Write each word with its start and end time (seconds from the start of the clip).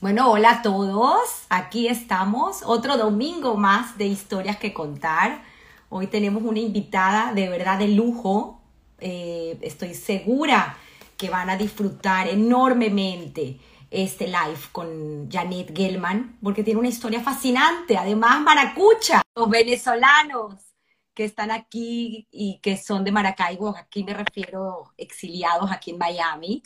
Bueno, 0.00 0.30
hola 0.30 0.50
a 0.50 0.62
todos. 0.62 1.46
Aquí 1.48 1.88
estamos, 1.88 2.62
otro 2.64 2.96
domingo 2.96 3.56
más 3.56 3.96
de 3.98 4.06
historias 4.06 4.58
que 4.58 4.72
contar. 4.72 5.42
Hoy 5.88 6.06
tenemos 6.06 6.42
una 6.42 6.60
invitada 6.60 7.32
de 7.32 7.48
verdad 7.48 7.78
de 7.78 7.88
lujo. 7.88 8.60
Eh, 8.98 9.58
estoy 9.62 9.94
segura 9.94 10.76
que 11.16 11.30
van 11.30 11.50
a 11.50 11.56
disfrutar 11.56 12.28
enormemente 12.28 13.58
este 13.90 14.26
live 14.26 14.60
con 14.72 15.30
Janet 15.30 15.76
Gelman, 15.76 16.38
porque 16.42 16.64
tiene 16.64 16.80
una 16.80 16.88
historia 16.88 17.20
fascinante. 17.20 17.96
Además, 17.96 18.40
maracucha, 18.40 19.22
los 19.34 19.48
venezolanos 19.48 20.54
que 21.14 21.24
están 21.24 21.50
aquí 21.50 22.28
y 22.30 22.58
que 22.60 22.76
son 22.76 23.04
de 23.04 23.12
Maracaibo, 23.12 23.74
aquí 23.76 24.04
me 24.04 24.14
refiero 24.14 24.92
exiliados 24.96 25.70
aquí 25.70 25.92
en 25.92 25.98
Miami. 25.98 26.62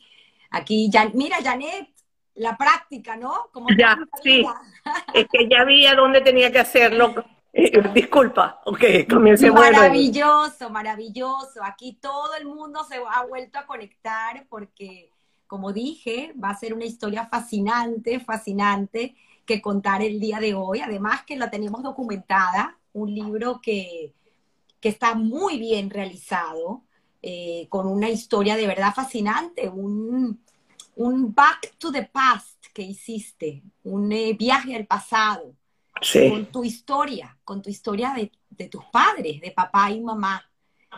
Aquí, 0.51 0.91
ya, 0.91 1.11
mira, 1.13 1.37
Janet, 1.43 1.89
la 2.35 2.57
práctica, 2.57 3.17
¿no? 3.17 3.49
Como 3.53 3.69
ya, 3.77 3.99
sí. 4.23 4.45
es 5.15 5.27
que 5.31 5.49
ya 5.49 5.65
vi 5.65 5.87
a 5.87 5.95
dónde 5.95 6.21
tenía 6.21 6.51
que 6.51 6.61
hacerlo. 6.61 7.15
Eh, 7.53 7.83
disculpa, 7.93 8.61
ok, 8.67 8.85
comience 9.11 9.51
Maravilloso, 9.51 10.71
maravilloso. 10.71 11.65
Aquí 11.65 11.99
todo 12.01 12.35
el 12.37 12.47
mundo 12.47 12.85
se 12.85 12.97
ha 12.97 13.25
vuelto 13.25 13.59
a 13.59 13.67
conectar 13.67 14.47
porque, 14.49 15.11
como 15.47 15.73
dije, 15.73 16.33
va 16.43 16.51
a 16.51 16.59
ser 16.59 16.75
una 16.75 16.85
historia 16.85 17.27
fascinante, 17.27 18.21
fascinante 18.21 19.17
que 19.45 19.63
contar 19.63 20.03
el 20.03 20.21
día 20.21 20.39
de 20.41 20.55
hoy. 20.55 20.81
Además 20.81 21.23
que 21.25 21.37
la 21.37 21.51
tenemos 21.51 21.83
documentada, 21.83 22.79
un 22.93 23.15
libro 23.15 23.61
que, 23.61 24.13
que 24.81 24.91
está 24.91 25.15
muy 25.15 25.59
bien 25.59 25.91
realizado, 25.91 26.83
eh, 27.31 27.67
con 27.69 27.87
una 27.87 28.09
historia 28.09 28.57
de 28.57 28.67
verdad 28.67 28.95
fascinante, 28.95 29.69
un, 29.69 30.43
un 30.97 31.35
back 31.35 31.75
to 31.77 31.93
the 31.93 32.05
past 32.05 32.65
que 32.73 32.81
hiciste, 32.81 33.63
un 33.85 34.11
eh, 34.13 34.33
viaje 34.33 34.75
al 34.75 34.87
pasado, 34.87 35.55
con 36.31 36.47
tu 36.47 36.65
historia, 36.65 37.37
con 37.45 37.61
tu 37.61 37.69
historia 37.69 38.15
de, 38.15 38.69
tus 38.69 38.83
padres, 38.87 39.43
de 39.43 39.51
papá 39.51 39.91
y 39.91 40.01
mamá. 40.01 40.43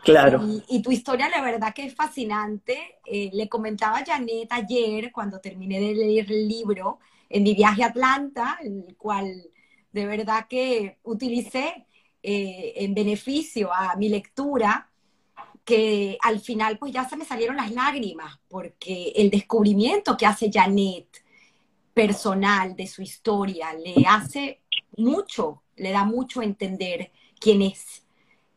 Claro. 0.05 0.41
Y, 0.69 0.81
tu 0.83 0.92
historia, 0.92 1.28
la 1.28 1.42
verdad 1.42 1.75
que 1.75 1.86
es 1.86 1.97
fascinante. 1.97 3.01
Eh, 3.05 3.31
le 3.33 3.48
comentaba 3.48 3.98
a 3.98 4.05
Janet 4.05 4.53
ayer, 4.53 5.11
cuando 5.11 5.41
terminé 5.41 5.81
de 5.81 5.95
leer 5.97 6.31
el 6.31 6.47
libro, 6.47 7.01
en 7.28 7.42
mi 7.42 7.55
viaje 7.55 7.83
a 7.83 7.89
Atlanta, 7.89 8.56
el 8.62 8.95
cual 8.97 9.51
de 9.91 10.06
verdad 10.06 10.47
que 10.48 10.98
utilicé 11.03 11.89
eh, 12.23 12.75
en 12.77 12.95
beneficio 12.95 13.73
a 13.75 13.97
mi 13.97 14.08
lectura, 14.08 14.89
que 15.71 16.19
al 16.23 16.41
final 16.41 16.79
pues 16.79 16.93
ya 16.93 17.09
se 17.09 17.17
me 17.17 17.25
salieron 17.25 17.55
las 17.55 17.71
lágrimas, 17.71 18.41
porque 18.49 19.13
el 19.15 19.31
descubrimiento 19.31 20.17
que 20.17 20.27
hace 20.27 20.51
Janet 20.53 21.07
personal 21.95 22.75
de 22.75 22.89
su 22.89 23.03
historia 23.03 23.73
le 23.75 24.05
hace 24.05 24.63
mucho, 24.97 25.63
le 25.77 25.93
da 25.93 26.03
mucho 26.03 26.41
a 26.41 26.45
entender 26.45 27.13
quién 27.39 27.63
es. 27.63 28.03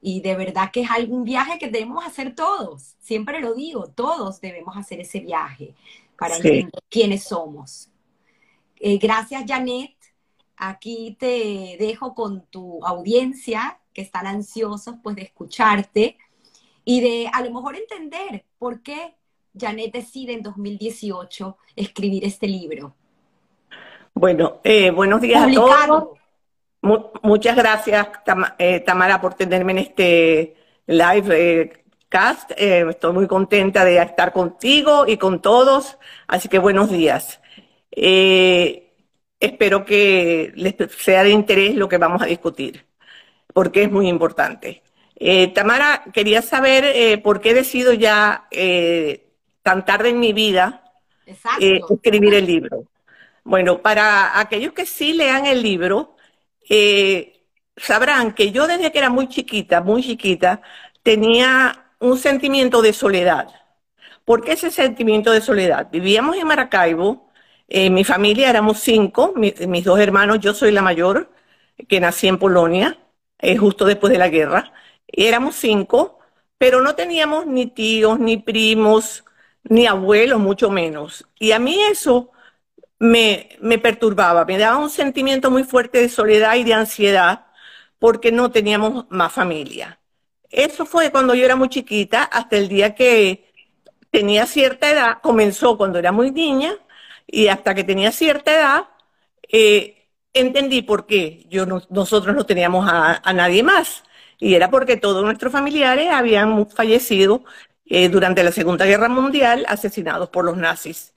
Y 0.02 0.22
de 0.22 0.36
verdad 0.36 0.72
que 0.72 0.82
es 0.82 0.90
algún 0.90 1.24
viaje 1.24 1.60
que 1.60 1.70
debemos 1.70 2.04
hacer 2.04 2.34
todos. 2.34 2.96
Siempre 3.00 3.42
lo 3.42 3.54
digo, 3.54 3.90
todos 3.90 4.42
debemos 4.42 4.76
hacer 4.76 5.00
ese 5.00 5.20
viaje 5.20 5.76
para 6.18 6.38
entender 6.38 6.82
quiénes 6.90 7.26
somos. 7.26 7.92
Eh, 8.80 8.98
gracias, 8.98 9.44
Janet. 9.48 9.96
Aquí 10.58 11.16
te 11.20 11.78
dejo 11.78 12.16
con 12.16 12.48
tu 12.48 12.84
audiencia, 12.84 13.80
que 13.94 14.02
están 14.02 14.26
ansiosos 14.26 14.96
pues 15.04 15.16
de 15.16 15.22
escucharte 15.22 16.18
y 16.86 17.02
de 17.02 17.30
a 17.32 17.42
lo 17.42 17.52
mejor 17.52 17.76
entender 17.76 18.46
por 18.58 18.82
qué 18.82 19.16
Janet 19.58 19.94
decide 19.94 20.34
en 20.34 20.42
2018 20.42 21.58
escribir 21.76 22.26
este 22.26 22.48
libro. 22.48 22.96
Bueno, 24.14 24.60
eh, 24.64 24.92
buenos 24.92 25.22
días 25.22 25.48
a 25.48 25.52
todos. 25.52 26.20
muchas 27.22 27.56
gracias, 27.56 28.08
eh, 28.58 28.80
Tamara, 28.82 29.20
por 29.20 29.34
tenerme 29.34 29.72
en 29.74 29.78
este 29.80 30.56
live 30.86 31.62
eh, 31.62 31.84
cast. 32.10 32.52
estoy 32.58 33.14
muy 33.14 33.28
contenta 33.28 33.84
de 33.86 33.98
estar 33.98 34.32
contigo 34.32 35.06
y 35.08 35.18
con 35.18 35.42
todos, 35.42 35.98
así 36.28 36.48
que 36.48 36.60
buenos 36.60 36.90
días. 36.92 37.42
espero 39.40 39.86
que 39.86 40.52
les 40.56 40.76
sea 40.96 41.24
de 41.24 41.32
interés 41.32 41.76
lo 41.76 41.90
que 41.90 41.98
vamos 41.98 42.22
a 42.22 42.26
discutir, 42.26 42.86
porque 43.54 43.84
es 43.84 43.92
muy 43.92 44.08
importante. 44.08 44.84
Eh, 45.16 45.50
Tamara, 45.50 46.04
quería 46.14 46.42
saber 46.42 46.84
eh, 46.84 47.18
por 47.18 47.40
qué 47.40 47.54
decido 47.54 47.94
ya 47.94 48.48
eh, 48.52 49.28
tan 49.62 49.86
tarde 49.86 50.10
en 50.10 50.20
mi 50.20 50.34
vida 50.34 50.84
escribir 51.60 52.34
el 52.34 52.46
libro. 52.46 52.86
Bueno, 53.44 53.82
para 53.82 54.40
aquellos 54.40 54.74
que 54.74 54.86
sí 54.86 55.14
lean 55.14 55.46
el 55.46 55.62
libro, 55.62 56.16
sabrán 57.78 58.34
que 58.34 58.52
yo 58.52 58.68
desde 58.68 58.92
que 58.92 59.00
era 59.00 59.10
muy 59.10 59.28
chiquita, 59.28 59.82
muy 59.82 60.04
chiquita, 60.04 60.62
tenía 61.02 61.92
un 62.00 62.18
sentimiento 62.18 62.82
de 62.82 62.94
soledad. 62.94 63.48
¿Por 64.26 64.44
qué 64.44 64.54
ese 64.54 64.72
sentimiento 64.72 65.32
de 65.32 65.42
soledad? 65.42 65.90
Vivíamos 65.92 66.38
en 66.38 66.48
Maracaibo, 66.48 67.30
mi 67.70 68.04
familia 68.04 68.50
éramos 68.50 68.80
cinco, 68.80 69.34
mis 69.36 69.84
dos 69.84 70.00
hermanos, 70.00 70.40
yo 70.40 70.54
soy 70.54 70.72
la 70.72 70.82
mayor, 70.82 71.32
que 71.88 72.00
nací 72.00 72.28
en 72.28 72.38
Polonia, 72.38 72.98
justo 73.60 73.86
después 73.86 74.12
de 74.12 74.20
la 74.20 74.30
guerra 74.30 74.74
éramos 75.14 75.56
cinco, 75.56 76.20
pero 76.58 76.82
no 76.82 76.96
teníamos 76.96 77.46
ni 77.46 77.68
tíos, 77.68 78.20
ni 78.20 78.38
primos, 78.38 79.24
ni 79.64 79.86
abuelos, 79.88 80.40
mucho 80.40 80.70
menos. 80.70 81.26
Y 81.40 81.52
a 81.52 81.60
mí 81.60 81.82
eso 81.84 82.32
me, 83.00 83.50
me 83.62 83.80
perturbaba, 83.80 84.46
me 84.46 84.58
daba 84.58 84.78
un 84.78 84.90
sentimiento 84.90 85.52
muy 85.52 85.64
fuerte 85.64 86.00
de 86.00 86.10
soledad 86.10 86.56
y 86.56 86.64
de 86.64 86.74
ansiedad 86.74 87.48
porque 88.00 88.32
no 88.32 88.52
teníamos 88.52 89.06
más 89.10 89.32
familia. 89.34 90.00
Eso 90.50 90.86
fue 90.86 91.12
cuando 91.12 91.36
yo 91.36 91.46
era 91.46 91.56
muy 91.56 91.70
chiquita, 91.70 92.24
hasta 92.24 92.58
el 92.58 92.68
día 92.68 92.96
que 92.96 93.52
tenía 94.12 94.46
cierta 94.46 94.90
edad, 94.92 95.20
comenzó 95.22 95.78
cuando 95.78 96.00
era 96.00 96.12
muy 96.12 96.32
niña, 96.32 96.76
y 97.28 97.48
hasta 97.48 97.74
que 97.74 97.84
tenía 97.84 98.12
cierta 98.12 98.54
edad, 98.54 98.88
eh, 99.52 100.08
entendí 100.34 100.82
por 100.82 101.06
qué 101.08 101.46
yo 101.50 101.66
nosotros 101.66 102.36
no 102.36 102.46
teníamos 102.46 102.88
a 102.90 103.34
nadie 103.34 103.64
más 103.64 104.04
y 104.40 104.56
era 104.56 104.70
porque 104.70 104.98
todos 104.98 105.24
nuestros 105.24 105.52
familiares 105.52 106.10
habían 106.12 106.68
fallecido 106.68 107.44
eh, 107.86 108.10
durante 108.10 108.44
la 108.44 108.52
Segunda 108.52 108.86
Guerra 108.86 109.10
Mundial 109.10 109.66
asesinados 109.68 110.30
por 110.30 110.46
los 110.46 110.58
nazis. 110.58 111.14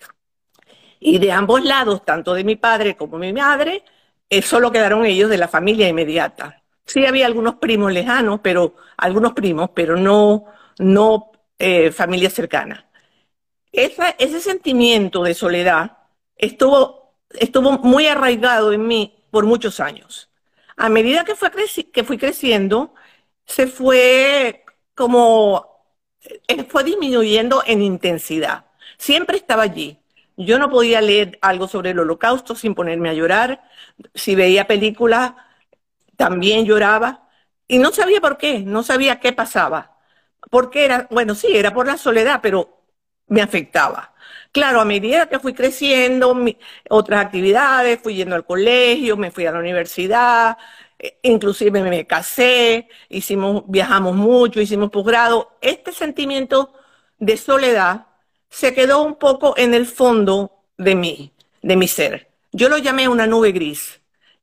Y 1.01 1.19
de 1.19 1.33
ambos 1.33 1.65
lados, 1.65 2.05
tanto 2.05 2.35
de 2.35 2.45
mi 2.45 2.57
padre 2.57 2.97
como 2.97 3.19
mi 3.19 3.33
madre, 3.33 3.85
eh, 4.29 4.43
solo 4.43 4.73
quedaron 4.73 5.05
ellos 5.05 5.31
de 5.31 5.39
la 5.39 5.49
familia 5.49 5.89
inmediata. 5.89 6.63
Sí 6.85 7.07
había 7.07 7.27
algunos 7.27 7.57
primos 7.57 7.93
lejanos, 7.93 8.41
pero 8.43 8.77
algunos 8.97 9.33
primos, 9.33 9.71
pero 9.75 9.97
no, 9.97 10.47
no 10.79 11.33
eh, 11.59 11.91
familia 11.93 12.31
cercana. 12.31 12.87
ese 13.73 14.41
sentimiento 14.41 15.23
de 15.23 15.35
soledad 15.35 15.99
estuvo, 16.37 17.15
estuvo 17.31 17.73
muy 17.79 18.07
arraigado 18.07 18.73
en 18.73 18.87
mí 18.87 19.25
por 19.31 19.47
muchos 19.47 19.81
años. 19.81 20.31
A 20.77 20.89
medida 20.89 21.25
que, 21.25 21.35
fue 21.35 21.51
que 21.93 22.05
fui 22.05 22.19
creciendo, 22.19 22.95
se 23.47 23.67
fue 23.67 24.65
como, 24.95 25.85
eh, 26.49 26.65
fue 26.69 26.85
disminuyendo 26.85 27.63
en 27.67 27.83
intensidad. 27.83 28.67
Siempre 28.99 29.37
estaba 29.39 29.63
allí. 29.65 29.99
Yo 30.37 30.59
no 30.59 30.71
podía 30.71 31.01
leer 31.01 31.39
algo 31.43 31.69
sobre 31.69 31.91
el 31.91 31.99
holocausto 31.99 32.55
sin 32.55 32.75
ponerme 32.75 33.09
a 33.11 33.15
llorar. 33.15 33.63
Si 34.15 34.35
veía 34.35 34.67
películas, 34.67 35.33
también 36.17 36.65
lloraba. 36.67 37.29
Y 37.69 37.79
no 37.79 37.93
sabía 37.93 38.21
por 38.21 38.39
qué, 38.39 38.61
no 38.61 38.83
sabía 38.83 39.21
qué 39.21 39.33
pasaba. 39.33 39.99
Porque 40.51 40.85
era, 40.85 41.09
bueno, 41.11 41.35
sí, 41.35 41.49
era 41.57 41.73
por 41.75 41.87
la 41.87 41.97
soledad, 41.99 42.41
pero 42.43 42.83
me 43.29 43.43
afectaba. 43.43 44.15
Claro, 44.53 44.81
a 44.81 44.85
medida 44.85 45.29
que 45.29 45.39
fui 45.41 45.53
creciendo, 45.55 46.37
otras 46.91 47.25
actividades, 47.25 48.01
fui 48.03 48.15
yendo 48.17 48.37
al 48.37 48.47
colegio, 48.47 49.17
me 49.17 49.31
fui 49.31 49.47
a 49.47 49.53
la 49.53 49.59
universidad, 49.59 50.57
eh, 50.57 50.61
inclusive 51.23 51.83
me 51.83 52.07
casé, 52.07 52.89
hicimos, 53.09 53.65
viajamos 53.67 54.15
mucho, 54.17 54.61
hicimos 54.61 54.91
posgrado. 54.91 55.57
Este 55.61 55.93
sentimiento 55.93 56.73
de 57.19 57.37
soledad 57.37 58.07
se 58.49 58.75
quedó 58.75 59.03
un 59.03 59.17
poco 59.17 59.55
en 59.57 59.75
el 59.75 59.87
fondo 59.87 60.53
de 60.79 60.95
mí, 60.95 61.33
de 61.63 61.77
mi 61.77 61.89
ser. 61.89 62.31
Yo 62.53 62.69
lo 62.69 62.79
llamé 62.79 63.09
una 63.09 63.27
nube 63.27 63.53
gris. 63.53 64.01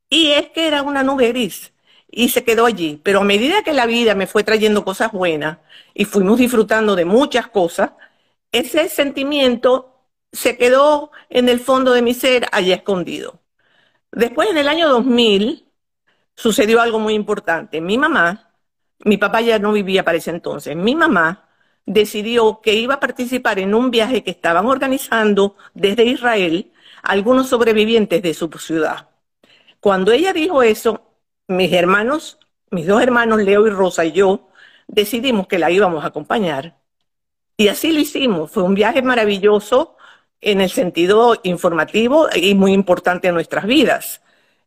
Y 0.09 0.31
es 0.31 0.49
que 0.49 0.67
era 0.67 0.83
una 0.83 1.03
nube 1.03 1.29
gris 1.29 1.73
y 2.07 2.29
se 2.29 2.43
quedó 2.43 2.65
allí. 2.65 2.99
Pero 3.03 3.21
a 3.21 3.23
medida 3.23 3.63
que 3.63 3.73
la 3.73 3.85
vida 3.87 4.15
me 4.15 4.27
fue 4.27 4.43
trayendo 4.43 4.85
cosas 4.85 5.11
buenas 5.11 5.57
y 5.93 6.05
fuimos 6.05 6.37
disfrutando 6.37 6.95
de 6.95 7.05
muchas 7.05 7.47
cosas, 7.47 7.91
ese 8.51 8.89
sentimiento 8.89 10.05
se 10.31 10.57
quedó 10.57 11.11
en 11.29 11.49
el 11.49 11.59
fondo 11.59 11.93
de 11.93 12.01
mi 12.03 12.13
ser 12.13 12.47
allá 12.51 12.75
escondido. 12.75 13.39
Después, 14.11 14.49
en 14.49 14.57
el 14.57 14.67
año 14.67 14.89
2000, 14.89 15.65
sucedió 16.35 16.81
algo 16.81 16.99
muy 16.99 17.13
importante. 17.13 17.81
Mi 17.81 17.97
mamá, 17.97 18.53
mi 19.05 19.17
papá 19.17 19.41
ya 19.41 19.59
no 19.59 19.71
vivía 19.73 20.03
para 20.03 20.17
ese 20.17 20.31
entonces, 20.31 20.75
mi 20.75 20.95
mamá 20.95 21.49
decidió 21.85 22.61
que 22.61 22.75
iba 22.75 22.95
a 22.95 22.99
participar 22.99 23.59
en 23.59 23.73
un 23.75 23.91
viaje 23.91 24.23
que 24.23 24.31
estaban 24.31 24.65
organizando 24.65 25.55
desde 25.73 26.05
Israel 26.05 26.71
algunos 27.03 27.49
sobrevivientes 27.49 28.21
de 28.21 28.33
su 28.33 28.49
ciudad. 28.57 29.09
Cuando 29.79 30.11
ella 30.11 30.33
dijo 30.33 30.63
eso, 30.63 31.17
mis 31.47 31.73
hermanos, 31.73 32.39
mis 32.71 32.87
dos 32.87 33.01
hermanos, 33.03 33.41
Leo 33.43 33.67
y 33.67 33.69
Rosa 33.69 34.05
y 34.05 34.13
yo, 34.13 34.49
decidimos 34.87 35.47
que 35.47 35.59
la 35.59 35.71
íbamos 35.71 36.03
a 36.03 36.07
acompañar. 36.07 36.77
Y 37.57 37.67
así 37.67 37.91
lo 37.91 37.99
hicimos. 37.99 38.51
Fue 38.51 38.63
un 38.63 38.75
viaje 38.75 39.01
maravilloso 39.01 39.97
en 40.41 40.61
el 40.61 40.69
sentido 40.69 41.39
informativo 41.43 42.27
y 42.35 42.55
muy 42.55 42.73
importante 42.73 43.27
en 43.27 43.35
nuestras 43.35 43.65
vidas. 43.65 44.21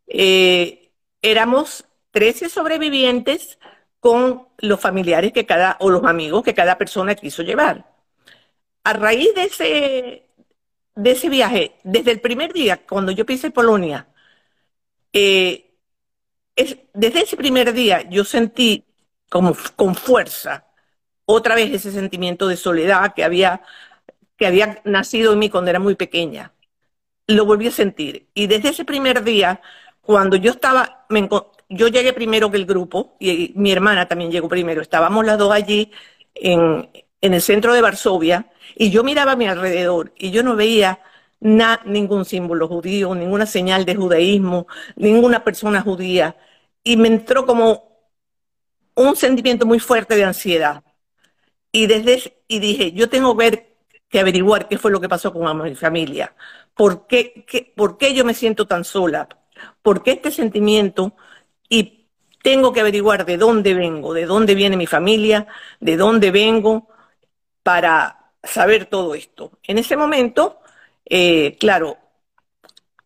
Eh, 0.06 0.85
éramos 1.31 1.84
13 2.12 2.49
sobrevivientes 2.49 3.58
con 4.00 4.46
los 4.58 4.81
familiares 4.81 5.32
que 5.32 5.44
cada, 5.44 5.76
o 5.81 5.90
los 5.90 6.05
amigos 6.05 6.44
que 6.44 6.55
cada 6.55 6.78
persona 6.78 7.17
quiso 7.17 7.43
llevar. 7.43 7.84
A 8.84 8.93
raíz 8.93 9.34
de 9.34 9.43
ese, 9.44 10.26
de 10.94 11.11
ese 11.11 11.28
viaje, 11.28 11.75
desde 11.82 12.12
el 12.12 12.20
primer 12.20 12.52
día, 12.52 12.78
cuando 12.87 13.11
yo 13.11 13.26
pisé 13.26 13.50
Polonia, 13.50 14.06
eh, 15.12 15.75
es, 16.55 16.76
desde 16.94 17.23
ese 17.23 17.37
primer 17.37 17.72
día 17.72 18.08
yo 18.08 18.25
sentí 18.25 18.84
como 19.29 19.56
con 19.75 19.94
fuerza 19.96 20.67
otra 21.25 21.56
vez 21.56 21.72
ese 21.72 21.90
sentimiento 21.90 22.46
de 22.46 22.56
soledad 22.56 23.14
que 23.14 23.25
había, 23.25 23.62
que 24.37 24.46
había 24.46 24.81
nacido 24.84 25.32
en 25.32 25.40
mí 25.40 25.50
cuando 25.50 25.70
era 25.70 25.81
muy 25.81 25.96
pequeña. 25.96 26.52
Lo 27.26 27.44
volví 27.44 27.67
a 27.69 27.72
sentir. 27.72 28.29
Y 28.34 28.46
desde 28.46 28.69
ese 28.70 28.84
primer 28.84 29.25
día, 29.25 29.61
cuando 30.06 30.37
yo 30.37 30.53
estaba, 30.53 31.05
me, 31.08 31.29
yo 31.69 31.88
llegué 31.88 32.12
primero 32.12 32.50
que 32.50 32.56
el 32.56 32.64
grupo 32.64 33.17
y 33.19 33.53
mi 33.56 33.73
hermana 33.73 34.06
también 34.06 34.31
llegó 34.31 34.49
primero. 34.49 34.81
Estábamos 34.81 35.26
las 35.26 35.37
dos 35.37 35.53
allí 35.53 35.91
en, 36.35 36.88
el 37.20 37.43
centro 37.43 37.75
de 37.75 37.81
Varsovia 37.82 38.50
y 38.76 38.91
yo 38.91 39.03
miraba 39.03 39.32
a 39.32 39.37
mi 39.37 39.49
alrededor 39.49 40.12
y 40.17 40.31
yo 40.31 40.44
no 40.44 40.55
veía 40.55 41.00
ningún 41.41 42.25
símbolo 42.25 42.69
judío, 42.69 43.14
ninguna 43.14 43.47
señal 43.47 43.85
de 43.85 43.97
judaísmo, 43.97 44.69
ninguna 44.94 45.43
persona 45.43 45.82
judía. 45.82 46.37
Y 46.85 46.97
me 46.97 47.08
entró 47.08 47.44
como 47.47 47.99
un 48.94 49.17
sentimiento 49.17 49.67
muy 49.67 49.81
fuerte 49.81 50.14
de 50.17 50.25
ansiedad. 50.25 50.85
Y, 51.73 51.87
desde, 51.88 52.43
y 52.49 52.61
dije, 52.61 52.93
yo 52.93 53.08
tengo 53.08 53.37
que, 53.37 53.76
que 54.08 54.20
averiguar 54.20 54.69
qué 54.69 54.79
fue 54.79 54.91
lo 54.93 55.00
que 55.00 55.08
pasó 55.08 55.32
con 55.32 55.62
mi 55.62 55.75
familia. 55.75 56.35
¿Por 56.75 57.06
qué, 57.08 57.44
¿Por 57.76 57.99
qué 57.99 58.14
yo 58.14 58.25
me 58.25 58.35
siento 58.35 58.67
tan 58.67 58.85
sola? 58.85 59.29
¿Por 59.82 60.03
qué 60.03 60.12
este 60.12 60.31
sentimiento 60.31 61.14
y 61.69 62.06
tengo 62.43 62.73
que 62.73 62.81
averiguar 62.81 63.26
de 63.26 63.37
dónde 63.37 63.75
vengo, 63.75 64.14
de 64.14 64.26
dónde 64.26 64.55
viene 64.55 64.76
mi 64.76 64.87
familia, 64.87 65.49
de 65.81 65.97
dónde 65.97 66.31
vengo, 66.31 66.88
para 67.62 68.31
saber 68.44 68.87
todo 68.87 69.17
esto. 69.17 69.58
En 69.64 69.79
ese 69.79 69.97
momento, 69.97 70.61
eh, 71.05 71.56
claro, 71.58 71.99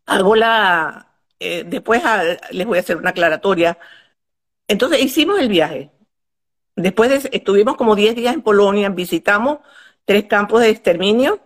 hago 0.05 0.37
la... 0.37 1.07
Eh, 1.39 1.65
después 1.67 2.03
les 2.51 2.67
voy 2.67 2.77
a 2.77 2.81
hacer 2.83 2.99
una 2.99 3.11
aclaratoria. 3.11 3.79
Entonces 4.69 5.03
hicimos 5.03 5.39
el 5.39 5.49
viaje. 5.49 5.91
Después 6.77 7.27
estuvimos 7.33 7.77
como 7.77 7.97
10 7.97 8.15
días 8.17 8.35
en 8.35 8.43
Polonia, 8.43 8.91
visitamos 8.91 9.61
tres 10.05 10.27
campos 10.27 10.61
de 10.61 10.71
exterminio 10.71 11.41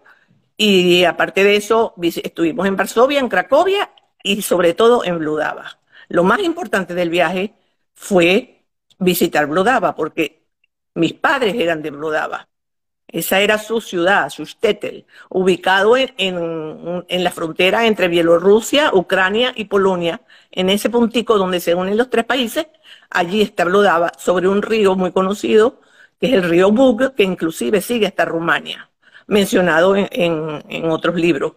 y 0.56 1.04
aparte 1.04 1.44
de 1.44 1.56
eso 1.56 1.94
estuvimos 1.98 2.66
en 2.66 2.76
Varsovia, 2.76 3.20
en 3.20 3.28
Cracovia 3.28 3.90
y 4.24 4.42
sobre 4.42 4.74
todo 4.74 5.04
en 5.04 5.18
Bludava. 5.20 5.78
Lo 6.08 6.24
más 6.24 6.40
importante 6.40 6.94
del 6.94 7.10
viaje 7.10 7.54
fue 7.94 8.64
visitar 8.98 9.46
Blodava, 9.46 9.94
porque 9.94 10.46
mis 10.94 11.12
padres 11.12 11.54
eran 11.54 11.82
de 11.82 11.90
Blodava. 11.90 12.48
Esa 13.06 13.40
era 13.40 13.58
su 13.58 13.80
ciudad, 13.80 14.30
su 14.30 14.44
shtetl, 14.44 15.04
ubicado 15.28 15.96
en, 15.96 16.08
en, 16.16 17.24
la 17.24 17.30
frontera 17.30 17.86
entre 17.86 18.08
Bielorrusia, 18.08 18.90
Ucrania 18.92 19.52
y 19.54 19.66
Polonia. 19.66 20.22
En 20.50 20.70
ese 20.70 20.90
puntico 20.90 21.38
donde 21.38 21.60
se 21.60 21.74
unen 21.74 21.96
los 21.96 22.10
tres 22.10 22.24
países, 22.24 22.66
allí 23.10 23.42
está 23.42 23.64
Blodava, 23.66 24.10
sobre 24.18 24.48
un 24.48 24.62
río 24.62 24.96
muy 24.96 25.12
conocido, 25.12 25.80
que 26.18 26.28
es 26.28 26.32
el 26.32 26.44
río 26.44 26.72
Bug, 26.72 27.14
que 27.14 27.24
inclusive 27.24 27.80
sigue 27.82 28.06
hasta 28.06 28.24
Rumania, 28.24 28.90
mencionado 29.26 29.94
en 29.96 30.90
otros 30.90 31.14
libros. 31.16 31.52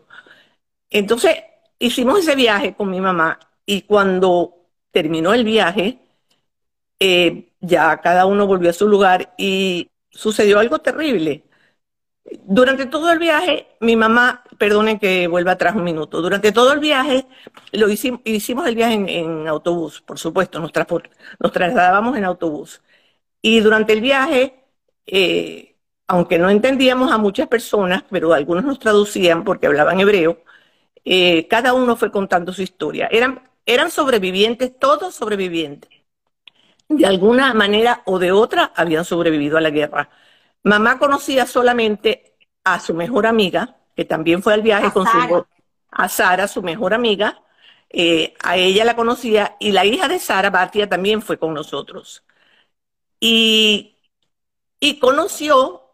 Entonces, 0.90 1.36
hicimos 1.80 2.20
ese 2.20 2.36
viaje 2.36 2.76
con 2.76 2.90
mi 2.90 3.02
mamá 3.02 3.40
y 3.66 3.82
cuando 3.84 4.56
terminó 4.92 5.34
el 5.34 5.44
viaje, 5.44 6.00
eh, 7.00 7.54
ya 7.60 7.98
cada 8.02 8.26
uno 8.26 8.48
volvió 8.48 8.70
a 8.70 8.74
su 8.74 8.88
lugar 8.88 9.34
y 9.38 9.90
sucedió 10.10 10.60
algo 10.60 10.80
terrible. 10.80 11.44
Durante 12.46 12.86
todo 12.88 13.12
el 13.12 13.20
viaje, 13.20 13.68
mi 13.80 13.96
mamá, 13.96 14.44
perdonen 14.58 15.00
que 15.00 15.28
vuelva 15.28 15.54
atrás 15.54 15.76
un 15.76 15.84
minuto, 15.84 16.22
durante 16.22 16.52
todo 16.52 16.74
el 16.74 16.80
viaje, 16.80 17.26
lo 17.72 17.90
hicimos, 17.90 18.22
hicimos 18.26 18.68
el 18.68 18.76
viaje 18.76 18.96
en, 18.96 19.48
autobús, 19.48 20.02
por 20.02 20.20
supuesto, 20.20 20.60
nos, 20.60 20.72
nos, 21.40 21.52
trasladábamos 21.54 22.18
en 22.18 22.26
autobús. 22.26 22.82
Y 23.42 23.62
durante 23.62 23.94
el 23.94 24.02
viaje, 24.02 24.56
eh, 25.06 25.78
aunque 26.08 26.40
no 26.40 26.50
entendíamos 26.50 27.12
a 27.12 27.18
muchas 27.18 27.48
personas, 27.48 28.04
pero 28.10 28.34
algunos 28.34 28.66
nos 28.66 28.80
traducían 28.80 29.44
porque 29.44 29.68
hablaban 29.68 30.00
hebreo, 30.00 30.44
eh, 31.10 31.48
cada 31.48 31.74
uno 31.74 31.96
fue 31.96 32.12
contando 32.12 32.52
su 32.54 32.62
historia. 32.62 33.08
Eran 33.12 33.42
eran 33.68 33.92
sobrevivientes, 33.92 34.80
todos 34.80 35.14
sobrevivientes. 35.14 35.92
De 36.88 37.06
alguna 37.06 37.54
manera 37.54 38.02
o 38.06 38.18
de 38.18 38.32
otra 38.32 38.72
habían 38.76 39.04
sobrevivido 39.04 39.58
a 39.58 39.62
la 39.62 39.70
guerra. 39.70 40.10
Mamá 40.64 40.98
conocía 40.98 41.46
solamente 41.46 42.38
a 42.64 42.80
su 42.80 42.94
mejor 42.94 43.28
amiga, 43.28 43.76
que 43.96 44.06
también 44.06 44.42
fue 44.42 44.54
al 44.54 44.62
viaje 44.62 44.92
con 44.92 45.06
su 45.06 45.46
a 45.92 46.10
Sara, 46.10 46.48
su 46.48 46.64
mejor 46.64 46.94
amiga. 46.94 47.44
Eh, 47.90 48.34
a 48.42 48.56
ella 48.56 48.86
la 48.86 48.96
conocía 48.96 49.58
y 49.60 49.74
la 49.74 49.86
hija 49.86 50.08
de 50.08 50.20
Sara, 50.20 50.50
Batia, 50.50 50.88
también 50.88 51.22
fue 51.22 51.38
con 51.38 51.54
nosotros. 51.54 52.24
Y, 53.20 53.98
y 54.80 55.00
conoció, 55.00 55.92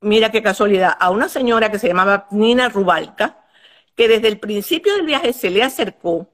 mira 0.00 0.32
qué 0.32 0.42
casualidad, 0.42 0.96
a 0.98 1.10
una 1.10 1.28
señora 1.28 1.70
que 1.70 1.78
se 1.78 1.86
llamaba 1.88 2.26
Nina 2.32 2.68
Rubalca, 2.68 3.43
que 3.96 4.08
desde 4.08 4.28
el 4.28 4.38
principio 4.38 4.94
del 4.94 5.06
viaje 5.06 5.32
se 5.32 5.50
le 5.50 5.62
acercó 5.62 6.28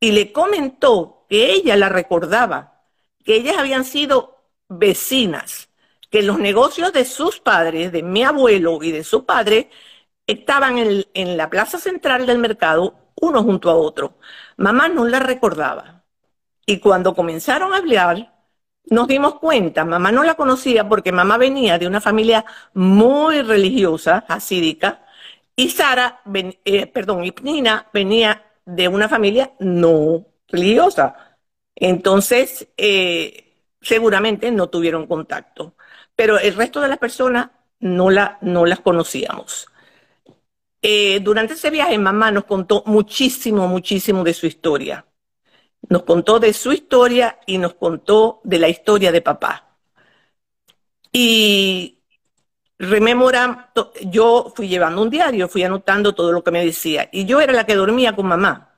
y 0.00 0.12
le 0.12 0.32
comentó 0.32 1.26
que 1.28 1.52
ella 1.52 1.76
la 1.76 1.88
recordaba, 1.88 2.82
que 3.24 3.36
ellas 3.36 3.56
habían 3.58 3.84
sido 3.84 4.44
vecinas, 4.68 5.70
que 6.10 6.22
los 6.22 6.38
negocios 6.38 6.92
de 6.92 7.04
sus 7.04 7.40
padres, 7.40 7.92
de 7.92 8.02
mi 8.02 8.24
abuelo 8.24 8.82
y 8.82 8.90
de 8.92 9.04
su 9.04 9.24
padre, 9.24 9.70
estaban 10.26 10.78
en, 10.78 11.36
la 11.36 11.50
plaza 11.50 11.78
central 11.78 12.26
del 12.26 12.38
mercado, 12.38 12.94
uno 13.20 13.42
junto 13.42 13.70
a 13.70 13.74
otro. 13.74 14.18
Mamá 14.56 14.88
no 14.88 15.06
la 15.06 15.20
recordaba. 15.20 16.04
Y 16.66 16.78
cuando 16.80 17.14
comenzaron 17.14 17.72
a 17.72 17.78
hablar, 17.78 18.32
nos 18.90 19.08
dimos 19.08 19.36
cuenta, 19.36 19.84
mamá 19.84 20.12
no 20.12 20.24
la 20.24 20.34
conocía 20.34 20.88
porque 20.88 21.12
mamá 21.12 21.38
venía 21.38 21.78
de 21.78 21.86
una 21.86 22.00
familia 22.00 22.44
muy 22.74 23.42
religiosa, 23.42 24.24
asídica, 24.28 25.04
y 25.56 25.70
Sara, 25.70 26.22
eh, 26.64 26.86
perdón, 26.86 27.24
y 27.24 27.34
Nina 27.42 27.88
venía 27.92 28.44
de 28.64 28.88
una 28.88 29.08
familia 29.08 29.52
no 29.58 30.26
religiosa. 30.48 31.38
Entonces, 31.74 32.68
eh, 32.76 33.54
seguramente 33.80 34.50
no 34.50 34.68
tuvieron 34.68 35.06
contacto. 35.06 35.74
Pero 36.16 36.38
el 36.38 36.54
resto 36.54 36.80
de 36.80 36.88
las 36.88 36.98
personas 36.98 37.50
no, 37.80 38.10
la, 38.10 38.38
no 38.42 38.66
las 38.66 38.80
conocíamos. 38.80 39.68
Eh, 40.82 41.20
durante 41.20 41.54
ese 41.54 41.70
viaje, 41.70 41.96
mamá 41.98 42.30
nos 42.32 42.44
contó 42.44 42.82
muchísimo, 42.86 43.68
muchísimo 43.68 44.24
de 44.24 44.34
su 44.34 44.46
historia. 44.46 45.06
Nos 45.88 46.04
contó 46.04 46.40
de 46.40 46.52
su 46.52 46.72
historia 46.72 47.38
y 47.46 47.58
nos 47.58 47.74
contó 47.74 48.40
de 48.44 48.58
la 48.58 48.68
historia 48.68 49.12
de 49.12 49.22
papá. 49.22 49.78
Y 51.12 52.01
rememora, 52.82 53.70
yo 54.02 54.52
fui 54.54 54.68
llevando 54.68 55.02
un 55.02 55.10
diario, 55.10 55.48
fui 55.48 55.62
anotando 55.62 56.14
todo 56.14 56.32
lo 56.32 56.42
que 56.42 56.50
me 56.50 56.64
decía. 56.64 57.08
Y 57.12 57.24
yo 57.26 57.40
era 57.40 57.52
la 57.52 57.64
que 57.64 57.76
dormía 57.76 58.14
con 58.16 58.26
mamá. 58.26 58.70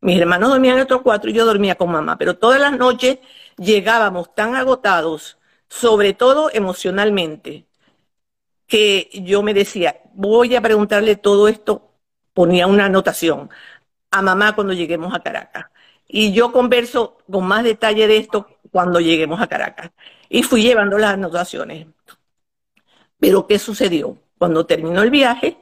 Mis 0.00 0.20
hermanos 0.20 0.50
dormían 0.50 0.76
en 0.76 0.82
otros 0.82 1.02
cuatro 1.02 1.30
y 1.30 1.34
yo 1.34 1.46
dormía 1.46 1.76
con 1.76 1.90
mamá. 1.92 2.18
Pero 2.18 2.36
todas 2.36 2.60
las 2.60 2.76
noches 2.76 3.18
llegábamos 3.56 4.34
tan 4.34 4.56
agotados, 4.56 5.38
sobre 5.68 6.12
todo 6.12 6.50
emocionalmente, 6.52 7.66
que 8.66 9.10
yo 9.12 9.42
me 9.42 9.54
decía, 9.54 10.00
voy 10.14 10.56
a 10.56 10.60
preguntarle 10.60 11.16
todo 11.16 11.46
esto, 11.48 11.92
ponía 12.34 12.66
una 12.66 12.86
anotación 12.86 13.50
a 14.10 14.22
mamá 14.22 14.54
cuando 14.54 14.72
lleguemos 14.72 15.14
a 15.14 15.20
Caracas. 15.20 15.66
Y 16.08 16.32
yo 16.32 16.52
converso 16.52 17.18
con 17.30 17.46
más 17.46 17.64
detalle 17.64 18.06
de 18.08 18.18
esto 18.18 18.48
cuando 18.72 19.00
lleguemos 19.00 19.40
a 19.40 19.46
Caracas. 19.46 19.92
Y 20.28 20.42
fui 20.42 20.62
llevando 20.62 20.98
las 20.98 21.14
anotaciones. 21.14 21.86
Pero 23.22 23.46
¿qué 23.46 23.60
sucedió? 23.60 24.18
Cuando 24.36 24.66
terminó 24.66 25.00
el 25.00 25.10
viaje, 25.10 25.56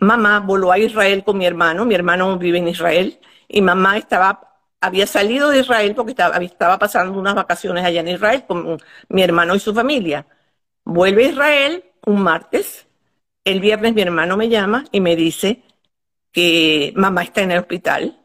mamá 0.00 0.40
voló 0.40 0.72
a 0.72 0.78
Israel 0.80 1.22
con 1.22 1.38
mi 1.38 1.46
hermano, 1.46 1.84
mi 1.84 1.94
hermano 1.94 2.36
vive 2.38 2.58
en 2.58 2.66
Israel, 2.66 3.20
y 3.46 3.62
mamá 3.62 3.96
estaba, 3.98 4.58
había 4.80 5.06
salido 5.06 5.50
de 5.50 5.60
Israel 5.60 5.94
porque 5.94 6.10
estaba, 6.10 6.38
estaba 6.38 6.76
pasando 6.76 7.16
unas 7.16 7.36
vacaciones 7.36 7.84
allá 7.84 8.00
en 8.00 8.08
Israel 8.08 8.46
con 8.48 8.78
mi 9.08 9.22
hermano 9.22 9.54
y 9.54 9.60
su 9.60 9.72
familia. 9.72 10.26
Vuelve 10.84 11.26
a 11.26 11.28
Israel 11.30 11.84
un 12.04 12.20
martes. 12.20 12.88
El 13.44 13.60
viernes 13.60 13.94
mi 13.94 14.02
hermano 14.02 14.36
me 14.36 14.48
llama 14.48 14.86
y 14.90 15.00
me 15.00 15.14
dice 15.14 15.62
que 16.32 16.92
mamá 16.96 17.22
está 17.22 17.42
en 17.42 17.52
el 17.52 17.60
hospital. 17.60 18.18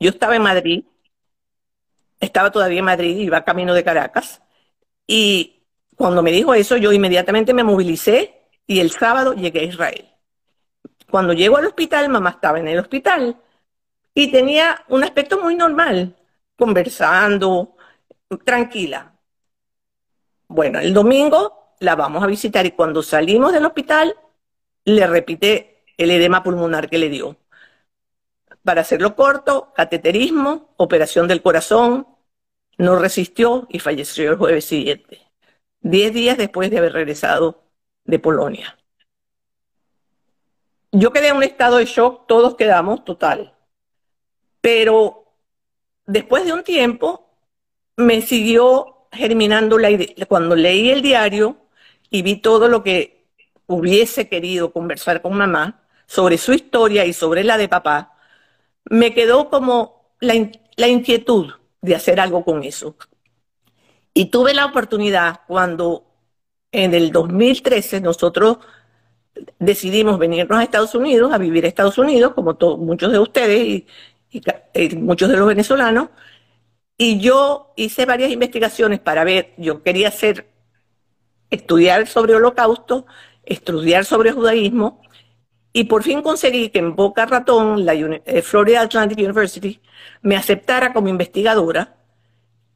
Yo 0.00 0.10
estaba 0.10 0.34
en 0.34 0.42
Madrid, 0.42 0.84
estaba 2.18 2.50
todavía 2.50 2.80
en 2.80 2.86
Madrid, 2.86 3.16
iba 3.18 3.44
camino 3.44 3.72
de 3.72 3.84
Caracas. 3.84 4.42
Y 5.06 5.61
cuando 6.02 6.20
me 6.20 6.32
dijo 6.32 6.52
eso, 6.52 6.76
yo 6.76 6.90
inmediatamente 6.90 7.54
me 7.54 7.62
movilicé 7.62 8.48
y 8.66 8.80
el 8.80 8.90
sábado 8.90 9.34
llegué 9.34 9.60
a 9.60 9.62
Israel. 9.62 10.08
Cuando 11.08 11.32
llego 11.32 11.58
al 11.58 11.66
hospital, 11.66 12.08
mamá 12.08 12.30
estaba 12.30 12.58
en 12.58 12.66
el 12.66 12.80
hospital 12.80 13.40
y 14.12 14.32
tenía 14.32 14.84
un 14.88 15.04
aspecto 15.04 15.40
muy 15.40 15.54
normal, 15.54 16.16
conversando, 16.56 17.76
tranquila. 18.44 19.14
Bueno, 20.48 20.80
el 20.80 20.92
domingo 20.92 21.76
la 21.78 21.94
vamos 21.94 22.24
a 22.24 22.26
visitar 22.26 22.66
y 22.66 22.72
cuando 22.72 23.04
salimos 23.04 23.52
del 23.52 23.64
hospital 23.64 24.16
le 24.84 25.06
repite 25.06 25.84
el 25.96 26.10
edema 26.10 26.42
pulmonar 26.42 26.90
que 26.90 26.98
le 26.98 27.10
dio. 27.10 27.36
Para 28.64 28.80
hacerlo 28.80 29.14
corto, 29.14 29.72
cateterismo, 29.72 30.74
operación 30.78 31.28
del 31.28 31.42
corazón, 31.42 32.08
no 32.76 32.98
resistió 32.98 33.68
y 33.70 33.78
falleció 33.78 34.32
el 34.32 34.36
jueves 34.36 34.64
siguiente, 34.64 35.21
diez 35.82 36.12
días 36.12 36.38
después 36.38 36.70
de 36.70 36.78
haber 36.78 36.92
regresado 36.92 37.62
de 38.04 38.18
Polonia. 38.18 38.78
Yo 40.92 41.12
quedé 41.12 41.28
en 41.28 41.36
un 41.36 41.42
estado 41.42 41.78
de 41.78 41.86
shock, 41.86 42.26
todos 42.26 42.54
quedamos 42.54 43.04
total. 43.04 43.54
Pero 44.60 45.24
después 46.06 46.44
de 46.44 46.52
un 46.52 46.62
tiempo 46.62 47.28
me 47.96 48.22
siguió 48.22 49.08
germinando 49.10 49.78
la 49.78 49.90
idea. 49.90 50.26
Cuando 50.26 50.54
leí 50.54 50.90
el 50.90 51.02
diario 51.02 51.56
y 52.10 52.22
vi 52.22 52.36
todo 52.36 52.68
lo 52.68 52.82
que 52.82 53.26
hubiese 53.66 54.28
querido 54.28 54.72
conversar 54.72 55.22
con 55.22 55.34
mamá 55.34 55.82
sobre 56.06 56.36
su 56.36 56.52
historia 56.52 57.06
y 57.06 57.12
sobre 57.12 57.42
la 57.42 57.56
de 57.56 57.68
papá, 57.68 58.16
me 58.84 59.14
quedó 59.14 59.48
como 59.48 60.14
la, 60.20 60.34
la 60.76 60.88
inquietud 60.88 61.52
de 61.80 61.94
hacer 61.94 62.20
algo 62.20 62.44
con 62.44 62.62
eso. 62.62 62.96
Y 64.14 64.26
tuve 64.26 64.54
la 64.54 64.66
oportunidad 64.66 65.40
cuando 65.46 66.04
en 66.72 66.94
el 66.94 67.12
2013 67.12 68.00
nosotros 68.00 68.58
decidimos 69.58 70.18
venirnos 70.18 70.58
a 70.58 70.62
Estados 70.62 70.94
Unidos, 70.94 71.32
a 71.32 71.38
vivir 71.38 71.64
a 71.64 71.68
Estados 71.68 71.98
Unidos, 71.98 72.34
como 72.34 72.56
muchos 72.78 73.12
de 73.12 73.18
ustedes 73.18 73.66
y, 73.66 73.86
muchos 74.96 75.28
de 75.28 75.36
los 75.36 75.46
venezolanos, 75.46 76.08
y 76.96 77.20
yo 77.20 77.72
hice 77.76 78.06
varias 78.06 78.30
investigaciones 78.30 79.00
para 79.00 79.24
ver, 79.24 79.52
yo 79.56 79.82
quería 79.82 80.08
hacer, 80.08 80.48
estudiar 81.50 82.06
sobre 82.06 82.34
holocausto, 82.34 83.06
estudiar 83.44 84.04
sobre 84.04 84.32
judaísmo, 84.32 85.02
y 85.72 85.84
por 85.84 86.02
fin 86.02 86.22
conseguí 86.22 86.68
que 86.70 86.78
en 86.78 86.94
Boca 86.96 87.26
Ratón, 87.26 87.84
la 87.86 87.94
eh, 87.94 88.42
Florida 88.42 88.82
Atlantic 88.82 89.18
University, 89.18 89.80
me 90.22 90.36
aceptara 90.36 90.92
como 90.92 91.08
investigadora, 91.08 91.96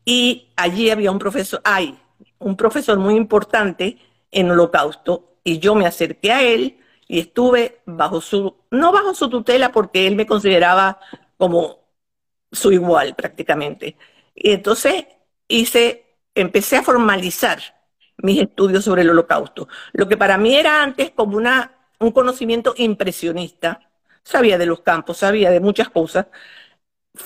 y 0.07 0.49
allí 0.57 0.89
había 0.89 1.11
un 1.11 1.19
profesor, 1.19 1.61
hay 1.65 1.99
un 2.39 2.57
profesor 2.57 2.99
muy 2.99 3.17
importante 3.17 3.99
en 4.31 4.51
holocausto, 4.51 5.37
y 5.45 5.59
yo 5.59 5.75
me 5.75 5.87
acerqué 5.87 6.33
a 6.33 6.43
él 6.43 6.79
y 7.07 7.21
estuve 7.21 7.81
bajo 7.87 8.21
su, 8.21 8.57
no 8.71 8.93
bajo 8.93 9.15
su 9.15 9.31
tutela 9.31 9.71
porque 9.71 10.07
él 10.07 10.17
me 10.17 10.27
consideraba 10.27 10.99
como 11.37 11.79
su 12.51 12.73
igual 12.73 13.15
prácticamente. 13.15 13.97
Y 14.35 14.51
entonces 14.53 15.07
hice, 15.49 16.17
empecé 16.35 16.79
a 16.79 16.83
formalizar 16.83 17.61
mis 18.19 18.41
estudios 18.41 18.85
sobre 18.85 19.03
el 19.03 19.11
holocausto. 19.11 19.69
Lo 19.93 20.09
que 20.09 20.17
para 20.17 20.37
mí 20.39 20.57
era 20.57 20.83
antes 20.83 21.13
como 21.13 21.37
una, 21.37 21.73
un 22.01 22.11
conocimiento 22.11 22.75
impresionista, 22.77 23.81
sabía 24.25 24.59
de 24.59 24.67
los 24.67 24.81
campos, 24.81 25.19
sabía 25.19 25.51
de 25.51 25.61
muchas 25.61 25.91
cosas, 25.91 26.27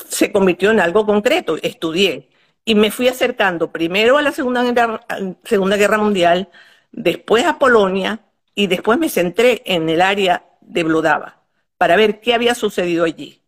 se 0.09 0.31
convirtió 0.31 0.71
en 0.71 0.81
algo 0.81 1.07
concreto, 1.07 1.57
estudié. 1.63 2.29
Y 2.65 2.75
me 2.75 2.91
fui 2.91 3.09
acercando 3.09 3.73
primero 3.73 4.19
a 4.19 4.23
la 4.23 4.33
Segunda 4.33 4.63
Guerra, 4.63 5.01
Segunda 5.45 5.77
Guerra 5.77 5.99
Mundial, 5.99 6.51
después 6.93 7.45
a 7.45 7.59
Polonia 7.59 8.21
y 8.55 8.67
después 8.67 8.99
me 8.99 9.09
centré 9.09 9.63
en 9.65 9.89
el 9.89 10.03
área 10.03 10.45
de 10.61 10.85
Blodava 10.85 11.43
para 11.79 11.97
ver 11.97 12.21
qué 12.21 12.35
había 12.35 12.55
sucedido 12.55 13.05
allí. 13.05 13.43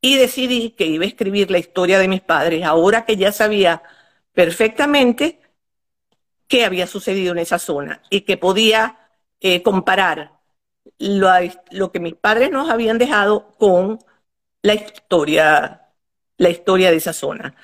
Y 0.00 0.16
decidí 0.16 0.70
que 0.70 0.86
iba 0.86 1.04
a 1.04 1.08
escribir 1.08 1.50
la 1.50 1.58
historia 1.58 1.98
de 1.98 2.08
mis 2.08 2.22
padres, 2.22 2.64
ahora 2.64 3.04
que 3.04 3.16
ya 3.16 3.32
sabía 3.32 3.82
perfectamente 4.32 5.40
qué 6.48 6.64
había 6.64 6.86
sucedido 6.86 7.32
en 7.32 7.38
esa 7.38 7.58
zona 7.58 8.02
y 8.10 8.22
que 8.22 8.36
podía 8.36 8.98
eh, 9.40 9.62
comparar 9.62 10.40
lo, 10.98 11.92
que 11.92 12.00
mis 12.00 12.14
padres 12.14 12.50
nos 12.50 12.70
habían 12.70 12.98
dejado 12.98 13.52
con 13.58 13.98
la 14.62 14.74
historia, 14.74 15.92
la 16.38 16.50
historia 16.50 16.90
de 16.90 16.96
esa 16.96 17.12
zona. 17.12 17.54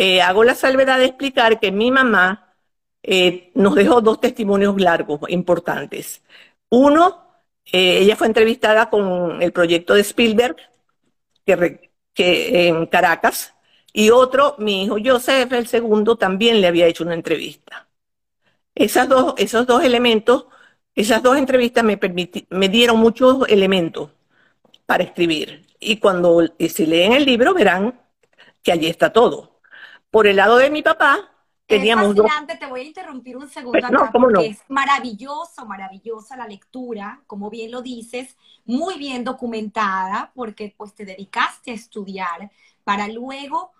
Eh, 0.00 0.22
hago 0.22 0.44
la 0.44 0.54
salvedad 0.54 1.00
de 1.00 1.06
explicar 1.06 1.58
que 1.58 1.72
mi 1.72 1.90
mamá 1.90 2.54
eh, 3.02 3.50
nos 3.54 3.74
dejó 3.74 4.00
dos 4.00 4.20
testimonios 4.20 4.80
largos, 4.80 5.20
importantes. 5.28 6.22
Uno, 6.70 7.26
eh, 7.72 7.98
ella 8.02 8.14
fue 8.14 8.28
entrevistada 8.28 8.90
con 8.90 9.42
el 9.42 9.52
proyecto 9.52 9.94
de 9.94 10.02
Spielberg, 10.02 10.56
que, 12.14 12.68
en 12.68 12.86
Caracas, 12.86 13.54
y 13.92 14.10
otro, 14.10 14.54
mi 14.58 14.84
hijo 14.84 14.98
Joseph, 15.04 15.52
el 15.52 15.66
segundo, 15.66 16.14
también 16.16 16.60
le 16.60 16.68
había 16.68 16.86
hecho 16.86 17.02
una 17.02 17.14
entrevista. 17.14 17.88
Esas 18.76 19.08
dos, 19.08 19.34
esos 19.36 19.66
dos 19.66 19.82
elementos, 19.82 20.46
esas 20.94 21.22
dos 21.24 21.36
entrevistas 21.36 21.82
me, 21.82 21.98
me 22.50 22.68
dieron 22.68 22.98
muchos 22.98 23.48
elementos 23.48 24.10
para 24.86 25.02
escribir. 25.02 25.66
Y 25.80 25.98
cuando 25.98 26.44
si 26.68 26.86
leen 26.86 27.14
el 27.14 27.24
libro 27.24 27.52
verán 27.54 28.00
que 28.62 28.72
allí 28.72 28.86
está 28.86 29.12
todo. 29.12 29.57
Por 30.10 30.26
el 30.26 30.36
lado 30.36 30.56
de 30.56 30.70
mi 30.70 30.82
papá, 30.82 31.30
Teníamos 31.68 32.16
es 32.16 32.22
fascinante, 32.22 32.56
te 32.56 32.66
voy 32.66 32.80
a 32.80 32.84
interrumpir 32.84 33.36
un 33.36 33.48
segundo 33.48 33.86
acá, 33.86 34.10
porque 34.10 34.46
es 34.46 34.60
maravilloso, 34.68 35.66
maravillosa 35.66 36.34
la 36.34 36.46
lectura, 36.46 37.22
como 37.26 37.50
bien 37.50 37.70
lo 37.70 37.82
dices, 37.82 38.38
muy 38.64 38.96
bien 38.96 39.22
documentada, 39.22 40.32
porque 40.34 40.74
pues 40.74 40.94
te 40.94 41.04
dedicaste 41.04 41.72
a 41.72 41.74
estudiar 41.74 42.50
para 42.84 43.06
luego 43.08 43.72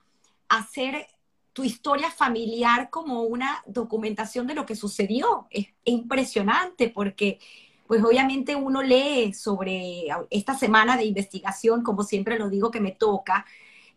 hacer 0.50 1.06
tu 1.54 1.64
historia 1.64 2.10
familiar 2.10 2.90
como 2.90 3.22
una 3.22 3.62
documentación 3.66 4.46
de 4.46 4.54
lo 4.54 4.66
que 4.66 4.76
sucedió. 4.76 5.46
Es, 5.50 5.68
impresionante 5.84 6.90
porque 6.90 7.40
pues 7.86 8.04
obviamente 8.04 8.54
uno 8.54 8.82
lee 8.82 9.32
sobre 9.32 10.08
esta 10.28 10.54
semana 10.54 10.98
de 10.98 11.06
investigación, 11.06 11.82
como 11.82 12.02
siempre 12.02 12.38
lo 12.38 12.50
digo 12.50 12.70
que 12.70 12.82
me 12.82 12.92
toca, 12.92 13.46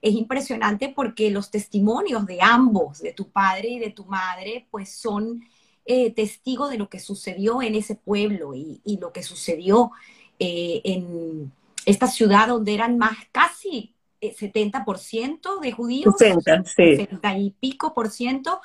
es 0.01 0.13
impresionante 0.13 0.89
porque 0.89 1.29
los 1.29 1.51
testimonios 1.51 2.25
de 2.25 2.39
ambos, 2.41 3.00
de 3.00 3.13
tu 3.13 3.29
padre 3.29 3.70
y 3.70 3.79
de 3.79 3.91
tu 3.91 4.05
madre, 4.05 4.67
pues 4.72 4.93
son 4.96 5.43
eh, 5.86 6.12
testigos 6.12 6.72
de 6.72 6.77
lo 6.77 6.89
que 6.89 7.00
sucedió 7.00 7.62
en 7.62 7.75
ese 7.75 7.96
pueblo 7.96 8.53
y, 8.55 8.81
lo 9.00 9.12
que 9.12 9.24
sucedió 9.24 9.91
eh, 10.39 10.81
en 10.84 11.51
esta 11.86 12.08
ciudad 12.08 12.48
donde 12.48 12.74
eran 12.74 12.98
más 12.98 13.17
casi 13.31 13.93
70% 14.22 15.29
eh, 15.34 15.39
de 15.62 15.72
judíos, 15.72 16.15
60, 16.17 16.63
sí. 16.65 17.08
y 17.38 17.55
pico 17.60 17.93
por 17.93 18.10
ciento, 18.10 18.60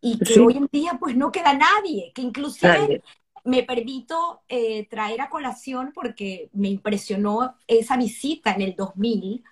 y 0.00 0.18
que 0.18 0.40
hoy 0.40 0.56
en 0.56 0.68
día 0.72 0.96
pues 0.98 1.16
no 1.16 1.30
queda 1.32 1.54
nadie, 1.54 2.12
que 2.14 2.22
inclusive 2.22 3.02
me 3.44 3.62
permito 3.62 4.42
traer 4.88 5.20
a 5.20 5.30
colación 5.30 5.92
porque 5.94 6.48
me 6.52 6.68
impresionó 6.68 7.56
esa 7.66 7.96
visita 7.96 8.52
en 8.52 8.62
el 8.62 8.76
2000 8.76 9.42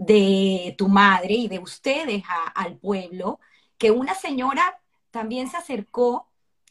de 0.00 0.74
tu 0.78 0.88
madre 0.88 1.34
y 1.34 1.48
de 1.48 1.58
ustedes 1.58 2.22
al 2.54 2.78
pueblo, 2.78 3.38
que 3.76 3.90
una 3.90 4.14
señora 4.14 4.80
también 5.10 5.50
se 5.50 5.58
acercó 5.58 6.26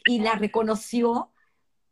y 0.06 0.20
la 0.20 0.34
reconoció 0.34 1.30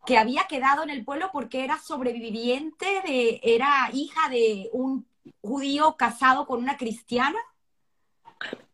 que 0.08 0.18
había 0.18 0.46
quedado 0.46 0.82
en 0.82 0.90
el 0.90 1.06
pueblo 1.06 1.30
porque 1.32 1.64
era 1.64 1.78
sobreviviente, 1.78 2.88
de, 3.06 3.40
era 3.44 3.88
hija 3.94 4.30
de 4.30 4.70
un 4.74 5.06
judío 5.42 5.96
casado 5.96 6.48
con 6.48 6.60
una 6.60 6.76
cristiana. 6.76 7.38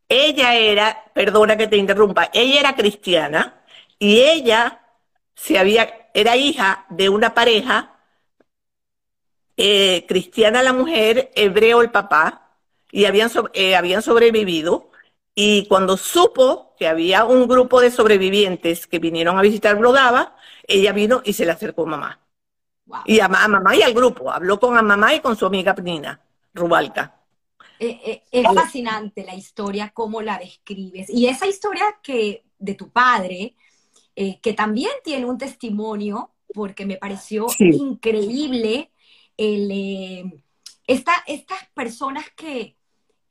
Ella 0.08 0.56
era, 0.56 1.12
perdona 1.14 1.58
que 1.58 1.68
te 1.68 1.76
interrumpa, 1.76 2.30
ella 2.34 2.62
era 2.62 2.76
cristiana 2.78 3.62
y 4.00 4.22
ella 4.22 4.82
se 5.36 5.60
había, 5.60 6.10
era 6.14 6.38
hija 6.38 6.86
de 6.90 7.10
una 7.10 7.34
pareja 7.34 8.00
eh, 9.58 10.06
cristiana 10.08 10.64
la 10.64 10.72
mujer, 10.72 11.30
hebreo 11.36 11.82
el 11.82 11.92
papá, 11.92 12.44
y 12.94 13.06
habían, 13.06 13.32
eh, 13.54 13.76
habían 13.76 14.04
sobrevivido. 14.04 14.92
Y 15.34 15.66
cuando 15.66 15.98
supo 15.98 16.76
que 16.78 16.88
había 16.88 17.26
un 17.26 17.48
grupo 17.48 17.82
de 17.82 17.90
sobrevivientes 17.90 18.86
que 18.86 19.00
vinieron 19.00 19.36
a 19.40 19.42
visitar 19.42 19.76
Brodava, 19.76 20.36
ella 20.68 20.94
vino 20.94 21.24
y 21.26 21.34
se 21.34 21.44
le 21.44 21.52
acercó 21.52 21.84
a 21.84 21.88
mamá. 21.88 22.20
Y 23.06 23.20
a, 23.20 23.28
mamá 23.28 23.76
y 23.76 23.82
al 23.82 23.96
grupo. 23.96 24.32
Habló 24.32 24.60
con 24.60 24.78
a 24.78 24.84
mamá 24.84 25.16
y 25.16 25.22
con 25.22 25.36
su 25.36 25.48
amiga 25.48 25.74
Nina 25.82 26.22
Rubalca. 26.54 27.20
Eh, 27.80 28.00
eh, 28.06 28.24
es 28.32 28.46
fascinante 28.54 29.24
la 29.26 29.34
historia, 29.34 29.90
cómo 29.90 30.22
la 30.22 30.38
describes. 30.38 31.10
Y 31.10 31.26
esa 31.26 31.48
historia 31.48 31.98
que 32.04 32.44
de 32.60 32.76
tu 32.76 32.92
padre, 32.92 33.56
eh, 34.16 34.40
que 34.40 34.54
también 34.54 34.92
tiene 35.04 35.26
un 35.26 35.40
testimonio, 35.40 36.30
porque 36.54 36.86
me 36.86 36.98
pareció 36.98 37.48
increíble 37.58 38.92
el, 39.36 39.72
eh, 39.72 40.44
estas 40.88 41.68
personas 41.74 42.26
que, 42.36 42.76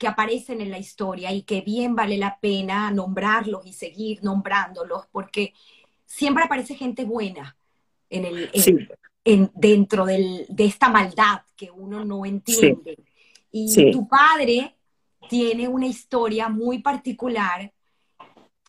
que 0.02 0.08
aparecen 0.08 0.60
en 0.60 0.72
la 0.72 0.80
historia 0.80 1.30
y 1.30 1.42
que 1.42 1.60
bien 1.60 1.94
vale 1.94 2.18
la 2.18 2.40
pena 2.40 2.90
nombrarlos 2.90 3.64
y 3.64 3.72
seguir 3.72 4.24
nombrándolos, 4.24 5.06
porque 5.12 5.54
siempre 6.04 6.42
aparece 6.42 6.74
gente 6.74 7.04
buena 7.04 7.56
en 8.10 8.24
el, 8.24 8.50
en, 9.24 9.52
dentro 9.54 10.04
del, 10.04 10.44
de 10.48 10.64
esta 10.64 10.88
maldad 10.88 11.42
que 11.54 11.70
uno 11.70 12.04
no 12.04 12.26
entiende. 12.26 12.98
Y 13.52 13.92
tu 13.92 14.08
padre 14.08 14.74
tiene 15.28 15.68
una 15.68 15.86
historia 15.86 16.48
muy 16.48 16.80
particular 16.80 17.72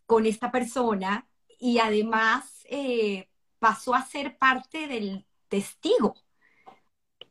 con 0.06 0.28
esta 0.28 0.52
persona 0.52 1.28
y 1.58 1.80
además 1.80 2.64
eh, 2.70 3.28
pasó 3.58 3.96
a 3.96 4.06
ser 4.06 4.38
parte 4.38 4.88
del 4.88 5.26
testigo 5.48 6.14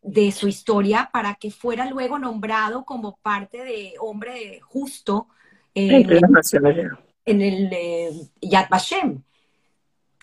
de 0.02 0.32
su 0.32 0.48
historia 0.48 1.08
para 1.12 1.36
que 1.36 1.50
fuera 1.50 1.88
luego 1.88 2.18
nombrado 2.18 2.84
como 2.84 3.16
parte 3.22 3.64
de 3.64 3.94
hombre 4.00 4.60
justo 4.60 5.28
en, 5.74 7.40
el 7.40 7.70
eh, 7.72 8.10
Yad 8.40 8.68
Vashem. 8.68 9.22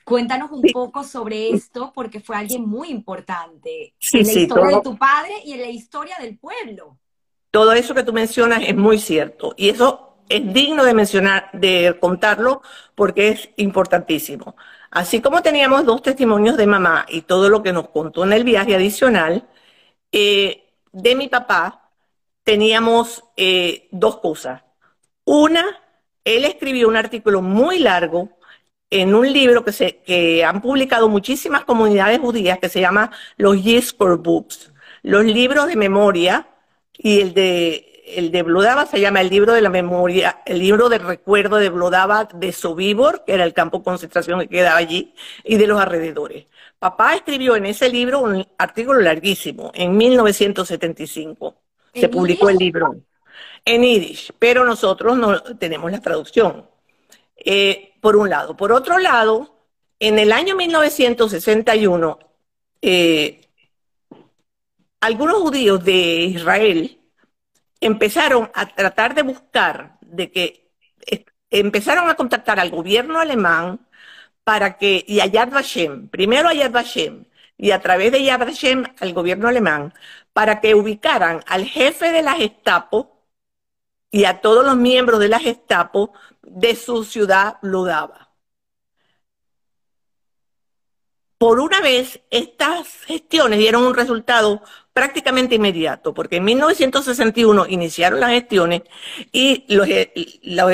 Cuéntanos 0.03 0.51
un 0.51 0.63
poco 0.73 1.03
sobre 1.03 1.51
esto, 1.51 1.91
porque 1.93 2.19
fue 2.19 2.35
alguien 2.35 2.67
muy 2.67 2.89
importante 2.89 3.93
en 4.11 4.25
la 4.25 4.33
historia 4.33 4.77
de 4.77 4.81
tu 4.81 4.97
padre 4.97 5.33
y 5.45 5.53
en 5.53 5.61
la 5.61 5.69
historia 5.69 6.15
del 6.19 6.37
pueblo. 6.37 6.97
Todo 7.51 7.73
eso 7.73 7.93
que 7.93 8.03
tú 8.03 8.11
mencionas 8.11 8.63
es 8.65 8.75
muy 8.75 8.97
cierto. 8.99 9.53
Y 9.55 9.69
eso 9.69 10.17
es 10.27 10.51
digno 10.51 10.83
de 10.83 10.93
mencionar, 10.93 11.49
de 11.53 11.95
contarlo, 11.99 12.61
porque 12.95 13.29
es 13.29 13.49
importantísimo. 13.57 14.55
Así 14.91 15.21
como 15.21 15.41
teníamos 15.41 15.85
dos 15.85 16.01
testimonios 16.01 16.57
de 16.57 16.67
mamá 16.67 17.05
y 17.07 17.21
todo 17.21 17.49
lo 17.49 17.61
que 17.61 17.71
nos 17.71 17.89
contó 17.89 18.23
en 18.23 18.33
el 18.33 18.43
viaje 18.43 18.75
adicional, 18.75 19.47
eh, 20.11 20.65
de 20.91 21.15
mi 21.15 21.27
papá 21.27 21.91
teníamos 22.43 23.23
eh, 23.37 23.87
dos 23.91 24.17
cosas. 24.17 24.63
Una, 25.25 25.65
él 26.23 26.45
escribió 26.45 26.87
un 26.87 26.95
artículo 26.95 27.41
muy 27.41 27.79
largo 27.79 28.29
en 28.89 29.13
un 29.13 29.31
libro 29.31 29.63
que, 29.63 29.71
se, 29.71 29.97
que 29.97 30.43
han 30.43 30.61
publicado 30.61 31.09
muchísimas 31.09 31.63
comunidades 31.65 32.19
judías 32.19 32.59
que 32.59 32.69
se 32.69 32.81
llama 32.81 33.11
los 33.37 33.61
Yiscor 33.61 34.17
Books, 34.17 34.73
los 35.03 35.23
libros 35.25 35.67
de 35.67 35.75
memoria, 35.75 36.47
y 36.97 37.21
el 37.21 37.33
de 37.33 37.89
el 38.15 38.31
de 38.31 38.43
Blodava 38.43 38.85
se 38.85 38.99
llama 38.99 39.21
el 39.21 39.29
libro 39.29 39.53
de 39.53 39.61
la 39.61 39.69
memoria, 39.69 40.41
el 40.45 40.59
libro 40.59 40.89
de 40.89 40.97
recuerdo 40.97 41.57
de 41.57 41.69
Blodava 41.69 42.27
de 42.33 42.51
Sobibor, 42.51 43.23
que 43.25 43.33
era 43.33 43.43
el 43.43 43.53
campo 43.53 43.79
de 43.79 43.83
concentración 43.83 44.39
que 44.41 44.47
quedaba 44.47 44.77
allí, 44.77 45.13
y 45.43 45.57
de 45.57 45.67
los 45.67 45.79
alrededores. 45.79 46.45
Papá 46.79 47.15
escribió 47.15 47.55
en 47.55 47.65
ese 47.65 47.89
libro 47.89 48.21
un 48.21 48.47
artículo 48.57 49.01
larguísimo, 49.01 49.71
en 49.73 49.97
1975. 49.97 51.55
Se 51.93 52.07
publicó 52.07 52.49
el 52.49 52.57
libro 52.57 52.95
en 53.65 53.83
Yiddish, 53.83 54.31
pero 54.39 54.63
nosotros 54.63 55.17
no 55.17 55.41
tenemos 55.57 55.91
la 55.91 56.01
traducción. 56.01 56.65
Eh, 57.35 57.89
por 58.01 58.15
un 58.15 58.29
lado. 58.29 58.55
Por 58.55 58.71
otro 58.71 58.97
lado, 58.99 59.65
en 59.99 60.19
el 60.19 60.31
año 60.31 60.55
1961, 60.55 62.19
eh, 62.81 63.41
algunos 65.01 65.41
judíos 65.41 65.83
de 65.83 65.93
Israel 66.25 66.99
empezaron 67.79 68.49
a 68.53 68.65
tratar 68.67 69.15
de 69.15 69.21
buscar, 69.21 69.97
de 70.01 70.31
que 70.31 70.69
empezaron 71.49 72.09
a 72.09 72.15
contactar 72.15 72.59
al 72.59 72.69
gobierno 72.69 73.19
alemán 73.19 73.79
para 74.49 74.79
que, 74.79 75.05
y 75.07 75.19
a 75.19 75.27
Yad 75.27 75.51
Vashem, 75.51 76.07
primero 76.09 76.49
a 76.49 76.55
Yad 76.55 76.71
Vashem, 76.71 77.25
y 77.55 77.69
a 77.69 77.79
través 77.81 78.11
de 78.11 78.23
Yad 78.23 78.39
Vashem 78.39 78.83
al 78.99 79.13
gobierno 79.13 79.47
alemán, 79.47 79.93
para 80.33 80.59
que 80.59 80.73
ubicaran 80.73 81.43
al 81.45 81.65
jefe 81.65 82.11
de 82.11 82.23
la 82.23 82.33
Gestapo 82.33 83.21
y 84.09 84.25
a 84.25 84.41
todos 84.41 84.65
los 84.65 84.75
miembros 84.75 85.19
de 85.19 85.27
la 85.27 85.37
Gestapo 85.37 86.13
de 86.41 86.75
su 86.75 87.03
ciudad 87.03 87.57
Ludava. 87.61 88.28
Por 91.39 91.61
una 91.61 91.79
vez, 91.81 92.19
estas 92.31 92.87
gestiones 93.05 93.59
dieron 93.59 93.83
un 93.83 93.95
resultado 93.95 94.61
prácticamente 94.91 95.55
inmediato, 95.55 96.13
porque 96.13 96.35
en 96.35 96.43
1961 96.43 97.65
iniciaron 97.69 98.19
las 98.19 98.31
gestiones 98.31 98.81
y 99.31 99.63
los, 99.73 99.87
e, 99.87 100.11
los, 100.43 100.69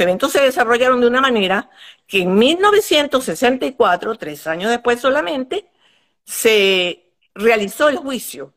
eventos 0.00 0.32
se 0.32 0.40
desarrollaron 0.40 1.02
de 1.02 1.08
una 1.08 1.20
manera 1.20 1.68
que 2.06 2.22
en 2.22 2.34
1964, 2.36 4.16
tres 4.16 4.46
años 4.46 4.70
después 4.70 4.98
solamente, 4.98 5.70
se 6.24 7.12
realizó 7.34 7.90
el 7.90 7.98
juicio 7.98 8.54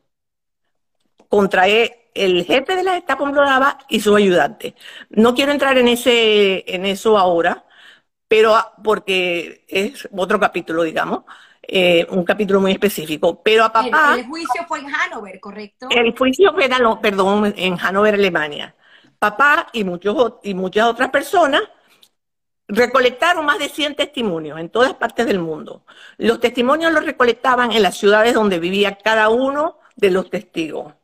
contra 1.28 1.68
e, 1.68 2.10
el 2.14 2.46
jefe 2.46 2.76
de 2.76 2.82
la 2.82 2.94
Gestapo 2.94 3.26
Blodava 3.26 3.78
y 3.90 4.00
su 4.00 4.16
ayudante. 4.16 4.74
No 5.10 5.34
quiero 5.34 5.52
entrar 5.52 5.76
en, 5.76 5.88
ese, 5.88 6.64
en 6.66 6.86
eso 6.86 7.18
ahora, 7.18 7.66
pero 8.32 8.56
porque 8.82 9.66
es 9.68 10.08
otro 10.10 10.40
capítulo, 10.40 10.84
digamos, 10.84 11.24
eh, 11.60 12.06
un 12.08 12.24
capítulo 12.24 12.62
muy 12.62 12.72
específico. 12.72 13.42
Pero 13.42 13.62
a 13.62 13.70
papá... 13.70 14.14
El, 14.16 14.24
juicio 14.24 14.64
fue 14.66 14.78
en 14.78 14.86
Hannover, 14.86 15.38
¿correcto? 15.38 15.88
El 15.90 16.16
juicio 16.16 16.50
fue, 16.54 16.64
en, 16.64 17.00
perdón, 17.02 17.52
en 17.54 17.76
Hannover, 17.76 18.14
Alemania. 18.14 18.74
Papá 19.18 19.68
y, 19.74 19.84
muchos, 19.84 20.36
y 20.44 20.54
muchas 20.54 20.86
otras 20.88 21.10
personas 21.10 21.60
recolectaron 22.68 23.44
más 23.44 23.58
de 23.58 23.68
100 23.68 23.96
testimonios 23.96 24.58
en 24.58 24.70
todas 24.70 24.94
partes 24.94 25.26
del 25.26 25.38
mundo. 25.38 25.84
Los 26.16 26.40
testimonios 26.40 26.90
los 26.90 27.04
recolectaban 27.04 27.72
en 27.72 27.82
las 27.82 27.98
ciudades 27.98 28.32
donde 28.32 28.58
vivía 28.58 28.96
cada 28.96 29.28
uno 29.28 29.78
de 29.94 30.10
los 30.10 30.30
testigos. 30.30 30.94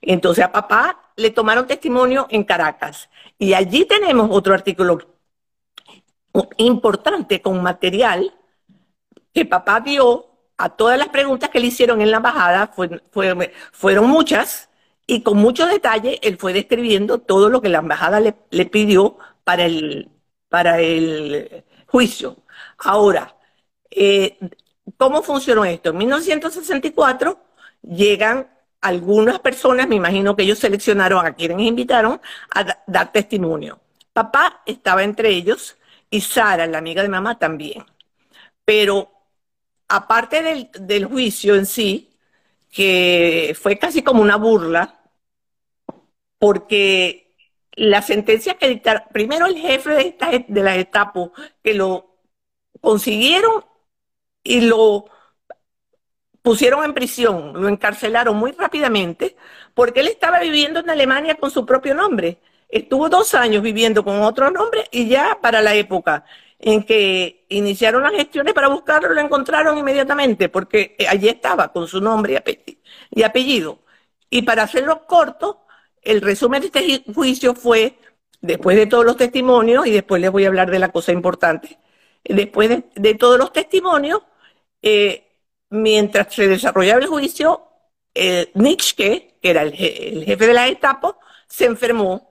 Entonces 0.00 0.46
a 0.46 0.50
papá 0.50 1.12
le 1.16 1.28
tomaron 1.28 1.66
testimonio 1.66 2.26
en 2.30 2.44
Caracas. 2.44 3.10
Y 3.36 3.52
allí 3.52 3.84
tenemos 3.84 4.30
otro 4.32 4.54
artículo 4.54 5.09
importante 6.58 7.42
con 7.42 7.62
material 7.62 8.34
que 9.32 9.44
papá 9.44 9.80
dio 9.80 10.26
a 10.56 10.68
todas 10.68 10.98
las 10.98 11.08
preguntas 11.08 11.48
que 11.50 11.60
le 11.60 11.68
hicieron 11.68 12.00
en 12.00 12.10
la 12.10 12.18
embajada, 12.18 12.72
fueron 13.72 14.10
muchas, 14.10 14.68
y 15.06 15.22
con 15.22 15.38
mucho 15.38 15.66
detalle 15.66 16.20
él 16.22 16.36
fue 16.38 16.52
describiendo 16.52 17.18
todo 17.18 17.48
lo 17.48 17.60
que 17.60 17.68
la 17.68 17.78
embajada 17.78 18.20
le, 18.20 18.34
le 18.50 18.66
pidió 18.66 19.18
para 19.42 19.64
el, 19.64 20.10
para 20.48 20.80
el 20.80 21.64
juicio. 21.86 22.36
Ahora, 22.78 23.34
eh, 23.90 24.38
¿cómo 24.96 25.22
funcionó 25.22 25.64
esto? 25.64 25.90
En 25.90 25.98
1964 25.98 27.38
llegan 27.82 28.48
algunas 28.80 29.38
personas, 29.40 29.88
me 29.88 29.96
imagino 29.96 30.36
que 30.36 30.42
ellos 30.44 30.58
seleccionaron 30.58 31.26
a 31.26 31.34
quienes 31.34 31.60
invitaron 31.60 32.20
a 32.54 32.78
dar 32.86 33.12
testimonio. 33.12 33.80
Papá 34.12 34.62
estaba 34.66 35.02
entre 35.02 35.30
ellos 35.30 35.76
y 36.10 36.20
Sara, 36.20 36.66
la 36.66 36.78
amiga 36.78 37.02
de 37.02 37.08
mamá, 37.08 37.38
también. 37.38 37.84
Pero 38.64 39.10
aparte 39.88 40.42
del, 40.42 40.70
del 40.80 41.06
juicio 41.06 41.56
en 41.56 41.66
sí, 41.66 42.10
que 42.70 43.56
fue 43.60 43.78
casi 43.78 44.02
como 44.02 44.22
una 44.22 44.36
burla, 44.36 45.00
porque 46.38 47.34
la 47.72 48.02
sentencia 48.02 48.54
que 48.54 48.68
dictaron, 48.68 49.02
primero 49.12 49.46
el 49.46 49.56
jefe 49.56 49.90
de, 49.90 50.02
esta, 50.08 50.30
de 50.30 50.62
la 50.62 50.72
Gestapo, 50.74 51.32
que 51.62 51.74
lo 51.74 52.16
consiguieron 52.80 53.64
y 54.42 54.62
lo 54.62 55.06
pusieron 56.42 56.84
en 56.84 56.94
prisión, 56.94 57.52
lo 57.60 57.68
encarcelaron 57.68 58.36
muy 58.36 58.52
rápidamente, 58.52 59.36
porque 59.74 60.00
él 60.00 60.08
estaba 60.08 60.40
viviendo 60.40 60.80
en 60.80 60.90
Alemania 60.90 61.34
con 61.36 61.50
su 61.50 61.66
propio 61.66 61.94
nombre. 61.94 62.38
Estuvo 62.70 63.08
dos 63.08 63.34
años 63.34 63.62
viviendo 63.62 64.04
con 64.04 64.22
otro 64.22 64.50
nombre 64.50 64.84
y 64.90 65.08
ya 65.08 65.38
para 65.40 65.60
la 65.60 65.74
época 65.74 66.24
en 66.60 66.84
que 66.84 67.46
iniciaron 67.48 68.02
las 68.02 68.12
gestiones 68.12 68.52
para 68.52 68.68
buscarlo, 68.68 69.14
lo 69.14 69.20
encontraron 69.20 69.78
inmediatamente, 69.78 70.50
porque 70.50 70.94
allí 71.08 71.28
estaba 71.28 71.72
con 71.72 71.88
su 71.88 72.00
nombre 72.00 72.42
y 73.10 73.22
apellido. 73.22 73.80
Y 74.28 74.42
para 74.42 74.64
hacerlo 74.64 75.06
corto, 75.06 75.66
el 76.02 76.20
resumen 76.20 76.60
de 76.60 76.66
este 76.66 77.12
juicio 77.12 77.54
fue, 77.54 77.98
después 78.42 78.76
de 78.76 78.86
todos 78.86 79.04
los 79.06 79.16
testimonios, 79.16 79.86
y 79.86 79.90
después 79.90 80.20
les 80.20 80.30
voy 80.30 80.44
a 80.44 80.48
hablar 80.48 80.70
de 80.70 80.78
la 80.78 80.90
cosa 80.92 81.12
importante, 81.12 81.78
después 82.24 82.68
de, 82.94 83.14
todos 83.14 83.38
los 83.38 83.52
testimonios, 83.52 84.22
eh, 84.82 85.26
mientras 85.70 86.34
se 86.34 86.46
desarrollaba 86.46 87.00
el 87.00 87.06
juicio, 87.06 87.68
eh, 88.14 88.52
que 88.96 89.38
era 89.42 89.62
el, 89.62 89.72
jefe 89.72 90.46
de 90.46 90.54
la 90.54 90.68
etapa, 90.68 91.16
se 91.48 91.64
enfermó 91.64 92.29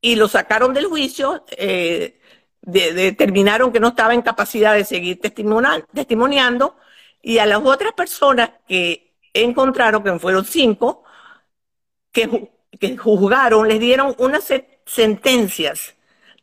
y 0.00 0.16
lo 0.16 0.28
sacaron 0.28 0.74
del 0.74 0.86
juicio, 0.86 1.44
eh, 1.50 2.20
determinaron 2.62 3.72
que 3.72 3.80
no 3.80 3.88
estaba 3.88 4.14
en 4.14 4.22
capacidad 4.22 4.74
de 4.74 4.84
seguir 4.84 5.20
testimoniando, 5.20 6.76
y 7.22 7.38
a 7.38 7.46
las 7.46 7.60
otras 7.64 7.92
personas 7.92 8.50
que 8.66 9.14
encontraron, 9.32 10.02
que 10.02 10.18
fueron 10.18 10.44
cinco, 10.44 11.04
que 12.12 12.96
juzgaron 12.96 13.68
les 13.68 13.80
dieron 13.80 14.14
unas 14.18 14.52
sentencias 14.86 15.94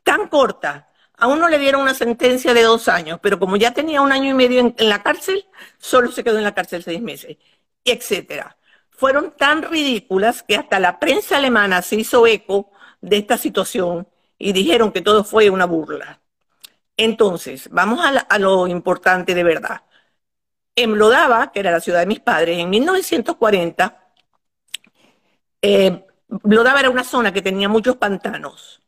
tan 0.06 0.28
cortas, 0.30 0.86
A 1.18 1.28
uno 1.28 1.48
le 1.50 1.58
dieron 1.60 1.82
una 1.82 1.94
sentencia 1.94 2.54
de 2.54 2.64
dos 2.64 2.88
años, 2.90 3.20
pero 3.22 3.40
como 3.40 3.56
ya 3.58 3.72
tenía 3.74 4.02
un 4.02 4.12
año 4.12 4.32
y 4.32 4.34
medio 4.34 4.60
en, 4.60 4.90
la 4.90 5.02
cárcel, 5.02 5.46
solo 5.78 6.12
se 6.12 6.24
quedó 6.24 6.38
en 6.38 6.44
la 6.44 6.54
cárcel 6.54 6.84
seis 6.84 7.02
meses, 7.02 7.38
etcétera. 7.86 8.58
Fueron 8.92 9.32
tan 9.38 9.64
ridículas 9.64 10.44
que 10.44 10.58
hasta 10.58 10.80
la 10.80 11.00
prensa 11.00 11.38
alemana 11.38 11.82
se 11.82 11.96
hizo 11.98 12.28
eco 12.28 12.72
de 13.06 13.18
esta 13.18 13.38
situación 13.38 14.08
y 14.38 14.52
dijeron 14.54 14.92
que 14.92 15.02
todo 15.02 15.24
fue 15.24 15.50
una 15.50 15.66
burla. 15.66 16.22
Entonces, 16.98 17.70
vamos 17.72 18.00
a, 18.04 18.40
lo 18.40 18.68
importante 18.68 19.34
de 19.34 19.44
verdad. 19.44 19.84
En 20.76 20.94
Blodava, 20.94 21.52
que 21.52 21.60
era 21.60 21.72
la 21.72 21.80
ciudad 21.80 22.00
de 22.00 22.06
mis 22.06 22.20
padres, 22.20 22.58
en 22.60 22.70
1940, 22.70 24.12
eh, 25.62 26.06
era 26.80 26.90
una 26.90 27.04
zona 27.04 27.32
que 27.32 27.42
tenía 27.42 27.70
muchos 27.70 27.98
pantanos. 27.98 28.82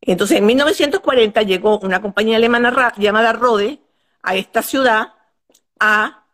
Entonces, 0.00 0.38
en 0.38 0.46
1940 0.46 1.42
llegó 1.42 1.78
una 1.80 2.00
compañía 2.00 2.36
alemana 2.36 2.92
llamada 2.96 3.32
Rode 3.32 3.80
a 4.22 4.36
esta 4.36 4.62
ciudad 4.62 5.14
a, 5.80 6.24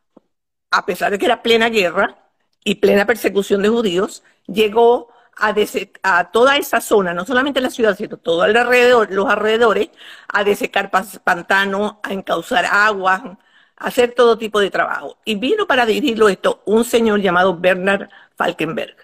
a 0.70 0.86
pesar 0.86 1.10
de 1.12 1.18
que 1.18 1.26
era 1.26 1.42
plena 1.42 1.68
guerra 1.68 2.30
y 2.64 2.76
plena 2.76 3.06
persecución 3.06 3.62
de 3.62 3.68
judíos, 3.68 4.22
llegó 4.46 5.08
a, 5.40 6.30
toda 6.30 6.56
esa 6.56 6.80
zona, 6.80 7.14
no 7.14 7.24
solamente 7.24 7.60
la 7.60 7.70
ciudad, 7.70 7.96
sino 7.96 8.16
todo 8.18 8.42
alrededor, 8.42 9.10
los 9.10 9.28
alrededores, 9.28 9.90
a 10.28 10.44
desecar 10.44 10.90
pantanos, 11.24 11.96
a 12.02 12.12
encauzar 12.12 12.66
agua, 12.66 13.38
a 13.76 13.86
hacer 13.86 14.12
todo 14.14 14.38
tipo 14.38 14.60
de 14.60 14.70
trabajo. 14.70 15.18
Y 15.24 15.36
vino 15.36 15.66
para 15.66 15.86
dirigirlo 15.86 16.28
esto 16.28 16.62
un 16.66 16.84
señor 16.84 17.20
llamado 17.20 17.58
Bernard 17.58 18.08
Falkenberg. 18.36 18.96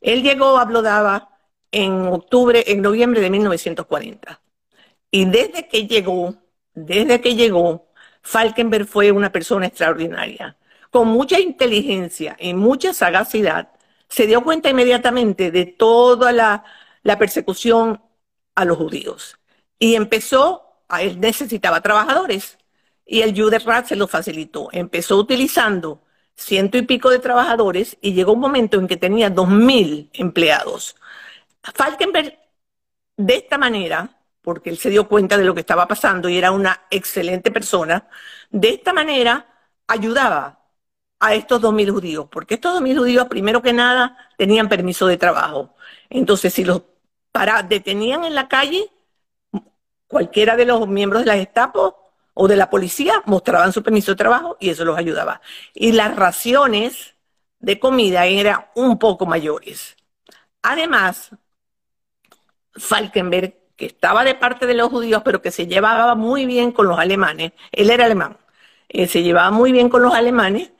Él 0.00 0.22
llegó 0.22 0.58
a 0.58 0.64
Blodava 0.64 1.30
en 1.70 2.06
octubre, 2.08 2.64
en 2.66 2.82
noviembre 2.82 3.20
de 3.20 3.30
1940. 3.30 4.40
Y 5.10 5.26
desde 5.26 5.68
que 5.68 5.86
llegó, 5.86 6.34
desde 6.74 7.20
que 7.20 7.34
llegó, 7.36 7.88
Falkenberg 8.22 8.86
fue 8.86 9.12
una 9.12 9.30
persona 9.30 9.66
extraordinaria, 9.66 10.56
con 10.90 11.08
mucha 11.08 11.38
inteligencia 11.40 12.36
y 12.38 12.54
mucha 12.54 12.94
sagacidad 12.94 13.73
se 14.08 14.26
dio 14.26 14.42
cuenta 14.42 14.70
inmediatamente 14.70 15.50
de 15.50 15.66
toda 15.66 16.32
la, 16.32 16.64
persecución 17.18 18.00
a 18.54 18.64
los 18.64 18.78
judíos. 18.78 19.38
Y 19.78 19.94
empezó, 19.94 20.80
a 20.88 21.02
él 21.02 21.20
necesitaba 21.20 21.80
trabajadores, 21.80 22.58
y 23.06 23.22
el 23.22 23.38
Judenrat 23.38 23.86
se 23.86 23.96
lo 23.96 24.08
facilitó. 24.08 24.68
Empezó 24.72 25.16
utilizando 25.16 26.02
ciento 26.36 26.78
y 26.78 26.82
pico 26.82 27.10
de 27.10 27.18
trabajadores 27.18 27.96
y 28.00 28.14
llegó 28.14 28.32
un 28.32 28.40
momento 28.40 28.78
en 28.78 28.88
que 28.88 28.96
tenía 28.96 29.30
dos 29.30 29.48
mil 29.48 30.10
empleados. 30.14 30.96
Falkenberg, 31.62 32.38
de 33.16 33.34
esta 33.36 33.58
manera, 33.58 34.10
porque 34.42 34.70
él 34.70 34.78
se 34.78 34.90
dio 34.90 35.08
cuenta 35.08 35.38
de 35.38 35.44
lo 35.44 35.54
que 35.54 35.60
estaba 35.60 35.88
pasando 35.88 36.28
y 36.28 36.36
era 36.38 36.50
una 36.50 36.82
excelente 36.90 37.50
persona, 37.50 38.08
de 38.50 38.70
esta 38.70 38.92
manera 38.92 39.46
ayudaba 39.86 40.63
a 41.24 41.34
estos 41.34 41.60
2.000 41.60 41.90
judíos, 41.90 42.26
porque 42.30 42.54
estos 42.54 42.80
2.000 42.80 42.98
judíos, 42.98 43.26
primero 43.28 43.62
que 43.62 43.72
nada, 43.72 44.16
tenían 44.36 44.68
permiso 44.68 45.06
de 45.06 45.16
trabajo. 45.16 45.74
Entonces, 46.10 46.52
si 46.52 46.64
los 46.64 46.82
para, 47.32 47.62
detenían 47.62 48.24
en 48.24 48.34
la 48.34 48.46
calle, 48.46 48.90
cualquiera 50.06 50.54
de 50.56 50.66
los 50.66 50.86
miembros 50.86 51.22
de 51.22 51.26
la 51.26 51.36
Gestapo 51.36 52.12
o 52.34 52.46
de 52.46 52.56
la 52.56 52.70
policía 52.70 53.22
mostraban 53.26 53.72
su 53.72 53.82
permiso 53.82 54.12
de 54.12 54.16
trabajo 54.16 54.56
y 54.60 54.70
eso 54.70 54.84
los 54.84 54.98
ayudaba. 54.98 55.40
Y 55.72 55.92
las 55.92 56.14
raciones 56.14 57.14
de 57.58 57.78
comida 57.80 58.26
eran 58.26 58.66
un 58.74 58.98
poco 58.98 59.26
mayores. 59.26 59.96
Además, 60.62 61.30
Falkenberg, 62.74 63.54
que 63.76 63.86
estaba 63.86 64.24
de 64.24 64.34
parte 64.34 64.66
de 64.66 64.74
los 64.74 64.88
judíos, 64.90 65.22
pero 65.24 65.42
que 65.42 65.50
se 65.50 65.66
llevaba 65.66 66.14
muy 66.14 66.46
bien 66.46 66.70
con 66.70 66.86
los 66.86 66.98
alemanes, 66.98 67.52
él 67.72 67.90
era 67.90 68.04
alemán, 68.04 68.36
eh, 68.88 69.06
se 69.08 69.22
llevaba 69.22 69.50
muy 69.50 69.72
bien 69.72 69.88
con 69.88 70.02
los 70.02 70.14
alemanes, 70.14 70.70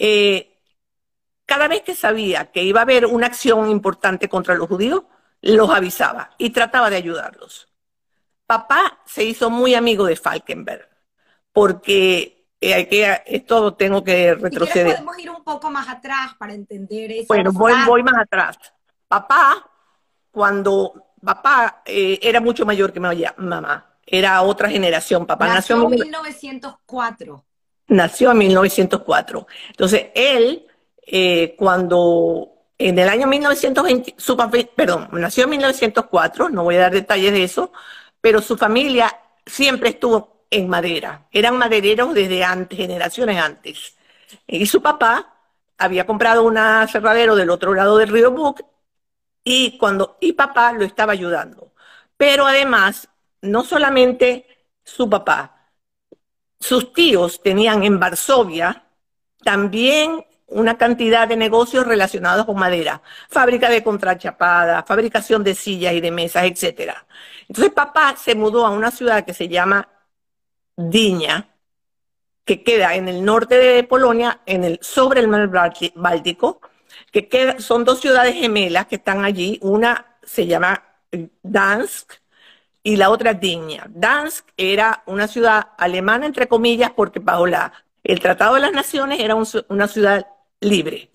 eh, 0.00 0.62
cada 1.44 1.66
vez 1.66 1.82
que 1.82 1.96
sabía 1.96 2.52
que 2.52 2.62
iba 2.62 2.80
a 2.80 2.84
haber 2.84 3.04
una 3.04 3.26
acción 3.26 3.68
importante 3.68 4.28
contra 4.28 4.54
los 4.54 4.68
judíos, 4.68 5.02
los 5.40 5.70
avisaba 5.70 6.30
y 6.38 6.50
trataba 6.50 6.88
de 6.88 6.96
ayudarlos. 6.96 7.68
Papá 8.46 9.00
se 9.04 9.24
hizo 9.24 9.50
muy 9.50 9.74
amigo 9.74 10.06
de 10.06 10.14
Falkenberg, 10.14 10.88
porque 11.52 12.46
eh, 12.60 12.74
hay 12.74 12.86
que, 12.86 13.22
esto 13.26 13.74
tengo 13.74 14.04
que 14.04 14.34
retroceder. 14.34 14.94
Podemos 14.94 15.18
ir 15.18 15.30
un 15.30 15.42
poco 15.42 15.68
más 15.68 15.88
atrás 15.88 16.34
para 16.38 16.54
entender 16.54 17.10
eso. 17.10 17.26
Bueno, 17.26 17.50
voy, 17.52 18.02
más 18.04 18.18
atrás. 18.22 18.56
Papá, 19.08 19.68
cuando 20.30 21.12
papá 21.24 21.82
eh, 21.84 22.20
era 22.22 22.40
mucho 22.40 22.64
mayor 22.64 22.92
que 22.92 23.00
mamá, 23.00 23.96
era 24.06 24.42
otra 24.42 24.70
generación. 24.70 25.26
Papá 25.26 25.48
nació, 25.48 25.82
en 25.82 25.90
1904 25.90 27.44
nació 27.88 28.30
en 28.30 28.38
1904. 28.38 29.46
Entonces, 29.70 30.06
él, 30.14 30.66
eh, 31.06 31.54
cuando 31.58 32.52
en 32.78 32.98
el 32.98 33.08
año 33.08 33.26
1920, 33.26 34.14
su 34.16 34.36
perdón, 34.74 35.08
nació 35.12 35.44
en 35.44 35.50
1904, 35.50 36.48
no 36.50 36.64
voy 36.64 36.76
a 36.76 36.80
dar 36.80 36.92
detalles 36.92 37.32
de 37.32 37.44
eso, 37.44 37.72
pero 38.20 38.40
su 38.40 38.56
familia 38.56 39.14
siempre 39.44 39.90
estuvo 39.90 40.44
en 40.50 40.68
madera. 40.68 41.26
Eran 41.32 41.58
madereros 41.58 42.14
desde 42.14 42.44
antes, 42.44 42.78
generaciones 42.78 43.38
antes. 43.40 43.96
Y 44.46 44.66
su 44.66 44.82
papá 44.82 45.34
había 45.78 46.06
comprado 46.06 46.44
un 46.44 46.58
aserradero 46.58 47.36
del 47.36 47.50
otro 47.50 47.74
lado 47.74 47.98
del 47.98 48.08
río 48.10 48.30
Buc 48.32 48.62
y 49.44 49.78
cuando 49.78 50.18
y 50.20 50.32
papá 50.32 50.72
lo 50.72 50.84
estaba 50.84 51.12
ayudando. 51.12 51.72
Pero 52.16 52.46
además, 52.46 53.08
no 53.42 53.64
solamente 53.64 54.46
su 54.84 55.08
papá, 55.08 55.57
sus 56.60 56.92
tíos 56.92 57.40
tenían 57.42 57.82
en 57.84 57.98
Varsovia 57.98 58.84
también 59.42 60.24
una 60.48 60.78
cantidad 60.78 61.28
de 61.28 61.36
negocios 61.36 61.86
relacionados 61.86 62.46
con 62.46 62.58
madera, 62.58 63.02
fábrica 63.28 63.68
de 63.68 63.82
contrachapada, 63.82 64.82
fabricación 64.82 65.44
de 65.44 65.54
sillas 65.54 65.92
y 65.92 66.00
de 66.00 66.10
mesas, 66.10 66.44
etc. 66.44 66.94
Entonces 67.48 67.72
papá 67.72 68.16
se 68.16 68.34
mudó 68.34 68.66
a 68.66 68.70
una 68.70 68.90
ciudad 68.90 69.24
que 69.24 69.34
se 69.34 69.48
llama 69.48 69.88
Diña, 70.76 71.54
que 72.44 72.62
queda 72.62 72.94
en 72.94 73.08
el 73.08 73.24
norte 73.24 73.58
de 73.58 73.84
Polonia, 73.84 74.40
en 74.46 74.64
el, 74.64 74.78
sobre 74.80 75.20
el 75.20 75.28
mar 75.28 75.50
Báltico, 75.94 76.60
que 77.12 77.56
son 77.58 77.84
dos 77.84 78.00
ciudades 78.00 78.34
gemelas 78.34 78.86
que 78.86 78.96
están 78.96 79.24
allí. 79.24 79.58
Una 79.62 80.16
se 80.22 80.46
llama 80.46 80.82
Dansk 81.42 82.14
y 82.82 82.96
la 82.96 83.10
otra 83.10 83.34
Diña. 83.34 83.86
Dansk 83.90 84.46
era 84.56 85.02
una 85.06 85.28
ciudad 85.28 85.70
alemana, 85.78 86.26
entre 86.26 86.48
comillas, 86.48 86.90
porque 86.92 87.20
bajo 87.20 87.46
la, 87.46 87.72
el 88.04 88.20
Tratado 88.20 88.54
de 88.54 88.60
las 88.60 88.72
Naciones 88.72 89.20
era 89.20 89.36
una 89.68 89.88
ciudad 89.88 90.26
libre. 90.60 91.10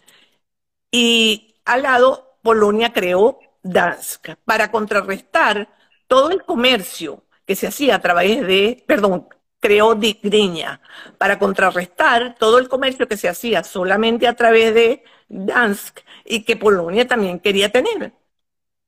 Y 0.91 1.55
al 1.65 1.83
lado, 1.83 2.37
Polonia 2.41 2.93
creó 2.93 3.39
Dansk 3.63 4.35
para 4.45 4.71
contrarrestar 4.71 5.69
todo 6.07 6.31
el 6.31 6.43
comercio 6.43 7.23
que 7.45 7.55
se 7.55 7.67
hacía 7.67 7.95
a 7.95 8.01
través 8.01 8.45
de, 8.45 8.83
perdón, 8.87 9.27
creó 9.59 9.95
Diña 9.95 10.81
para 11.17 11.39
contrarrestar 11.39 12.35
todo 12.37 12.59
el 12.59 12.67
comercio 12.69 13.07
que 13.07 13.17
se 13.17 13.29
hacía 13.29 13.63
solamente 13.63 14.27
a 14.27 14.35
través 14.35 14.73
de 14.73 15.03
Dansk 15.29 15.99
y 16.25 16.43
que 16.43 16.57
Polonia 16.57 17.07
también 17.07 17.39
quería 17.39 17.71
tener 17.71 18.13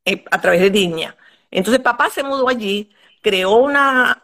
eh, 0.05 0.25
a 0.31 0.41
través 0.41 0.61
de 0.61 0.69
Diña. 0.69 1.15
Entonces 1.55 1.81
papá 1.81 2.09
se 2.09 2.21
mudó 2.21 2.49
allí, 2.49 2.91
creó 3.21 3.55
una, 3.55 4.21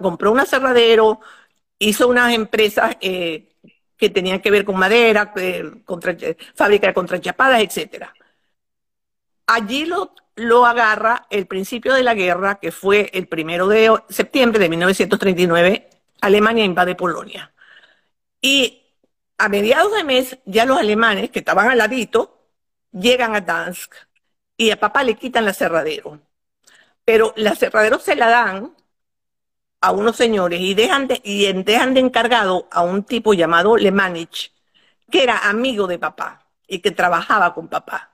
compró 0.00 0.32
un 0.32 0.40
aserradero, 0.40 1.20
hizo 1.78 2.08
unas 2.08 2.34
empresas 2.34 2.96
eh, 3.00 3.52
que 3.96 4.10
tenían 4.10 4.40
que 4.40 4.50
ver 4.50 4.64
con 4.64 4.76
madera, 4.76 5.32
fábrica 6.56 6.88
de 6.88 6.94
contrachapadas, 6.94 7.62
etc. 7.62 8.06
Allí 9.46 9.84
lo, 9.86 10.12
lo 10.34 10.66
agarra 10.66 11.26
el 11.30 11.46
principio 11.46 11.94
de 11.94 12.02
la 12.02 12.14
guerra, 12.14 12.58
que 12.58 12.72
fue 12.72 13.10
el 13.12 13.28
primero 13.28 13.68
de 13.68 13.96
septiembre 14.08 14.58
de 14.58 14.68
1939, 14.70 15.88
Alemania 16.20 16.64
invade 16.64 16.96
Polonia. 16.96 17.52
Y 18.40 18.82
a 19.38 19.48
mediados 19.48 19.94
de 19.94 20.04
mes, 20.04 20.38
ya 20.46 20.64
los 20.66 20.78
alemanes, 20.78 21.30
que 21.30 21.38
estaban 21.40 21.68
al 21.70 21.78
ladito, 21.78 22.48
llegan 22.92 23.36
a 23.36 23.40
Dansk 23.40 23.94
y 24.56 24.70
a 24.72 24.80
papá 24.80 25.04
le 25.04 25.14
quitan 25.16 25.44
el 25.44 25.50
aserradero 25.50 26.20
pero 27.04 27.32
la 27.36 27.54
cerradero 27.54 27.98
se 27.98 28.16
la 28.16 28.28
dan 28.28 28.74
a 29.80 29.92
unos 29.92 30.16
señores 30.16 30.60
y 30.60 30.74
dejan 30.74 31.08
de, 31.08 31.20
y 31.24 31.52
dejan 31.52 31.94
de 31.94 32.00
encargado 32.00 32.68
a 32.70 32.82
un 32.82 33.04
tipo 33.04 33.32
llamado 33.34 33.76
Lemanich, 33.76 34.52
que 35.10 35.22
era 35.22 35.48
amigo 35.48 35.86
de 35.86 35.98
papá 35.98 36.46
y 36.66 36.80
que 36.80 36.90
trabajaba 36.90 37.54
con 37.54 37.68
papá. 37.68 38.10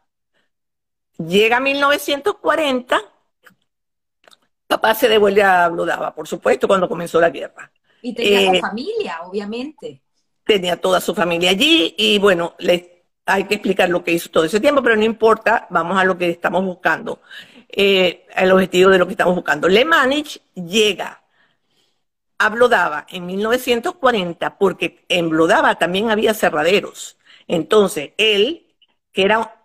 Llega 1.18 1.60
1940, 1.60 3.00
papá 4.66 4.94
se 4.94 5.08
devuelve 5.08 5.42
a 5.42 5.68
Blodava, 5.68 6.14
por 6.14 6.28
supuesto, 6.28 6.68
cuando 6.68 6.88
comenzó 6.88 7.20
la 7.20 7.30
guerra. 7.30 7.70
Y 8.02 8.14
tenía 8.14 8.50
su 8.50 8.54
eh, 8.54 8.60
familia, 8.60 9.18
obviamente. 9.22 10.02
Tenía 10.44 10.80
toda 10.80 11.00
su 11.00 11.14
familia 11.14 11.50
allí 11.50 11.94
y 11.98 12.18
bueno, 12.18 12.54
hay 13.26 13.44
que 13.44 13.54
explicar 13.54 13.88
lo 13.88 14.04
que 14.04 14.12
hizo 14.12 14.30
todo 14.30 14.44
ese 14.44 14.60
tiempo, 14.60 14.82
pero 14.82 14.94
no 14.94 15.02
importa, 15.02 15.66
vamos 15.70 15.98
a 15.98 16.04
lo 16.04 16.16
que 16.16 16.30
estamos 16.30 16.64
buscando. 16.64 17.20
Eh, 17.78 18.26
el 18.34 18.50
objetivo 18.52 18.90
de 18.90 18.98
lo 18.98 19.06
que 19.06 19.12
estamos 19.12 19.34
buscando. 19.34 19.68
Le 19.68 19.84
Manich 19.84 20.40
llega 20.54 21.22
a 22.38 22.48
Blodava 22.48 23.06
en 23.10 23.26
1940 23.26 24.58
porque 24.58 25.04
en 25.10 25.28
Blodava 25.28 25.78
también 25.78 26.10
había 26.10 26.32
cerraderos. 26.32 27.18
Entonces, 27.46 28.12
él, 28.16 28.74
que 29.12 29.24
era 29.24 29.62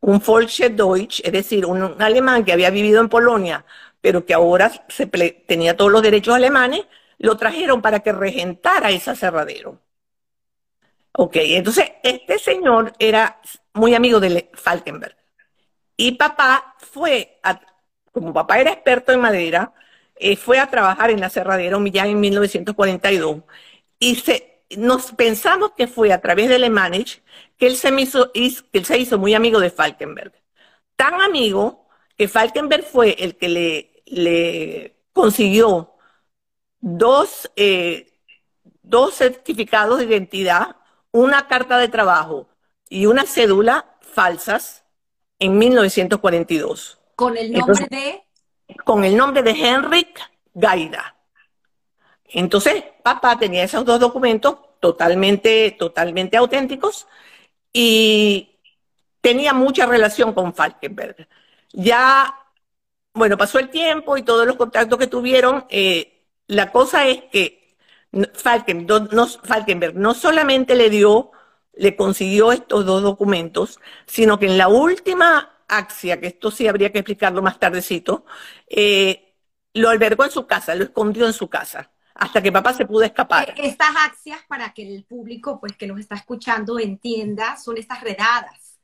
un 0.00 0.20
Volksche 0.20 0.70
Deutsch, 0.70 1.20
es 1.22 1.32
decir, 1.32 1.66
un, 1.66 2.00
alemán 2.00 2.44
que 2.46 2.52
había 2.52 2.70
vivido 2.70 3.02
en 3.02 3.10
Polonia, 3.10 3.66
pero 4.00 4.24
que 4.24 4.32
ahora 4.32 4.72
tenía 5.46 5.76
todos 5.76 5.92
los 5.92 6.00
derechos 6.00 6.34
alemanes, 6.34 6.86
lo 7.18 7.36
trajeron 7.36 7.82
para 7.82 8.00
que 8.00 8.12
regentara 8.12 8.90
ese 8.90 9.14
cerradero. 9.14 9.80
Ok, 11.12 11.36
entonces 11.36 11.92
este 12.02 12.38
señor 12.38 12.92
era 12.98 13.40
muy 13.74 13.94
amigo 13.94 14.18
de 14.18 14.50
Falkenberg. 14.54 15.16
Y 15.96 16.12
papá 16.12 16.75
fue, 16.96 17.38
como 18.12 18.32
papá 18.32 18.58
era 18.58 18.72
experto 18.72 19.12
en 19.12 19.20
madera, 19.20 19.72
eh, 20.16 20.36
fue 20.36 20.58
a 20.58 20.70
trabajar 20.70 21.10
en 21.10 21.20
la 21.20 21.28
cerradera 21.30 21.78
ya 21.92 22.06
en 22.06 22.20
1942. 22.20 23.42
Y 23.98 24.22
nos 24.78 25.12
pensamos 25.12 25.72
que 25.76 25.86
fue 25.88 26.12
a 26.12 26.20
través 26.22 26.48
de 26.48 26.58
Lemanich 26.58 27.22
que 27.58 27.66
él, 27.66 27.76
se 27.76 27.90
hizo, 28.00 28.32
que 28.32 28.78
él 28.78 28.86
se 28.86 28.98
hizo 28.98 29.18
muy 29.18 29.34
amigo 29.34 29.60
de 29.60 29.70
Falkenberg. 29.70 30.32
Tan 30.96 31.20
amigo 31.20 31.86
que 32.16 32.28
Falkenberg 32.28 32.84
fue 32.84 33.16
el 33.18 33.36
que 33.36 33.48
le, 33.48 34.02
le 34.06 34.96
consiguió 35.12 35.94
dos, 36.80 37.50
eh, 37.56 38.12
dos 38.82 39.14
certificados 39.16 39.98
de 39.98 40.06
identidad, 40.06 40.76
una 41.12 41.48
carta 41.48 41.78
de 41.78 41.88
trabajo 41.88 42.48
y 42.88 43.06
una 43.06 43.26
cédula 43.26 43.96
falsas 44.00 44.85
en 45.38 45.58
1942. 45.58 46.98
¿Con 47.14 47.36
el 47.36 47.52
nombre 47.52 47.86
de? 47.90 48.22
Con 48.84 49.04
el 49.04 49.16
nombre 49.16 49.42
de 49.42 49.50
Henrik 49.50 50.20
Gaida. 50.54 51.16
Entonces, 52.24 52.84
papá 53.02 53.38
tenía 53.38 53.64
esos 53.64 53.84
dos 53.84 54.00
documentos 54.00 54.56
totalmente, 54.80 55.70
totalmente 55.78 56.36
auténticos 56.36 57.06
y 57.72 58.58
tenía 59.20 59.52
mucha 59.52 59.86
relación 59.86 60.32
con 60.32 60.54
Falkenberg. 60.54 61.28
Ya, 61.72 62.34
bueno, 63.12 63.36
pasó 63.36 63.58
el 63.58 63.70
tiempo 63.70 64.16
y 64.16 64.22
todos 64.22 64.46
los 64.46 64.56
contactos 64.56 64.98
que 64.98 65.06
tuvieron, 65.06 65.66
eh, 65.68 66.24
la 66.46 66.72
cosa 66.72 67.06
es 67.06 67.24
que 67.24 67.76
Falkenberg 68.34 69.12
no, 69.12 69.26
Falkenberg 69.26 69.94
no 69.94 70.14
solamente 70.14 70.74
le 70.74 70.90
dio, 70.90 71.32
le 71.76 71.94
consiguió 71.94 72.52
estos 72.52 72.84
dos 72.84 73.02
documentos, 73.02 73.78
sino 74.06 74.38
que 74.38 74.46
en 74.46 74.58
la 74.58 74.68
última 74.68 75.62
axia, 75.68 76.20
que 76.20 76.28
esto 76.28 76.50
sí 76.50 76.66
habría 76.66 76.90
que 76.90 76.98
explicarlo 76.98 77.42
más 77.42 77.58
tardecito, 77.58 78.24
eh, 78.68 79.34
lo 79.74 79.90
albergó 79.90 80.24
en 80.24 80.30
su 80.30 80.46
casa, 80.46 80.74
lo 80.74 80.84
escondió 80.84 81.26
en 81.26 81.32
su 81.32 81.48
casa, 81.48 81.90
hasta 82.14 82.42
que 82.42 82.50
papá 82.50 82.72
se 82.72 82.86
pudo 82.86 83.02
escapar. 83.02 83.50
Eh, 83.50 83.54
estas 83.58 83.90
axias, 84.04 84.40
para 84.48 84.72
que 84.72 84.82
el 84.82 85.04
público 85.04 85.60
pues, 85.60 85.76
que 85.76 85.86
nos 85.86 86.00
está 86.00 86.14
escuchando 86.14 86.78
entienda, 86.78 87.56
son 87.56 87.76
estas 87.76 88.00
redadas, 88.00 88.78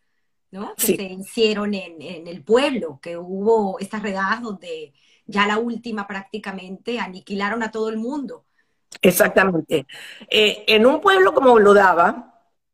¿no? 0.50 0.74
Que 0.74 0.96
se 0.96 1.02
hicieron 1.04 1.74
en, 1.74 2.00
en 2.02 2.26
el 2.28 2.42
pueblo, 2.42 3.00
que 3.02 3.16
hubo 3.16 3.78
estas 3.78 4.02
redadas 4.02 4.42
donde 4.42 4.92
ya 5.24 5.46
la 5.46 5.56
última 5.56 6.06
prácticamente 6.06 6.98
aniquilaron 6.98 7.62
a 7.62 7.70
todo 7.70 7.88
el 7.88 7.96
mundo. 7.96 8.44
Exactamente. 9.00 9.86
Eh, 10.28 10.64
en 10.66 10.84
un 10.84 11.00
pueblo 11.00 11.32
como 11.32 11.54
Blodava, 11.54 12.31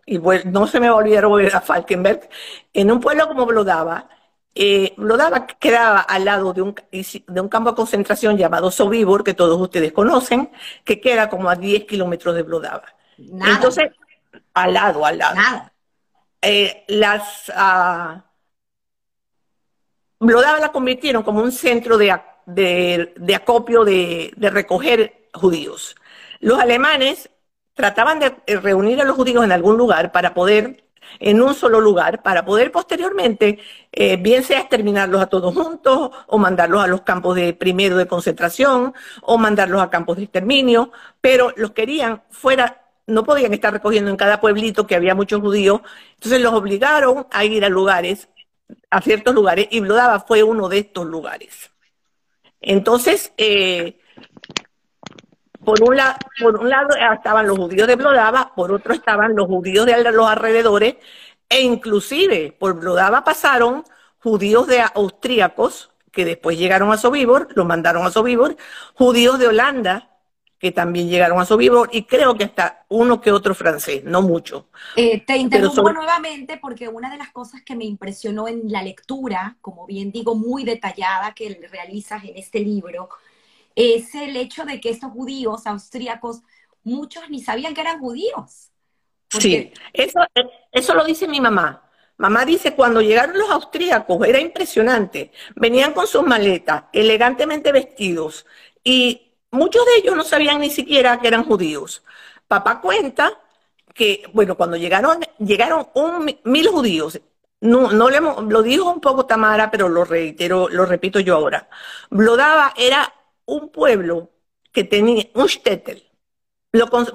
y 0.08 0.18
no 0.46 0.66
se 0.66 0.80
me 0.80 0.88
va 0.88 0.94
a 0.94 0.98
olvidar 0.98 1.26
volver 1.26 1.54
a 1.54 1.60
Falkenberg, 1.60 2.28
en 2.72 2.90
un 2.90 3.00
pueblo 3.00 3.28
como 3.28 3.44
Blodava, 3.44 4.08
eh, 4.54 4.94
Blodava 4.96 5.46
quedaba 5.46 6.00
al 6.00 6.24
lado 6.24 6.52
de 6.52 6.62
un, 6.62 6.74
de 6.90 7.40
un 7.40 7.48
campo 7.48 7.70
de 7.70 7.76
concentración 7.76 8.36
llamado 8.36 8.70
Sobibor, 8.70 9.22
que 9.22 9.34
todos 9.34 9.60
ustedes 9.60 9.92
conocen, 9.92 10.50
que 10.84 11.00
queda 11.00 11.28
como 11.28 11.48
a 11.48 11.54
10 11.54 11.84
kilómetros 11.84 12.34
de 12.34 12.42
Blodava. 12.42 12.84
Entonces, 13.18 13.90
al 14.54 14.74
lado, 14.74 15.04
al 15.04 15.18
lado. 15.18 15.34
Nada. 15.36 15.72
Eh, 16.40 16.84
las 16.88 17.48
uh, 17.50 18.20
Blodava 20.18 20.58
la 20.58 20.72
convirtieron 20.72 21.22
como 21.22 21.42
un 21.42 21.52
centro 21.52 21.98
de, 21.98 22.18
de, 22.46 23.34
acopio 23.34 23.84
de, 23.84 24.32
recoger 24.40 25.28
judíos. 25.34 25.94
Los 26.40 26.58
alemanes 26.58 27.30
trataban 27.78 28.18
de 28.18 28.34
reunir 28.56 29.00
a 29.00 29.04
los 29.04 29.14
judíos 29.14 29.44
en 29.44 29.52
algún 29.52 29.78
lugar 29.78 30.10
para 30.10 30.34
poder, 30.34 30.82
en 31.20 31.40
un 31.40 31.54
solo 31.54 31.80
lugar, 31.80 32.24
para 32.24 32.44
poder 32.44 32.72
posteriormente, 32.72 33.60
eh, 33.92 34.16
bien 34.16 34.42
sea 34.42 34.58
exterminarlos 34.58 35.22
a 35.22 35.28
todos 35.28 35.54
juntos, 35.54 36.10
o 36.26 36.38
mandarlos 36.38 36.82
a 36.82 36.88
los 36.88 37.02
campos 37.02 37.36
de 37.36 37.54
primero 37.54 37.96
de 37.96 38.08
concentración, 38.08 38.94
o 39.22 39.38
mandarlos 39.38 39.80
a 39.80 39.90
campos 39.90 40.16
de 40.16 40.24
exterminio, 40.24 40.90
pero 41.20 41.52
los 41.56 41.70
querían 41.70 42.24
fuera 42.30 42.82
no 43.06 43.24
podían 43.24 43.54
estar 43.54 43.72
recogiendo 43.72 44.10
en 44.10 44.16
cada 44.16 44.40
pueblito 44.40 44.86
que 44.86 44.96
había 44.96 45.14
muchos 45.14 45.40
judíos, 45.40 45.80
entonces 46.14 46.42
los 46.42 46.52
obligaron 46.52 47.26
a 47.30 47.44
ir 47.44 47.64
a 47.64 47.68
lugares, 47.68 48.28
a 48.90 49.00
ciertos 49.00 49.34
lugares, 49.34 49.68
y 49.70 49.80
Blodava 49.80 50.18
fue 50.20 50.42
uno 50.42 50.68
de 50.68 50.78
estos 50.78 51.06
lugares. 51.06 51.70
Entonces, 52.60 53.32
eh, 53.38 53.98
por, 55.68 55.82
un 55.82 55.98
por 56.40 56.60
un 56.60 56.70
lado 56.70 56.88
estaban 57.14 57.46
los 57.46 57.58
judíos 57.58 57.86
de 57.86 57.96
Blodava, 57.96 58.52
por 58.54 58.72
otro 58.72 58.94
estaban 58.94 59.36
los 59.36 59.46
judíos 59.46 59.84
de 59.84 60.02
los 60.12 60.26
alrededores, 60.26 60.96
e 61.46 61.60
inclusive 61.60 62.56
por 62.58 62.80
Blodava 62.80 63.22
pasaron 63.22 63.84
judíos 64.18 64.66
de 64.66 64.80
austríacos, 64.80 65.90
que 66.10 66.24
después 66.24 66.56
llegaron 66.56 66.90
a 66.90 66.96
Sobibor, 66.96 67.48
los 67.54 67.66
mandaron 67.66 68.06
a 68.06 68.10
Sobibor, 68.10 68.56
judíos 68.94 69.38
de 69.38 69.48
Holanda, 69.48 70.08
que 70.58 70.72
también 70.72 71.08
llegaron 71.08 71.38
a 71.38 71.44
Sobibor, 71.44 71.90
y 71.92 72.04
creo 72.04 72.34
que 72.34 72.44
hasta 72.44 72.86
uno 72.88 73.20
que 73.20 73.30
otro 73.30 73.54
francés, 73.54 74.02
no 74.04 74.22
mucho. 74.22 74.68
Eh, 74.96 75.20
te 75.20 75.36
interrumpo 75.36 75.92
nuevamente 75.92 76.56
porque 76.56 76.88
una 76.88 77.10
de 77.10 77.18
las 77.18 77.30
cosas 77.30 77.60
que 77.60 77.76
me 77.76 77.84
impresionó 77.84 78.48
en 78.48 78.72
la 78.72 78.82
lectura, 78.82 79.58
como 79.60 79.86
bien 79.86 80.10
digo, 80.12 80.34
muy 80.34 80.64
detallada 80.64 81.34
que 81.34 81.60
realizas 81.70 82.24
en 82.24 82.38
este 82.38 82.60
libro, 82.60 83.10
es 83.78 84.12
el 84.16 84.36
hecho 84.36 84.64
de 84.64 84.80
que 84.80 84.90
estos 84.90 85.12
judíos 85.12 85.64
austríacos, 85.64 86.42
muchos 86.82 87.30
ni 87.30 87.40
sabían 87.40 87.74
que 87.74 87.80
eran 87.80 88.00
judíos. 88.00 88.72
Sí, 89.28 89.72
eso, 89.92 90.20
eso 90.72 90.94
lo 90.94 91.04
dice 91.04 91.28
mi 91.28 91.40
mamá. 91.40 91.84
Mamá 92.16 92.44
dice, 92.44 92.74
cuando 92.74 93.00
llegaron 93.00 93.38
los 93.38 93.48
austríacos, 93.48 94.26
era 94.26 94.40
impresionante. 94.40 95.30
Venían 95.54 95.92
con 95.92 96.08
sus 96.08 96.24
maletas, 96.24 96.84
elegantemente 96.92 97.70
vestidos, 97.70 98.46
y 98.82 99.30
muchos 99.52 99.86
de 99.86 99.98
ellos 99.98 100.16
no 100.16 100.24
sabían 100.24 100.60
ni 100.60 100.70
siquiera 100.70 101.20
que 101.20 101.28
eran 101.28 101.44
judíos. 101.44 102.02
Papá 102.48 102.80
cuenta 102.80 103.40
que, 103.94 104.24
bueno, 104.32 104.56
cuando 104.56 104.76
llegaron, 104.76 105.20
llegaron 105.38 105.86
un, 105.94 106.36
mil 106.42 106.66
judíos, 106.66 107.20
no, 107.60 107.92
no 107.92 108.10
lo 108.10 108.62
dijo 108.62 108.90
un 108.90 109.00
poco 109.00 109.24
Tamara, 109.26 109.70
pero 109.70 109.88
lo 109.88 110.04
reitero, 110.04 110.68
lo 110.68 110.84
repito 110.84 111.20
yo 111.20 111.36
ahora. 111.36 111.68
Blodava 112.10 112.72
era 112.76 113.12
un 113.48 113.70
pueblo 113.70 114.30
que 114.72 114.84
tenía 114.84 115.24
un 115.34 115.46
shtetl. 115.46 115.98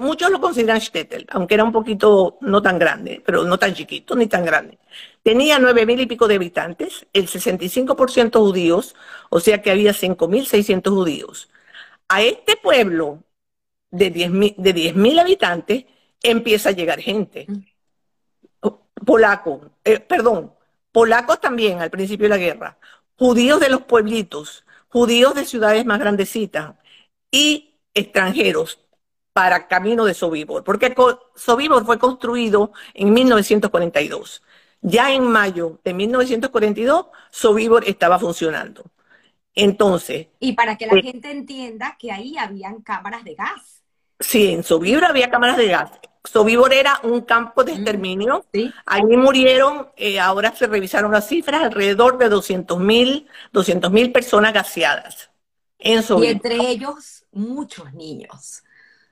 muchos 0.00 0.30
lo 0.30 0.40
consideran 0.40 0.80
shtetl, 0.80 1.24
aunque 1.30 1.54
era 1.54 1.64
un 1.64 1.72
poquito 1.72 2.38
no 2.40 2.60
tan 2.60 2.78
grande, 2.78 3.22
pero 3.24 3.44
no 3.44 3.58
tan 3.58 3.74
chiquito 3.74 4.14
ni 4.16 4.26
tan 4.26 4.44
grande. 4.44 4.78
Tenía 5.22 5.58
nueve 5.58 5.86
mil 5.86 6.00
y 6.00 6.06
pico 6.06 6.28
de 6.28 6.36
habitantes, 6.36 7.06
el 7.12 7.28
65% 7.28 8.40
judíos, 8.40 8.94
o 9.30 9.40
sea 9.40 9.62
que 9.62 9.70
había 9.70 9.92
cinco 9.94 10.28
mil 10.28 10.46
seiscientos 10.46 10.92
judíos 10.92 11.48
a 12.08 12.22
este 12.22 12.56
pueblo 12.56 13.22
de 13.90 14.12
10.000 14.12 15.20
habitantes 15.20 15.84
empieza 16.22 16.70
a 16.70 16.72
llegar 16.72 17.00
gente. 17.00 17.46
Mm. 17.48 17.64
Polaco, 19.04 19.70
eh, 19.84 20.00
perdón, 20.00 20.52
polacos 20.90 21.40
también 21.40 21.80
al 21.80 21.90
principio 21.90 22.24
de 22.24 22.30
la 22.30 22.38
guerra, 22.38 22.78
judíos 23.16 23.60
de 23.60 23.68
los 23.68 23.82
pueblitos, 23.82 24.64
judíos 24.94 25.34
de 25.34 25.44
ciudades 25.44 25.84
más 25.84 25.98
grandecitas 25.98 26.76
y 27.28 27.80
extranjeros 27.94 28.78
para 29.32 29.66
camino 29.66 30.04
de 30.04 30.14
Sobibor, 30.14 30.62
porque 30.62 30.94
Sobibor 31.34 31.84
fue 31.84 31.98
construido 31.98 32.70
en 32.94 33.12
1942. 33.12 34.40
Ya 34.82 35.12
en 35.12 35.24
mayo 35.24 35.80
de 35.82 35.94
1942, 35.94 37.06
Sobibor 37.32 37.82
estaba 37.88 38.20
funcionando. 38.20 38.84
Entonces. 39.56 40.28
Y 40.38 40.52
para 40.52 40.76
que 40.76 40.86
la 40.86 40.96
eh, 40.96 41.02
gente 41.02 41.28
entienda 41.32 41.96
que 41.98 42.12
ahí 42.12 42.38
habían 42.38 42.80
cámaras 42.80 43.24
de 43.24 43.34
gas. 43.34 43.82
Sí, 44.20 44.52
en 44.52 44.62
Sobibor 44.62 45.06
había 45.06 45.28
cámaras 45.28 45.56
de 45.56 45.66
gas. 45.66 45.90
Sobibor 46.24 46.72
era 46.72 47.00
un 47.02 47.20
campo 47.20 47.64
de 47.64 47.72
mm, 47.72 47.76
exterminio. 47.76 48.46
Ahí 48.86 49.02
murieron, 49.02 49.90
eh, 49.96 50.18
ahora 50.18 50.54
se 50.56 50.66
revisaron 50.66 51.12
las 51.12 51.28
cifras, 51.28 51.62
alrededor 51.62 52.16
de 52.18 52.28
200 52.30 52.78
mil 52.80 54.12
personas 54.12 54.52
gaseadas. 54.54 55.30
En 55.78 56.02
Y 56.22 56.26
entre 56.26 56.56
ellos, 56.56 57.24
muchos 57.32 57.92
niños. 57.92 58.62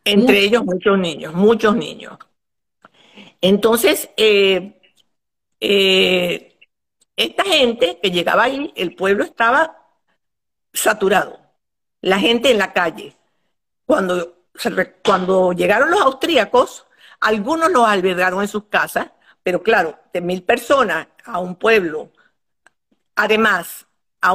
Entre 0.05 0.41
ellos, 0.41 0.65
muchos 0.65 0.99
niños, 0.99 1.35
muchos 1.35 1.77
niños. 1.77 2.19
Entonces, 3.41 4.09
eh, 4.17 4.79
esta 7.17 7.45
gente 7.45 7.99
que 8.03 8.11
llegaba 8.11 8.45
ahí, 8.45 8.73
el 8.75 8.95
pueblo 8.95 9.23
estaba 9.23 9.77
saturado, 10.73 11.39
la 12.01 12.19
gente 12.19 12.51
en 12.51 12.59
la 12.59 12.73
calle. 12.73 13.15
Cuando, 13.85 14.47
cuando 15.05 15.53
llegaron 15.53 15.91
los 15.91 16.01
austríacos, 16.01 16.87
algunos 17.23 17.71
los 17.71 17.87
albergaron 17.87 18.43
en 18.43 18.49
sus 18.49 18.65
casas, 18.65 19.13
pero 19.43 19.63
claro, 19.63 19.99
de 20.13 20.21
mil 20.21 20.43
personas 20.43 21.07
a 21.25 21.39
un 21.39 21.57
pueblo, 21.57 22.11
además, 23.17 23.87
a, 24.21 24.35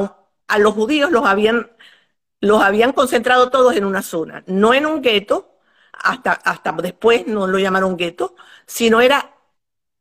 los 0.58 0.74
judíos 0.74 1.12
los 1.12 1.26
habían, 1.26 2.94
concentrado 2.94 3.50
todos 3.50 3.76
en 3.76 3.86
una 3.86 4.02
zona, 4.02 4.44
no 4.48 4.74
en 4.74 4.86
un 4.86 5.02
gueto, 5.02 5.60
hasta, 5.94 6.32
hasta 6.32 6.72
después 6.74 7.28
no 7.28 7.48
lo 7.48 7.60
llamaron 7.60 7.98
gueto, 7.98 8.36
sino 8.66 9.02
era 9.02 9.36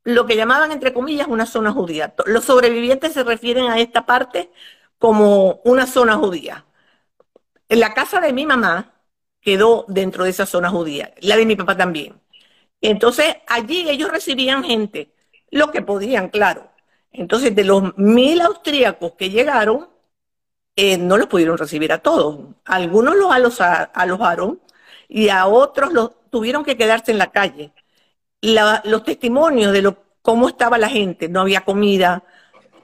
lo 0.05 0.27
que 0.27 0.37
llamaban, 0.37 0.71
entre 0.73 0.93
comillas, 0.95 1.27
una 1.29 1.47
zona 1.47 1.73
judía. 1.73 2.15
Los 2.27 2.45
sobrevivientes 2.45 3.13
se 3.15 3.25
refieren 3.25 3.67
a 3.71 3.81
esta 3.81 4.07
parte 4.07 4.53
como 4.99 5.61
una 5.65 5.87
zona 5.87 6.17
judía. 6.17 6.67
En 7.69 7.81
la 7.81 7.95
casa 7.95 8.21
de 8.21 8.33
mi 8.33 8.47
mamá 8.47 8.93
quedó 9.41 9.85
dentro 9.89 10.25
de 10.25 10.31
esa 10.31 10.47
zona 10.47 10.71
judía, 10.71 11.15
la 11.21 11.37
de 11.37 11.47
mi 11.47 11.57
papá 11.57 11.77
también. 11.77 12.21
Entonces, 12.87 13.37
allí 13.49 13.89
ellos 13.91 14.11
recibían 14.11 14.63
gente, 14.63 15.13
lo 15.51 15.73
que 15.73 15.83
podían, 15.83 16.29
claro. 16.29 16.71
Entonces, 17.11 17.55
de 17.55 17.65
los 17.65 17.99
mil 17.99 18.41
austríacos 18.41 19.13
que 19.19 19.31
llegaron, 19.31 19.89
eh, 20.77 20.97
no 20.97 21.17
los 21.17 21.27
pudieron 21.27 21.59
recibir 21.59 21.93
a 21.93 21.99
todos. 21.99 22.55
Algunos 22.65 23.17
los 23.17 23.61
alojaron 23.61 24.61
y 25.09 25.31
a 25.31 25.47
otros 25.47 25.93
los 25.93 26.13
tuvieron 26.31 26.65
que 26.65 26.77
quedarse 26.77 27.11
en 27.11 27.19
la 27.19 27.33
calle. 27.33 27.73
los 28.43 29.03
testimonios 29.05 29.73
de 29.73 29.83
lo, 29.83 30.05
cómo 30.23 30.49
estaba 30.49 30.79
la 30.79 30.89
gente, 30.89 31.29
no 31.29 31.41
había 31.41 31.63
comida, 31.63 32.23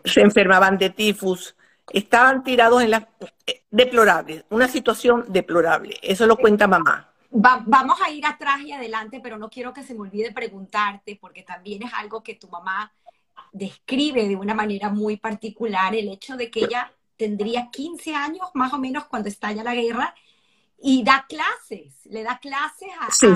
se 0.04 0.22
enfermaban 0.22 0.78
de 0.78 0.90
tifus, 0.90 1.54
estaban 1.92 2.42
tirados 2.42 2.82
en 2.82 2.90
la... 2.90 3.08
Eh, 3.46 3.62
deplorable, 3.70 4.44
una 4.50 4.66
situación 4.68 5.26
deplorable. 5.28 5.96
Eso 6.02 6.26
lo 6.26 6.36
cuenta 6.36 6.66
mamá. 6.66 7.11
Vamos 7.32 7.98
a 8.00 8.10
ir 8.10 8.26
atrás 8.26 8.60
y 8.60 8.72
adelante, 8.72 9.20
pero 9.22 9.38
no 9.38 9.48
quiero 9.48 9.72
que 9.72 9.82
se 9.82 9.94
me 9.94 10.00
olvide 10.00 10.32
preguntarte, 10.32 11.16
porque 11.20 11.42
también 11.42 11.82
es 11.82 11.92
algo 11.94 12.22
que 12.22 12.34
tu 12.34 12.48
mamá 12.48 12.92
describe 13.52 14.28
de 14.28 14.36
una 14.36 14.54
manera 14.54 14.90
muy 14.90 15.16
particular, 15.16 15.94
el 15.94 16.08
hecho 16.08 16.36
de 16.36 16.50
que 16.50 16.60
ella 16.60 16.92
tendría 17.16 17.70
15 17.70 18.14
años 18.14 18.48
más 18.54 18.72
o 18.72 18.78
menos 18.78 19.04
cuando 19.06 19.28
estalla 19.28 19.62
la 19.62 19.74
guerra 19.74 20.14
y 20.80 21.02
da 21.04 21.26
clases, 21.28 21.94
le 22.06 22.22
da 22.22 22.38
clases 22.38 22.88
a... 23.00 23.10
Sí, 23.10 23.28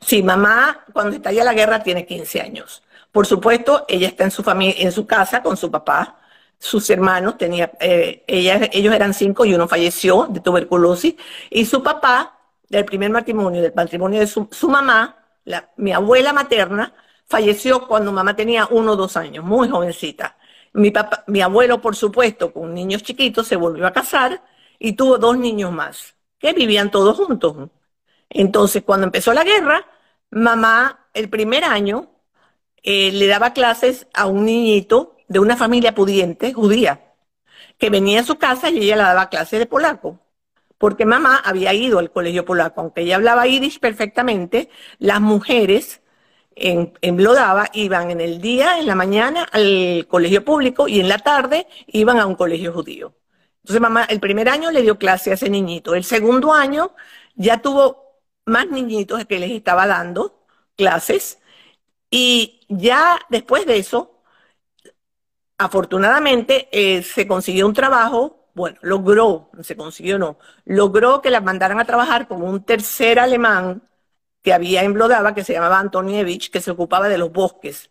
sí. 0.00 0.22
mamá 0.22 0.84
cuando 0.92 1.16
estalla 1.16 1.44
la 1.44 1.54
guerra 1.54 1.82
tiene 1.82 2.06
15 2.06 2.40
años. 2.40 2.82
Por 3.10 3.26
supuesto, 3.26 3.84
ella 3.88 4.08
está 4.08 4.24
en 4.24 4.30
su 4.30 4.42
familia, 4.42 4.74
en 4.78 4.92
su 4.92 5.06
casa 5.06 5.42
con 5.42 5.56
su 5.56 5.70
papá, 5.70 6.18
sus 6.58 6.88
hermanos, 6.90 7.36
tenía, 7.38 7.72
eh, 7.78 8.24
ellos 8.26 8.94
eran 8.94 9.14
cinco 9.14 9.44
y 9.44 9.54
uno 9.54 9.68
falleció 9.68 10.26
de 10.28 10.40
tuberculosis, 10.40 11.14
y 11.50 11.64
su 11.64 11.82
papá, 11.82 12.33
del 12.76 12.84
primer 12.84 13.10
matrimonio, 13.10 13.62
del 13.62 13.72
matrimonio 13.74 14.20
de 14.20 14.26
su, 14.26 14.68
mamá, 14.68 15.16
mi 15.76 15.92
abuela 15.92 16.32
materna, 16.32 16.94
falleció 17.26 17.86
cuando 17.86 18.12
mamá 18.12 18.36
tenía 18.36 18.66
uno 18.70 18.92
o 18.92 18.96
dos 18.96 19.16
años, 19.16 19.44
muy 19.44 19.68
jovencita. 19.68 20.36
Mi, 20.72 20.90
papá, 20.90 21.24
mi 21.26 21.40
abuelo, 21.40 21.80
por 21.80 21.96
supuesto, 21.96 22.52
con 22.52 22.74
niños 22.74 23.02
chiquitos, 23.02 23.46
se 23.46 23.56
volvió 23.56 23.86
a 23.86 23.92
casar 23.92 24.42
y 24.78 24.92
tuvo 24.94 25.18
dos 25.18 25.38
niños 25.38 25.72
más, 25.72 26.14
que 26.38 26.52
vivían 26.52 26.90
todos 26.90 27.16
juntos. 27.16 27.70
Entonces, 28.30 28.82
cuando 28.84 29.06
empezó 29.06 29.32
la 29.32 29.44
guerra, 29.44 29.86
mamá, 30.30 31.08
el 31.14 31.28
primer 31.30 31.64
año, 31.64 32.10
eh, 32.82 33.12
le 33.12 33.26
daba 33.26 33.52
clases 33.52 34.08
a 34.14 34.26
un 34.26 34.44
niñito 34.44 35.16
de 35.28 35.38
una 35.38 35.56
familia 35.56 35.94
pudiente, 35.94 36.52
judía, 36.52 37.14
que 37.78 37.90
venía 37.90 38.20
a 38.20 38.24
su 38.24 38.36
casa 38.36 38.70
y 38.70 38.78
ella 38.78 38.96
le 38.96 39.02
daba 39.02 39.28
clases 39.30 39.58
de 39.58 39.66
polaco. 39.66 40.20
Porque 40.84 41.06
mamá 41.06 41.38
había 41.38 41.72
ido 41.72 41.98
al 41.98 42.10
colegio 42.10 42.44
polaco, 42.44 42.82
aunque 42.82 43.00
ella 43.00 43.16
hablaba 43.16 43.48
irish 43.48 43.80
perfectamente, 43.80 44.68
las 44.98 45.18
mujeres 45.18 46.02
en, 46.54 46.92
en 47.00 47.18
iban 47.72 48.10
en 48.10 48.20
el 48.20 48.38
día, 48.42 48.78
en 48.78 48.86
la 48.86 48.94
mañana, 48.94 49.44
al 49.50 50.06
colegio 50.10 50.44
público 50.44 50.86
y 50.86 51.00
en 51.00 51.08
la 51.08 51.16
tarde 51.20 51.66
iban 51.86 52.18
a 52.18 52.26
un 52.26 52.34
colegio 52.34 52.70
judío. 52.74 53.14
Entonces 53.62 53.80
mamá, 53.80 54.04
el 54.04 54.20
primer 54.20 54.46
año 54.50 54.70
le 54.70 54.82
dio 54.82 54.98
clase 54.98 55.30
a 55.30 55.34
ese 55.34 55.48
niñito. 55.48 55.94
El 55.94 56.04
segundo 56.04 56.52
año 56.52 56.94
ya 57.34 57.62
tuvo 57.62 58.20
más 58.44 58.68
niñitos 58.68 59.24
que 59.24 59.38
les 59.38 59.52
estaba 59.52 59.86
dando 59.86 60.44
clases. 60.76 61.38
Y 62.10 62.60
ya 62.68 63.20
después 63.30 63.64
de 63.64 63.78
eso, 63.78 64.20
afortunadamente, 65.56 66.68
eh, 66.72 67.02
se 67.02 67.26
consiguió 67.26 67.66
un 67.66 67.72
trabajo, 67.72 68.43
bueno, 68.54 68.78
logró, 68.82 69.50
se 69.62 69.76
consiguió 69.76 70.18
no, 70.18 70.38
logró 70.64 71.20
que 71.22 71.30
la 71.30 71.40
mandaran 71.40 71.80
a 71.80 71.84
trabajar 71.84 72.28
con 72.28 72.42
un 72.42 72.64
tercer 72.64 73.18
alemán 73.18 73.82
que 74.42 74.52
había 74.52 74.84
en 74.84 74.94
que 75.34 75.44
se 75.44 75.54
llamaba 75.54 75.78
Antonievich, 75.80 76.50
que 76.50 76.60
se 76.60 76.70
ocupaba 76.70 77.08
de 77.08 77.18
los 77.18 77.32
bosques. 77.32 77.90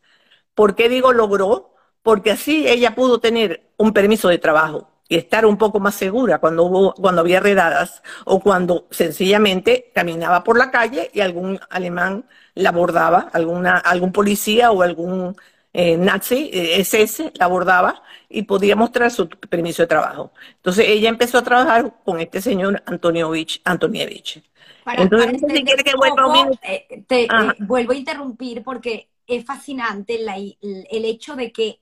¿Por 0.56 0.76
qué 0.76 0.90
digo 0.90 1.14
logró? 1.14 1.74
Porque 2.04 2.32
así 2.32 2.68
ella 2.68 2.96
pudo 2.96 3.20
tener 3.20 3.72
un 3.78 3.94
permiso 3.94 4.30
de 4.30 4.38
trabajo 4.38 4.90
y 5.10 5.18
estar 5.18 5.46
un 5.46 5.58
poco 5.58 5.80
más 5.80 5.96
segura 5.96 6.40
cuando, 6.40 6.64
hubo, 6.66 6.94
cuando 6.96 7.22
había 7.22 7.40
redadas 7.40 8.04
o 8.26 8.40
cuando 8.40 8.88
sencillamente 8.92 9.92
caminaba 9.94 10.44
por 10.44 10.58
la 10.58 10.72
calle 10.72 11.10
y 11.14 11.22
algún 11.22 11.60
alemán 11.70 12.26
la 12.56 12.70
abordaba, 12.70 13.30
alguna, 13.34 13.78
algún 13.78 14.12
policía 14.12 14.72
o 14.72 14.82
algún 14.84 15.36
eh, 15.74 15.98
nazi, 15.98 16.52
SS, 16.54 17.26
eh, 17.26 17.34
la 17.36 17.46
abordaba 17.46 18.04
y 18.30 18.44
podía 18.44 18.76
mostrar 18.76 19.10
su 19.10 19.28
permiso 19.28 19.82
de 19.82 19.88
trabajo. 19.88 20.32
Entonces 20.56 20.86
ella 20.88 21.10
empezó 21.10 21.40
a 21.40 21.44
trabajar 21.44 21.96
con 22.06 22.20
este 22.20 22.42
señor 22.42 22.82
Antonievich. 22.86 23.60
Antonievich. 23.66 24.44
Entonces, 24.86 25.42
si 25.48 25.64
quiere 25.64 25.84
que 25.84 25.96
vuelva 25.96 26.52
eh, 26.62 27.04
te 27.08 27.28
vuelvo 27.60 27.94
a 27.94 27.96
interrumpir 27.96 28.64
porque 28.64 29.10
es 29.26 29.46
fascinante 29.46 30.20
el 30.22 31.06
hecho 31.06 31.36
de 31.36 31.52
que 31.52 31.80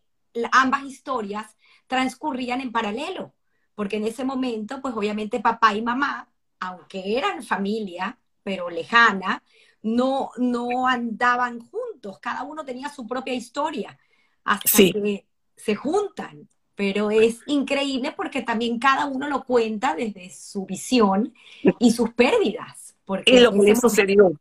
ambas 0.51 0.83
historias 0.83 1.57
transcurrían 1.87 2.61
en 2.61 2.71
paralelo, 2.71 3.33
porque 3.75 3.97
en 3.97 4.05
ese 4.05 4.23
momento, 4.23 4.81
pues 4.81 4.95
obviamente 4.95 5.39
papá 5.41 5.73
y 5.73 5.81
mamá, 5.81 6.29
aunque 6.59 7.17
eran 7.17 7.43
familia, 7.43 8.17
pero 8.43 8.69
lejana, 8.69 9.43
no, 9.81 10.29
no 10.37 10.87
andaban 10.87 11.59
juntos, 11.59 11.80
cada 12.21 12.43
uno 12.43 12.63
tenía 12.65 12.89
su 12.89 13.07
propia 13.07 13.33
historia, 13.33 13.97
hasta 14.43 14.77
que 14.77 15.25
se 15.55 15.75
juntan. 15.75 16.47
Pero 16.73 17.11
es 17.11 17.41
increíble 17.45 18.13
porque 18.15 18.41
también 18.41 18.79
cada 18.79 19.05
uno 19.05 19.29
lo 19.29 19.43
cuenta 19.43 19.93
desde 19.93 20.31
su 20.31 20.65
visión 20.65 21.33
y 21.79 21.91
sus 21.91 22.11
pérdidas. 22.11 22.95
Porque 23.05 23.31
y 23.31 23.39
lo 23.39 23.51
que 23.51 23.75
sucedió. 23.75 24.31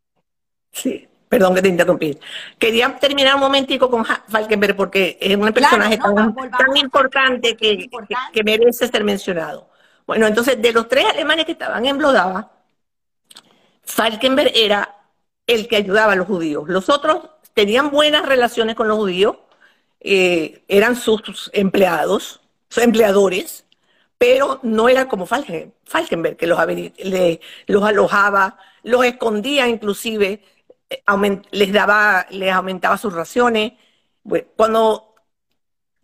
Sí. 0.72 1.06
Perdón 1.30 1.54
que 1.54 1.62
te 1.62 1.68
interrumpí. 1.68 2.18
Quería 2.58 2.98
terminar 2.98 3.36
un 3.36 3.42
momentico 3.42 3.88
con 3.88 4.04
Falkenberg 4.04 4.74
porque 4.74 5.16
es 5.20 5.36
un 5.36 5.52
personaje 5.52 5.96
tan, 5.96 6.34
importante 6.74 7.56
que, 7.56 7.88
que, 8.32 8.42
merece 8.42 8.88
ser 8.88 9.04
mencionado. 9.04 9.70
Bueno, 10.08 10.26
entonces, 10.26 10.60
de 10.60 10.72
los 10.72 10.88
tres 10.88 11.04
alemanes 11.04 11.44
que 11.44 11.52
estaban 11.52 11.86
en 11.86 11.98
Blodava, 11.98 12.50
Falkenberg 13.84 14.50
era 14.56 14.92
el 15.46 15.68
que 15.68 15.76
ayudaba 15.76 16.14
a 16.14 16.16
los 16.16 16.26
judíos. 16.26 16.64
Los 16.66 16.88
otros 16.88 17.30
tenían 17.54 17.90
buenas 17.90 18.26
relaciones 18.26 18.76
con 18.76 18.88
los 18.88 18.98
judíos, 18.98 19.36
eh, 20.00 20.64
eran 20.68 20.96
sus 20.96 21.50
empleados, 21.52 22.40
sus 22.68 22.82
empleadores, 22.82 23.66
pero 24.18 24.60
no 24.62 24.88
era 24.88 25.08
como 25.08 25.26
Falkenberg, 25.26 26.36
que 26.36 26.46
los, 26.46 26.58
los 27.66 27.84
alojaba, 27.84 28.58
los 28.82 29.04
escondía 29.04 29.68
inclusive 29.68 30.42
les 31.52 31.72
daba, 31.72 32.26
les 32.30 32.52
aumentaba 32.52 32.98
sus 32.98 33.12
raciones. 33.12 33.72
cuando 34.56 35.14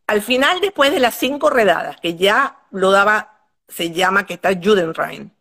al 0.06 0.22
final, 0.22 0.60
después 0.60 0.92
de 0.92 1.00
las 1.00 1.14
cinco 1.16 1.50
redadas, 1.50 1.96
que 2.00 2.14
ya 2.16 2.60
lo 2.70 2.90
daba, 2.90 3.40
se 3.68 3.90
llama 3.90 4.26
que 4.26 4.34
está 4.34 4.50
Judenrein, 4.54 5.32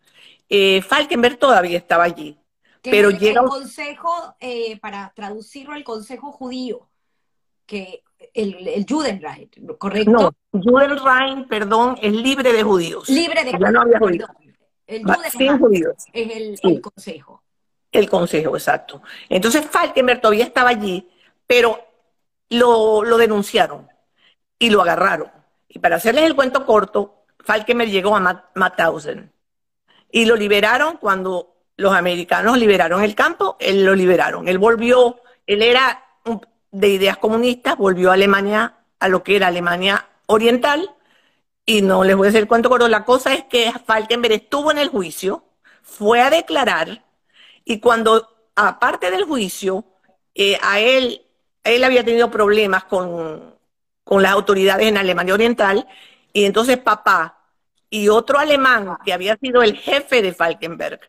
eh, 0.49 0.81
Falkenberg 0.81 1.37
todavía 1.37 1.77
estaba 1.77 2.03
allí. 2.03 2.37
Pero 2.91 3.09
llega 3.09 3.41
el 3.41 3.47
consejo, 3.47 4.35
eh, 4.39 4.79
para 4.79 5.11
traducirlo, 5.15 5.75
el 5.75 5.83
consejo 5.83 6.31
judío, 6.31 6.87
que 7.65 8.03
el, 8.33 8.67
el 8.67 8.85
Judenrein, 8.87 9.49
¿correcto? 9.77 10.11
No, 10.11 10.61
Judenrein, 10.61 11.47
perdón, 11.47 11.97
es 12.01 12.13
libre 12.13 12.53
de 12.53 12.63
judíos. 12.63 13.09
Libre 13.09 13.43
de 13.43 13.51
judíos. 13.51 13.71
No 13.71 13.81
había 13.81 13.99
judíos. 13.99 14.29
El 14.87 15.03
Judenrein 15.03 15.85
es 16.13 16.59
el 16.63 16.81
consejo. 16.81 17.41
El 17.91 18.09
consejo, 18.09 18.55
exacto. 18.55 19.01
Entonces 19.29 19.65
Falkenberg 19.65 20.19
todavía 20.19 20.43
estaba 20.43 20.69
allí, 20.69 21.09
pero 21.47 21.79
lo, 22.49 23.17
denunciaron 23.17 23.87
y 24.59 24.69
lo 24.69 24.81
agarraron. 24.81 25.31
Y 25.67 25.79
para 25.79 25.95
hacerles 25.95 26.25
el 26.25 26.35
cuento 26.35 26.65
corto, 26.65 27.25
Falkenberg 27.39 27.89
llegó 27.89 28.15
a 28.15 28.49
Mauthausen 28.53 29.31
y 30.11 30.25
lo 30.25 30.35
liberaron 30.35 30.97
cuando 30.97 31.54
los 31.77 31.93
americanos 31.93 32.57
liberaron 32.57 33.03
el 33.03 33.15
campo, 33.15 33.57
él 33.59 33.83
lo 33.85 33.95
liberaron. 33.95 34.47
Él 34.47 34.57
volvió, 34.57 35.21
él 35.45 35.61
era 35.61 36.05
de 36.71 36.89
ideas 36.89 37.17
comunistas, 37.17 37.77
volvió 37.77 38.11
a 38.11 38.13
Alemania 38.13 38.75
a 38.99 39.07
lo 39.07 39.23
que 39.23 39.35
era 39.35 39.47
Alemania 39.47 40.07
Oriental. 40.27 40.91
Y 41.65 41.81
no 41.81 42.03
les 42.03 42.15
voy 42.15 42.27
a 42.27 42.31
decir 42.31 42.47
cuánto 42.47 42.69
pero 42.69 42.87
la 42.87 43.03
cosa 43.05 43.33
es 43.33 43.43
que 43.45 43.71
Falkenberg 43.85 44.33
estuvo 44.33 44.71
en 44.71 44.77
el 44.77 44.89
juicio, 44.89 45.43
fue 45.81 46.21
a 46.21 46.29
declarar, 46.29 47.03
y 47.63 47.79
cuando, 47.79 48.49
aparte 48.55 49.09
del 49.09 49.23
juicio, 49.23 49.85
eh, 50.35 50.57
a 50.61 50.79
él, 50.79 51.23
él 51.63 51.83
había 51.83 52.03
tenido 52.03 52.29
problemas 52.29 52.83
con, 52.83 53.55
con 54.03 54.21
las 54.21 54.31
autoridades 54.31 54.87
en 54.87 54.97
Alemania 54.97 55.33
Oriental, 55.33 55.87
y 56.33 56.45
entonces 56.45 56.77
papá 56.77 57.39
y 57.89 58.09
otro 58.09 58.37
alemán 58.39 58.97
que 59.03 59.13
había 59.13 59.37
sido 59.37 59.63
el 59.63 59.77
jefe 59.77 60.21
de 60.21 60.33
Falkenberg 60.33 60.99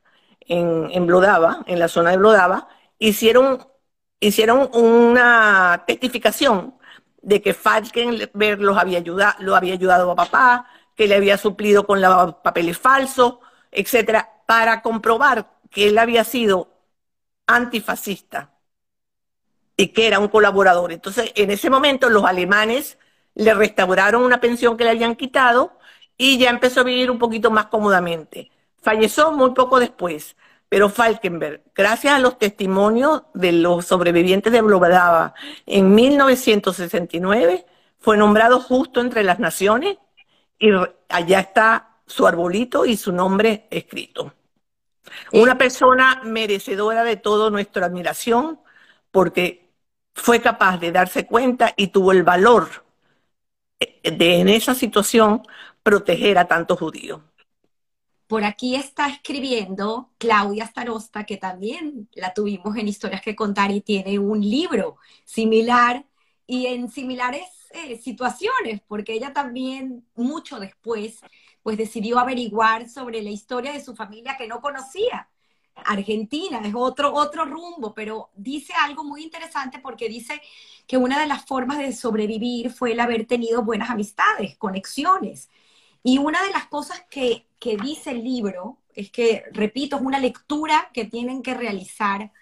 en, 0.49 0.91
en 0.93 1.09
en 1.67 1.79
la 1.79 1.89
zona 1.89 2.11
de 2.11 2.17
Blodava, 2.17 2.69
hicieron, 2.99 3.67
hicieron 4.21 4.71
una 4.73 5.85
testificación 5.87 6.75
de 7.23 7.43
que 7.43 7.55
Falkenberg 7.55 8.61
los 8.61 8.79
había 8.79 8.99
ayudado, 8.99 9.35
lo 9.41 9.57
había 9.57 9.75
ayudado 9.75 10.11
a 10.11 10.17
papá, 10.17 10.67
que 10.95 11.07
le 11.09 11.17
había 11.17 11.37
suplido 11.39 11.87
con 11.87 12.01
los 12.01 12.37
papeles 12.37 12.79
falsos, 12.79 13.39
etcétera, 13.71 14.43
para 14.47 14.83
comprobar 14.83 15.51
que 15.71 15.89
él 15.89 15.99
había 15.99 16.25
sido 16.25 16.71
antifascista 17.47 18.53
y 19.77 19.89
que 19.89 20.07
era 20.07 20.19
un 20.19 20.29
colaborador. 20.29 20.93
Entonces, 20.93 21.33
en 21.35 21.51
ese 21.51 21.71
momento 21.71 22.09
los 22.11 22.25
alemanes 22.25 22.99
le 23.35 23.55
restauraron 23.55 24.23
una 24.23 24.41
pensión 24.41 24.77
que 24.77 24.85
le 24.85 24.91
habían 24.91 25.17
quitado 25.17 25.79
y 26.17 26.39
ya 26.39 26.51
empezó 26.51 26.81
a 26.81 26.85
vivir 26.85 27.11
un 27.11 27.19
poquito 27.19 27.51
más 27.51 27.67
cómodamente. 27.67 28.51
Falleció 28.87 29.33
muy 29.33 29.51
poco 29.51 29.81
después, 29.81 30.37
pero 30.69 30.89
Falkenberg, 30.89 31.61
gracias 31.75 32.15
a 32.15 32.21
los 32.21 32.39
testimonios 32.39 33.23
de 33.35 33.51
los 33.51 33.85
sobrevivientes 33.85 34.53
de 34.53 34.61
Blodava 34.61 35.35
en 35.67 35.93
1969, 35.93 37.67
fue 37.99 38.17
nombrado 38.17 38.61
justo 38.61 39.01
entre 39.01 39.25
las 39.25 39.41
naciones 39.41 39.99
y 40.61 40.69
allá 41.09 41.41
está 41.41 41.97
su 42.07 42.29
arbolito 42.29 42.87
y 42.87 42.97
su 42.97 43.11
nombre 43.11 43.67
escrito. 43.73 44.33
Una 45.33 45.59
persona 45.59 46.21
merecedora 46.23 47.03
de 47.03 47.17
toda 47.17 47.51
nuestra 47.51 47.87
admiración 47.87 48.61
porque 49.11 49.69
fue 50.15 50.41
capaz 50.41 50.79
de 50.79 50.93
darse 50.93 51.27
cuenta 51.27 51.75
y 51.77 51.89
tuvo 51.89 52.13
el 52.13 52.23
valor 52.23 52.69
de 53.81 54.41
en 54.41 54.49
esa 54.49 54.77
situación 54.77 55.43
proteger 55.83 56.39
a 56.39 56.47
tantos 56.47 56.79
judíos. 56.79 57.21
Por 58.27 58.45
aquí 58.45 58.75
está 58.75 59.09
escribiendo 59.09 60.11
Claudia 60.19 60.67
Starosta, 60.67 61.25
que 61.25 61.37
también 61.37 62.09
la 62.15 62.35
tuvimos 62.35 62.77
en 62.77 62.89
Historias 62.89 63.23
que 63.23 63.37
Contar 63.37 63.71
y 63.71 63.81
tiene 63.81 64.19
un 64.19 64.41
libro 64.41 64.97
similar 65.25 66.05
y 66.47 66.67
en 66.67 66.91
similares 66.91 67.45
eh, 67.71 67.97
situaciones, 67.99 68.81
porque 68.89 69.13
ella 69.15 69.33
también 69.33 70.07
mucho 70.15 70.59
después 70.59 71.21
pues 71.63 71.77
decidió 71.77 72.19
averiguar 72.19 72.89
sobre 72.89 73.23
la 73.23 73.31
historia 73.31 73.73
de 73.73 73.85
su 73.85 73.97
familia 73.97 74.37
que 74.37 74.47
no 74.47 74.61
conocía. 74.61 75.29
Argentina 75.75 76.61
es 76.65 76.75
otro, 76.75 77.13
otro 77.13 77.45
rumbo, 77.45 77.93
pero 77.95 78.31
dice 78.35 78.73
algo 78.75 79.05
muy 79.05 79.23
interesante 79.23 79.79
porque 79.81 80.09
dice 80.09 80.41
que 80.87 80.97
una 80.97 81.21
de 81.21 81.27
las 81.27 81.45
formas 81.45 81.79
de 81.79 81.93
sobrevivir 81.93 82.71
fue 82.71 82.93
el 82.93 83.01
haber 83.01 83.27
tenido 83.27 83.63
buenas 83.63 83.91
amistades, 83.91 84.57
conexiones. 84.57 85.51
Y 86.03 86.19
una 86.19 86.43
de 86.45 86.51
las 86.51 86.67
cosas 86.67 87.05
que, 87.11 87.46
que 87.59 87.77
dice 87.77 88.11
el 88.11 88.25
libro 88.25 88.79
es 88.95 89.11
que, 89.11 89.45
repito, 89.53 89.97
es 89.97 90.03
una 90.03 90.19
lectura 90.19 90.91
que 90.93 91.05
tienen 91.05 91.43
que 91.43 91.55
realizar 91.55 92.33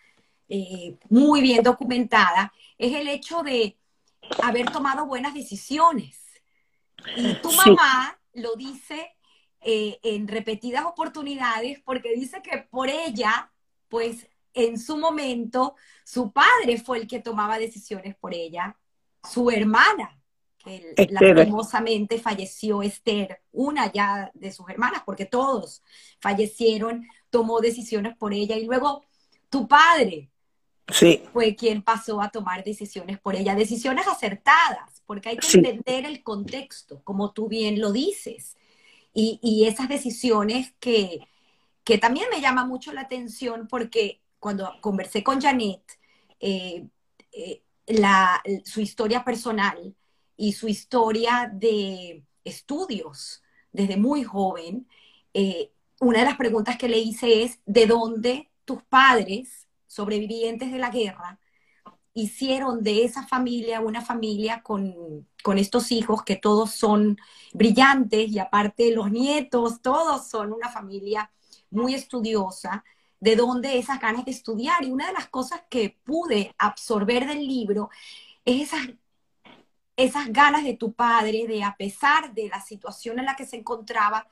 eh, 0.49 0.97
muy 1.09 1.41
bien 1.41 1.63
documentada, 1.63 2.53
es 2.79 2.95
el 2.95 3.09
hecho 3.09 3.43
de 3.43 3.77
haber 4.43 4.71
tomado 4.71 5.07
buenas 5.07 5.35
decisiones. 5.35 6.21
Y 7.17 7.35
tu 7.35 7.53
mamá 7.53 8.19
lo 8.35 8.55
dice 8.55 9.17
eh, 9.61 9.99
en 10.03 10.29
repetidas 10.29 10.85
oportunidades 10.85 11.81
porque 11.85 12.15
dice 12.15 12.43
que 12.43 12.59
por 12.59 12.89
ella, 12.89 13.51
pues 13.89 14.29
en 14.53 14.79
su 14.79 14.97
momento, 14.97 15.75
su 16.05 16.33
padre 16.33 16.79
fue 16.79 16.99
el 16.99 17.07
que 17.07 17.21
tomaba 17.21 17.59
decisiones 17.59 18.15
por 18.15 18.35
ella, 18.35 18.77
su 19.29 19.51
hermana, 19.51 20.21
que 20.65 21.09
lastimosamente 21.11 22.19
falleció 22.19 22.83
Esther, 22.83 23.41
una 23.53 23.93
ya 23.93 24.31
de 24.35 24.51
sus 24.53 24.69
hermanas, 24.69 25.03
porque 25.05 25.27
todos 25.27 25.83
fallecieron, 26.21 27.07
tomó 27.31 27.61
decisiones 27.61 28.17
por 28.17 28.33
ella, 28.33 28.57
y 28.57 28.67
luego 28.67 29.05
tu 29.51 29.69
padre 29.69 30.31
sí. 30.89 31.23
fue 31.33 31.55
quien 31.55 31.83
pasó 31.83 32.21
a 32.21 32.31
tomar 32.31 32.65
decisiones 32.65 33.21
por 33.21 33.37
ella, 33.37 33.55
decisiones 33.55 34.07
acertadas, 34.09 35.03
porque 35.07 35.31
hay 35.31 35.37
que 35.37 35.57
entender 35.59 36.07
el 36.07 36.23
contexto, 36.23 37.03
como 37.05 37.33
tú 37.33 37.49
bien 37.49 37.81
lo 37.81 37.93
dices, 37.93 38.57
y, 39.13 39.39
y 39.43 39.67
esas 39.67 39.89
decisiones 39.89 40.75
que, 40.81 41.21
que 41.85 41.99
también 41.99 42.27
me 42.31 42.41
llama 42.41 42.65
mucho 42.65 42.93
la 42.93 43.03
atención 43.03 43.69
porque 43.69 44.21
cuando 44.41 44.71
conversé 44.81 45.23
con 45.23 45.41
Janet, 45.41 45.83
eh, 46.41 46.87
eh, 47.33 47.63
su 48.65 48.81
historia 48.81 49.25
personal 49.25 49.95
y 50.37 50.53
su 50.53 50.69
historia 50.69 51.51
de 51.53 52.25
estudios 52.45 53.43
desde 53.73 53.97
muy 53.97 54.25
joven, 54.25 54.89
eh, 55.33 55.73
una 56.01 56.21
de 56.21 56.25
las 56.27 56.37
preguntas 56.37 56.77
que 56.77 56.89
le 56.89 56.99
hice 56.99 57.43
es, 57.43 57.61
¿de 57.67 57.87
dónde 57.87 58.51
tus 58.65 58.83
padres, 58.85 59.69
sobrevivientes 59.87 60.73
de 60.73 60.79
la 60.79 60.91
guerra, 60.91 61.39
hicieron 62.15 62.83
de 62.83 63.05
esa 63.05 63.27
familia 63.27 63.81
una 63.81 64.01
familia 64.01 64.63
con, 64.63 65.27
con, 65.43 65.59
estos 65.59 65.91
hijos 65.91 66.23
que 66.23 66.37
todos 66.37 66.71
son 66.71 67.19
brillantes 67.53 68.31
y 68.31 68.39
aparte 68.39 68.95
los 68.95 69.11
nietos, 69.11 69.83
todos 69.83 70.29
son 70.29 70.53
una 70.53 70.71
familia 70.71 71.31
muy 71.71 71.95
estudiosa 71.95 72.85
de 73.21 73.37
dónde 73.37 73.79
esas 73.79 74.01
ganas 74.01 74.25
de 74.25 74.31
estudiar. 74.31 74.85
Y 74.85 74.91
una 74.91 75.09
de 75.09 75.15
las 75.15 75.29
cosas 75.29 75.63
que 75.69 75.99
pude 76.05 76.55
absorber 76.59 77.27
del 77.27 77.47
libro 77.47 77.91
es 78.45 78.73
esas, 78.73 78.89
esas 79.97 80.33
ganas 80.33 80.65
de 80.65 80.75
tu 80.75 80.93
padre 80.93 81.47
de, 81.47 81.63
a 81.63 81.77
pesar 81.77 82.35
de 82.35 82.49
la 82.49 82.61
situación 82.61 83.19
en 83.19 83.27
la 83.27 83.37
que 83.37 83.47
se 83.47 83.57
encontraba, 83.57 84.27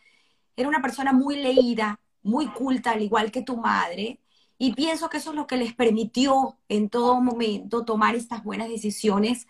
era 0.56 0.68
una 0.68 0.82
persona 0.82 1.12
muy 1.12 1.36
leída, 1.36 2.00
muy 2.22 2.48
culta, 2.48 2.92
al 2.92 3.02
igual 3.02 3.30
que 3.30 3.42
tu 3.42 3.56
madre. 3.56 4.20
Y 4.58 4.74
pienso 4.74 5.08
que 5.08 5.16
eso 5.16 5.30
es 5.30 5.36
lo 5.36 5.46
que 5.46 5.56
les 5.56 5.74
permitió 5.74 6.58
en 6.68 6.88
todo 6.88 7.20
momento 7.20 7.84
tomar 7.84 8.14
estas 8.14 8.44
buenas 8.44 8.68
decisiones, 8.68 9.46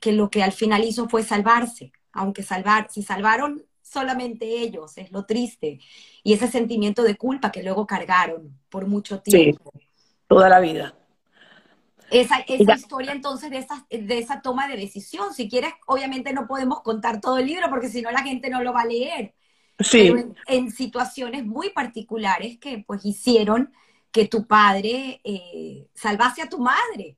que 0.00 0.12
lo 0.12 0.30
que 0.30 0.42
al 0.42 0.52
final 0.52 0.84
hizo 0.84 1.08
fue 1.08 1.22
salvarse, 1.22 1.92
aunque 2.12 2.42
salvar, 2.42 2.88
se 2.90 3.02
salvaron 3.02 3.64
solamente 3.82 4.46
ellos, 4.60 4.98
es 4.98 5.10
lo 5.12 5.24
triste. 5.24 5.78
Y 6.22 6.32
ese 6.32 6.48
sentimiento 6.48 7.02
de 7.02 7.16
culpa 7.16 7.50
que 7.52 7.62
luego 7.62 7.86
cargaron 7.86 8.58
por 8.68 8.86
mucho 8.86 9.20
tiempo. 9.20 9.72
Sí, 9.74 9.88
toda 10.26 10.48
la 10.48 10.60
vida. 10.60 10.94
Esa, 12.10 12.38
esa 12.46 12.74
historia 12.74 13.12
entonces 13.12 13.50
de 13.50 13.58
esa, 13.58 13.86
de 13.90 14.18
esa 14.18 14.40
toma 14.42 14.68
de 14.68 14.76
decisión, 14.76 15.32
si 15.32 15.48
quieres, 15.48 15.72
obviamente 15.86 16.32
no 16.32 16.46
podemos 16.46 16.82
contar 16.82 17.20
todo 17.20 17.38
el 17.38 17.46
libro 17.46 17.68
porque 17.70 17.88
si 17.88 18.02
no 18.02 18.10
la 18.10 18.22
gente 18.22 18.50
no 18.50 18.62
lo 18.62 18.72
va 18.72 18.82
a 18.82 18.86
leer. 18.86 19.34
Sí. 19.78 20.12
Pero 20.12 20.34
en, 20.46 20.70
situaciones 20.70 21.44
muy 21.44 21.70
particulares 21.70 22.58
que 22.58 22.84
pues 22.86 23.04
hicieron 23.04 23.72
que 24.12 24.26
tu 24.26 24.46
padre 24.46 25.20
eh, 25.24 25.88
salvase 25.94 26.42
a 26.42 26.48
tu 26.48 26.58
madre. 26.58 27.16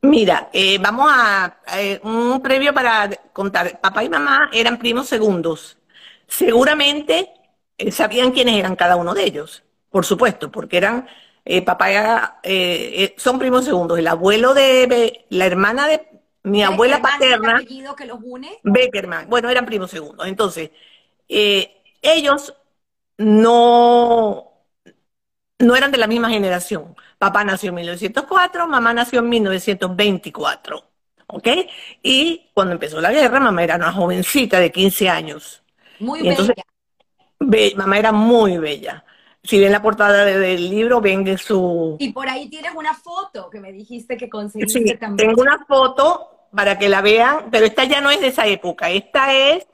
Mira, 0.00 0.48
eh, 0.52 0.78
vamos 0.78 1.10
a 1.12 1.58
eh, 1.76 2.00
un 2.02 2.40
previo 2.40 2.72
para 2.72 3.10
contar. 3.32 3.80
Papá 3.80 4.04
y 4.04 4.08
mamá 4.08 4.48
eran 4.52 4.78
primos 4.78 5.08
segundos. 5.08 5.76
Seguramente 6.26 7.30
sabían 7.90 8.32
quiénes 8.32 8.56
eran 8.56 8.76
cada 8.76 8.96
uno 8.96 9.12
de 9.12 9.24
ellos, 9.24 9.64
por 9.90 10.04
supuesto, 10.04 10.50
porque 10.50 10.78
eran 10.78 11.06
papá 11.64 12.40
son 13.16 13.38
primos 13.38 13.64
segundos. 13.64 13.98
El 13.98 14.06
abuelo 14.06 14.54
de 14.54 15.24
la 15.30 15.46
hermana 15.46 15.86
de 15.86 16.06
mi 16.44 16.62
abuela 16.62 17.02
paterna, 17.02 17.60
que 17.96 18.06
los 18.06 18.18
une? 18.22 18.58
Beckerman. 18.62 19.28
Bueno, 19.28 19.50
eran 19.50 19.66
primos 19.66 19.90
segundos. 19.90 20.26
Entonces, 20.26 20.70
ellos 21.28 22.54
no 23.18 24.44
no 25.60 25.74
eran 25.74 25.90
de 25.90 25.98
la 25.98 26.06
misma 26.06 26.30
generación. 26.30 26.94
Papá 27.18 27.42
nació 27.42 27.70
en 27.70 27.74
1904, 27.76 28.68
mamá 28.68 28.94
nació 28.94 29.18
en 29.18 29.28
1924. 29.28 30.84
¿Ok? 31.26 31.48
Y 32.02 32.48
cuando 32.54 32.72
empezó 32.74 33.00
la 33.00 33.12
guerra, 33.12 33.40
mamá 33.40 33.64
era 33.64 33.76
una 33.76 33.92
jovencita 33.92 34.60
de 34.60 34.70
15 34.72 35.08
años. 35.08 35.62
Muy 35.98 36.22
bella. 36.22 37.74
mamá 37.76 37.98
era 37.98 38.12
muy 38.12 38.56
bella. 38.56 39.04
Si 39.42 39.58
ven 39.58 39.72
la 39.72 39.80
portada 39.80 40.24
del 40.24 40.68
libro, 40.68 41.00
ven 41.00 41.38
su... 41.38 41.96
Y 41.98 42.12
por 42.12 42.28
ahí 42.28 42.48
tienes 42.48 42.72
una 42.74 42.92
foto 42.92 43.48
que 43.48 43.60
me 43.60 43.72
dijiste 43.72 44.16
que 44.16 44.28
conseguiste 44.28 44.80
sí, 44.80 45.16
Tengo 45.16 45.40
una 45.40 45.64
foto 45.66 46.48
para 46.54 46.78
que 46.78 46.88
la 46.88 47.00
vean, 47.00 47.48
pero 47.50 47.66
esta 47.66 47.84
ya 47.84 48.00
no 48.00 48.10
es 48.10 48.20
de 48.20 48.28
esa 48.28 48.46
época. 48.46 48.90
Esta 48.90 49.32
es 49.34 49.66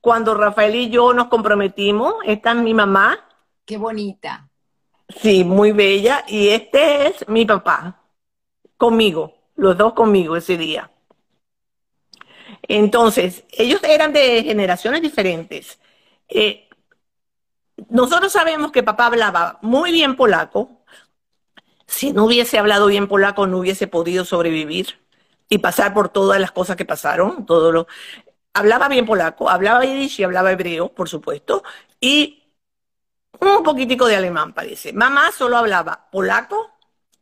cuando 0.00 0.34
Rafael 0.34 0.74
y 0.74 0.90
yo 0.90 1.12
nos 1.12 1.28
comprometimos. 1.28 2.14
Esta 2.24 2.52
es 2.52 2.56
mi 2.56 2.74
mamá. 2.74 3.18
Qué 3.64 3.76
bonita. 3.76 4.48
Sí, 5.08 5.44
muy 5.44 5.72
bella. 5.72 6.24
Y 6.26 6.48
este 6.48 7.08
es 7.08 7.28
mi 7.28 7.44
papá, 7.44 8.02
conmigo, 8.76 9.34
los 9.56 9.76
dos 9.76 9.92
conmigo 9.92 10.36
ese 10.36 10.56
día. 10.56 10.90
Entonces, 12.62 13.44
ellos 13.50 13.82
eran 13.82 14.12
de 14.12 14.42
generaciones 14.42 15.02
diferentes. 15.02 15.78
Eh, 16.28 16.68
nosotros 17.88 18.32
sabemos 18.32 18.72
que 18.72 18.82
papá 18.82 19.06
hablaba 19.06 19.58
muy 19.62 19.92
bien 19.92 20.16
polaco. 20.16 20.82
Si 21.86 22.12
no 22.12 22.24
hubiese 22.24 22.58
hablado 22.58 22.86
bien 22.86 23.08
polaco, 23.08 23.46
no 23.46 23.58
hubiese 23.58 23.86
podido 23.86 24.24
sobrevivir 24.24 24.98
y 25.48 25.58
pasar 25.58 25.92
por 25.92 26.08
todas 26.08 26.40
las 26.40 26.52
cosas 26.52 26.76
que 26.76 26.84
pasaron. 26.84 27.46
Todo 27.46 27.72
lo... 27.72 27.86
Hablaba 28.54 28.88
bien 28.88 29.06
polaco, 29.06 29.48
hablaba 29.48 29.84
yiddish 29.84 30.20
y 30.20 30.24
hablaba 30.24 30.52
hebreo, 30.52 30.88
por 30.92 31.08
supuesto, 31.08 31.62
y 32.00 32.42
un 33.40 33.62
poquitico 33.62 34.06
de 34.06 34.16
alemán, 34.16 34.52
parece. 34.52 34.92
Mamá 34.92 35.32
solo 35.32 35.56
hablaba 35.56 36.08
polaco 36.10 36.70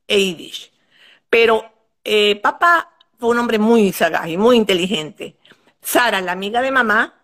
e 0.07 0.19
yiddish. 0.19 0.73
Pero 1.29 1.65
eh, 2.05 2.37
papá 2.37 2.91
fue 3.19 3.31
un 3.31 3.39
hombre 3.39 3.59
muy 3.59 3.93
sagaz 3.93 4.29
y 4.29 4.37
muy 4.37 4.57
inteligente. 4.57 5.37
Sara, 5.81 6.21
la 6.21 6.33
amiga 6.33 6.61
de 6.63 6.71
mamá, 6.71 7.15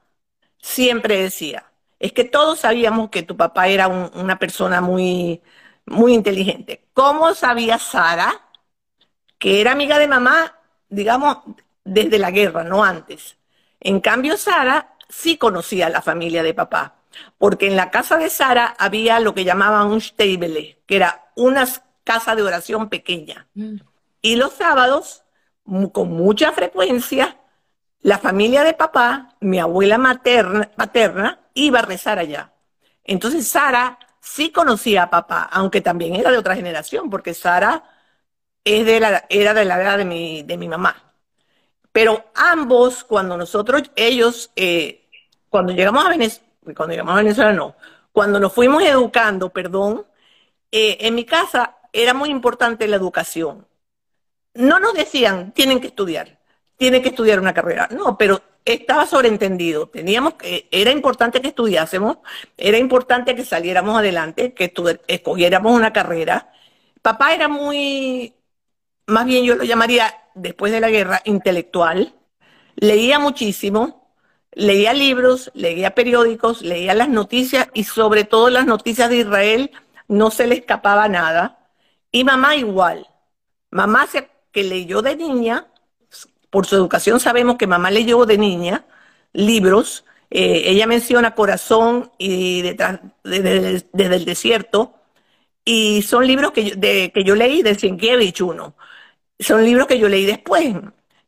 siempre 0.59 1.21
decía, 1.21 1.71
es 1.99 2.13
que 2.13 2.25
todos 2.25 2.61
sabíamos 2.61 3.11
que 3.11 3.23
tu 3.23 3.37
papá 3.37 3.69
era 3.69 3.89
una 3.89 4.39
persona 4.39 4.81
muy, 4.81 5.43
muy 5.87 6.15
inteligente. 6.15 6.85
¿Cómo 6.93 7.35
sabía 7.35 7.79
Sara 7.79 8.43
que 9.39 9.61
era 9.61 9.73
amiga 9.73 9.99
de 9.99 10.09
mamá, 10.09 10.59
digamos, 10.89 11.39
desde 11.85 12.19
la 12.19 12.31
guerra, 12.31 12.65
no 12.65 12.85
antes? 12.85 13.37
En 13.81 14.01
cambio, 14.01 14.37
Sara 14.37 14.95
sí 15.09 15.37
conocía 15.39 15.87
a 15.87 15.91
la 15.91 16.03
familia 16.03 16.43
de 16.43 16.55
papá, 16.55 16.97
porque 17.39 17.67
en 17.67 17.77
la 17.77 17.91
casa 17.91 18.17
de 18.17 18.31
Sara 18.31 18.75
había 18.79 19.21
lo 19.21 19.35
que 19.35 19.45
llamaban 19.45 19.89
un 19.89 20.01
stable, 20.01 20.79
que 20.87 20.97
era 20.97 21.31
una 21.35 21.67
casa 22.05 22.35
de 22.35 22.43
oración 22.43 22.89
pequeña. 22.89 23.47
Mm. 23.55 23.77
Y 24.23 24.37
los 24.37 24.55
sábados, 24.55 25.25
con 25.93 26.11
mucha 26.11 26.53
frecuencia, 26.53 27.37
la 28.01 28.19
familia 28.19 28.65
de 28.65 28.75
papá, 28.75 29.37
mi 29.41 29.59
abuela 29.59 29.99
materna, 29.99 30.71
paterna, 30.77 31.41
iba 31.57 31.81
a 31.81 31.83
rezar 31.83 32.19
allá. 32.21 32.53
Entonces 33.05 33.49
Sara 33.49 33.99
sí 34.21 34.53
conocía 34.53 35.05
a 35.05 35.11
papá, 35.11 35.49
aunque 35.53 35.81
también 35.81 36.15
era 36.15 36.31
de 36.31 36.39
otra 36.39 36.55
generación, 36.57 37.11
porque 37.11 37.35
Sara 37.35 37.85
es 38.65 38.87
de 38.87 39.01
la, 39.01 39.27
era 39.29 39.55
de 39.55 39.65
la 39.65 39.83
edad 39.83 39.99
de 39.99 40.05
mi, 40.05 40.43
de 40.43 40.57
mi 40.57 40.69
mamá. 40.69 41.15
Pero 41.93 42.27
ambos, 42.35 43.05
cuando 43.05 43.37
nosotros, 43.37 43.91
ellos, 43.97 44.51
eh, 44.57 45.09
cuando 45.49 45.73
llegamos 45.73 46.05
a 46.05 46.11
Venezuela, 46.11 46.47
cuando 46.77 46.93
llegamos 46.93 47.15
a 47.15 47.19
Venezuela 47.19 47.53
no, 47.53 47.77
cuando 48.13 48.41
nos 48.41 48.53
fuimos 48.53 48.83
educando, 48.83 49.51
perdón, 49.51 50.07
eh, 50.71 50.99
en 51.01 51.15
mi 51.15 51.25
casa 51.25 51.77
era 51.93 52.15
muy 52.15 52.31
importante 52.31 52.89
la 52.89 52.97
educación. 52.97 53.67
No 54.55 54.81
nos 54.81 54.95
decían, 54.95 55.53
tienen 55.53 55.81
que 55.81 55.89
estudiar 55.89 56.37
tiene 56.77 57.03
que 57.03 57.09
estudiar 57.09 57.41
una 57.41 57.55
carrera. 57.55 57.89
No, 57.91 58.17
pero 58.17 58.41
estaba 58.67 59.07
sobreentendido. 59.07 59.89
Teníamos 59.89 60.35
que, 60.35 60.69
era 60.71 60.91
importante 60.91 61.41
que 61.41 61.49
estudiásemos, 61.49 62.19
era 62.57 62.79
importante 62.79 63.35
que 63.35 63.45
saliéramos 63.45 63.97
adelante, 63.97 64.53
que 64.55 64.73
escogiéramos 65.07 65.73
una 65.73 65.93
carrera. 65.93 66.53
Papá 67.01 67.35
era 67.35 67.49
muy, 67.49 68.35
más 69.07 69.25
bien 69.27 69.45
yo 69.45 69.55
lo 69.55 69.65
llamaría, 69.65 70.13
después 70.35 70.73
de 70.73 70.81
la 70.81 70.91
guerra, 70.91 71.23
intelectual. 71.25 72.15
Leía 72.77 73.19
muchísimo, 73.19 74.11
leía 74.53 74.93
libros, 74.93 75.51
leía 75.55 75.95
periódicos, 75.95 76.63
leía 76.63 76.95
las 76.95 77.09
noticias 77.09 77.69
y 77.75 77.85
sobre 77.85 78.25
todo 78.25 78.51
las 78.51 78.67
noticias 78.67 79.09
de 79.11 79.19
Israel 79.19 79.71
no 80.09 80.31
se 80.31 80.47
le 80.47 80.57
escapaba 80.57 81.09
nada. 81.09 81.71
Y 82.11 82.25
mamá 82.25 82.57
igual. 82.57 83.07
Mamá 83.71 84.07
se, 84.07 84.29
que 84.53 84.65
leyó 84.65 85.03
de 85.03 85.17
niña, 85.17 85.69
por 86.57 86.65
su 86.65 86.75
educación 86.75 87.21
sabemos 87.21 87.57
que 87.57 87.67
mamá 87.67 87.91
le 87.91 88.07
llevó 88.07 88.25
de 88.25 88.39
niña 88.39 88.87
libros. 89.35 90.07
Eh, 90.31 90.63
ella 90.71 90.87
menciona 90.87 91.35
Corazón 91.35 92.11
y 92.17 92.63
detrás, 92.63 93.01
desde, 93.23 93.85
el 93.93 94.25
desierto. 94.25 94.95
Y 95.67 96.01
son 96.01 96.27
libros 96.27 96.53
que 96.53 96.65
yo, 96.65 96.77
que 96.81 97.25
yo 97.27 97.35
leí 97.35 97.61
de 97.61 97.75
Sienkiewicz 97.75 98.41
uno. 98.41 98.75
Son 99.39 99.63
libros 99.67 99.87
que 99.87 99.99
yo 99.99 100.09
leí 100.09 100.25
después. 100.25 100.75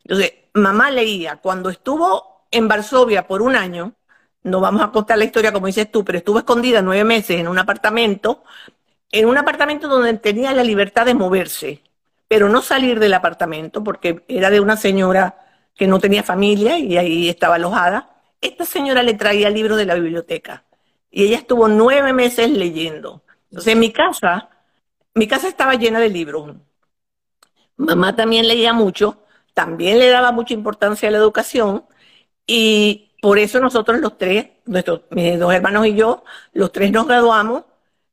Entonces, 0.03 0.33
mamá 0.55 0.91
leía. 0.91 1.37
Cuando 1.37 1.69
estuvo 1.69 2.47
en 2.51 2.67
Varsovia 2.67 3.27
por 3.27 3.43
un 3.43 3.55
año, 3.55 3.93
no 4.45 4.61
vamos 4.61 4.81
a 4.81 4.91
contar 4.93 5.19
la 5.19 5.27
historia 5.27 5.53
como 5.53 5.67
dices 5.67 5.93
tú, 5.93 6.07
pero 6.07 6.17
estuvo 6.17 6.39
escondida 6.39 6.81
nueve 6.81 7.05
meses 7.05 7.39
en 7.39 7.49
un 7.49 7.59
apartamento, 7.59 8.45
en 9.13 9.27
un 9.29 9.37
apartamento 9.37 9.89
donde 9.89 10.15
tenía 10.15 10.55
la 10.55 10.65
libertad 10.65 11.05
de 11.05 11.13
moverse 11.13 11.83
pero 12.29 12.49
no 12.49 12.63
salir 12.63 13.01
del 13.01 13.15
apartamento 13.15 13.83
porque 13.83 14.25
era 14.29 14.51
de 14.51 14.61
una 14.61 14.77
señora 14.77 15.47
que 15.75 15.87
no 15.87 15.99
tenía 15.99 16.23
familia 16.23 16.79
y 16.79 16.97
ahí 16.99 17.29
estaba 17.29 17.57
alojada. 17.57 18.11
Esta 18.41 18.65
señora 18.65 19.03
le 19.03 19.15
traía 19.15 19.51
libros 19.51 19.79
de 19.79 19.87
la 19.87 19.95
biblioteca 19.95 20.65
y 21.11 21.25
ella 21.25 21.39
estuvo 21.39 21.69
nueve 21.69 22.13
meses 22.13 22.51
leyendo. 22.51 23.23
Entonces 23.51 23.73
en 23.73 23.81
mi 23.81 23.93
casa, 23.93 24.51
mi 25.15 25.27
casa 25.27 25.49
estaba 25.49 25.75
llena 25.75 26.01
de 26.01 26.11
libros. 26.11 26.55
Mamá 27.77 28.15
también 28.15 28.49
leía 28.49 28.73
mucho, 28.73 29.25
también 29.55 29.99
le 29.99 30.09
daba 30.09 30.33
mucha 30.33 30.55
importancia 30.55 31.09
a 31.09 31.13
la 31.13 31.19
educación 31.19 31.87
y 32.47 33.13
por 33.23 33.39
eso 33.39 33.61
nosotros 33.61 34.01
los 34.01 34.19
tres, 34.19 34.49
nuestros, 34.67 35.03
mis 35.11 35.39
dos 35.39 35.53
hermanos 35.53 35.87
y 35.87 35.95
yo, 35.95 36.25
los 36.53 36.73
tres 36.73 36.93
nos 36.93 37.07
graduamos. 37.07 37.65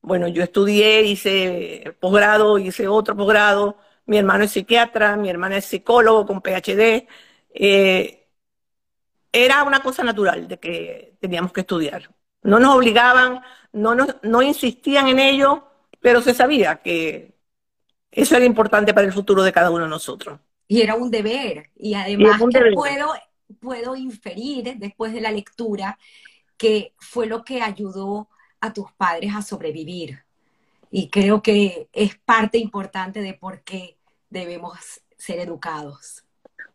Bueno, 0.02 0.28
yo 0.28 0.44
estudié, 0.44 1.02
hice 1.04 1.96
posgrado, 2.00 2.60
hice 2.60 2.88
otro 2.88 3.16
posgrado, 3.16 3.78
mi 4.06 4.18
hermano 4.18 4.44
es 4.44 4.52
psiquiatra, 4.52 5.16
mi 5.18 5.30
hermana 5.30 5.58
es 5.58 5.66
psicólogo 5.66 6.26
con 6.26 6.42
PhD. 6.42 7.08
Eh, 7.54 8.28
era 9.32 9.64
una 9.64 9.82
cosa 9.82 10.04
natural 10.04 10.48
de 10.48 10.60
que 10.60 11.18
teníamos 11.20 11.52
que 11.52 11.62
estudiar. 11.62 12.14
No 12.44 12.60
nos 12.60 12.76
obligaban, 12.76 13.42
no, 13.74 13.96
no 13.96 14.42
insistían 14.42 15.08
en 15.08 15.20
ello, 15.20 15.68
pero 16.00 16.22
se 16.22 16.34
sabía 16.34 16.78
que 16.78 17.36
eso 18.12 18.36
era 18.36 18.46
importante 18.46 18.94
para 18.94 19.08
el 19.08 19.14
futuro 19.14 19.44
de 19.44 19.52
cada 19.52 19.72
uno 19.72 19.84
de 19.84 19.90
nosotros. 19.90 20.40
Y 20.68 20.82
era 20.82 20.96
un 20.96 21.12
deber. 21.12 21.72
Y 21.76 21.96
además 21.96 22.40
puedo, 22.74 23.14
puedo 23.60 23.96
inferir 23.96 24.76
después 24.78 25.14
de 25.14 25.22
la 25.22 25.32
lectura 25.32 25.98
que 26.58 26.94
fue 26.98 27.28
lo 27.28 27.44
que 27.44 27.62
ayudó 27.62 28.30
a 28.62 28.72
tus 28.74 28.92
padres 28.94 29.34
a 29.36 29.42
sobrevivir. 29.42 30.25
Y 30.98 31.10
creo 31.10 31.42
que 31.42 31.90
es 31.92 32.16
parte 32.16 32.58
importante 32.58 33.22
de 33.22 33.34
por 33.34 33.64
qué 33.64 33.98
debemos 34.30 34.80
ser 35.18 35.40
educados? 35.40 36.24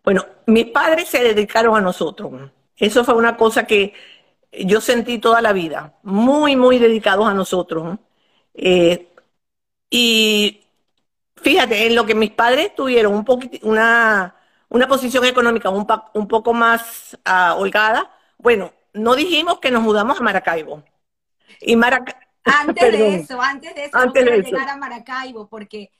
Bueno, 0.05 0.27
mis 0.45 0.67
padres 0.67 1.09
se 1.09 1.25
dedicaron 1.25 1.75
a 1.75 1.81
nosotros. 1.81 2.51
Eso 2.77 3.03
fue 3.03 3.15
una 3.15 3.39
cosa 3.39 3.65
que 3.65 3.95
yo 4.53 4.83
sentí 4.83 5.21
toda 5.21 5.41
la 5.41 5.55
vida, 5.55 5.95
muy, 6.03 6.55
muy 6.55 6.79
dedicados 6.79 7.27
a 7.27 7.33
nosotros. 7.33 7.99
Eh, 8.53 9.09
y 9.89 10.67
fíjate, 11.37 11.87
en 11.87 11.95
lo 11.95 12.05
que 12.05 12.15
mis 12.15 12.33
padres 12.33 12.75
tuvieron 12.75 13.15
un 13.15 13.25
una, 13.63 14.37
una 14.69 14.87
posición 14.87 15.25
económica 15.25 15.71
un, 15.71 16.29
poco 16.29 16.53
más 16.53 17.17
uh, 17.27 17.59
holgada, 17.59 18.15
bueno, 18.37 18.75
no 18.93 19.15
dijimos 19.15 19.61
que 19.61 19.71
nos 19.71 19.83
mudamos 19.83 20.21
a 20.21 20.23
Maracaibo. 20.23 20.85
Y 21.63 21.75
Antes 22.59 22.93
de 22.93 23.15
eso, 23.17 23.41
antes 23.41 23.75
de 23.75 23.85
eso, 23.85 23.97
antes 23.97 24.25
de 24.25 24.43
llegar 24.43 24.69
a 24.69 24.77
Maracaibo, 24.77 25.49
porque 25.49 25.91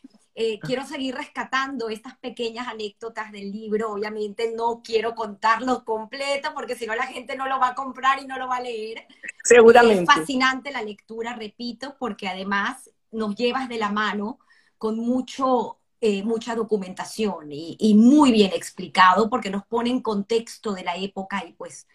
eh, 0.43 0.59
quiero 0.61 0.87
seguir 0.87 1.15
rescatando 1.15 1.91
estas 1.91 2.17
pequeñas 2.17 2.69
anécdotas 2.69 3.33
del 3.33 3.53
libro. 3.53 3.93
Obviamente 3.93 4.53
no 4.57 4.81
quiero 4.83 5.15
contarlo 5.15 5.85
completo 5.85 6.53
porque 6.55 6.77
si 6.77 6.87
no 6.87 6.95
la 6.95 7.07
gente 7.07 7.37
no 7.37 7.47
lo 7.47 7.59
va 7.59 7.69
a 7.69 7.75
comprar 7.75 8.23
y 8.23 8.27
no 8.27 8.39
lo 8.39 8.49
va 8.49 8.57
a 8.57 8.63
leer. 8.63 9.07
Seguramente. 9.45 10.03
Es 10.03 10.07
fascinante 10.07 10.71
la 10.71 10.83
lectura, 10.83 11.35
repito, 11.35 11.95
porque 11.99 12.29
además 12.29 12.91
nos 13.11 13.35
llevas 13.35 13.69
de 13.69 13.79
la 13.79 13.91
mano 13.91 14.39
con 14.79 14.99
mucho, 14.99 15.79
eh, 16.01 16.23
mucha 16.23 16.55
documentación 16.55 17.53
y, 17.53 17.77
y, 17.79 17.95
muy 17.95 18.33
bien 18.33 18.53
explicado 18.55 19.29
porque 19.29 19.51
nos 19.51 19.67
pone 19.67 19.91
en 19.91 20.01
contexto 20.01 20.73
de 20.73 20.85
la 20.85 20.97
época 20.97 21.45
y 21.47 21.53
pues 21.53 21.87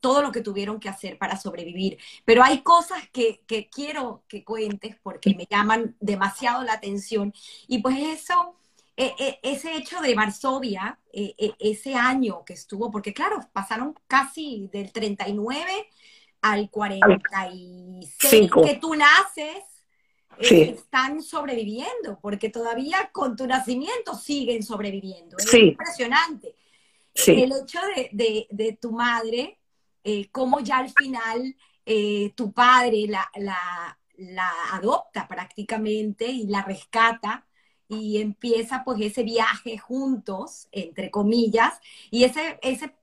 todo 0.00 0.22
lo 0.22 0.32
que 0.32 0.40
tuvieron 0.40 0.80
que 0.80 0.88
hacer 0.88 1.18
para 1.18 1.36
sobrevivir. 1.36 1.98
Pero 2.24 2.42
hay 2.42 2.62
cosas 2.62 3.08
que, 3.12 3.42
quiero 3.70 4.24
que 4.26 4.42
cuentes 4.44 4.96
porque 5.02 5.34
me 5.34 5.46
llaman 5.48 5.94
demasiado 6.00 6.64
la 6.64 6.72
atención. 6.72 7.32
Y 7.68 7.78
pues 7.78 7.96
eso, 7.98 8.56
e, 8.96 9.14
e, 9.18 9.38
ese 9.42 9.76
hecho 9.76 10.00
de 10.00 10.14
Varsovia, 10.14 10.98
e, 11.12 11.54
ese 11.58 11.94
año 11.94 12.44
que 12.44 12.54
estuvo, 12.54 12.90
porque 12.90 13.12
claro, 13.12 13.40
pasaron 13.52 13.94
casi 14.06 14.68
del 14.72 14.90
39 14.90 15.88
al 16.42 16.70
46 16.70 18.50
que 18.64 18.76
tú 18.80 18.94
naces. 18.94 19.64
Eh, 20.38 20.74
están 20.74 21.20
sobreviviendo, 21.22 22.18
porque 22.22 22.48
todavía 22.48 23.10
con 23.12 23.36
tu 23.36 23.46
nacimiento 23.46 24.14
siguen 24.14 24.62
sobreviviendo. 24.62 25.36
Es 25.36 25.52
impresionante. 25.52 26.54
El 27.26 27.52
hecho 27.52 27.78
de, 27.94 28.46
de 28.48 28.78
tu 28.80 28.92
madre 28.92 29.59
eh, 30.04 30.28
cómo 30.30 30.60
ya 30.60 30.78
al 30.78 30.90
final 30.90 31.56
eh, 31.86 32.32
tu 32.34 32.52
padre 32.52 33.06
la, 33.06 33.98
adopta 34.72 35.26
prácticamente 35.26 36.26
y 36.26 36.46
la 36.46 36.62
rescata 36.62 37.46
y 37.88 38.20
empieza 38.20 38.84
pues 38.84 39.00
ese 39.00 39.22
viaje 39.22 39.78
juntos, 39.78 40.68
entre 40.70 41.10
comillas, 41.10 41.80
y 42.10 42.24
ese, 42.24 42.58
ese 42.62 42.94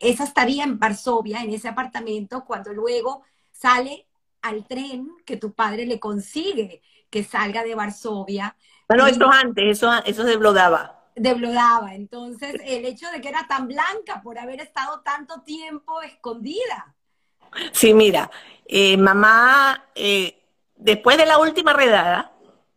esa 0.00 0.24
estaría 0.24 0.64
en 0.64 0.78
Varsovia, 0.78 1.42
en 1.42 1.52
ese 1.52 1.68
apartamento, 1.68 2.44
cuando 2.44 2.72
luego 2.72 3.22
sale 3.50 4.06
al 4.42 4.66
tren 4.66 5.10
que 5.24 5.36
tu 5.36 5.52
padre 5.52 5.86
le 5.86 5.98
consigue 5.98 6.82
que 7.10 7.22
salga 7.22 7.62
de 7.62 7.74
Varsovia. 7.74 8.56
Bueno, 8.88 9.06
esto 9.06 9.30
antes, 9.30 9.78
eso, 9.78 9.90
eso 10.04 10.24
se 10.24 10.36
blodaba. 10.36 10.93
Deblodaba. 11.16 11.94
Entonces, 11.94 12.56
el 12.64 12.84
hecho 12.84 13.10
de 13.10 13.20
que 13.20 13.28
era 13.28 13.46
tan 13.46 13.68
blanca 13.68 14.20
por 14.22 14.38
haber 14.38 14.60
estado 14.60 15.00
tanto 15.00 15.42
tiempo 15.42 16.02
escondida. 16.02 16.94
Sí, 17.72 17.94
mira, 17.94 18.30
eh, 18.66 18.96
mamá, 18.96 19.84
eh, 19.94 20.42
después 20.76 21.16
de 21.16 21.26
la 21.26 21.38
última 21.38 21.72
redada, 21.72 22.32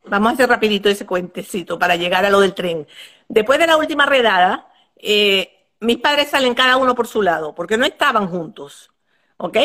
vamos 0.05 0.29
a 0.29 0.33
hacer 0.33 0.49
rapidito 0.49 0.89
ese 0.89 1.05
cuentecito 1.05 1.79
para 1.79 1.95
llegar 1.95 2.25
a 2.25 2.29
lo 2.29 2.39
del 2.39 2.53
tren. 2.53 2.87
Después 3.27 3.59
de 3.59 3.67
la 3.67 3.77
última 3.77 4.05
redada, 4.05 4.71
eh, 4.97 5.65
mis 5.79 5.97
padres 5.97 6.29
salen 6.29 6.53
cada 6.53 6.77
uno 6.77 6.95
por 6.95 7.07
su 7.07 7.21
lado, 7.21 7.55
porque 7.55 7.77
no 7.77 7.85
estaban 7.85 8.27
juntos, 8.27 8.91
¿ok? 9.37 9.57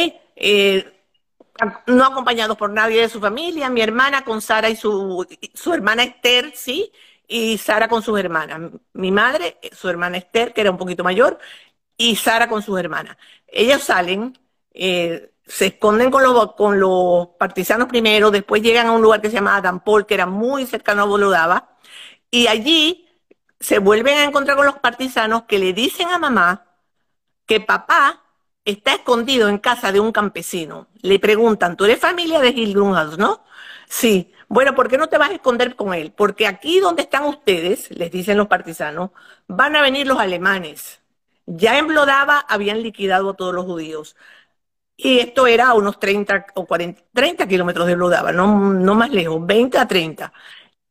no 1.86 2.04
acompañados 2.04 2.56
por 2.56 2.70
nadie 2.70 3.02
de 3.02 3.08
su 3.08 3.20
familia, 3.20 3.68
mi 3.68 3.82
hermana 3.82 4.24
con 4.24 4.40
Sara 4.40 4.70
y 4.70 4.76
su, 4.76 5.26
su 5.54 5.74
hermana 5.74 6.02
Esther, 6.02 6.52
sí, 6.56 6.90
y 7.28 7.58
Sara 7.58 7.88
con 7.88 8.02
sus 8.02 8.18
hermanas. 8.18 8.72
Mi 8.92 9.10
madre, 9.10 9.58
su 9.72 9.88
hermana 9.88 10.18
Esther, 10.18 10.52
que 10.52 10.60
era 10.60 10.70
un 10.70 10.78
poquito 10.78 11.04
mayor, 11.04 11.38
y 11.96 12.16
Sara 12.16 12.48
con 12.48 12.62
sus 12.62 12.78
hermanas. 12.78 13.16
Ellos 13.46 13.82
salen, 13.82 14.38
eh, 14.74 15.32
se 15.46 15.66
esconden 15.66 16.10
con 16.10 16.22
los, 16.22 16.54
con 16.54 16.80
los 16.80 17.28
partisanos 17.38 17.88
primero, 17.88 18.30
después 18.30 18.62
llegan 18.62 18.86
a 18.86 18.92
un 18.92 19.02
lugar 19.02 19.20
que 19.20 19.28
se 19.28 19.34
llama 19.36 19.56
Adampol, 19.56 20.06
que 20.06 20.14
era 20.14 20.26
muy 20.26 20.66
cercano 20.66 21.02
a 21.02 21.06
Bolodaba, 21.06 21.76
y 22.30 22.46
allí 22.46 23.08
se 23.60 23.78
vuelven 23.78 24.18
a 24.18 24.24
encontrar 24.24 24.56
con 24.56 24.66
los 24.66 24.78
partisanos 24.78 25.44
que 25.44 25.58
le 25.58 25.72
dicen 25.72 26.08
a 26.08 26.18
mamá 26.18 26.66
que 27.46 27.60
papá 27.60 28.22
está 28.64 28.94
escondido 28.94 29.48
en 29.48 29.58
casa 29.58 29.92
de 29.92 30.00
un 30.00 30.12
campesino. 30.12 30.88
Le 31.02 31.18
preguntan, 31.18 31.76
¿tú 31.76 31.84
eres 31.84 31.98
familia 32.00 32.40
de 32.40 32.52
Gil 32.52 32.74
Grunhaus, 32.74 33.18
no? 33.18 33.44
Sí. 33.88 34.31
Bueno, 34.52 34.74
¿por 34.74 34.88
qué 34.90 34.98
no 34.98 35.08
te 35.08 35.16
vas 35.16 35.30
a 35.30 35.34
esconder 35.34 35.76
con 35.76 35.94
él? 35.94 36.12
Porque 36.12 36.46
aquí 36.46 36.78
donde 36.78 37.02
están 37.02 37.24
ustedes, 37.24 37.90
les 37.90 38.10
dicen 38.10 38.36
los 38.36 38.48
partisanos, 38.48 39.10
van 39.46 39.74
a 39.76 39.80
venir 39.80 40.06
los 40.06 40.18
alemanes. 40.18 41.00
Ya 41.46 41.78
en 41.78 41.86
Blodava 41.86 42.40
habían 42.40 42.82
liquidado 42.82 43.30
a 43.30 43.34
todos 43.34 43.54
los 43.54 43.64
judíos. 43.64 44.14
Y 44.96 45.20
esto 45.20 45.46
era 45.46 45.70
a 45.70 45.74
unos 45.74 45.98
30 46.00 46.46
o 46.54 46.66
40, 46.66 47.02
30 47.14 47.48
kilómetros 47.48 47.86
de 47.86 47.96
Blodava, 47.96 48.32
no, 48.32 48.46
más 48.94 49.10
lejos, 49.10 49.44
20 49.46 49.78
a 49.78 49.88
30. 49.88 50.32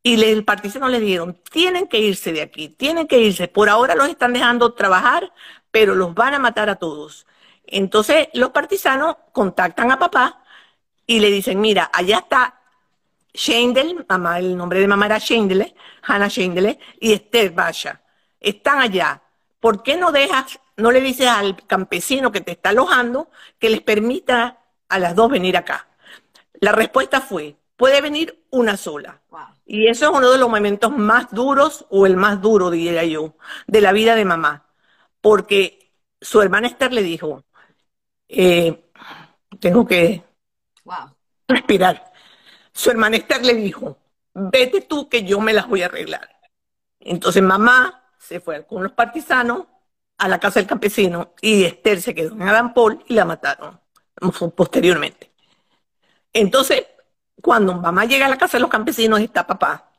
Y 0.03 0.23
el 0.23 0.45
partisano 0.45 0.89
le 0.89 0.99
dijeron, 0.99 1.39
tienen 1.51 1.87
que 1.87 1.99
irse 1.99 2.33
de 2.33 2.41
aquí, 2.41 2.69
tienen 2.69 3.07
que 3.07 3.19
irse. 3.19 3.47
Por 3.47 3.69
ahora 3.69 3.95
los 3.95 4.09
están 4.09 4.33
dejando 4.33 4.73
trabajar, 4.73 5.33
pero 5.71 5.95
los 5.95 6.15
van 6.15 6.33
a 6.33 6.39
matar 6.39 6.69
a 6.69 6.77
todos. 6.77 7.27
Entonces 7.65 8.29
los 8.33 8.51
partisanos 8.51 9.17
contactan 9.33 9.91
a 9.91 9.99
papá 9.99 10.43
y 11.07 11.19
le 11.19 11.31
dicen, 11.31 11.61
mira, 11.61 11.89
allá 11.93 12.19
está 12.19 12.60
Schendel, 13.33 14.05
mamá, 14.07 14.39
el 14.39 14.57
nombre 14.57 14.79
de 14.79 14.87
mamá 14.87 15.05
era 15.05 15.19
Schendele, 15.19 15.73
Hannah 16.03 16.29
Schendele, 16.29 16.79
y 16.99 17.13
Esther 17.13 17.51
Basha. 17.51 18.01
Están 18.39 18.79
allá. 18.79 19.21
¿Por 19.59 19.83
qué 19.83 19.95
no 19.95 20.11
dejas, 20.11 20.59
no 20.77 20.91
le 20.91 21.01
dices 21.01 21.27
al 21.27 21.55
campesino 21.67 22.31
que 22.31 22.41
te 22.41 22.51
está 22.51 22.69
alojando 22.69 23.29
que 23.59 23.69
les 23.69 23.81
permita 23.81 24.57
a 24.89 24.99
las 24.99 25.15
dos 25.15 25.29
venir 25.29 25.55
acá? 25.55 25.87
La 26.59 26.71
respuesta 26.71 27.21
fue, 27.21 27.55
puede 27.77 28.01
venir 28.01 28.43
una 28.49 28.75
sola. 28.77 29.21
Y 29.65 29.87
eso 29.87 30.05
es 30.05 30.17
uno 30.17 30.31
de 30.31 30.37
los 30.37 30.49
momentos 30.49 30.91
más 30.91 31.31
duros, 31.31 31.85
o 31.89 32.05
el 32.05 32.17
más 32.17 32.41
duro, 32.41 32.69
diría 32.69 33.05
yo, 33.05 33.35
de 33.67 33.81
la 33.81 33.93
vida 33.93 34.15
de 34.15 34.25
mamá. 34.25 34.65
Porque 35.21 35.93
su 36.19 36.41
hermana 36.41 36.67
Esther 36.67 36.91
le 36.91 37.03
dijo, 37.03 37.45
eh, 38.27 38.89
tengo 39.59 39.85
que 39.85 40.23
respirar 41.47 42.10
su 42.73 42.89
hermana 42.89 43.17
Esther 43.17 43.45
le 43.45 43.53
dijo, 43.53 43.97
vete 44.33 44.81
tú 44.81 45.09
que 45.09 45.23
yo 45.23 45.39
me 45.39 45.53
las 45.53 45.67
voy 45.67 45.83
a 45.83 45.85
arreglar. 45.85 46.29
Entonces 46.99 47.41
mamá 47.41 48.03
se 48.17 48.39
fue 48.39 48.65
con 48.65 48.83
los 48.83 48.91
partisanos 48.93 49.65
a 50.17 50.27
la 50.27 50.39
casa 50.39 50.59
del 50.59 50.67
campesino 50.67 51.33
y 51.41 51.63
Esther 51.63 52.01
se 52.01 52.13
quedó 52.13 52.33
en 52.33 52.43
Adam 52.43 52.73
Paul 52.73 53.03
y 53.07 53.15
la 53.15 53.25
mataron 53.25 53.79
posteriormente. 54.55 55.31
Entonces, 56.33 56.85
cuando 57.41 57.73
mamá 57.73 58.05
llega 58.05 58.27
a 58.27 58.29
la 58.29 58.37
casa 58.37 58.57
de 58.57 58.61
los 58.61 58.69
campesinos 58.69 59.19
está 59.19 59.45
papá. 59.47 59.91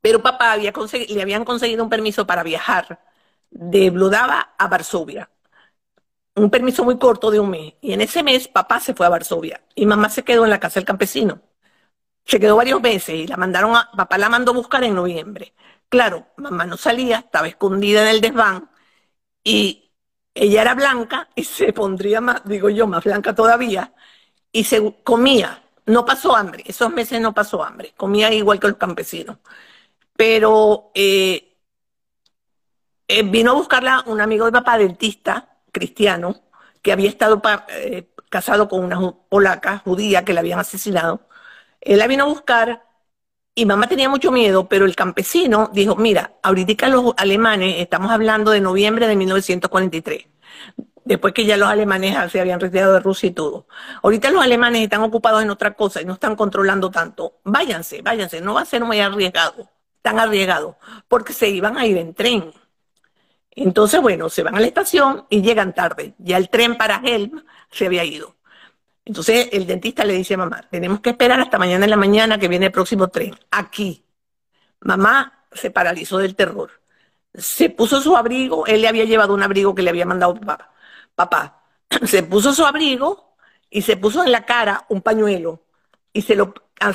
Pero 0.00 0.22
papá 0.22 0.52
había 0.52 0.72
le 1.08 1.22
habían 1.22 1.44
conseguido 1.44 1.84
un 1.84 1.90
permiso 1.90 2.26
para 2.26 2.42
viajar 2.42 3.00
de 3.50 3.90
Bludava 3.90 4.54
a 4.56 4.68
Varsovia. 4.68 5.28
Un 6.36 6.48
permiso 6.50 6.84
muy 6.84 6.98
corto 6.98 7.30
de 7.30 7.40
un 7.40 7.50
mes. 7.50 7.74
Y 7.80 7.92
en 7.92 8.00
ese 8.00 8.22
mes 8.22 8.48
papá 8.48 8.80
se 8.80 8.94
fue 8.94 9.06
a 9.06 9.10
Varsovia 9.10 9.60
y 9.74 9.84
mamá 9.86 10.08
se 10.08 10.22
quedó 10.24 10.44
en 10.44 10.50
la 10.50 10.60
casa 10.60 10.80
del 10.80 10.86
campesino. 10.86 11.42
Se 12.24 12.38
quedó 12.40 12.56
varios 12.56 12.80
meses 12.80 13.14
y 13.14 13.26
la 13.26 13.36
mandaron 13.36 13.74
a, 13.76 13.90
papá 13.96 14.18
la 14.18 14.28
mandó 14.28 14.52
a 14.52 14.54
buscar 14.54 14.84
en 14.84 14.94
noviembre. 14.94 15.54
Claro, 15.88 16.28
mamá 16.36 16.66
no 16.66 16.76
salía, 16.76 17.18
estaba 17.18 17.48
escondida 17.48 18.02
en 18.02 18.08
el 18.08 18.20
desván 18.20 18.70
y 19.44 19.92
ella 20.34 20.62
era 20.62 20.74
blanca 20.74 21.28
y 21.34 21.44
se 21.58 21.72
pondría 21.72 22.20
más, 22.20 22.42
digo 22.44 22.70
yo, 22.70 22.86
más 22.86 23.04
blanca 23.04 23.34
todavía 23.34 23.94
y 24.52 24.64
se 24.64 25.02
comía. 25.04 25.62
No 25.86 26.04
pasó 26.04 26.36
hambre, 26.36 26.62
esos 26.66 26.92
meses 26.92 27.20
no 27.20 27.34
pasó 27.34 27.64
hambre, 27.64 27.94
comía 27.96 28.32
igual 28.32 28.60
que 28.60 28.68
los 28.68 28.76
campesinos. 28.76 29.38
Pero 30.16 30.92
eh, 30.94 31.56
eh, 33.08 33.22
vino 33.24 33.52
a 33.52 33.54
buscarla 33.54 34.04
un 34.06 34.20
amigo 34.20 34.46
de 34.46 34.52
papá, 34.52 34.78
dentista, 34.78 35.58
cristiano, 35.72 36.42
que 36.82 36.92
había 36.92 37.08
estado 37.08 37.42
eh, 37.68 38.08
casado 38.28 38.68
con 38.68 38.84
una 38.84 39.00
polaca 39.28 39.78
judía 39.78 40.24
que 40.24 40.32
la 40.32 40.40
habían 40.40 40.60
asesinado 40.60 41.28
él 41.80 41.98
la 41.98 42.06
vino 42.06 42.24
a 42.24 42.28
buscar 42.28 42.82
y 43.54 43.66
mamá 43.66 43.88
tenía 43.88 44.08
mucho 44.08 44.30
miedo, 44.30 44.68
pero 44.68 44.84
el 44.86 44.96
campesino 44.96 45.70
dijo, 45.72 45.96
mira, 45.96 46.34
ahorita 46.42 46.88
los 46.88 47.12
alemanes, 47.16 47.76
estamos 47.78 48.10
hablando 48.10 48.52
de 48.52 48.60
noviembre 48.60 49.06
de 49.06 49.16
1943, 49.16 50.26
después 51.04 51.34
que 51.34 51.44
ya 51.44 51.56
los 51.56 51.68
alemanes 51.68 52.16
se 52.32 52.40
habían 52.40 52.60
retirado 52.60 52.94
de 52.94 53.00
Rusia 53.00 53.28
y 53.28 53.32
todo. 53.32 53.66
Ahorita 54.02 54.30
los 54.30 54.42
alemanes 54.42 54.82
están 54.82 55.02
ocupados 55.02 55.42
en 55.42 55.50
otra 55.50 55.74
cosa 55.74 56.00
y 56.00 56.04
no 56.04 56.14
están 56.14 56.36
controlando 56.36 56.90
tanto. 56.90 57.40
Váyanse, 57.44 58.02
váyanse, 58.02 58.40
no 58.40 58.54
va 58.54 58.62
a 58.62 58.64
ser 58.66 58.84
muy 58.84 59.00
arriesgado, 59.00 59.68
tan 60.02 60.18
arriesgado, 60.20 60.78
porque 61.08 61.32
se 61.32 61.48
iban 61.48 61.76
a 61.76 61.86
ir 61.86 61.98
en 61.98 62.14
tren. 62.14 62.52
Entonces, 63.50 64.00
bueno, 64.00 64.28
se 64.30 64.42
van 64.42 64.54
a 64.56 64.60
la 64.60 64.66
estación 64.66 65.26
y 65.28 65.42
llegan 65.42 65.74
tarde. 65.74 66.14
Ya 66.18 66.36
el 66.36 66.48
tren 66.48 66.76
para 66.76 67.02
Helm 67.04 67.44
se 67.70 67.86
había 67.86 68.04
ido. 68.04 68.36
Entonces 69.04 69.48
el 69.52 69.66
dentista 69.66 70.04
le 70.04 70.14
dice 70.14 70.34
a 70.34 70.38
mamá, 70.38 70.62
tenemos 70.70 71.00
que 71.00 71.10
esperar 71.10 71.40
hasta 71.40 71.58
mañana 71.58 71.84
en 71.84 71.90
la 71.90 71.96
mañana 71.96 72.38
que 72.38 72.48
viene 72.48 72.66
el 72.66 72.72
próximo 72.72 73.08
tren, 73.08 73.34
aquí. 73.50 74.04
Mamá 74.80 75.46
se 75.52 75.70
paralizó 75.70 76.18
del 76.18 76.36
terror. 76.36 76.70
Se 77.34 77.70
puso 77.70 78.00
su 78.00 78.16
abrigo, 78.16 78.66
él 78.66 78.82
le 78.82 78.88
había 78.88 79.04
llevado 79.04 79.34
un 79.34 79.42
abrigo 79.42 79.74
que 79.74 79.82
le 79.82 79.90
había 79.90 80.06
mandado 80.06 80.34
papá. 80.34 80.72
Papá 81.14 81.62
se 82.06 82.22
puso 82.22 82.52
su 82.52 82.64
abrigo 82.64 83.34
y 83.70 83.82
se 83.82 83.96
puso 83.96 84.24
en 84.24 84.32
la 84.32 84.44
cara 84.44 84.86
un 84.88 85.02
pañuelo 85.02 85.64
y 86.12 86.22
se 86.22 86.34
lo 86.34 86.54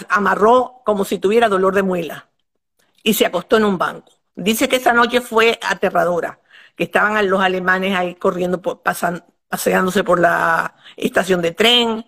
amarró 0.10 0.82
como 0.86 1.06
si 1.06 1.20
tuviera 1.20 1.48
dolor 1.48 1.76
de 1.76 1.84
muela 1.84 2.30
y 3.04 3.14
se 3.14 3.26
acostó 3.26 3.58
en 3.58 3.66
un 3.66 3.78
banco. 3.78 4.12
Dice 4.36 4.68
que 4.68 4.78
esa 4.78 4.92
noche 4.94 5.22
fue 5.22 5.60
aterradora, 5.62 6.40
que 6.76 6.84
estaban 6.84 7.30
los 7.30 7.42
alemanes 7.42 7.96
ahí 7.96 8.16
corriendo, 8.16 8.62
por, 8.62 8.82
pasando, 8.82 9.24
paseándose 9.48 10.04
por 10.04 10.20
la 10.20 10.76
estación 10.98 11.42
de 11.42 11.52
tren, 11.52 12.06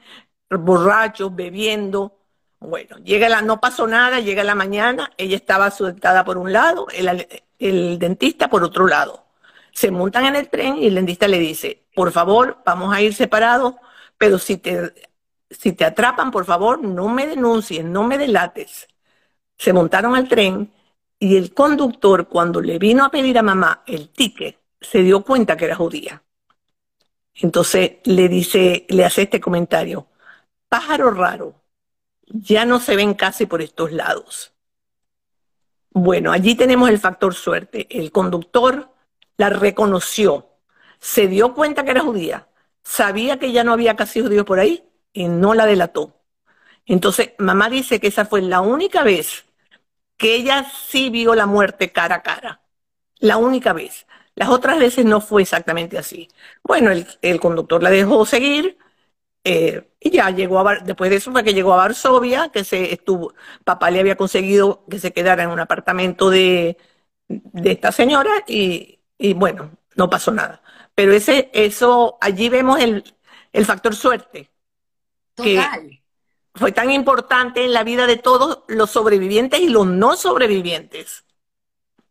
borrachos, 0.50 1.36
bebiendo. 1.36 2.20
Bueno, 2.60 2.98
llega 2.98 3.30
la, 3.30 3.42
no 3.42 3.60
pasó 3.60 3.88
nada, 3.88 4.20
llega 4.20 4.44
la 4.44 4.56
mañana, 4.56 5.12
ella 5.18 5.36
estaba 5.36 5.70
sentada 5.72 6.24
por 6.26 6.38
un 6.38 6.52
lado, 6.52 6.88
el, 6.94 7.28
el 7.60 8.00
dentista 8.00 8.50
por 8.50 8.64
otro 8.64 8.88
lado. 8.88 9.26
Se 9.72 9.92
montan 9.92 10.26
en 10.26 10.36
el 10.36 10.50
tren 10.50 10.78
y 10.78 10.88
el 10.88 10.96
dentista 10.96 11.28
le 11.28 11.40
dice, 11.40 11.86
por 11.94 12.12
favor, 12.12 12.58
vamos 12.66 12.94
a 12.94 13.02
ir 13.02 13.14
separados, 13.14 13.76
pero 14.18 14.40
si 14.40 14.58
te, 14.58 14.94
si 15.50 15.74
te 15.74 15.86
atrapan, 15.86 16.32
por 16.32 16.46
favor, 16.46 16.84
no 16.84 17.08
me 17.10 17.28
denuncies, 17.28 17.84
no 17.84 18.04
me 18.04 18.18
delates. 18.18 18.88
Se 19.58 19.74
montaron 19.74 20.16
al 20.16 20.28
tren 20.28 20.74
y 21.20 21.38
el 21.38 21.54
conductor, 21.54 22.28
cuando 22.28 22.62
le 22.62 22.80
vino 22.80 23.06
a 23.06 23.12
pedir 23.12 23.38
a 23.38 23.44
mamá 23.44 23.84
el 23.88 24.10
ticket, 24.10 24.60
se 24.82 25.00
dio 25.04 25.24
cuenta 25.24 25.58
que 25.58 25.66
era 25.66 25.76
judía. 25.76 26.24
Entonces 27.40 27.98
le 28.04 28.30
dice, 28.30 28.86
le 28.90 29.06
hace 29.06 29.24
este 29.24 29.40
comentario, 29.40 30.08
pájaro 30.70 31.12
raro, 31.12 31.62
ya 32.28 32.66
no 32.66 32.80
se 32.80 32.96
ven 32.96 33.14
casi 33.14 33.46
por 33.46 33.62
estos 33.62 33.92
lados. 33.92 34.54
Bueno, 35.92 36.32
allí 36.32 36.56
tenemos 36.56 36.90
el 36.90 37.00
factor 37.00 37.34
suerte. 37.34 37.88
El 37.90 38.12
conductor 38.12 38.94
la 39.38 39.50
reconoció, 39.50 40.50
se 41.00 41.28
dio 41.28 41.54
cuenta 41.54 41.84
que 41.84 41.92
era 41.92 42.02
judía, 42.02 42.48
sabía 42.84 43.40
que 43.40 43.52
ya 43.52 43.64
no 43.64 43.74
había 43.74 43.96
casi 43.96 44.22
judíos 44.22 44.46
por 44.46 44.60
ahí 44.60 44.84
y 45.14 45.28
no 45.28 45.54
la 45.54 45.66
delató. 45.66 46.22
Entonces, 46.86 47.32
mamá 47.38 47.70
dice 47.70 48.00
que 48.00 48.08
esa 48.08 48.26
fue 48.26 48.42
la 48.42 48.62
única 48.62 49.04
vez 49.04 49.46
que 50.18 50.36
ella 50.36 50.66
sí 50.88 51.10
vio 51.10 51.36
la 51.36 51.46
muerte 51.46 51.92
cara 51.92 52.16
a 52.16 52.24
cara. 52.24 52.62
La 53.20 53.38
única 53.38 53.74
vez. 53.74 54.08
Las 54.38 54.50
otras 54.50 54.78
veces 54.78 55.04
no 55.04 55.20
fue 55.20 55.42
exactamente 55.42 55.98
así. 55.98 56.30
Bueno, 56.64 56.92
el, 56.92 57.40
conductor 57.40 57.82
la 57.82 57.90
dejó 57.90 58.24
seguir 58.24 58.78
eh, 59.44 59.90
y 60.00 60.12
ya 60.12 60.30
llegó 60.30 60.60
a, 60.60 60.76
después 60.76 61.10
de 61.10 61.16
eso 61.16 61.32
fue 61.32 61.44
que 61.44 61.56
llegó 61.56 61.74
a 61.74 61.78
Varsovia, 61.78 62.50
que 62.50 62.64
se 62.64 62.94
estuvo, 62.94 63.34
papá 63.64 63.90
le 63.90 64.00
había 64.00 64.16
conseguido 64.16 64.86
que 64.92 65.00
se 65.00 65.12
quedara 65.12 65.42
en 65.42 65.50
un 65.50 65.60
apartamento 65.60 66.30
de, 66.30 66.78
de 67.28 67.72
esta 67.72 67.92
señora 67.92 68.30
y, 68.48 69.00
y 69.18 69.34
bueno, 69.34 69.72
no 69.96 70.08
pasó 70.08 70.32
nada. 70.32 70.62
Pero 70.94 71.14
ese, 71.14 71.50
eso, 71.52 72.20
allí 72.22 72.48
vemos 72.50 72.80
el, 72.80 73.04
el 73.54 73.66
factor 73.66 73.96
suerte. 73.96 74.52
Total. 75.34 76.00
fue 76.54 76.72
tan 76.72 76.92
importante 76.92 77.66
en 77.66 77.74
la 77.74 77.84
vida 77.84 78.06
de 78.06 78.18
todos 78.18 78.64
los 78.68 78.92
sobrevivientes 78.92 79.60
y 79.62 79.70
los 79.70 79.88
no 79.88 80.16
sobrevivientes 80.16 81.26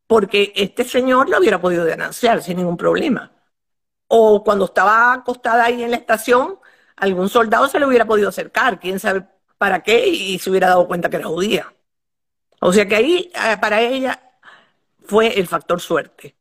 porque 0.07 0.53
este 0.57 0.85
señor 0.85 1.29
lo 1.29 1.39
hubiera 1.39 1.61
podido 1.61 1.85
denunciar 1.85 2.43
sin 2.43 2.59
ningún 2.59 2.77
problema. 2.77 3.33
O 4.09 4.45
cuando 4.45 4.67
estaba 4.67 5.13
acostada 5.15 5.65
ahí 5.65 5.83
en 5.83 5.91
la 5.91 5.97
estación, 5.97 6.59
algún 6.97 7.29
soldado 7.29 7.69
se 7.69 7.81
le 7.81 7.87
hubiera 7.87 8.07
podido 8.07 8.29
acercar, 8.29 8.81
quién 8.81 9.01
sabe 9.01 9.27
para 9.59 9.83
qué, 9.83 10.07
y 10.09 10.39
se 10.39 10.51
hubiera 10.51 10.69
dado 10.69 10.87
cuenta 10.89 11.11
que 11.11 11.17
era 11.17 11.27
judía. 11.27 11.75
O 12.61 12.73
sea 12.73 12.87
que 12.89 12.97
ahí, 12.97 13.31
eh, 13.35 13.57
para 13.61 13.81
ella, 13.81 14.21
fue 15.05 15.39
el 15.39 15.47
factor 15.47 15.81
suerte. 15.81 16.37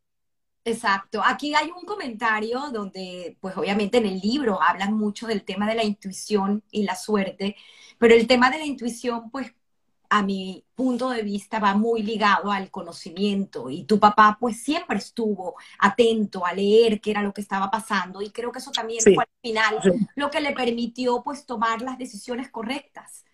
Exacto. 0.64 1.22
Aquí 1.24 1.54
hay 1.54 1.70
un 1.70 1.86
comentario 1.86 2.60
donde, 2.72 3.38
pues 3.40 3.56
obviamente 3.56 4.00
en 4.00 4.08
el 4.08 4.20
libro 4.20 4.60
hablan 4.62 4.94
mucho 4.94 5.28
del 5.28 5.44
tema 5.46 5.68
de 5.68 5.76
la 5.76 5.84
intuición 5.84 6.64
y 6.72 6.84
la 6.84 6.96
suerte, 6.96 7.56
pero 8.00 8.16
el 8.16 8.26
tema 8.28 8.50
de 8.50 8.58
la 8.58 8.66
intuición, 8.66 9.30
pues 9.30 9.54
a 10.10 10.24
mi 10.24 10.64
punto 10.76 11.10
de 11.10 11.22
vista 11.22 11.60
va 11.60 11.74
muy 11.74 12.04
ligado 12.04 12.52
al 12.52 12.70
conocimiento. 12.70 13.70
Y 13.70 13.84
tu 13.86 14.00
papá 14.00 14.38
pues 14.40 14.62
siempre 14.62 14.98
estuvo 14.98 15.56
atento 15.80 16.46
a 16.46 16.54
leer 16.54 17.00
qué 17.02 17.12
era 17.12 17.24
lo 17.24 17.34
que 17.34 17.42
estaba 17.42 17.70
pasando. 17.72 18.22
Y 18.22 18.32
creo 18.32 18.52
que 18.52 18.60
eso 18.60 18.72
también 18.72 19.02
fue 19.02 19.24
al 19.24 19.42
final 19.42 20.04
lo 20.16 20.30
que 20.30 20.42
le 20.42 20.54
permitió 20.54 21.24
pues 21.24 21.46
tomar 21.46 21.82
las 21.82 21.98
decisiones 21.98 22.50
correctas. 22.50 23.26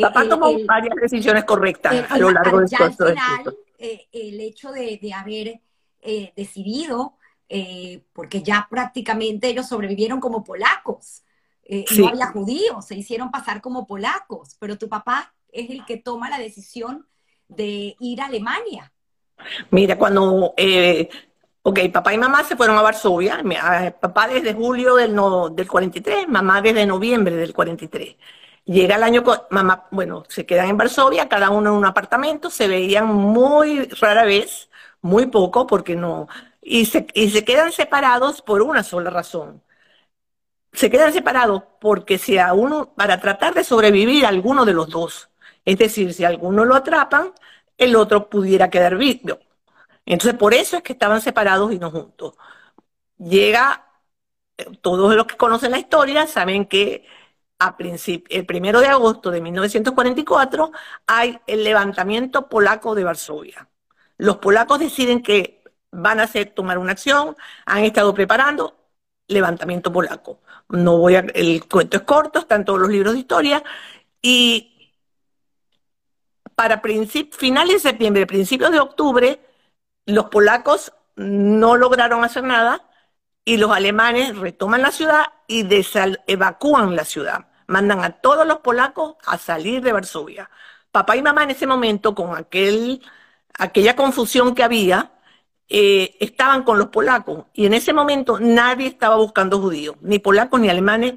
Papá 0.00 0.28
tomó 0.28 0.52
varias 0.66 0.94
decisiones 1.00 1.44
correctas 1.44 2.10
a 2.10 2.18
lo 2.18 2.30
largo 2.30 2.60
de 2.60 2.76
al 2.76 2.94
final 2.94 3.56
eh, 3.78 4.06
el 4.12 4.40
hecho 4.40 4.70
de, 4.70 4.98
haber 5.14 5.60
eh, 6.00 6.32
decidido 6.36 7.16
eh, 7.48 8.04
porque 8.12 8.42
ya 8.42 8.66
prácticamente 8.70 9.48
ellos 9.48 9.68
sobrevivieron 9.68 10.20
como 10.20 10.44
polacos. 10.44 11.24
No 11.96 12.08
había 12.08 12.26
judíos, 12.26 12.86
se 12.86 12.96
hicieron 12.96 13.30
pasar 13.30 13.62
como 13.62 13.86
polacos, 13.86 14.56
pero 14.58 14.76
tu 14.76 14.88
papá 14.88 15.32
es 15.52 15.70
el 15.70 15.84
que 15.84 15.98
toma 15.98 16.30
la 16.30 16.38
decisión 16.38 17.06
de 17.48 17.96
ir 18.00 18.20
a 18.20 18.26
Alemania. 18.26 18.92
Mira, 19.70 19.96
cuando, 19.98 20.54
eh, 20.56 21.08
ok, 21.62 21.78
papá 21.92 22.14
y 22.14 22.18
mamá 22.18 22.44
se 22.44 22.56
fueron 22.56 22.78
a 22.78 22.82
Varsovia, 22.82 23.42
papá 24.00 24.28
desde 24.28 24.54
julio 24.54 24.96
del, 24.96 25.14
no, 25.14 25.48
del 25.48 25.68
43, 25.68 26.28
mamá 26.28 26.62
desde 26.62 26.86
noviembre 26.86 27.36
del 27.36 27.52
43. 27.52 28.16
Llega 28.64 28.96
el 28.96 29.02
año, 29.02 29.24
mamá, 29.50 29.88
bueno, 29.90 30.24
se 30.28 30.46
quedan 30.46 30.68
en 30.68 30.76
Varsovia, 30.76 31.28
cada 31.28 31.50
uno 31.50 31.70
en 31.70 31.76
un 31.76 31.84
apartamento, 31.84 32.48
se 32.50 32.68
veían 32.68 33.06
muy 33.06 33.84
rara 34.00 34.24
vez, 34.24 34.70
muy 35.00 35.26
poco, 35.26 35.66
porque 35.66 35.96
no, 35.96 36.28
y 36.60 36.86
se, 36.86 37.06
y 37.14 37.30
se 37.30 37.44
quedan 37.44 37.72
separados 37.72 38.40
por 38.42 38.62
una 38.62 38.84
sola 38.84 39.10
razón. 39.10 39.62
Se 40.72 40.90
quedan 40.90 41.12
separados 41.12 41.64
porque 41.80 42.18
si 42.18 42.38
a 42.38 42.52
uno, 42.54 42.94
para 42.94 43.20
tratar 43.20 43.52
de 43.54 43.64
sobrevivir 43.64 44.24
a 44.24 44.28
alguno 44.28 44.64
de 44.64 44.72
los 44.72 44.88
dos, 44.88 45.31
es 45.64 45.78
decir, 45.78 46.12
si 46.14 46.24
alguno 46.24 46.64
lo 46.64 46.74
atrapan, 46.74 47.32
el 47.78 47.96
otro 47.96 48.28
pudiera 48.30 48.70
quedar 48.70 48.96
vivo. 48.96 49.38
Entonces, 50.06 50.38
por 50.38 50.54
eso 50.54 50.76
es 50.78 50.82
que 50.82 50.92
estaban 50.94 51.20
separados 51.20 51.72
y 51.72 51.78
no 51.78 51.90
juntos. 51.90 52.34
Llega, 53.18 53.86
eh, 54.58 54.66
todos 54.82 55.14
los 55.14 55.26
que 55.26 55.36
conocen 55.36 55.70
la 55.72 55.78
historia 55.78 56.26
saben 56.26 56.66
que 56.66 57.06
a 57.58 57.76
el 57.78 58.46
primero 58.46 58.80
de 58.80 58.88
agosto 58.88 59.30
de 59.30 59.40
1944 59.40 60.72
hay 61.06 61.40
el 61.46 61.64
levantamiento 61.64 62.48
polaco 62.48 62.94
de 62.94 63.04
Varsovia. 63.04 63.68
Los 64.18 64.38
polacos 64.38 64.80
deciden 64.80 65.22
que 65.22 65.62
van 65.92 66.20
a 66.20 66.24
hacer, 66.24 66.50
tomar 66.54 66.78
una 66.78 66.92
acción, 66.92 67.36
han 67.66 67.84
estado 67.84 68.14
preparando 68.14 68.76
levantamiento 69.28 69.92
polaco. 69.92 70.40
No 70.68 70.98
voy 70.98 71.16
a, 71.16 71.20
el 71.20 71.66
cuento 71.68 71.98
es 71.98 72.02
corto, 72.04 72.40
están 72.40 72.64
todos 72.64 72.80
los 72.80 72.90
libros 72.90 73.14
de 73.14 73.20
historia, 73.20 73.62
y 74.20 74.71
para 76.54 76.80
finales 76.80 77.82
de 77.82 77.90
septiembre, 77.90 78.26
principios 78.26 78.70
de 78.70 78.80
octubre, 78.80 79.40
los 80.06 80.26
polacos 80.26 80.92
no 81.16 81.76
lograron 81.76 82.24
hacer 82.24 82.44
nada 82.44 82.88
y 83.44 83.56
los 83.56 83.70
alemanes 83.72 84.36
retoman 84.36 84.82
la 84.82 84.92
ciudad 84.92 85.32
y 85.46 85.66
evacúan 86.26 86.96
la 86.96 87.04
ciudad. 87.04 87.46
Mandan 87.66 88.04
a 88.04 88.10
todos 88.20 88.46
los 88.46 88.58
polacos 88.58 89.16
a 89.24 89.38
salir 89.38 89.82
de 89.82 89.92
Varsovia. 89.92 90.50
Papá 90.90 91.16
y 91.16 91.22
mamá 91.22 91.44
en 91.44 91.50
ese 91.50 91.66
momento, 91.66 92.14
con 92.14 92.36
aquel, 92.36 93.02
aquella 93.54 93.96
confusión 93.96 94.54
que 94.54 94.62
había, 94.62 95.12
eh, 95.68 96.16
estaban 96.20 96.64
con 96.64 96.78
los 96.78 96.88
polacos 96.88 97.46
y 97.54 97.66
en 97.66 97.74
ese 97.74 97.92
momento 97.92 98.38
nadie 98.38 98.88
estaba 98.88 99.16
buscando 99.16 99.58
judíos, 99.60 99.96
ni 100.02 100.18
polacos 100.18 100.60
ni 100.60 100.68
alemanes 100.68 101.14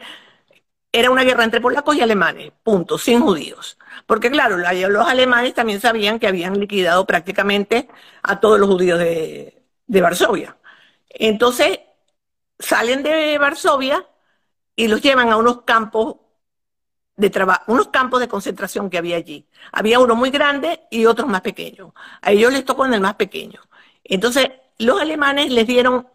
era 0.92 1.12
una 1.12 1.24
guerra 1.24 1.44
entre 1.44 1.60
polacos 1.60 1.96
y 1.98 2.02
alemanes, 2.02 2.54
punto, 2.64 2.98
sin 2.98 3.20
judíos. 3.20 3.78
Porque 4.06 4.30
claro, 4.30 4.58
los 4.58 5.08
alemanes 5.08 5.54
también 5.54 5.82
sabían 5.82 6.20
que 6.20 6.28
habían 6.28 6.60
liquidado 6.60 7.06
prácticamente 7.06 7.88
a 8.22 8.40
todos 8.40 8.60
los 8.60 8.70
judíos 8.70 9.00
de, 9.00 9.64
Varsovia. 9.88 10.58
Entonces, 11.10 11.80
salen 12.60 13.04
de 13.04 13.38
Varsovia 13.38 14.06
y 14.76 14.88
los 14.88 15.02
llevan 15.02 15.32
a 15.32 15.38
unos 15.38 15.64
campos 15.64 16.18
de 17.16 17.30
trabajo, 17.30 17.64
unos 17.72 17.88
campos 17.88 18.20
de 18.20 18.28
concentración 18.28 18.90
que 18.90 18.98
había 18.98 19.16
allí. 19.16 19.48
Había 19.72 20.00
uno 20.00 20.16
muy 20.16 20.30
grande 20.30 20.82
y 20.92 21.06
otros 21.06 21.28
más 21.28 21.42
pequeños. 21.42 21.94
A 22.22 22.32
ellos 22.32 22.52
les 22.54 22.66
tocó 22.66 22.86
en 22.86 22.94
el 22.94 23.02
más 23.02 23.16
pequeño. 23.16 23.62
Entonces, 24.04 24.52
los 24.78 25.02
alemanes 25.02 25.52
les 25.52 25.66
dieron 25.66 26.08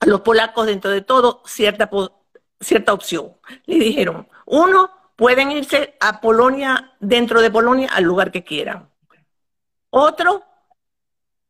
a 0.00 0.06
los 0.06 0.20
polacos, 0.22 0.66
dentro 0.66 0.90
de 0.90 1.02
todo, 1.02 1.42
cierta 1.46 1.88
cierta 2.60 2.92
opción. 2.92 3.34
Le 3.66 3.76
dijeron, 3.76 4.28
uno, 4.46 4.90
pueden 5.20 5.52
irse 5.52 5.98
a 6.00 6.18
Polonia, 6.22 6.92
dentro 6.98 7.42
de 7.42 7.50
Polonia, 7.50 7.90
al 7.92 8.04
lugar 8.04 8.30
que 8.32 8.42
quieran. 8.42 8.88
Otro, 9.90 10.42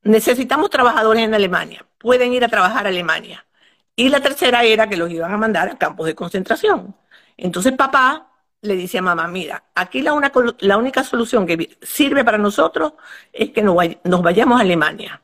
necesitamos 0.02 0.70
trabajadores 0.70 1.22
en 1.22 1.34
Alemania, 1.34 1.86
pueden 1.96 2.32
ir 2.32 2.42
a 2.42 2.48
trabajar 2.48 2.86
a 2.86 2.88
Alemania. 2.88 3.46
Y 3.94 4.08
la 4.08 4.18
tercera 4.18 4.64
era 4.64 4.88
que 4.88 4.96
los 4.96 5.08
iban 5.08 5.32
a 5.32 5.36
mandar 5.36 5.68
a 5.68 5.78
campos 5.78 6.06
de 6.06 6.16
concentración. 6.16 6.96
Entonces 7.36 7.72
papá 7.74 8.32
le 8.60 8.74
dice 8.74 8.98
a 8.98 9.02
mamá, 9.02 9.28
mira, 9.28 9.62
aquí 9.76 10.02
la, 10.02 10.32
la 10.58 10.76
única 10.76 11.04
solución 11.04 11.46
que 11.46 11.78
sirve 11.80 12.24
para 12.24 12.38
nosotros 12.38 12.94
es 13.32 13.50
que 13.52 13.62
nos 13.62 14.22
vayamos 14.22 14.58
a 14.58 14.62
Alemania, 14.62 15.22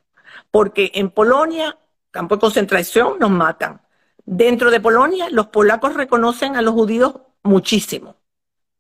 porque 0.53 0.93
en 0.95 1.11
Polonia, 1.11 1.77
campo 2.13 2.37
de 2.37 2.41
concentración, 2.43 3.19
nos 3.19 3.31
matan. 3.31 3.81
Dentro 4.25 4.71
de 4.71 4.79
Polonia, 4.79 5.31
los 5.31 5.49
polacos 5.49 5.95
reconocen 5.95 6.55
a 6.55 6.63
los 6.63 6.75
judíos 6.75 7.13
muchísimo. 7.43 8.15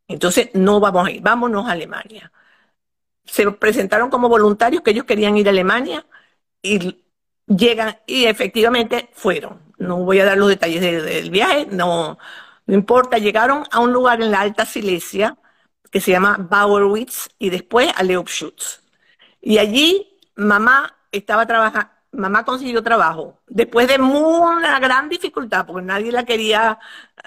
Entonces, 0.09 0.51
no 0.55 0.81
vamos 0.81 1.09
a 1.09 1.11
ir, 1.11 1.23
vámonos 1.23 1.67
a 1.67 1.73
Alemania. 1.73 2.33
Se 3.25 3.51
presentaron 3.53 4.11
como 4.11 4.29
voluntarios 4.29 4.83
que 4.83 4.93
ellos 4.93 5.05
querían 5.05 5.37
ir 5.37 5.49
a 5.49 5.51
Alemania 5.51 6.07
y 6.63 7.05
llegan 7.47 7.99
y 8.07 8.27
efectivamente 8.27 9.11
fueron. 9.15 9.61
No 9.79 9.99
voy 10.05 10.21
a 10.21 10.25
dar 10.25 10.39
los 10.39 10.49
detalles 10.49 10.81
del 10.81 11.31
viaje, 11.31 11.67
no, 11.71 12.19
no 12.67 12.75
importa. 12.75 13.19
Llegaron 13.19 13.65
a 13.71 13.81
un 13.81 13.93
lugar 13.93 14.23
en 14.23 14.31
la 14.31 14.41
Alta 14.41 14.65
Silesia 14.65 15.37
que 15.91 16.01
se 16.01 16.13
llama 16.13 16.37
Bauerwitz 16.39 17.29
y 17.39 17.51
después 17.51 17.91
a 17.97 18.03
Leopschutz. 18.03 18.83
Y 19.41 19.59
allí 19.59 20.19
mamá 20.37 20.97
estaba 21.13 21.47
trabajando, 21.47 21.91
mamá 22.17 22.45
consiguió 22.45 22.83
trabajo. 22.83 23.41
Después 23.47 23.89
de 23.89 23.99
una 24.01 24.79
gran 24.81 25.09
dificultad, 25.09 25.67
porque 25.67 25.85
nadie 25.87 26.13
la 26.13 26.25
quería 26.25 26.79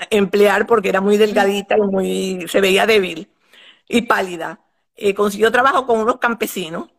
emplear 0.10 0.68
porque 0.68 0.90
era 0.90 1.02
muy 1.02 1.18
delgadita 1.18 1.78
y 1.78 1.82
muy, 1.82 2.46
se 2.48 2.62
veía 2.62 2.86
débil 2.86 3.30
y 3.88 4.04
pálida. 4.04 4.62
Eh, 4.96 5.14
consiguió 5.14 5.52
trabajo 5.52 5.86
con 5.86 6.00
unos 6.00 6.18
campesinos. 6.20 6.90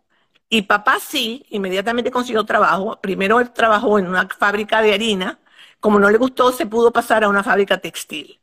Y 0.49 0.63
papá 0.63 0.99
sí, 1.01 1.47
inmediatamente 1.51 2.11
consiguió 2.11 2.45
trabajo. 2.45 3.01
Primero 3.01 3.41
él 3.41 3.53
trabajó 3.53 3.99
en 3.99 4.09
una 4.09 4.29
fábrica 4.29 4.83
de 4.83 4.95
harina. 4.95 5.41
Como 5.81 5.99
no 6.01 6.11
le 6.11 6.19
gustó, 6.19 6.53
se 6.53 6.67
pudo 6.67 6.93
pasar 6.93 7.25
a 7.25 7.29
una 7.29 7.43
fábrica 7.45 7.79
textil. 7.79 8.41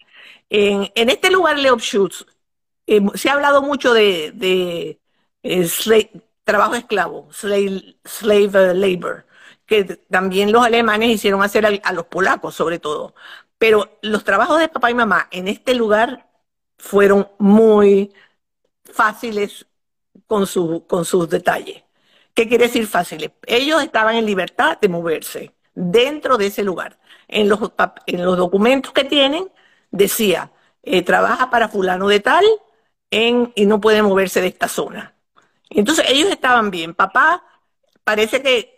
En, 0.49 1.09
este 1.09 1.31
lugar, 1.31 1.59
Leopschutz, 1.59 2.25
eh, 2.87 3.01
se 3.15 3.29
ha 3.29 3.33
hablado 3.33 3.61
mucho 3.61 3.93
de, 3.93 4.99
eh, 5.43 6.11
trabajo 6.43 6.75
esclavo, 6.75 7.29
slave 7.31 8.73
labor 8.73 9.26
que 9.67 9.83
también 10.09 10.51
los 10.51 10.65
alemanes 10.65 11.09
hicieron 11.09 11.43
hacer 11.43 11.65
a, 11.83 11.93
los 11.93 12.05
polacos, 12.05 12.55
sobre 12.55 12.79
todo. 12.79 13.13
Pero 13.57 13.99
los 14.01 14.23
trabajos 14.23 14.59
de 14.59 14.69
papá 14.69 14.89
y 14.91 14.95
mamá 14.95 15.27
en 15.31 15.47
este 15.47 15.75
lugar 15.75 16.27
fueron 16.77 17.29
muy 17.37 18.13
fáciles 18.85 19.67
con, 20.27 20.47
su, 20.47 20.85
con 20.87 21.05
sus 21.05 21.29
detalles. 21.29 21.83
¿Qué 22.33 22.47
quiere 22.47 22.67
decir 22.67 22.87
fáciles? 22.87 23.31
Ellos 23.45 23.83
estaban 23.83 24.15
en 24.15 24.25
libertad 24.25 24.79
de 24.79 24.89
moverse 24.89 25.53
dentro 25.75 26.37
de 26.37 26.47
ese 26.47 26.63
lugar. 26.63 26.99
En 27.27 27.49
los, 27.49 27.59
en 28.05 28.25
los 28.25 28.37
documentos 28.37 28.93
que 28.93 29.03
tienen 29.03 29.51
decía, 29.91 30.51
eh, 30.83 31.01
trabaja 31.01 31.49
para 31.49 31.67
fulano 31.67 32.07
de 32.07 32.19
tal 32.21 32.45
en, 33.11 33.51
y 33.55 33.65
no 33.65 33.81
puede 33.81 34.01
moverse 34.01 34.41
de 34.41 34.47
esta 34.47 34.67
zona. 34.69 35.15
Entonces 35.69 36.05
ellos 36.09 36.29
estaban 36.29 36.71
bien. 36.71 36.93
Papá, 36.93 37.43
parece 38.03 38.41
que 38.41 38.76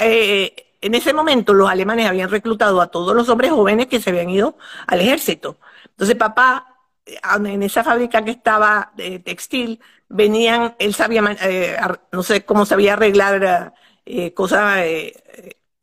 eh, 0.00 0.54
en 0.80 0.94
ese 0.94 1.12
momento 1.12 1.52
los 1.52 1.68
alemanes 1.70 2.06
habían 2.06 2.30
reclutado 2.30 2.80
a 2.80 2.88
todos 2.88 3.14
los 3.14 3.28
hombres 3.28 3.50
jóvenes 3.50 3.86
que 3.86 4.00
se 4.00 4.10
habían 4.10 4.30
ido 4.30 4.56
al 4.86 5.00
ejército. 5.00 5.58
Entonces 5.90 6.16
papá, 6.16 6.76
en 7.04 7.62
esa 7.62 7.84
fábrica 7.84 8.24
que 8.24 8.30
estaba 8.32 8.92
de 8.96 9.18
textil, 9.18 9.80
venían, 10.08 10.74
él 10.78 10.94
sabía, 10.94 11.22
eh, 11.42 11.76
no 12.12 12.22
sé 12.22 12.44
cómo 12.44 12.64
sabía 12.66 12.94
arreglar 12.94 13.74
eh, 14.06 14.32
cosas, 14.34 14.82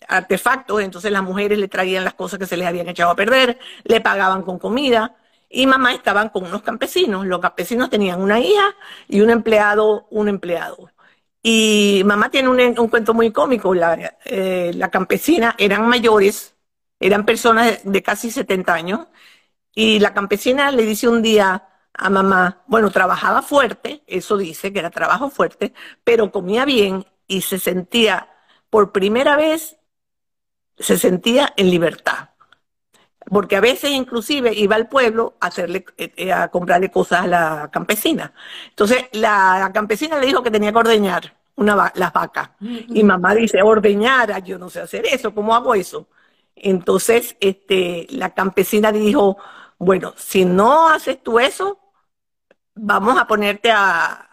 artefactos, 0.07 0.81
entonces 0.81 1.11
las 1.11 1.23
mujeres 1.23 1.59
le 1.59 1.67
traían 1.67 2.03
las 2.03 2.13
cosas 2.13 2.39
que 2.39 2.45
se 2.47 2.57
les 2.57 2.67
habían 2.67 2.87
echado 2.89 3.11
a 3.11 3.15
perder, 3.15 3.59
le 3.83 4.01
pagaban 4.01 4.41
con 4.41 4.57
comida 4.57 5.15
y 5.49 5.65
mamá 5.67 5.93
estaban 5.93 6.29
con 6.29 6.45
unos 6.45 6.61
campesinos. 6.61 7.25
Los 7.25 7.39
campesinos 7.39 7.89
tenían 7.89 8.21
una 8.21 8.39
hija 8.39 8.75
y 9.07 9.21
un 9.21 9.29
empleado, 9.29 10.07
un 10.09 10.27
empleado. 10.27 10.89
Y 11.49 12.03
mamá 12.03 12.29
tiene 12.29 12.49
un, 12.49 12.89
cuento 12.89 13.13
muy 13.13 13.31
cómico. 13.31 13.73
La, 13.73 14.17
eh, 14.25 14.77
campesina 14.91 15.55
eran 15.57 15.87
mayores, 15.87 16.57
eran 16.99 17.25
personas 17.25 17.79
de, 17.85 18.03
casi 18.03 18.31
70 18.31 18.73
años. 18.73 19.07
Y 19.73 19.99
la 19.99 20.13
campesina 20.13 20.71
le 20.71 20.83
dice 20.85 21.07
un 21.07 21.21
día 21.21 21.69
a 21.93 22.09
mamá, 22.09 22.63
bueno, 22.67 22.91
trabajaba 22.91 23.41
fuerte, 23.43 24.03
eso 24.07 24.35
dice 24.37 24.73
que 24.73 24.79
era 24.79 24.89
trabajo 24.91 25.29
fuerte, 25.29 25.73
pero 26.03 26.31
comía 26.33 26.65
bien 26.65 27.05
y 27.27 27.41
se 27.41 27.59
sentía, 27.59 28.29
por 28.69 28.91
primera 28.91 29.37
vez, 29.37 29.77
se 30.77 30.97
sentía 30.97 31.53
en 31.57 31.71
libertad 31.71 32.29
porque 33.29 33.55
a 33.57 33.61
veces 33.61 33.91
inclusive 33.91 34.53
iba 34.53 34.75
al 34.75 34.87
pueblo 34.87 35.35
a 35.39 35.47
hacerle 35.47 35.85
eh, 35.97 36.31
a 36.31 36.47
comprarle 36.49 36.89
cosas 36.89 37.21
a 37.25 37.27
la 37.27 37.69
campesina. 37.71 38.33
Entonces 38.69 39.05
la, 39.11 39.69
campesina 39.73 40.17
le 40.17 40.27
dijo 40.27 40.43
que 40.43 40.51
tenía 40.51 40.71
que 40.71 40.77
ordeñar 40.77 41.36
una 41.57 41.91
las 41.95 42.13
vacas 42.13 42.51
y 42.61 43.03
mamá 43.03 43.35
dice 43.35 43.61
ordeñar, 43.61 44.43
yo 44.43 44.57
no 44.59 44.69
sé 44.69 44.81
hacer 44.81 45.05
eso, 45.05 45.33
¿cómo 45.33 45.55
hago 45.55 45.75
eso? 45.75 46.07
Entonces 46.55 47.35
este 47.39 48.07
la 48.09 48.33
campesina 48.33 48.91
dijo, 48.91 49.37
bueno, 49.77 50.13
si 50.17 50.45
no 50.45 50.89
haces 50.89 51.21
tú 51.23 51.39
eso, 51.39 51.79
vamos 52.75 53.17
a 53.19 53.27
ponerte 53.27 53.71
a 53.71 54.23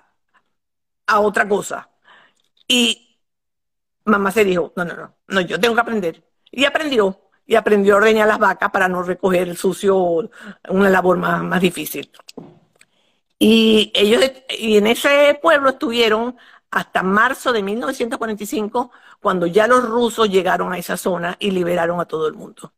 a 1.06 1.20
otra 1.20 1.48
cosa. 1.48 1.90
Y 2.68 3.18
mamá 4.04 4.30
se 4.32 4.44
dijo, 4.44 4.72
no, 4.76 4.84
no, 4.84 4.94
no, 4.96 5.16
no, 5.28 5.40
yo 5.42 5.60
tengo 5.60 5.74
que 5.74 5.80
aprender. 5.80 6.24
Y 6.50 6.64
aprendió 6.64 7.20
y 7.46 7.56
aprendió 7.56 7.94
a 7.94 7.98
ordeñar 7.98 8.28
las 8.28 8.38
vacas 8.38 8.70
para 8.70 8.88
no 8.88 9.02
recoger 9.02 9.48
el 9.48 9.56
sucio, 9.56 10.30
una 10.68 10.90
labor 10.90 11.18
más, 11.18 11.42
más 11.42 11.60
difícil. 11.60 12.10
Y 13.38 13.92
ellos, 13.94 14.22
y 14.58 14.78
en 14.78 14.86
ese 14.86 15.38
pueblo 15.42 15.70
estuvieron 15.70 16.36
hasta 16.74 17.04
marzo 17.04 17.52
de 17.52 17.62
1945, 17.62 18.90
cuando 19.20 19.46
ya 19.46 19.68
los 19.68 19.88
rusos 19.88 20.28
llegaron 20.28 20.72
a 20.72 20.78
esa 20.78 20.96
zona 20.96 21.36
y 21.38 21.52
liberaron 21.52 22.00
a 22.00 22.04
todo 22.04 22.26
el 22.26 22.34
mundo. 22.34 22.74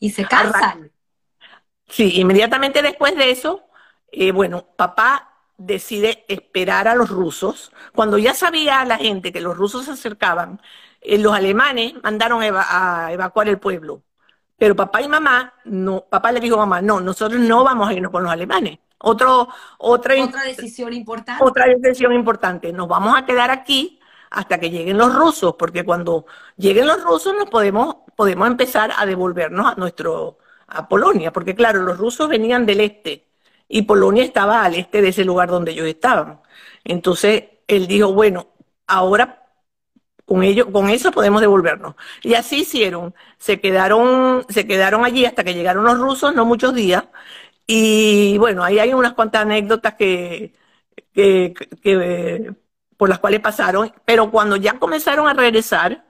¿Y 0.00 0.10
se 0.10 0.24
casan? 0.26 0.90
Sí, 1.88 2.20
inmediatamente 2.20 2.82
después 2.82 3.14
de 3.16 3.30
eso, 3.30 3.62
eh, 4.10 4.32
bueno, 4.32 4.66
papá 4.76 5.30
decide 5.56 6.24
esperar 6.26 6.88
a 6.88 6.96
los 6.96 7.08
rusos. 7.08 7.70
Cuando 7.94 8.18
ya 8.18 8.34
sabía 8.34 8.84
la 8.84 8.98
gente 8.98 9.32
que 9.32 9.40
los 9.40 9.56
rusos 9.56 9.84
se 9.84 9.92
acercaban, 9.92 10.60
eh, 11.00 11.16
los 11.16 11.32
alemanes 11.32 11.94
mandaron 12.02 12.42
a, 12.42 13.12
evacuar 13.12 13.48
el 13.48 13.60
pueblo. 13.60 14.02
Pero 14.58 14.74
papá 14.74 15.02
y 15.02 15.08
mamá, 15.08 15.54
no, 15.64 16.00
papá 16.00 16.32
le 16.32 16.40
dijo 16.40 16.56
a 16.56 16.66
mamá, 16.66 16.82
no, 16.82 17.00
nosotros 17.00 17.40
no 17.40 17.62
vamos 17.62 17.88
a 17.88 17.94
irnos 17.94 18.10
con 18.10 18.24
los 18.24 18.32
alemanes. 18.32 18.80
Otro, 19.02 19.48
otra, 19.78 20.22
otra 20.22 20.42
decisión 20.44 20.92
importante. 20.92 21.42
Otra 21.44 21.66
decisión 21.66 22.12
importante. 22.12 22.72
Nos 22.72 22.86
vamos 22.86 23.16
a 23.16 23.24
quedar 23.24 23.50
aquí 23.50 23.98
hasta 24.30 24.58
que 24.58 24.70
lleguen 24.70 24.98
los 24.98 25.14
rusos, 25.14 25.54
porque 25.58 25.84
cuando 25.84 26.26
lleguen 26.56 26.86
los 26.86 27.02
rusos 27.02 27.34
nos 27.34 27.48
podemos, 27.48 27.96
podemos 28.14 28.46
empezar 28.46 28.92
a 28.96 29.06
devolvernos 29.06 29.72
a 29.72 29.74
nuestro, 29.74 30.38
a 30.68 30.88
Polonia, 30.88 31.32
porque 31.32 31.54
claro, 31.54 31.82
los 31.82 31.98
rusos 31.98 32.28
venían 32.28 32.66
del 32.66 32.80
este 32.80 33.26
y 33.68 33.82
Polonia 33.82 34.24
estaba 34.24 34.64
al 34.64 34.74
este 34.74 35.02
de 35.02 35.08
ese 35.08 35.24
lugar 35.24 35.48
donde 35.48 35.72
ellos 35.72 35.86
estaban. 35.86 36.40
Entonces 36.84 37.44
él 37.66 37.86
dijo, 37.86 38.12
bueno, 38.12 38.48
ahora 38.86 39.40
con 40.30 40.44
ello, 40.44 40.70
con 40.70 40.88
eso 40.90 41.10
podemos 41.10 41.40
devolvernos. 41.40 41.96
Y 42.22 42.34
así 42.34 42.60
hicieron. 42.60 43.14
Se 43.38 43.60
quedaron, 43.60 44.44
se 44.48 44.64
quedaron 44.64 45.04
allí 45.04 45.24
hasta 45.24 45.42
que 45.42 45.54
llegaron 45.54 45.84
los 45.84 45.98
rusos, 45.98 46.34
no 46.34 46.44
muchos 46.44 46.72
días. 46.72 47.04
Y 47.72 48.36
bueno, 48.38 48.64
ahí 48.64 48.80
hay 48.80 48.92
unas 48.92 49.12
cuantas 49.12 49.42
anécdotas 49.42 49.94
que, 49.94 50.52
por 52.96 53.08
las 53.08 53.20
cuales 53.20 53.38
pasaron. 53.40 53.92
Pero 54.04 54.30
cuando 54.32 54.56
ya 54.56 54.78
comenzaron 54.80 55.28
a 55.28 55.34
regresar, 55.34 56.04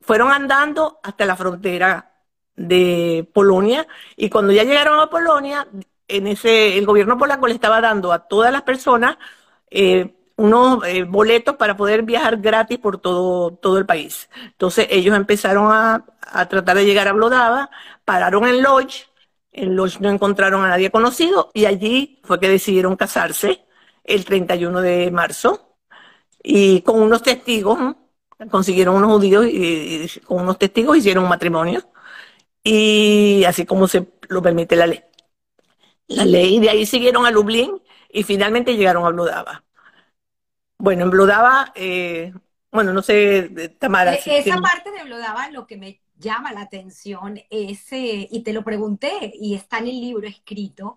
fueron 0.00 0.30
andando 0.30 1.00
hasta 1.02 1.26
la 1.26 1.34
frontera 1.34 2.12
de 2.54 3.28
Polonia. 3.34 3.88
Y 4.16 4.30
cuando 4.30 4.52
ya 4.52 4.62
llegaron 4.62 5.00
a 5.00 5.10
Polonia, 5.10 5.66
en 6.06 6.28
ese, 6.28 6.78
el 6.78 6.86
gobierno 6.86 7.18
polaco 7.18 7.48
le 7.48 7.54
estaba 7.54 7.80
dando 7.80 8.12
a 8.12 8.28
todas 8.28 8.52
las 8.52 8.62
personas 8.62 9.18
eh, 9.70 10.14
unos 10.36 10.84
eh, 10.86 11.04
boletos 11.04 11.56
para 11.56 11.76
poder 11.76 12.02
viajar 12.02 12.36
gratis 12.38 12.78
por 12.78 12.98
todo, 12.98 13.52
todo 13.56 13.78
el 13.78 13.86
país. 13.86 14.30
Entonces 14.46 14.86
ellos 14.90 15.16
empezaron 15.16 15.72
a, 15.72 16.06
tratar 16.48 16.76
de 16.76 16.86
llegar 16.86 17.08
a 17.08 17.12
Blodava, 17.12 17.70
pararon 18.04 18.46
en 18.46 18.62
Lodge, 18.62 19.09
en 19.52 19.76
Lodge 19.76 20.00
no 20.00 20.10
encontraron 20.10 20.64
a 20.64 20.68
nadie 20.68 20.90
conocido 20.90 21.50
y 21.54 21.64
allí 21.64 22.20
fue 22.22 22.38
que 22.38 22.48
decidieron 22.48 22.96
casarse 22.96 23.64
el 24.04 24.24
31 24.24 24.80
de 24.80 25.10
marzo 25.10 25.76
y 26.42 26.82
con 26.82 27.00
unos 27.00 27.22
testigos, 27.22 27.78
consiguieron 28.50 28.96
unos 28.96 29.12
judíos 29.12 29.46
y, 29.46 30.08
con 30.24 30.42
unos 30.42 30.58
testigos 30.58 30.96
hicieron 30.96 31.24
un 31.24 31.30
matrimonio 31.30 31.82
y 32.62 33.44
así 33.46 33.66
como 33.66 33.88
se 33.88 34.06
lo 34.28 34.42
permite 34.42 34.76
la 34.76 34.86
ley. 34.86 35.02
La 36.08 36.24
ley, 36.24 36.58
de 36.58 36.70
ahí 36.70 36.86
siguieron 36.86 37.26
a 37.26 37.30
Lublin 37.30 37.80
y 38.08 38.22
finalmente 38.22 38.76
llegaron 38.76 39.04
a 39.04 39.10
Blodava. 39.10 39.64
Bueno, 40.78 41.04
en 41.04 41.10
Blodava, 41.10 41.72
eh, 41.74 42.32
bueno, 42.72 42.92
no 42.92 43.02
sé, 43.02 43.76
Tamara. 43.78 44.14
E, 44.14 44.38
esa 44.38 44.60
parte 44.60 44.90
de 44.90 45.04
Blodava 45.04 45.50
lo 45.50 45.66
que 45.66 45.76
me 45.76 46.00
llama 46.20 46.52
la 46.52 46.62
atención 46.62 47.40
es, 47.50 47.92
eh, 47.92 48.28
y 48.30 48.42
te 48.42 48.52
lo 48.52 48.62
pregunté, 48.62 49.32
y 49.34 49.54
está 49.54 49.78
en 49.78 49.88
el 49.88 50.00
libro 50.00 50.28
escrito, 50.28 50.96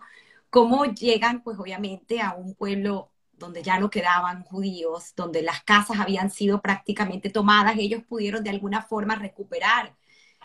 cómo 0.49 0.86
llegan, 0.86 1.41
pues 1.41 1.57
obviamente, 1.57 2.21
a 2.21 2.34
un 2.34 2.53
pueblo 2.55 3.09
donde 3.34 3.63
ya 3.63 3.80
no 3.80 3.89
quedaban 3.89 4.43
judíos, 4.43 5.13
donde 5.15 5.41
las 5.41 5.63
casas 5.63 5.99
habían 5.99 6.30
sido 6.30 6.61
prácticamente 6.61 7.30
tomadas, 7.30 7.76
ellos 7.78 8.03
pudieron 8.03 8.43
de 8.43 8.51
alguna 8.51 8.84
forma 8.84 9.15
recuperar 9.15 9.95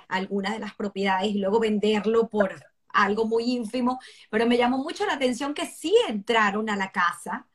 algunas 0.08 0.54
de 0.54 0.60
las 0.60 0.74
propiedades 0.74 1.28
y 1.34 1.38
luego 1.38 1.60
venderlo 1.60 2.28
por 2.28 2.54
algo 2.88 3.26
muy 3.26 3.44
ínfimo, 3.44 4.00
pero 4.30 4.46
me 4.46 4.56
llamó 4.56 4.78
mucho 4.78 5.04
la 5.06 5.14
atención 5.14 5.52
que 5.54 5.66
sí 5.66 5.94
entraron 6.08 6.70
a 6.70 6.76
la 6.76 6.90
casa, 6.90 7.46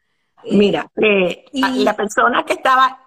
Mira, 0.51 0.91
eh, 0.97 1.45
la 1.53 1.95
persona 1.95 2.43
que 2.43 2.53
estaba, 2.53 3.02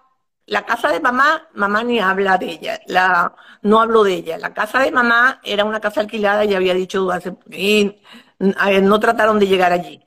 la 0.47 0.65
casa 0.65 0.89
de 0.89 0.99
mamá, 0.99 1.47
mamá 1.53 1.83
ni 1.83 1.99
habla 1.99 2.37
de 2.37 2.51
ella, 2.51 2.81
la, 2.87 3.35
no 3.61 3.81
hablo 3.81 4.03
de 4.03 4.13
ella. 4.15 4.37
La 4.37 4.53
casa 4.53 4.79
de 4.79 4.91
mamá 4.91 5.39
era 5.43 5.65
una 5.65 5.79
casa 5.79 6.01
alquilada, 6.01 6.45
y 6.45 6.55
había 6.55 6.73
dicho, 6.73 7.09
y, 7.51 7.97
no 8.39 8.99
trataron 8.99 9.39
de 9.39 9.47
llegar 9.47 9.71
allí. 9.73 10.03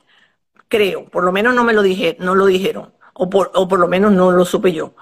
Creo, 0.68 1.06
por 1.08 1.24
lo 1.24 1.32
menos 1.32 1.54
no 1.54 1.64
me 1.64 1.72
lo 1.72 1.82
dije, 1.82 2.16
no 2.20 2.34
lo 2.34 2.46
dijeron, 2.46 2.94
o 3.14 3.28
por, 3.30 3.50
o 3.54 3.68
por 3.68 3.78
lo 3.80 3.88
menos 3.88 4.12
no 4.12 4.32
lo 4.32 4.44
supe 4.44 4.72
yo. 4.72 4.94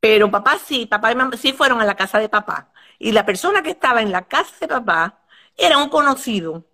Pero 0.00 0.30
papá 0.30 0.58
sí, 0.64 0.86
papá 0.86 1.12
y 1.12 1.16
mamá 1.16 1.36
sí 1.36 1.52
fueron 1.52 1.80
a 1.80 1.84
la 1.84 1.96
casa 1.96 2.18
de 2.18 2.28
papá. 2.28 2.70
Y 2.98 3.12
la 3.12 3.26
persona 3.26 3.62
que 3.62 3.70
estaba 3.70 4.02
en 4.02 4.12
la 4.12 4.22
casa 4.28 4.54
de 4.60 4.68
papá 4.68 5.20
era 5.56 5.78
un 5.78 5.88
conocido 5.90 6.64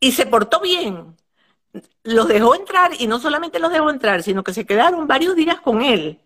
y 0.00 0.12
se 0.12 0.26
portó 0.26 0.60
bien 0.60 1.16
los 2.04 2.28
dejó 2.28 2.54
entrar 2.54 2.92
y 2.98 3.06
no 3.06 3.18
solamente 3.20 3.58
los 3.58 3.72
dejó 3.72 3.90
entrar, 3.90 4.22
sino 4.22 4.42
que 4.42 4.54
se 4.54 4.66
quedaron 4.66 5.06
varios 5.06 5.36
días 5.36 5.60
con 5.60 5.82
él. 5.82 6.20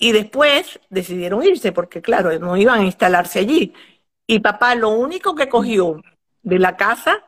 Y 0.00 0.12
después 0.12 0.80
decidieron 0.90 1.44
irse 1.44 1.72
porque, 1.72 2.02
claro, 2.02 2.36
no 2.38 2.56
iban 2.56 2.80
a 2.80 2.84
instalarse 2.84 3.40
allí. 3.40 3.74
Y 4.26 4.40
papá 4.40 4.74
lo 4.74 4.90
único 4.90 5.34
que 5.34 5.48
cogió 5.50 6.02
de 6.42 6.58
la 6.58 6.76
casa 6.76 7.24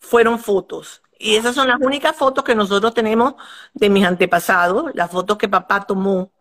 fueron 0.00 0.40
fotos. 0.40 1.02
Y 1.18 1.36
esas 1.36 1.54
son 1.54 1.68
las 1.68 1.80
únicas 1.80 2.16
fotos 2.16 2.44
que 2.44 2.56
nosotros 2.56 2.94
tenemos 2.94 3.34
de 3.74 3.90
mis 3.90 4.04
antepasados, 4.04 4.90
las 4.94 5.10
fotos 5.10 5.38
que 5.38 5.48
papá 5.48 5.86
tomó 5.86 6.32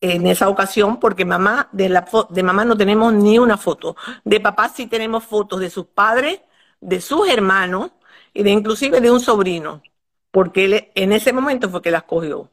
en 0.00 0.26
esa 0.28 0.48
ocasión, 0.48 1.00
porque 1.00 1.24
mamá, 1.24 1.68
de, 1.72 1.88
la 1.88 2.06
de 2.30 2.42
mamá 2.44 2.64
no 2.64 2.76
tenemos 2.76 3.12
ni 3.12 3.38
una 3.38 3.56
foto. 3.58 3.96
De 4.24 4.40
papá 4.40 4.68
sí 4.68 4.86
tenemos 4.86 5.24
fotos 5.24 5.60
de 5.60 5.70
sus 5.70 5.86
padres, 5.86 6.40
de 6.80 7.00
sus 7.00 7.28
hermanos, 7.28 7.90
y 8.34 8.44
de 8.44 8.50
inclusive 8.50 9.00
de 9.00 9.10
un 9.10 9.20
sobrino, 9.20 9.82
porque 10.30 10.66
él 10.66 10.90
en 10.94 11.12
ese 11.12 11.32
momento 11.32 11.68
fue 11.70 11.82
que 11.82 11.90
las 11.90 12.04
cogió. 12.04 12.50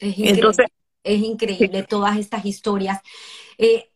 Entonces, 0.00 0.66
Es 1.02 1.20
increíble 1.22 1.82
todas 1.84 2.18
estas 2.18 2.44
historias. 2.44 3.00
Eh, 3.58 3.90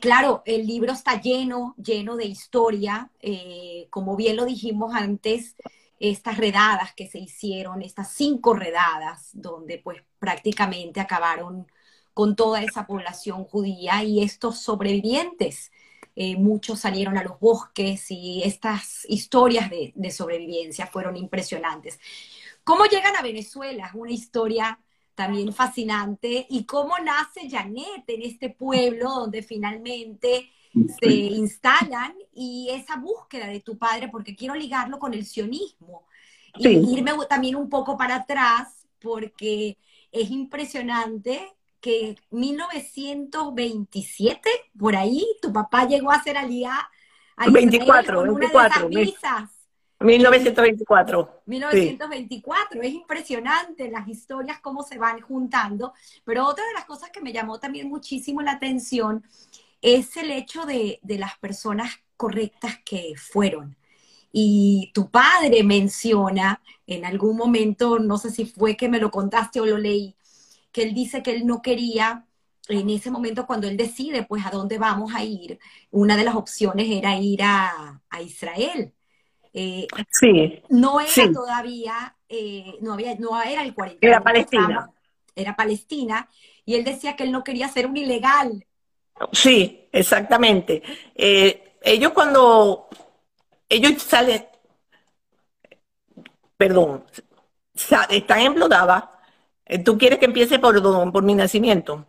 claro, 0.00 0.42
el 0.44 0.66
libro 0.66 0.92
está 0.92 1.20
lleno, 1.20 1.74
lleno 1.76 2.16
de 2.16 2.26
historia. 2.26 3.10
Eh, 3.20 3.86
como 3.90 4.16
bien 4.16 4.36
lo 4.36 4.44
dijimos 4.44 4.94
antes, 4.94 5.56
estas 6.00 6.36
redadas 6.38 6.94
que 6.94 7.08
se 7.08 7.18
hicieron, 7.18 7.82
estas 7.82 8.12
cinco 8.12 8.54
redadas, 8.54 9.30
donde 9.32 9.78
pues 9.78 10.02
prácticamente 10.18 11.00
acabaron 11.00 11.66
con 12.14 12.34
toda 12.34 12.62
esa 12.62 12.86
población 12.86 13.44
judía 13.44 14.02
y 14.02 14.22
estos 14.22 14.58
sobrevivientes. 14.60 15.70
Eh, 16.16 16.36
muchos 16.36 16.80
salieron 16.80 17.16
a 17.16 17.22
los 17.22 17.38
bosques 17.38 18.10
y 18.10 18.42
estas 18.44 19.06
historias 19.08 19.70
de, 19.70 19.92
de 19.94 20.10
sobrevivencia 20.10 20.88
fueron 20.88 21.16
impresionantes. 21.16 22.00
¿Cómo 22.64 22.86
llegan 22.86 23.14
a 23.14 23.22
Venezuela? 23.22 23.86
Es 23.86 23.94
una 23.94 24.10
historia 24.10 24.80
también 25.18 25.52
fascinante. 25.52 26.46
¿Y 26.48 26.64
cómo 26.64 26.96
nace 27.00 27.50
Janet 27.50 28.04
en 28.06 28.22
este 28.22 28.50
pueblo 28.50 29.10
donde 29.10 29.42
finalmente 29.42 30.52
se 31.00 31.10
instalan 31.10 32.14
y 32.32 32.68
esa 32.70 32.98
búsqueda 32.98 33.48
de 33.48 33.58
tu 33.58 33.76
padre, 33.76 34.10
porque 34.10 34.36
quiero 34.36 34.54
ligarlo 34.54 35.00
con 35.00 35.14
el 35.14 35.26
sionismo 35.26 36.06
y 36.56 36.68
irme 36.68 37.14
también 37.28 37.56
un 37.56 37.68
poco 37.68 37.98
para 37.98 38.14
atrás, 38.14 38.86
porque 39.00 39.76
es 40.12 40.30
impresionante 40.30 41.52
que 41.80 42.14
1927, 42.30 44.48
por 44.78 44.94
ahí, 44.94 45.26
tu 45.42 45.52
papá 45.52 45.84
llegó 45.84 46.12
a 46.12 46.22
ser 46.22 46.36
aliado. 46.36 46.86
24, 47.50 48.22
24. 48.22 48.88
1924. 50.00 51.42
1924, 51.46 52.82
es 52.82 52.92
impresionante 52.92 53.90
las 53.90 54.06
historias, 54.06 54.60
cómo 54.60 54.82
se 54.82 54.98
van 54.98 55.20
juntando, 55.20 55.92
pero 56.24 56.46
otra 56.46 56.64
de 56.66 56.74
las 56.74 56.84
cosas 56.84 57.10
que 57.10 57.20
me 57.20 57.32
llamó 57.32 57.58
también 57.58 57.88
muchísimo 57.88 58.40
la 58.40 58.52
atención 58.52 59.24
es 59.82 60.16
el 60.16 60.30
hecho 60.30 60.66
de, 60.66 61.00
las 61.02 61.36
personas 61.38 61.90
correctas 62.16 62.78
que 62.84 63.14
fueron. 63.16 63.76
Y 64.32 64.92
tu 64.94 65.10
padre 65.10 65.64
menciona 65.64 66.62
en 66.86 67.04
algún 67.04 67.36
momento, 67.36 67.98
no 67.98 68.18
sé 68.18 68.30
si 68.30 68.44
fue 68.44 68.76
que 68.76 68.88
me 68.88 69.00
lo 69.00 69.10
contaste 69.10 69.60
o 69.60 69.66
lo 69.66 69.78
leí, 69.78 70.14
que 70.70 70.82
él 70.82 70.94
dice 70.94 71.22
que 71.22 71.32
él 71.32 71.46
no 71.46 71.62
quería, 71.62 72.26
en 72.68 72.90
ese 72.90 73.10
momento 73.10 73.46
cuando 73.46 73.66
él 73.66 73.76
decide 73.76 74.24
pues 74.24 74.44
a 74.46 74.50
dónde 74.50 74.78
vamos 74.78 75.12
a 75.14 75.24
ir, 75.24 75.58
una 75.90 76.16
de 76.16 76.24
las 76.24 76.36
opciones 76.36 76.86
era 76.90 77.16
ir 77.16 77.42
a, 77.42 78.02
a 78.10 78.22
Israel 78.22 78.92
eh, 79.52 79.86
sí. 80.10 80.62
No 80.68 81.00
era 81.00 81.32
todavía, 81.32 82.16
eh, 82.28 82.76
no, 82.80 82.94
había, 82.94 83.14
no 83.16 83.40
era 83.40 83.62
el 83.62 83.74
40. 83.74 84.06
Era 84.06 84.20
Palestina. 84.20 84.90
era 85.34 85.56
Palestina. 85.56 86.28
Y 86.64 86.74
él 86.74 86.84
decía 86.84 87.16
que 87.16 87.24
él 87.24 87.32
no 87.32 87.42
quería 87.42 87.68
ser 87.68 87.86
un 87.86 87.96
ilegal. 87.96 88.64
Sí, 89.32 89.88
exactamente. 89.90 90.82
Eh, 91.14 91.76
ellos 91.82 92.12
cuando 92.12 92.88
ellos 93.68 94.02
salen, 94.02 94.46
perdón, 96.56 97.04
están 98.10 98.40
en 98.40 98.54
Blodava, 98.54 99.20
¿tú 99.84 99.96
quieres 99.96 100.18
que 100.18 100.26
empiece 100.26 100.58
por, 100.58 101.12
por 101.12 101.22
mi 101.22 101.34
nacimiento? 101.34 102.06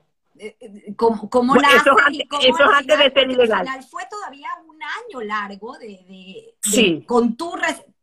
¿Cómo, 0.96 1.56
nace 1.56 1.78
eso, 1.78 1.96
eso 2.42 2.64
antes 2.74 2.98
de 2.98 3.12
ser 3.12 3.30
ilegal. 3.30 3.68
fue 3.90 4.04
todavía 4.10 4.48
un 4.66 4.80
año 4.82 5.22
largo 5.22 5.78
de, 5.78 6.56
con 7.06 7.36
tu, 7.36 7.54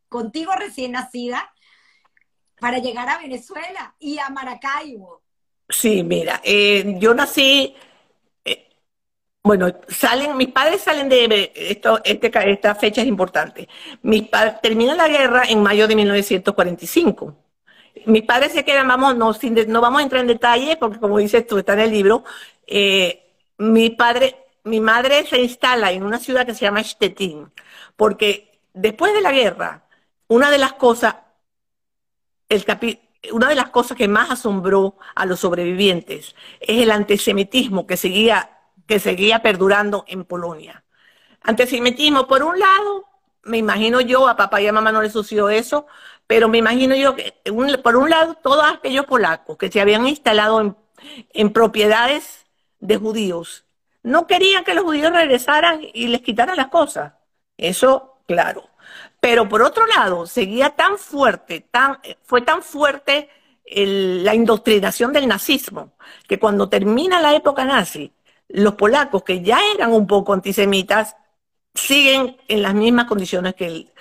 contigo 0.07 0.51
recién 0.53 0.91
nacida 0.91 1.51
para 2.59 2.79
llegar 2.79 3.09
a 3.09 3.19
Venezuela 3.19 3.95
y 3.99 4.19
a 4.19 4.29
Maracaibo. 4.29 5.21
Sí, 5.69 6.03
mira, 6.03 6.41
eh, 6.43 6.95
yo 6.99 7.13
nací, 7.13 7.75
eh, 8.45 8.69
bueno, 9.43 9.67
salen, 9.87 10.37
mis 10.37 10.49
padres 10.49 10.81
salen 10.81 11.09
de, 11.09 11.51
esto, 11.55 12.01
este, 12.03 12.31
esta 12.51 12.75
fecha 12.75 13.01
es 13.01 13.07
importante. 13.07 13.67
Mis 14.03 14.27
padres 14.27 14.61
terminan 14.61 14.97
la 14.97 15.07
guerra 15.07 15.43
en 15.45 15.61
mayo 15.61 15.87
de 15.87 15.95
1945 15.95 17.46
mis 18.07 18.23
padres 18.23 18.53
se 18.53 18.63
quedan, 18.63 18.87
vamos, 18.87 19.15
no, 19.17 19.33
no 19.67 19.81
vamos 19.81 19.99
a 19.99 20.03
entrar 20.03 20.21
en 20.21 20.27
detalle, 20.27 20.77
porque 20.77 20.99
como 20.99 21.17
dices 21.17 21.45
tú, 21.45 21.57
está 21.57 21.73
en 21.73 21.81
el 21.81 21.91
libro, 21.91 22.23
eh, 22.65 23.33
mi 23.57 23.89
padre, 23.89 24.45
mi 24.63 24.79
madre 24.79 25.25
se 25.25 25.41
instala 25.41 25.91
en 25.91 26.03
una 26.03 26.17
ciudad 26.17 26.45
que 26.45 26.53
se 26.53 26.61
llama 26.61 26.83
Stettin, 26.83 27.51
porque 27.95 28.61
después 28.73 29.13
de 29.13 29.21
la 29.21 29.31
guerra, 29.33 29.83
una 30.27 30.49
de 30.49 30.57
las 30.57 30.73
cosas, 30.73 31.15
el 32.49 32.65
una 33.33 33.49
de 33.49 33.55
las 33.55 33.69
cosas 33.69 33.97
que 33.97 34.07
más 34.07 34.31
asombró 34.31 34.97
a 35.13 35.25
los 35.25 35.41
sobrevivientes 35.41 36.33
es 36.61 36.81
el 36.81 36.91
antisemitismo 36.91 37.85
que 37.85 37.97
seguía, 37.97 38.51
que 38.85 38.99
seguía 38.99 39.41
perdurando 39.41 40.05
en 40.07 40.23
Polonia. 40.23 40.85
Antisemitismo, 41.41 42.25
por 42.25 42.43
un 42.43 42.57
lado, 42.57 43.05
me 43.43 43.57
imagino 43.57 43.99
yo, 43.99 44.27
a 44.29 44.37
papá 44.37 44.61
y 44.61 44.67
a 44.67 44.71
mamá 44.73 44.91
no 44.93 45.01
les 45.01 45.11
sucedió 45.11 45.49
eso, 45.49 45.87
pero 46.27 46.49
me 46.49 46.57
imagino 46.57 46.93
yo 46.95 47.15
que, 47.15 47.33
por 47.81 47.95
un 47.95 48.09
lado, 48.09 48.35
todos 48.35 48.65
aquellos 48.65 49.05
polacos 49.05 49.57
que 49.57 49.71
se 49.71 49.79
habían 49.79 50.05
instalado 50.07 50.75
en, 51.33 51.53
propiedades 51.53 52.45
de 52.79 52.97
judíos, 52.97 53.65
no 54.03 54.27
querían 54.27 54.65
que 54.65 54.73
los 54.73 54.83
judíos 54.83 55.11
regresaran 55.11 55.81
y 55.93 56.07
les 56.07 56.21
quitaran 56.21 56.57
las 56.57 56.67
cosas. 56.67 57.13
Eso, 57.57 58.19
claro. 58.27 58.69
Pero 59.21 59.47
por 59.47 59.61
otro 59.61 59.85
lado, 59.87 60.27
seguía 60.27 60.71
tan 60.71 60.97
fuerte, 60.97 61.61
tan, 61.61 61.99
fue 62.23 62.41
tan 62.41 62.61
fuerte 62.61 63.29
la 63.65 64.35
indoctrinación 64.35 65.11
del 65.13 65.27
nazismo, 65.27 65.93
que 66.27 66.39
cuando 66.39 66.69
termina 66.69 67.21
la 67.21 67.35
época 67.35 67.65
nazi, 67.65 68.13
los 68.49 68.75
polacos, 68.75 69.23
que 69.23 69.41
ya 69.41 69.59
eran 69.75 69.91
un 69.91 70.07
poco 70.07 70.33
antisemitas, 70.33 71.15
siguen 71.73 72.37
en 72.47 72.61
las 72.61 72.73
mismas 72.73 73.05
condiciones 73.05 73.55
que, 73.55 73.67
el, 73.67 73.93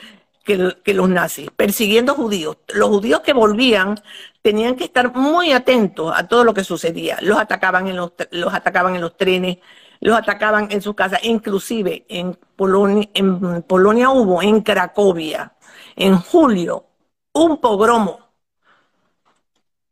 que, 0.46 0.94
los 0.94 1.08
nazis, 1.08 1.50
persiguiendo 1.50 2.14
judíos. 2.14 2.58
Los 2.68 2.88
judíos 2.88 3.20
que 3.20 3.32
volvían 3.32 4.00
tenían 4.42 4.76
que 4.76 4.84
estar 4.84 5.12
muy 5.12 5.52
atentos 5.52 6.12
a 6.16 6.28
todo 6.28 6.44
lo 6.44 6.54
que 6.54 6.62
sucedía. 6.62 7.18
Los 7.20 7.38
atacaban 7.38 7.88
en 7.88 7.96
los, 7.96 8.12
los 8.30 8.54
atacaban 8.54 8.94
en 8.94 9.00
los 9.00 9.16
trenes, 9.16 9.58
los 10.00 10.16
atacaban 10.16 10.68
en 10.70 10.80
sus 10.80 10.94
casas, 10.94 11.20
inclusive 11.24 12.06
en 12.08 12.38
Polonia, 12.54 13.08
en 13.14 13.62
Polonia 13.62 14.10
hubo, 14.10 14.40
en 14.40 14.60
Cracovia, 14.60 15.52
en 15.96 16.16
julio, 16.16 16.86
un 17.32 17.60
pogromo 17.60 18.20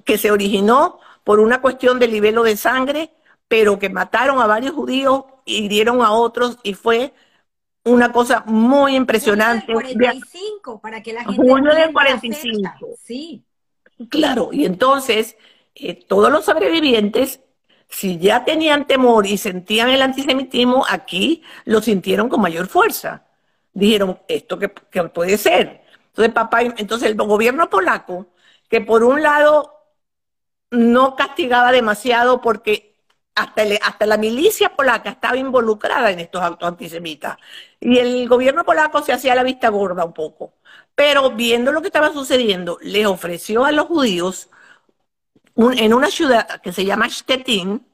que 0.05 0.19
se 0.19 0.31
originó 0.31 1.01
por 1.25 1.41
una 1.41 1.61
cuestión 1.61 1.99
de 1.99 2.07
libelo 2.07 2.45
de 2.45 2.57
sangre, 2.57 3.11
pero 3.49 3.79
que 3.79 3.91
mataron 3.91 4.41
a 4.41 4.47
varios 4.47 4.73
judíos, 4.73 5.25
hirieron 5.47 6.01
a 6.01 6.13
otros 6.13 6.59
y 6.63 6.75
fue 6.75 7.13
una 7.85 8.13
cosa 8.13 8.43
muy 8.47 8.97
impresionante. 8.97 9.73
Junio 9.73 9.89
del 9.89 9.99
45, 9.99 10.81
para 10.81 11.03
que 11.03 11.13
la 11.13 11.25
gente. 11.25 11.37
Junio 11.37 11.75
del 11.75 11.93
45. 11.93 12.71
Sí. 13.03 13.45
Claro, 14.09 14.51
y 14.53 14.65
entonces 14.65 15.37
eh, 15.75 15.95
todos 16.07 16.31
los 16.31 16.45
sobrevivientes, 16.45 17.41
si 17.89 18.19
ya 18.19 18.45
tenían 18.45 18.87
temor 18.87 19.27
y 19.27 19.37
sentían 19.37 19.91
el 19.91 20.03
antisemitismo, 20.03 20.85
aquí 20.89 21.43
lo 21.65 21.81
sintieron 21.81 22.29
con 22.29 22.41
mayor 22.41 22.67
fuerza. 22.67 23.25
Dijeron, 23.73 24.21
esto 24.29 24.59
que, 24.59 24.69
puede 24.69 25.37
ser. 25.37 25.83
Entonces, 26.09 26.33
papá, 26.33 26.63
entonces 26.63 27.09
el 27.09 27.17
gobierno 27.17 27.69
polaco, 27.69 28.29
que 28.69 28.81
por 28.81 29.03
un 29.03 29.23
lado 29.23 29.73
no 30.71 31.17
castigaba 31.17 31.73
demasiado 31.73 32.41
porque 32.41 32.94
hasta, 33.35 34.07
la 34.07 34.17
milicia 34.17 34.75
polaca 34.77 35.11
estaba 35.11 35.37
involucrada 35.37 36.11
en 36.11 36.21
estos 36.21 36.43
actos 36.43 36.69
antisemitas. 36.69 37.37
Y 37.81 37.99
el 37.99 38.29
gobierno 38.29 38.65
polaco 38.65 39.03
se 39.03 39.13
hacía 39.13 39.35
la 39.35 39.43
vista 39.43 39.69
gorda 39.71 40.05
un 40.05 40.13
poco. 40.15 40.55
Pero 40.95 41.31
viendo 41.33 41.73
lo 41.73 41.81
que 41.83 41.89
estaba 41.89 42.13
sucediendo, 42.13 42.79
le 42.83 43.07
ofreció 43.07 43.65
a 43.65 43.73
los 43.73 43.87
judíos 43.87 44.51
en 45.57 45.95
una 45.95 46.11
ciudad 46.11 46.61
que 46.63 46.73
se 46.73 46.85
llama 46.85 47.09
Stettin, 47.11 47.87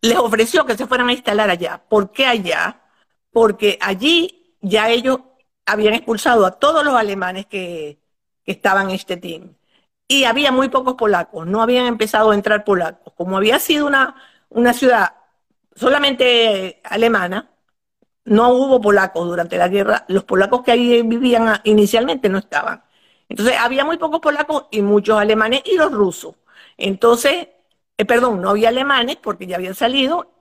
les 0.00 0.16
ofreció 0.16 0.64
que 0.66 0.76
se 0.76 0.86
fueran 0.86 1.08
a 1.08 1.12
instalar 1.12 1.50
allá. 1.50 1.82
¿Por 1.88 2.12
qué 2.12 2.26
allá? 2.26 2.80
Porque 3.32 3.78
allí 3.80 4.56
ya 4.60 4.90
ellos 4.90 5.20
habían 5.66 5.94
expulsado 5.94 6.46
a 6.46 6.52
todos 6.52 6.84
los 6.84 6.94
alemanes 6.94 7.46
que, 7.46 7.98
que 8.44 8.52
estaban 8.52 8.90
en 8.90 8.98
Stettin 8.98 9.57
y 10.08 10.24
había 10.24 10.52
muy 10.52 10.70
pocos 10.70 10.94
polacos, 10.94 11.46
no 11.46 11.62
habían 11.62 11.86
empezado 11.86 12.30
a 12.30 12.34
entrar 12.34 12.64
polacos. 12.64 13.12
Como 13.16 13.36
había 13.36 13.58
sido 13.58 13.86
una, 13.86 14.16
una 14.48 14.72
ciudad 14.72 15.14
solamente 15.76 16.80
alemana, 16.84 17.50
no 18.24 18.50
hubo 18.50 18.80
polacos 18.80 19.26
durante 19.28 19.58
la 19.58 19.68
guerra, 19.68 20.04
los 20.08 20.24
polacos 20.24 20.62
que 20.64 20.72
ahí 20.72 21.02
vivían 21.02 21.60
inicialmente 21.64 22.28
no 22.28 22.38
estaban. 22.38 22.84
Entonces 23.28 23.56
había 23.58 23.84
muy 23.84 23.98
pocos 23.98 24.20
polacos 24.20 24.66
y 24.70 24.82
muchos 24.82 25.18
alemanes 25.18 25.62
y 25.66 25.76
los 25.76 25.92
rusos. 25.92 26.36
Entonces, 26.76 27.48
eh, 27.98 28.04
perdón, 28.04 28.40
no 28.42 28.50
había 28.50 28.68
alemanes 28.70 29.16
porque 29.16 29.46
ya 29.46 29.56
habían 29.56 29.74
salido, 29.74 30.32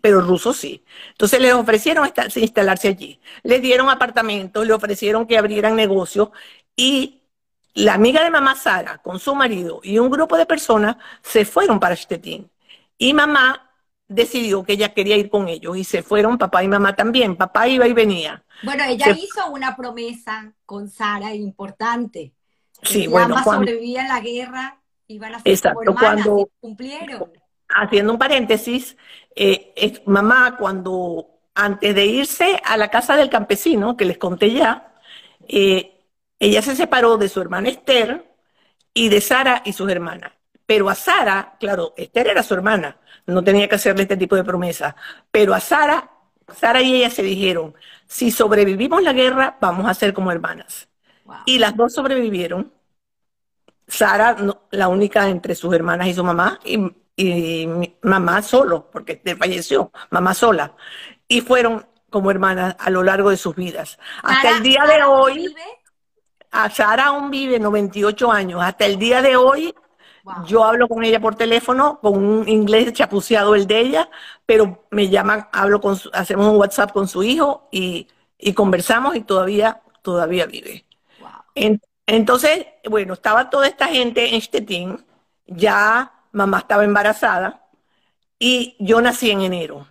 pero 0.00 0.20
rusos 0.20 0.56
sí. 0.56 0.84
Entonces 1.10 1.40
les 1.40 1.54
ofrecieron 1.54 2.10
instalarse 2.36 2.88
allí. 2.88 3.20
Les 3.42 3.62
dieron 3.62 3.88
apartamentos, 3.90 4.66
le 4.66 4.72
ofrecieron 4.72 5.26
que 5.26 5.38
abrieran 5.38 5.76
negocios 5.76 6.30
y 6.76 7.22
la 7.76 7.94
amiga 7.94 8.22
de 8.24 8.30
mamá 8.30 8.54
Sara 8.54 8.98
con 8.98 9.18
su 9.18 9.34
marido 9.34 9.80
y 9.82 9.98
un 9.98 10.10
grupo 10.10 10.36
de 10.36 10.46
personas 10.46 10.96
se 11.22 11.44
fueron 11.44 11.78
para 11.78 11.94
Stettin. 11.96 12.50
Y 12.98 13.12
mamá 13.14 13.70
decidió 14.08 14.62
que 14.64 14.74
ella 14.74 14.94
quería 14.94 15.16
ir 15.16 15.28
con 15.28 15.48
ellos 15.48 15.76
y 15.76 15.84
se 15.84 16.02
fueron 16.02 16.38
papá 16.38 16.62
y 16.64 16.68
mamá 16.68 16.94
también. 16.96 17.36
Papá 17.36 17.68
iba 17.68 17.86
y 17.86 17.92
venía. 17.92 18.42
Bueno, 18.62 18.84
ella 18.84 19.10
hizo 19.10 19.50
una 19.50 19.76
promesa 19.76 20.52
con 20.64 20.88
Sara 20.88 21.34
importante. 21.34 22.32
Sí, 22.82 23.02
si 23.02 23.06
bueno, 23.08 23.26
ambas 23.26 23.44
cuando- 23.44 23.66
sobrevivían 23.66 24.08
la 24.08 24.20
guerra, 24.20 24.80
iban 25.08 25.34
a 25.34 25.40
ser 25.40 25.52
Exacto, 25.52 25.80
hermanas, 25.82 26.00
cuando- 26.26 26.50
cumplieron. 26.60 27.32
haciendo 27.68 28.12
un 28.12 28.18
paréntesis, 28.18 28.96
eh, 29.34 30.00
mamá 30.06 30.56
cuando 30.56 31.26
antes 31.54 31.94
de 31.94 32.06
irse 32.06 32.60
a 32.64 32.76
la 32.76 32.88
casa 32.90 33.16
del 33.16 33.28
campesino, 33.28 33.96
que 33.96 34.04
les 34.04 34.18
conté 34.18 34.52
ya, 34.52 34.94
eh, 35.48 35.95
ella 36.38 36.62
se 36.62 36.76
separó 36.76 37.16
de 37.16 37.28
su 37.28 37.40
hermana 37.40 37.68
Esther 37.68 38.24
y 38.94 39.08
de 39.08 39.20
Sara 39.20 39.62
y 39.64 39.72
sus 39.72 39.90
hermanas. 39.90 40.32
Pero 40.66 40.88
a 40.88 40.94
Sara, 40.94 41.56
claro, 41.60 41.94
Esther 41.96 42.28
era 42.28 42.42
su 42.42 42.54
hermana, 42.54 42.98
no 43.26 43.42
tenía 43.44 43.68
que 43.68 43.76
hacerle 43.76 44.02
este 44.02 44.16
tipo 44.16 44.36
de 44.36 44.44
promesas, 44.44 44.94
pero 45.30 45.54
a 45.54 45.60
Sara, 45.60 46.10
Sara 46.54 46.82
y 46.82 46.96
ella 46.96 47.10
se 47.10 47.22
dijeron, 47.22 47.74
si 48.06 48.30
sobrevivimos 48.30 49.02
la 49.02 49.12
guerra, 49.12 49.56
vamos 49.60 49.86
a 49.88 49.94
ser 49.94 50.12
como 50.12 50.32
hermanas. 50.32 50.88
Wow. 51.24 51.36
Y 51.46 51.58
las 51.58 51.76
dos 51.76 51.92
sobrevivieron. 51.94 52.72
Sara, 53.88 54.34
no- 54.34 54.62
la 54.70 54.88
única 54.88 55.28
entre 55.28 55.54
sus 55.54 55.72
hermanas 55.74 56.08
y 56.08 56.14
su 56.14 56.24
mamá, 56.24 56.58
y, 56.64 56.78
y 57.16 57.66
mi 57.66 57.96
mamá 58.02 58.42
solo, 58.42 58.90
porque 58.90 59.12
Esther 59.12 59.36
falleció, 59.36 59.92
mamá 60.10 60.34
sola. 60.34 60.74
Y 61.28 61.40
fueron 61.40 61.86
como 62.10 62.30
hermanas 62.30 62.76
a 62.78 62.90
lo 62.90 63.02
largo 63.02 63.30
de 63.30 63.36
sus 63.36 63.54
vidas. 63.54 63.98
Hasta 64.22 64.42
Sara- 64.42 64.56
el 64.56 64.62
día 64.62 64.80
Sara 64.84 64.96
de 64.96 65.02
hoy, 65.04 65.34
vive, 65.34 65.62
a 66.64 66.70
Sara 66.70 67.06
aún 67.06 67.30
vive 67.30 67.58
98 67.58 68.30
años. 68.32 68.62
Hasta 68.62 68.86
el 68.86 68.98
día 68.98 69.22
de 69.22 69.36
hoy, 69.36 69.74
wow. 70.24 70.34
yo 70.46 70.64
hablo 70.64 70.88
con 70.88 71.04
ella 71.04 71.20
por 71.20 71.34
teléfono, 71.36 72.00
con 72.00 72.24
un 72.24 72.48
inglés 72.48 72.92
chapuceado 72.92 73.54
el 73.54 73.66
de 73.66 73.80
ella, 73.80 74.10
pero 74.46 74.86
me 74.90 75.08
llaman, 75.08 75.48
hablo 75.52 75.80
con 75.80 75.96
su- 75.96 76.10
hacemos 76.12 76.46
un 76.48 76.56
WhatsApp 76.58 76.92
con 76.92 77.08
su 77.08 77.22
hijo 77.22 77.68
y, 77.72 78.08
y 78.38 78.54
conversamos 78.54 79.16
y 79.16 79.22
todavía, 79.22 79.82
todavía 80.02 80.46
vive. 80.46 80.84
wow. 81.18 81.42
En- 81.54 81.80
entonces, 82.06 82.66
bueno, 82.88 83.14
estaba 83.14 83.50
toda 83.50 83.66
esta 83.66 83.88
gente 83.88 84.34
en 84.34 84.40
Stettin, 84.42 85.04
ya 85.46 86.12
mamá 86.32 86.58
estaba 86.60 86.84
embarazada 86.84 87.66
y 88.38 88.76
yo 88.78 89.00
nací 89.00 89.30
en 89.30 89.42
enero. 89.42 89.86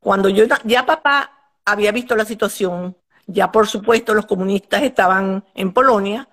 Cuando 0.00 0.28
yo, 0.28 0.44
ya 0.64 0.86
papá 0.86 1.32
había 1.64 1.92
visto 1.92 2.16
la 2.16 2.24
situación, 2.24 2.96
ya 3.28 3.52
por 3.52 3.68
supuesto 3.68 4.14
los 4.14 4.26
comunistas 4.26 4.82
estaban 4.82 5.44
en 5.54 5.72
Polonia 5.72 6.28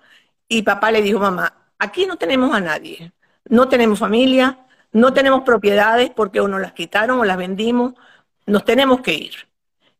y 0.48 0.62
papá 0.62 0.90
le 0.90 1.02
dijo, 1.02 1.20
mamá, 1.20 1.52
aquí 1.78 2.06
no 2.06 2.16
tenemos 2.16 2.52
a 2.54 2.60
nadie, 2.60 3.12
no 3.48 3.68
tenemos 3.68 3.98
familia, 4.00 4.58
no 4.92 5.12
tenemos 5.12 5.42
propiedades 5.42 6.10
porque 6.10 6.40
o 6.40 6.48
nos 6.48 6.60
las 6.60 6.72
quitaron 6.72 7.20
o 7.20 7.24
las 7.24 7.36
vendimos, 7.36 7.92
nos 8.46 8.64
tenemos 8.64 9.00
que 9.02 9.14
ir. 9.14 9.34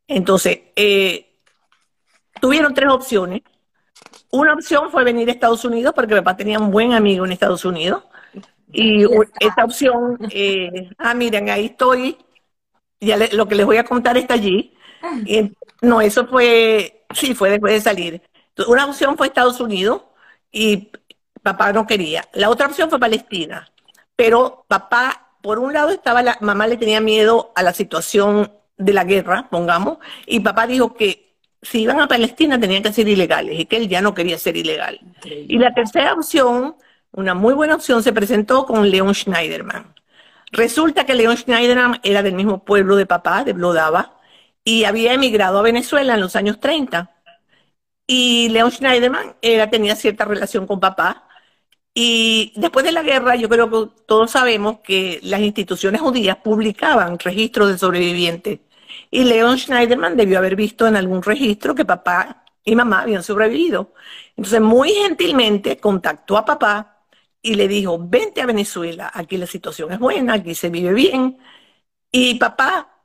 Entonces, 0.09 0.59
eh, 0.75 1.35
tuvieron 2.41 2.75
tres 2.75 2.89
opciones. 2.91 3.43
Una 4.31 4.55
opción 4.55 4.91
fue 4.91 5.05
venir 5.05 5.29
a 5.29 5.33
Estados 5.33 5.65
Unidos 5.65 5.93
porque 5.95 6.17
papá 6.17 6.37
tenía 6.37 6.59
un 6.59 6.71
buen 6.71 6.93
amigo 6.95 7.25
en 7.27 7.33
Estados 7.33 7.65
Unidos. 7.65 8.05
Y 8.73 9.05
esta 9.41 9.65
opción, 9.65 10.19
eh, 10.31 10.91
ah, 10.99 11.15
miren, 11.15 11.49
ahí 11.51 11.67
estoy, 11.67 12.17
ya 13.01 13.17
le- 13.17 13.33
lo 13.33 13.47
que 13.47 13.55
les 13.55 13.67
voy 13.67 13.77
a 13.77 13.85
contar 13.85 14.17
está 14.17 14.35
allí. 14.35 14.76
Y, 15.25 15.53
no, 15.83 16.01
eso 16.01 16.27
fue, 16.27 17.05
sí, 17.15 17.35
fue 17.35 17.51
después 17.51 17.73
de 17.75 17.81
salir. 17.81 18.23
Una 18.67 18.87
opción 18.87 19.17
fue 19.17 19.27
Estados 19.27 19.61
Unidos 19.61 20.03
y 20.51 20.91
papá 21.43 21.73
no 21.73 21.87
quería. 21.87 22.25
La 22.33 22.51
otra 22.51 22.67
opción 22.67 22.91
fue 22.91 22.99
Palestina. 22.99 23.69
Pero 24.17 24.65
papá, 24.69 25.29
por 25.43 25.59
un 25.59 25.73
lado 25.73 25.91
estaba 25.91 26.23
la, 26.23 26.39
mamá 26.41 26.67
le 26.67 26.77
tenía 26.77 27.01
miedo 27.01 27.53
a 27.55 27.63
la 27.63 27.73
situación 27.73 28.51
de 28.79 28.93
la 28.93 29.05
guerra, 29.05 29.49
pongamos, 29.51 29.99
y 30.27 30.41
papá 30.41 30.67
dijo 30.67 30.95
que 30.95 31.35
si 31.63 31.83
iban 31.83 32.01
a 32.01 32.09
Palestina 32.09 32.61
tenían 32.61 32.83
que 32.83 32.93
ser 32.93 33.09
ilegales 33.09 33.59
y 33.59 33.67
que 33.67 33.77
él 33.77 33.89
ya 33.89 34.01
no 34.01 34.15
quería 34.15 34.39
ser 34.39 34.57
ilegal. 34.57 35.01
Y 35.25 35.59
la 35.59 35.73
tercera 35.75 36.13
opción, 36.13 36.77
una 37.13 37.35
muy 37.35 37.55
buena 37.55 37.75
opción, 37.75 38.03
se 38.03 38.13
presentó 38.13 38.67
con 38.67 38.91
Leon 38.91 39.15
Schneiderman. 39.15 39.95
Resulta 40.53 41.05
que 41.05 41.15
Leon 41.15 41.37
Schneiderman 41.37 42.01
era 42.03 42.23
del 42.23 42.35
mismo 42.35 42.65
pueblo 42.65 42.97
de 42.97 43.07
papá, 43.07 43.45
de 43.45 43.53
Blodava, 43.53 44.16
y 44.67 44.85
había 44.85 45.15
emigrado 45.15 45.61
a 45.61 45.63
Venezuela 45.63 46.15
en 46.15 46.21
los 46.21 46.37
años 46.37 46.61
30. 46.61 47.13
Y 48.07 48.49
Leon 48.51 48.73
Schneiderman 48.73 49.37
era, 49.43 49.71
tenía 49.71 49.97
cierta 49.97 50.25
relación 50.25 50.67
con 50.67 50.81
papá. 50.81 51.29
Y 51.95 52.53
después 52.57 52.85
de 52.85 52.93
la 52.93 53.03
guerra, 53.03 53.37
yo 53.37 53.49
creo 53.49 53.71
que 53.71 54.03
todos 54.07 54.33
sabemos 54.33 54.81
que 54.81 55.21
las 55.23 55.41
instituciones 55.41 56.01
judías 56.01 56.39
publicaban 56.39 57.19
registros 57.19 57.71
de 57.71 57.79
sobrevivientes. 57.79 58.61
Y 59.11 59.25
Leon 59.25 59.59
Schneiderman 59.59 60.17
debió 60.17 60.39
haber 60.39 60.57
visto 60.57 60.87
en 60.89 60.97
algún 60.97 61.23
registro 61.23 61.75
que 61.75 61.85
papá 61.85 62.45
y 62.65 62.75
mamá 62.77 63.03
habían 63.03 63.23
sobrevivido. 63.23 63.95
Entonces, 64.37 64.61
muy 64.61 64.91
gentilmente 64.91 65.79
contactó 65.79 66.37
a 66.39 66.45
papá 66.45 67.05
y 67.43 67.55
le 67.55 67.69
dijo, 67.69 67.99
vente 68.01 68.43
a 68.43 68.47
Venezuela, 68.47 69.13
aquí 69.15 69.37
la 69.37 69.47
situación 69.47 69.93
es 69.93 70.01
buena, 70.01 70.35
aquí 70.35 70.55
se 70.57 70.71
vive 70.71 70.93
bien. 70.93 71.39
Y 72.13 72.35
papá, 72.37 72.96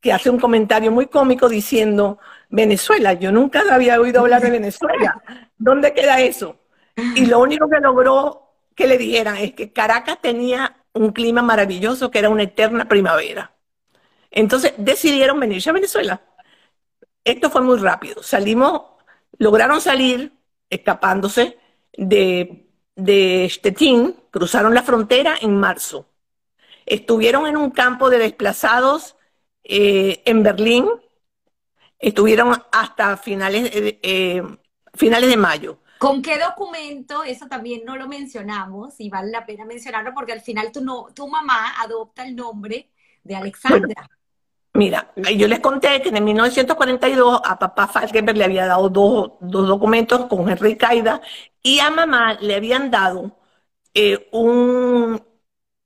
que 0.00 0.12
hace 0.12 0.30
un 0.30 0.40
comentario 0.40 0.90
muy 0.90 1.06
cómico 1.06 1.48
diciendo, 1.48 2.18
Venezuela, 2.48 3.12
yo 3.12 3.30
nunca 3.32 3.62
había 3.70 4.00
oído 4.00 4.20
hablar 4.20 4.42
de 4.42 4.50
Venezuela, 4.50 5.22
¿dónde 5.58 5.92
queda 5.92 6.20
eso? 6.20 6.56
Y 7.14 7.26
lo 7.26 7.38
único 7.40 7.68
que 7.68 7.80
logró 7.80 8.54
que 8.74 8.86
le 8.86 8.98
dijeran 8.98 9.36
es 9.36 9.52
que 9.52 9.72
Caracas 9.72 10.18
tenía 10.20 10.76
un 10.92 11.12
clima 11.12 11.42
maravilloso, 11.42 12.10
que 12.10 12.18
era 12.18 12.30
una 12.30 12.44
eterna 12.44 12.88
primavera. 12.88 13.52
Entonces 14.30 14.74
decidieron 14.76 15.38
venirse 15.38 15.70
a 15.70 15.74
Venezuela. 15.74 16.22
Esto 17.24 17.50
fue 17.50 17.60
muy 17.60 17.78
rápido. 17.78 18.22
Salimos, 18.22 18.82
lograron 19.38 19.80
salir 19.80 20.32
escapándose 20.70 21.58
de, 21.96 22.66
de 22.96 23.48
Stettin, 23.50 24.16
cruzaron 24.30 24.74
la 24.74 24.82
frontera 24.82 25.36
en 25.40 25.58
marzo. 25.58 26.06
Estuvieron 26.86 27.46
en 27.46 27.56
un 27.56 27.70
campo 27.70 28.08
de 28.08 28.18
desplazados 28.18 29.16
eh, 29.70 30.22
en 30.26 30.42
Berlín, 30.42 30.86
estuvieron 31.98 32.54
hasta 32.72 33.16
finales, 33.16 33.70
de- 33.72 34.00
eh, 34.02 34.42
finales 34.94 35.30
de 35.30 35.36
mayo. 35.36 35.78
¿Con 35.98 36.22
qué 36.22 36.38
documento? 36.38 37.24
Eso 37.24 37.46
también 37.46 37.82
no 37.84 37.96
lo 37.96 38.08
mencionamos 38.08 38.94
y 39.00 39.10
vale 39.10 39.30
la 39.30 39.44
pena 39.44 39.66
mencionarlo 39.66 40.14
porque 40.14 40.32
al 40.32 40.40
final 40.40 40.72
tu, 40.72 40.80
no, 40.82 41.08
tu 41.14 41.28
mamá 41.28 41.74
adopta 41.80 42.24
el 42.26 42.34
nombre 42.36 42.90
de 43.22 43.36
Alexandra. 43.36 44.08
Mira, 44.72 45.12
yo 45.36 45.48
les 45.48 45.60
conté 45.60 46.00
que 46.00 46.10
en 46.10 46.24
1942 46.24 47.40
a 47.44 47.58
papá 47.58 47.88
Falkenberg 47.88 48.38
le 48.38 48.44
había 48.44 48.66
dado 48.66 48.88
dos, 48.88 49.32
dos 49.40 49.66
documentos 49.66 50.26
con 50.26 50.48
Henry 50.48 50.76
Caida 50.76 51.20
y 51.62 51.80
a 51.80 51.90
mamá 51.90 52.34
le 52.40 52.54
habían 52.54 52.90
dado 52.90 53.32
eh, 53.94 54.28
un, 54.32 55.20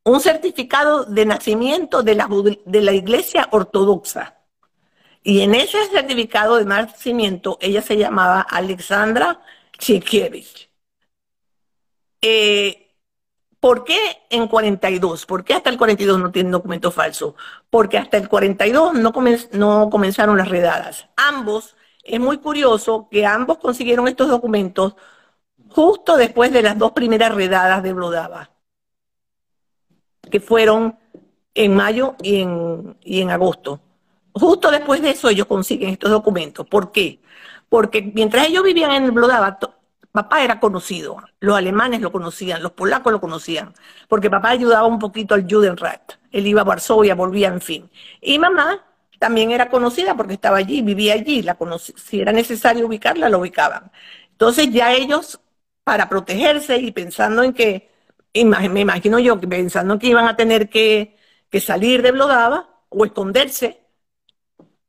un 0.05 0.21
certificado 0.21 1.05
de 1.05 1.27
nacimiento 1.27 2.03
de 2.03 2.15
la, 2.15 2.29
de 2.65 2.81
la 2.83 2.93
iglesia 2.93 3.49
ortodoxa. 3.51 4.39
Y 5.23 5.41
en 5.41 5.55
ese 5.55 5.85
certificado 5.87 6.57
de 6.57 6.67
nacimiento 6.67 7.59
ella 7.61 7.83
se 7.83 7.97
llamaba 7.97 8.43
Alexandra 8.43 9.41
Chikiewicz. 9.79 10.69
Eh, 12.21 12.81
¿Por 13.61 13.85
qué 13.85 13.99
en 14.31 14.49
42? 14.49 15.27
¿Por 15.27 15.45
qué 15.45 15.55
hasta 15.55 15.71
el 15.71 15.79
42 15.79 16.19
no 16.21 16.31
tienen 16.31 16.53
documento 16.53 16.91
falso? 16.93 17.35
Porque 17.71 17.99
hasta 17.99 18.19
el 18.19 18.29
42 18.29 18.95
no, 18.95 19.13
comen- 19.13 19.49
no 19.53 19.89
comenzaron 19.91 20.37
las 20.37 20.49
redadas. 20.49 21.09
Ambos, 21.17 21.77
es 22.03 22.21
muy 22.21 22.39
curioso 22.39 23.09
que 23.11 23.25
ambos 23.27 23.59
consiguieron 23.59 24.07
estos 24.09 24.29
documentos 24.29 24.97
justo 25.71 26.17
después 26.17 26.53
de 26.53 26.63
las 26.63 26.79
dos 26.79 26.93
primeras 26.93 27.35
redadas 27.35 27.83
de 27.83 27.93
Blodava, 27.95 28.51
que 30.31 30.41
fueron 30.41 30.99
en 31.55 31.75
mayo 31.75 32.17
y 32.23 32.41
en, 32.43 32.97
y 33.03 33.21
en 33.21 33.31
agosto. 33.31 33.81
Justo 34.33 34.71
después 34.71 35.01
de 35.03 35.11
eso 35.11 35.29
ellos 35.29 35.47
consiguen 35.47 35.91
estos 35.91 36.11
documentos. 36.11 36.67
¿Por 36.67 36.91
qué? 36.93 37.21
Porque 37.69 38.03
mientras 38.15 38.49
ellos 38.49 38.63
vivían 38.65 38.91
en 38.93 39.15
Blodava, 39.15 39.59
to- 39.59 39.75
papá 40.13 40.43
era 40.43 40.61
conocido. 40.61 41.17
Los 41.41 41.57
alemanes 41.57 42.01
lo 42.01 42.11
conocían, 42.13 42.63
los 42.63 42.73
polacos 42.73 43.13
lo 43.13 43.21
conocían, 43.21 43.73
porque 44.09 44.31
papá 44.31 44.51
ayudaba 44.51 44.87
un 44.87 44.99
poquito 44.99 45.35
al 45.35 45.47
Judenrat. 45.49 46.15
Él 46.33 46.47
iba 46.47 46.63
a 46.63 46.65
Varsovia, 46.65 47.15
volvía, 47.15 47.49
en 47.49 47.61
fin. 47.61 47.91
Y 48.21 48.39
mamá 48.39 48.85
también 49.19 49.51
era 49.53 49.69
conocida 49.71 50.17
porque 50.17 50.35
estaba 50.35 50.59
allí, 50.59 50.83
vivía 50.83 51.15
allí, 51.15 51.43
la 51.43 51.57
si 51.97 52.21
era 52.21 52.33
necesario 52.33 52.87
ubicarla, 52.87 53.29
la 53.29 53.39
ubicaban. 53.39 53.91
Entonces 54.33 54.71
ya 54.73 54.93
ellos, 54.93 55.41
para 55.85 56.09
protegerse 56.09 56.77
y 56.79 56.91
pensando 56.93 57.43
en 57.43 57.53
que, 57.53 57.91
me 58.43 58.81
imagino 58.81 59.19
yo, 59.19 59.41
pensando 59.41 59.99
que 59.99 60.09
iban 60.09 60.27
a 60.27 60.37
tener 60.37 60.69
que, 60.69 61.17
salir 61.61 62.03
de 62.03 62.11
Blodava 62.11 62.69
o 62.89 63.05
esconderse, 63.05 63.81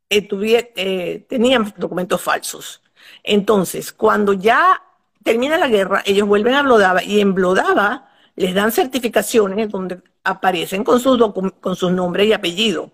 eh, 0.09 0.27
eh, 0.75 1.25
tenían 1.29 1.73
documentos 1.77 2.21
falsos. 2.21 2.81
Entonces, 3.23 3.93
cuando 3.93 4.33
ya 4.33 4.81
termina 5.23 5.57
la 5.57 5.67
guerra, 5.67 6.01
ellos 6.05 6.27
vuelven 6.27 6.55
a 6.55 6.63
Blodava 6.63 7.03
y 7.03 7.19
en 7.19 7.35
Blodava 7.35 8.09
les 8.35 8.53
dan 8.55 8.71
certificaciones 8.71 9.69
donde 9.69 10.01
aparecen 10.23 10.83
con 10.83 10.99
sus, 10.99 11.19
con 11.61 11.75
sus 11.75 11.91
nombres 11.91 12.27
y 12.27 12.33
apellidos. 12.33 12.89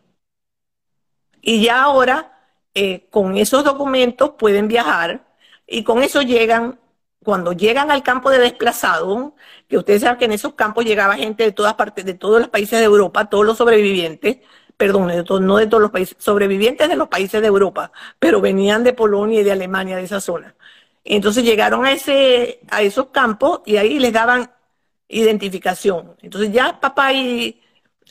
Y 1.41 1.64
ya 1.64 1.84
ahora, 1.84 2.32
eh, 2.73 3.07
con 3.10 3.38
esos 3.38 3.64
documentos 3.64 4.32
pueden 4.38 4.68
viajar 4.68 5.26
y 5.68 5.84
con 5.84 6.03
eso 6.03 6.22
llegan, 6.22 6.80
cuando 7.23 7.53
llegan 7.53 7.91
al 7.91 8.03
campo 8.03 8.30
de 8.31 8.39
desplazado, 8.39 9.35
que 9.68 9.77
ustedes 9.77 10.02
saben 10.02 10.18
que 10.18 10.26
en 10.26 10.31
esos 10.34 10.53
campos 10.56 10.85
llegaba 10.85 11.15
gente 11.15 11.43
de 11.43 11.52
todas 11.52 11.76
partes, 11.76 12.06
de 12.06 12.14
todos 12.15 12.39
los 12.39 12.49
países 12.49 12.80
de 12.80 12.85
Europa, 12.85 13.30
todos 13.30 13.45
los 13.45 13.57
sobrevivientes, 13.57 14.38
perdón, 14.77 15.07
no 15.45 15.57
de 15.57 15.68
todos 15.68 15.81
los 15.81 15.91
países, 15.91 16.15
sobrevivientes 16.19 16.89
de 16.89 16.95
los 16.95 17.07
países 17.10 17.41
de 17.41 17.48
Europa, 17.48 17.91
pero 18.19 18.41
venían 18.41 18.84
de 18.84 18.93
Polonia 18.93 19.41
y 19.41 19.43
de 19.43 19.52
Alemania, 19.52 19.98
de 19.98 20.03
esa 20.03 20.22
zona. 20.22 20.56
Entonces 21.03 21.43
llegaron 21.43 21.85
a, 21.85 21.91
ese, 21.91 22.61
a 22.69 22.81
esos 22.81 23.07
campos 23.10 23.61
y 23.65 23.77
ahí 23.77 23.99
les 23.99 24.14
daban 24.14 24.52
identificación. 25.07 26.15
Entonces 26.22 26.52
ya 26.52 26.80
papá 26.80 27.14
y, 27.14 27.61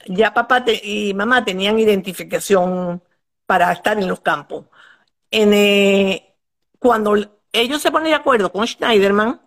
ya 0.07 0.32
papá 0.35 0.65
y 0.82 1.15
mamá 1.15 1.45
tenían 1.45 1.78
identificación 1.78 3.03
para 3.47 3.73
estar 3.73 3.99
en 3.99 4.09
los 4.09 4.20
campos. 4.20 4.66
Eh, 5.31 6.35
cuando 6.78 7.40
ellos 7.52 7.82
se 7.82 7.90
ponen 7.90 8.09
de 8.09 8.14
acuerdo 8.14 8.52
con 8.52 8.66
Schneiderman, 8.66 9.40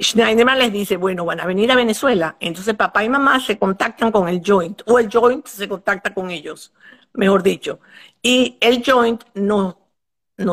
Schneiderman 0.00 0.58
les 0.58 0.72
dice, 0.72 0.96
bueno, 0.96 1.24
van 1.26 1.40
a 1.40 1.46
venir 1.46 1.70
a 1.70 1.76
Venezuela. 1.76 2.36
Entonces 2.40 2.74
papá 2.74 3.04
y 3.04 3.08
mamá 3.08 3.38
se 3.38 3.58
contactan 3.58 4.10
con 4.10 4.28
el 4.28 4.42
joint, 4.44 4.82
o 4.86 4.98
el 4.98 5.10
joint 5.10 5.46
se 5.46 5.68
contacta 5.68 6.14
con 6.14 6.30
ellos, 6.30 6.72
mejor 7.12 7.42
dicho. 7.42 7.80
Y 8.22 8.56
el 8.60 8.82
joint 8.84 9.22
nos, 9.34 9.76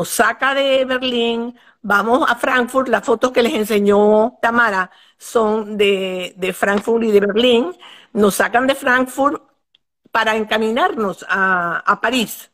saca 0.04 0.54
de 0.54 0.84
Berlín, 0.84 1.58
vamos 1.80 2.30
a 2.30 2.34
Frankfurt, 2.36 2.88
las 2.88 3.04
fotos 3.04 3.32
que 3.32 3.42
les 3.42 3.54
enseñó 3.54 4.38
Tamara 4.42 4.90
son 5.16 5.78
de, 5.78 6.34
de 6.36 6.52
Frankfurt 6.52 7.04
y 7.04 7.10
de 7.10 7.20
Berlín, 7.20 7.72
nos 8.12 8.34
sacan 8.34 8.66
de 8.66 8.74
Frankfurt 8.74 9.42
para 10.10 10.36
encaminarnos 10.36 11.24
a, 11.28 11.98
París, 12.02 12.50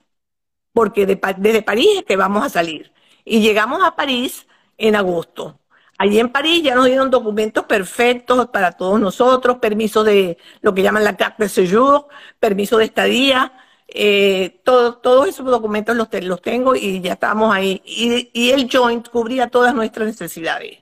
porque 0.73 1.07
desde 1.07 1.63
París 1.63 1.89
es 1.99 2.05
que 2.05 2.17
vamos 2.17 2.45
a 2.45 2.49
salir. 2.49 2.94
Y 3.25 3.41
llegamos 3.41 3.83
a 3.83 3.97
París 3.97 4.47
en 4.79 4.97
agosto. 4.97 5.59
Allí 5.99 6.19
en 6.19 6.31
París 6.31 6.63
ya 6.63 6.75
nos 6.75 6.87
dieron 6.87 7.11
documentos 7.11 7.65
perfectos 7.65 8.49
para 8.49 8.73
todos 8.73 9.01
nosotros, 9.01 9.59
permiso 9.59 10.03
de 10.03 10.39
lo 10.61 10.75
que 10.75 10.83
llaman 10.83 11.05
la 11.05 11.17
carte 11.17 11.45
de 11.45 11.49
séjour, 11.49 12.09
permiso 12.41 12.79
de 12.79 12.87
estadía, 12.87 13.53
eh, 13.87 14.61
todos 14.65 15.29
esos 15.29 15.47
documentos 15.47 15.95
los, 15.97 16.09
los, 16.23 16.43
tengo 16.43 16.75
y 16.75 17.01
ya 17.01 17.13
estamos 17.13 17.55
ahí. 17.55 17.81
Y, 17.85 18.31
y, 18.33 18.51
el 18.51 18.69
joint 18.71 19.09
cubría 19.09 19.49
todas 19.49 19.75
nuestras 19.75 20.09
necesidades. 20.09 20.79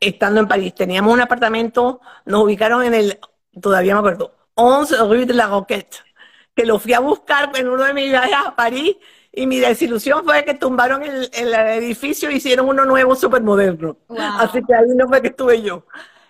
Estando 0.00 0.40
en 0.40 0.48
París, 0.48 0.74
teníamos 0.74 1.12
un 1.12 1.20
apartamento, 1.20 2.00
nos 2.24 2.42
ubicaron 2.44 2.82
en 2.84 2.94
el, 2.94 3.18
todavía 3.60 3.94
me 3.94 4.00
acuerdo, 4.00 4.34
11 4.54 4.96
Rue 4.96 5.26
de 5.26 5.34
la 5.34 5.46
Roquette, 5.46 6.02
que 6.54 6.66
lo 6.66 6.78
fui 6.78 6.94
a 6.94 7.00
buscar 7.00 7.52
en 7.54 7.68
uno 7.68 7.84
de 7.84 7.94
mis 7.94 8.10
viajes 8.10 8.34
a 8.34 8.56
París 8.56 8.96
y 9.32 9.46
mi 9.46 9.58
desilusión 9.58 10.24
fue 10.24 10.44
que 10.44 10.54
tumbaron 10.54 11.02
el, 11.02 11.54
edificio 11.54 12.30
y 12.30 12.36
hicieron 12.36 12.68
uno 12.68 12.84
nuevo 12.84 13.14
súper 13.14 13.42
moderno. 13.42 13.96
Así 14.08 14.62
que 14.64 14.74
ahí 14.74 14.88
no 14.94 15.08
fue 15.08 15.22
que 15.22 15.28
estuve 15.28 15.62
yo. 15.62 15.86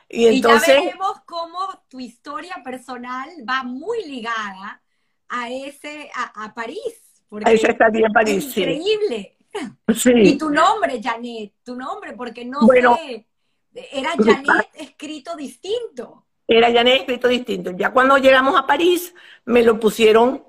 Y, 0.08 0.26
entonces, 0.26 0.74
ya 0.74 0.90
vemos 0.90 1.20
cómo 1.24 1.58
tu 1.88 2.00
historia 2.00 2.60
personal 2.64 3.28
va 3.48 3.62
muy 3.62 4.04
ligada 4.06 4.82
a 5.28 5.48
ese, 5.50 6.10
a, 6.14 6.52
París. 6.52 7.22
Porque 7.28 7.48
a 7.48 7.52
esa 7.52 7.68
estadía 7.68 8.06
en 8.06 8.12
París, 8.12 8.56
increíble. 8.56 9.36
Sí. 9.94 10.12
Y 10.14 10.38
tu 10.38 10.50
nombre, 10.50 11.00
Janet, 11.02 11.54
tu 11.64 11.76
nombre, 11.76 12.12
porque 12.14 12.44
no 12.44 12.60
bueno, 12.62 12.96
sé, 12.96 13.26
era 13.92 14.10
Janet 14.16 14.68
escrito 14.74 15.36
distinto 15.36 16.26
era 16.50 16.68
ya 16.68 16.82
escrito 16.82 17.28
distinto. 17.28 17.70
Ya 17.70 17.92
cuando 17.92 18.18
llegamos 18.18 18.58
a 18.58 18.66
París, 18.66 19.14
me 19.44 19.62
lo 19.62 19.78
pusieron 19.78 20.44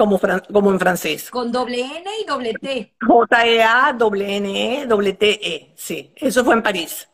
como, 0.00 0.18
como 0.50 0.70
en 0.70 0.80
francés. 0.80 1.30
Con 1.30 1.52
doble 1.52 1.82
N 1.82 2.10
y 2.22 2.26
doble 2.26 2.54
T. 2.54 2.94
J-E-A, 3.06 3.92
doble 3.92 4.36
N-E, 4.36 4.86
doble 4.86 5.12
T-E. 5.12 5.74
Sí, 5.76 6.10
eso 6.16 6.42
fue 6.42 6.54
en 6.54 6.62
París, 6.62 7.06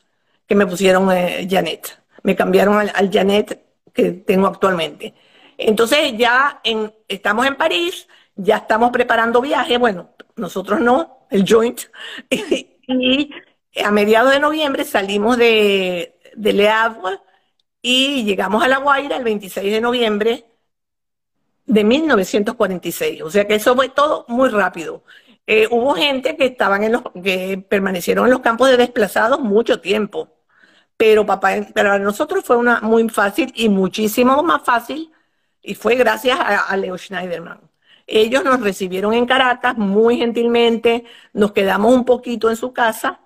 que 0.46 0.54
me 0.54 0.68
pusieron 0.68 1.10
eh, 1.10 1.48
Janet. 1.50 2.00
Me 2.22 2.36
cambiaron 2.36 2.78
al, 2.78 3.10
Janet 3.12 3.60
que 3.92 4.12
tengo 4.12 4.46
actualmente. 4.46 5.14
Entonces 5.58 6.16
ya 6.16 6.60
en, 6.62 6.94
estamos 7.08 7.44
en 7.46 7.56
París, 7.56 8.06
ya 8.36 8.58
estamos 8.58 8.92
preparando 8.92 9.40
viaje. 9.40 9.78
Bueno, 9.78 10.10
nosotros 10.36 10.78
no, 10.78 11.26
el 11.28 11.44
joint. 11.44 11.80
y, 12.30 13.30
a 13.84 13.90
mediados 13.90 14.30
de 14.30 14.38
noviembre 14.38 14.84
salimos 14.84 15.36
de, 15.36 16.20
de 16.36 16.52
Le 16.52 16.68
Havre 16.68 17.18
y 17.82 18.22
llegamos 18.22 18.62
a 18.62 18.68
La 18.68 18.78
Guaira 18.78 19.16
el 19.16 19.24
26 19.24 19.72
de 19.72 19.80
noviembre 19.80 20.44
de 21.66 21.84
1946. 21.84 23.22
O 23.22 23.30
sea 23.30 23.46
que 23.46 23.56
eso 23.56 23.74
fue 23.76 23.88
todo 23.88 24.24
muy 24.28 24.48
rápido. 24.48 25.04
Eh, 25.46 25.68
hubo 25.70 25.94
gente 25.94 26.36
que 26.36 26.46
estaban 26.46 26.84
en 26.84 26.92
los, 26.92 27.02
que 27.22 27.58
permanecieron 27.68 28.26
en 28.26 28.32
los 28.32 28.40
campos 28.40 28.68
de 28.70 28.76
desplazados 28.76 29.40
mucho 29.40 29.80
tiempo. 29.80 30.32
Pero 30.96 31.26
papá, 31.26 31.50
para 31.74 31.98
nosotros 31.98 32.44
fue 32.44 32.56
una 32.56 32.80
muy 32.80 33.08
fácil 33.08 33.52
y 33.56 33.68
muchísimo 33.68 34.42
más 34.42 34.62
fácil, 34.62 35.12
y 35.62 35.74
fue 35.74 35.96
gracias 35.96 36.38
a 36.40 36.76
Leo 36.76 36.96
Schneiderman. 36.96 37.60
Ellos 38.06 38.44
nos 38.44 38.60
recibieron 38.60 39.12
en 39.14 39.26
Caracas 39.26 39.76
muy 39.76 40.18
gentilmente, 40.18 41.04
nos 41.32 41.52
quedamos 41.52 41.94
un 41.94 42.04
poquito 42.04 42.50
en 42.50 42.56
su 42.56 42.72
casa 42.72 43.20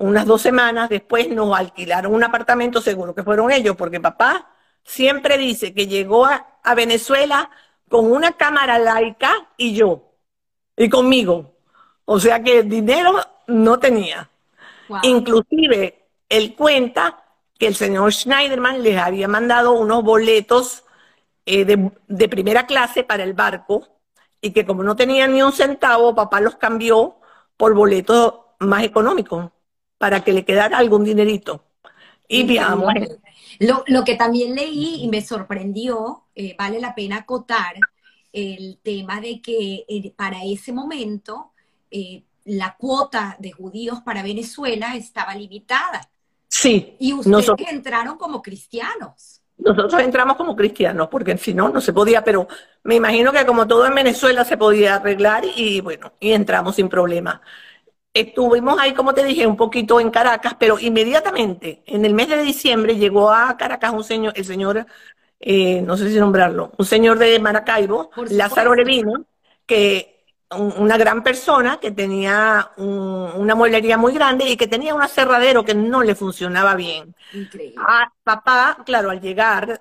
unas 0.00 0.26
dos 0.26 0.42
semanas 0.42 0.88
después 0.88 1.28
nos 1.28 1.56
alquilaron 1.56 2.14
un 2.14 2.24
apartamento, 2.24 2.80
seguro 2.80 3.14
que 3.14 3.22
fueron 3.22 3.50
ellos, 3.50 3.76
porque 3.76 4.00
papá 4.00 4.50
siempre 4.82 5.38
dice 5.38 5.74
que 5.74 5.86
llegó 5.86 6.26
a, 6.26 6.46
Venezuela 6.76 7.50
con 7.90 8.10
una 8.10 8.32
cámara 8.32 8.78
laica 8.78 9.48
y 9.56 9.74
yo, 9.74 10.12
y 10.76 10.88
conmigo. 10.88 11.56
O 12.04 12.20
sea 12.20 12.40
que 12.42 12.62
dinero 12.62 13.16
no 13.48 13.80
tenía. 13.80 14.30
Inclusive, 15.02 16.06
él 16.28 16.54
cuenta 16.54 17.24
que 17.58 17.66
el 17.66 17.74
señor 17.74 18.12
Schneiderman 18.12 18.82
les 18.82 18.96
había 18.96 19.26
mandado 19.26 19.72
unos 19.72 20.04
boletos 20.04 20.84
eh, 21.44 21.64
de, 21.64 21.90
de 22.06 22.28
primera 22.28 22.64
clase 22.64 23.02
para 23.02 23.24
el 23.24 23.34
barco 23.34 23.88
y 24.40 24.52
que 24.52 24.64
como 24.64 24.84
no 24.84 24.94
tenían 24.94 25.32
ni 25.34 25.42
un 25.42 25.52
centavo, 25.52 26.14
papá 26.14 26.40
los 26.40 26.56
cambió 26.56 27.16
por 27.56 27.74
boletos 27.74 28.34
más 28.60 28.84
económicos 28.84 29.50
para 29.98 30.22
que 30.22 30.32
le 30.32 30.44
quedara 30.44 30.78
algún 30.78 31.04
dinerito. 31.04 31.64
Y 32.28 32.44
viajamos. 32.44 32.94
Lo, 33.60 33.84
lo, 33.86 34.04
que 34.04 34.16
también 34.16 34.54
leí 34.54 35.04
y 35.04 35.08
me 35.08 35.20
sorprendió, 35.20 36.24
eh, 36.34 36.56
vale 36.58 36.80
la 36.80 36.94
pena 36.94 37.18
acotar, 37.18 37.74
el 38.32 38.78
tema 38.82 39.20
de 39.20 39.42
que 39.42 39.84
eh, 39.86 40.14
para 40.16 40.44
ese 40.44 40.72
momento 40.72 41.52
eh, 41.90 42.22
la 42.44 42.74
cuota 42.76 43.36
de 43.38 43.52
judíos 43.52 44.00
para 44.00 44.22
Venezuela 44.22 44.96
estaba 44.96 45.34
limitada. 45.34 46.08
Sí. 46.48 46.96
Y 46.98 47.12
ustedes 47.12 47.50
entraron 47.70 48.16
como 48.16 48.40
cristianos. 48.40 49.42
Nosotros 49.58 50.00
entramos 50.00 50.38
como 50.38 50.56
cristianos, 50.56 51.08
porque 51.08 51.36
si 51.36 51.52
no, 51.52 51.68
no 51.68 51.82
se 51.82 51.92
podía, 51.92 52.24
pero 52.24 52.48
me 52.82 52.94
imagino 52.94 53.30
que 53.30 53.44
como 53.44 53.66
todo 53.66 53.84
en 53.84 53.94
Venezuela 53.94 54.42
se 54.42 54.56
podía 54.56 54.94
arreglar 54.94 55.44
y 55.54 55.82
bueno, 55.82 56.14
y 56.18 56.32
entramos 56.32 56.76
sin 56.76 56.88
problema. 56.88 57.42
Estuvimos 58.12 58.78
ahí, 58.80 58.92
como 58.92 59.14
te 59.14 59.24
dije, 59.24 59.46
un 59.46 59.56
poquito 59.56 60.00
en 60.00 60.10
Caracas, 60.10 60.56
pero 60.58 60.80
inmediatamente, 60.80 61.82
en 61.86 62.04
el 62.04 62.12
mes 62.12 62.28
de 62.28 62.42
diciembre, 62.42 62.96
llegó 62.96 63.30
a 63.30 63.56
Caracas 63.56 63.92
un 63.92 64.02
señor, 64.02 64.32
el 64.36 64.44
señor, 64.44 64.84
eh, 65.38 65.80
no 65.82 65.96
sé 65.96 66.10
si 66.10 66.18
nombrarlo, 66.18 66.72
un 66.76 66.86
señor 66.86 67.18
de 67.18 67.38
Maracaibo, 67.38 68.10
Lázaro 68.30 68.74
Levino, 68.74 69.26
que 69.64 70.19
una 70.56 70.96
gran 70.98 71.22
persona 71.22 71.78
que 71.78 71.92
tenía 71.92 72.72
una 72.76 73.54
mueblería 73.54 73.96
muy 73.96 74.12
grande 74.12 74.48
y 74.48 74.56
que 74.56 74.66
tenía 74.66 74.94
un 74.94 75.02
aserradero 75.02 75.64
que 75.64 75.74
no 75.74 76.02
le 76.02 76.16
funcionaba 76.16 76.74
bien. 76.74 77.14
Increíble. 77.32 77.76
A 77.86 78.12
papá, 78.24 78.78
claro, 78.84 79.10
al 79.10 79.20
llegar, 79.20 79.80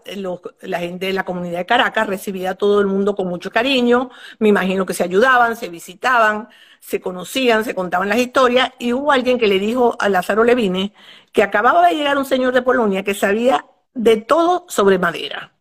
la 0.62 0.80
gente 0.80 1.08
de 1.08 1.14
la 1.14 1.26
comunidad 1.26 1.60
de 1.60 1.66
Caracas 1.66 2.06
recibía 2.06 2.52
a 2.52 2.56
todo 2.56 2.82
el 2.82 2.88
mundo 2.88 3.16
con 3.16 3.28
mucho 3.28 3.50
cariño, 3.50 4.12
me 4.38 4.50
imagino 4.50 4.86
que 4.86 4.94
se 4.94 5.04
ayudaban, 5.04 5.56
se 5.56 5.70
visitaban, 5.70 6.50
se 6.80 7.02
conocían, 7.02 7.66
se 7.66 7.74
contaban 7.74 8.08
las 8.08 8.20
historias, 8.20 8.72
y 8.78 8.94
hubo 8.94 9.12
alguien 9.12 9.40
que 9.40 9.48
le 9.48 9.58
dijo 9.58 9.96
a 10.00 10.08
Lázaro 10.08 10.44
Levine 10.44 10.94
que 11.32 11.42
acababa 11.42 11.88
de 11.88 11.96
llegar 11.96 12.18
un 12.18 12.26
señor 12.26 12.54
de 12.54 12.62
Polonia 12.62 13.04
que 13.04 13.16
sabía 13.16 13.66
de 13.96 14.18
todo 14.18 14.66
sobre 14.68 15.00
madera. 15.00 15.54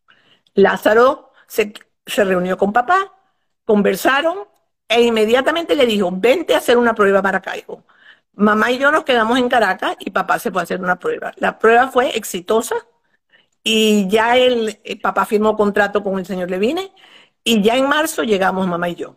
Lázaro 0.54 1.32
se, 1.46 1.72
se 2.04 2.24
reunió 2.24 2.58
con 2.58 2.74
papá, 2.74 3.14
conversaron, 3.64 4.48
e 4.88 5.02
inmediatamente 5.02 5.76
le 5.76 5.86
dijo, 5.86 6.10
vente 6.12 6.54
a 6.54 6.58
hacer 6.58 6.78
una 6.78 6.94
prueba 6.94 7.20
para 7.20 7.42
Caigo. 7.42 7.84
Mamá 8.32 8.70
y 8.70 8.78
yo 8.78 8.90
nos 8.90 9.04
quedamos 9.04 9.38
en 9.38 9.48
Caracas 9.48 9.96
y 9.98 10.10
papá 10.10 10.38
se 10.38 10.50
fue 10.50 10.62
a 10.62 10.64
hacer 10.64 10.80
una 10.80 10.98
prueba. 10.98 11.32
La 11.36 11.58
prueba 11.58 11.88
fue 11.88 12.16
exitosa 12.16 12.76
y 13.62 14.08
ya 14.08 14.36
el, 14.36 14.80
papá 15.02 15.26
firmó 15.26 15.56
contrato 15.56 16.02
con 16.02 16.18
el 16.18 16.24
señor 16.24 16.50
Levine 16.50 16.92
y 17.44 17.60
ya 17.60 17.76
en 17.76 17.88
marzo 17.88 18.22
llegamos 18.22 18.66
mamá 18.66 18.88
y 18.88 18.94
yo. 18.94 19.16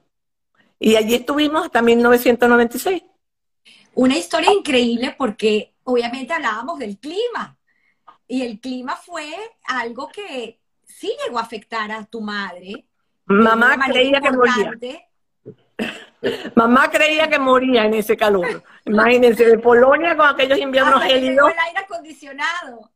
Y 0.80 0.96
allí 0.96 1.16
estuvimos 1.16 1.66
hasta 1.66 1.82
1996. 1.82 3.04
Una 3.94 4.18
historia 4.18 4.52
increíble 4.52 5.16
porque 5.18 5.76
obviamente 5.84 6.34
hablábamos 6.34 6.80
del 6.80 6.98
clima 6.98 7.58
y 8.28 8.42
el 8.42 8.60
clima 8.60 8.96
fue 8.96 9.32
algo 9.66 10.10
que 10.10 10.60
sí 10.84 11.16
llegó 11.24 11.38
a 11.38 11.44
afectar 11.44 11.92
a 11.92 12.06
tu 12.06 12.22
madre. 12.22 12.88
Mamá 13.26 13.78
creía 13.88 14.20
que 14.20 14.32
moría. 14.32 14.74
Mamá 16.56 16.90
creía 16.90 17.28
que 17.30 17.40
moría 17.40 17.86
en 17.86 17.96
ese 17.96 18.16
calor. 18.16 18.64
Imagínense, 18.86 19.46
de 19.46 19.58
Polonia 19.58 20.16
con 20.16 20.28
aquellos 20.28 20.60
inviernos 20.60 21.04
gélidos. 21.04 21.52
el 21.52 21.60
aire 21.60 21.80
acondicionado. 21.80 22.92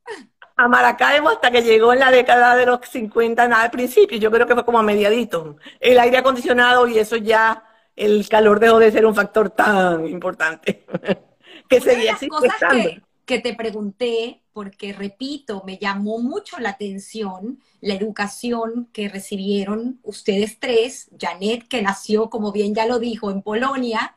A 0.57 0.67
Maracaibo 0.67 1.29
hasta 1.29 1.51
que 1.51 1.63
llegó 1.63 1.91
en 1.91 1.99
la 1.99 2.11
década 2.11 2.55
de 2.55 2.65
los 2.65 2.79
50, 2.87 3.47
nada 3.47 3.63
al 3.63 3.71
principio, 3.71 4.17
yo 4.17 4.31
creo 4.31 4.47
que 4.47 4.53
fue 4.53 4.63
como 4.63 4.79
a 4.79 4.83
mediadito. 4.83 5.57
El 5.79 5.99
aire 5.99 6.17
acondicionado 6.17 6.87
y 6.87 6.97
eso 6.97 7.17
ya, 7.17 7.63
el 7.95 8.27
calor 8.29 8.59
dejó 8.59 8.79
de 8.79 8.91
ser 8.91 9.05
un 9.05 9.15
factor 9.15 9.49
tan 9.49 10.07
importante. 10.07 10.85
que 11.69 11.81
seguía 11.81 12.11
existiendo 12.11 12.41
que 12.71 13.01
te 13.25 13.55
pregunté, 13.55 14.41
porque 14.53 14.93
repito, 14.93 15.63
me 15.65 15.77
llamó 15.77 16.19
mucho 16.19 16.59
la 16.59 16.69
atención 16.69 17.59
la 17.81 17.95
educación 17.95 18.89
que 18.93 19.09
recibieron 19.09 19.99
ustedes 20.03 20.59
tres, 20.59 21.09
Janet, 21.19 21.67
que 21.67 21.81
nació, 21.81 22.29
como 22.29 22.51
bien 22.51 22.73
ya 22.73 22.85
lo 22.85 22.99
dijo, 22.99 23.31
en 23.31 23.41
Polonia, 23.41 24.15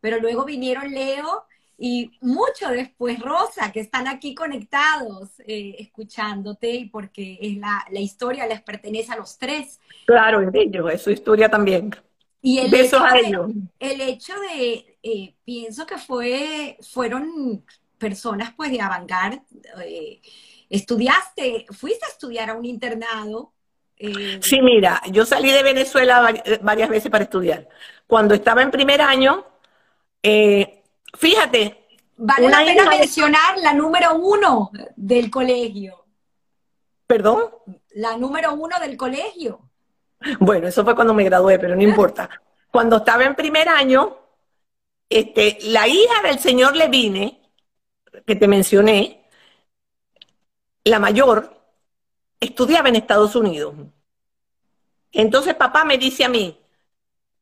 pero 0.00 0.20
luego 0.20 0.44
vinieron 0.44 0.92
Leo 0.92 1.44
y 1.78 2.10
mucho 2.20 2.68
después 2.70 3.20
Rosa, 3.20 3.70
que 3.72 3.80
están 3.80 4.08
aquí 4.08 4.34
conectados, 4.34 5.30
eh, 5.46 5.76
escuchándote, 5.78 6.70
y 6.70 6.84
porque 6.86 7.38
es 7.40 7.56
la, 7.56 8.00
historia 8.00 8.46
les 8.48 8.60
pertenece 8.62 9.12
a 9.12 9.16
los 9.16 9.38
tres. 9.38 9.78
Claro, 10.04 10.40
es 10.40 10.54
ellos, 10.54 10.92
es 10.92 11.02
su 11.02 11.10
historia 11.10 11.48
también. 11.48 11.94
Y 12.42 12.58
el 12.58 12.70
Besos 12.70 13.00
a 13.00 13.18
ellos. 13.18 13.52
el 13.78 14.00
hecho 14.00 14.32
de, 14.40 14.98
eh, 15.02 15.34
pienso 15.44 15.86
que 15.86 15.98
fue, 15.98 16.76
fueron 16.80 17.64
personas 17.98 18.54
pues 18.56 18.70
de 18.70 18.80
Avangar. 18.80 19.42
Eh, 19.84 20.20
estudiaste, 20.70 21.66
fuiste 21.70 22.06
a 22.06 22.08
estudiar 22.08 22.50
a 22.50 22.54
un 22.54 22.64
internado. 22.64 23.52
Eh, 23.96 24.38
sí, 24.42 24.62
mira, 24.62 25.02
yo 25.10 25.26
salí 25.26 25.50
de 25.50 25.62
Venezuela 25.62 26.32
varias 26.62 26.88
veces 26.88 27.10
para 27.10 27.24
estudiar. 27.24 27.68
Cuando 28.06 28.34
estaba 28.34 28.62
en 28.62 28.70
primer 28.70 29.00
año, 29.00 29.44
eh, 30.22 30.82
fíjate. 31.16 31.86
Vale 32.16 32.48
la 32.48 32.64
pena 32.64 32.88
mencionar 32.88 33.58
la 33.58 33.72
número 33.72 34.16
uno 34.16 34.70
del 34.96 35.30
colegio. 35.30 36.04
¿Perdón? 37.06 37.50
La 37.90 38.16
número 38.16 38.54
uno 38.54 38.78
del 38.80 38.96
colegio. 38.96 39.60
Bueno, 40.40 40.66
eso 40.66 40.84
fue 40.84 40.94
cuando 40.94 41.14
me 41.14 41.24
gradué, 41.24 41.58
pero 41.58 41.76
no 41.76 41.82
importa. 41.82 42.28
Cuando 42.70 42.98
estaba 42.98 43.24
en 43.24 43.34
primer 43.34 43.68
año, 43.68 44.16
este, 45.08 45.58
la 45.62 45.88
hija 45.88 46.22
del 46.22 46.38
señor 46.38 46.76
Levine, 46.76 47.37
que 48.26 48.36
te 48.36 48.48
mencioné, 48.48 49.24
la 50.84 50.98
mayor, 50.98 51.54
estudiaba 52.40 52.88
en 52.88 52.96
Estados 52.96 53.36
Unidos. 53.36 53.74
Entonces 55.12 55.54
papá 55.54 55.84
me 55.84 55.98
dice 55.98 56.24
a 56.24 56.28
mí, 56.28 56.58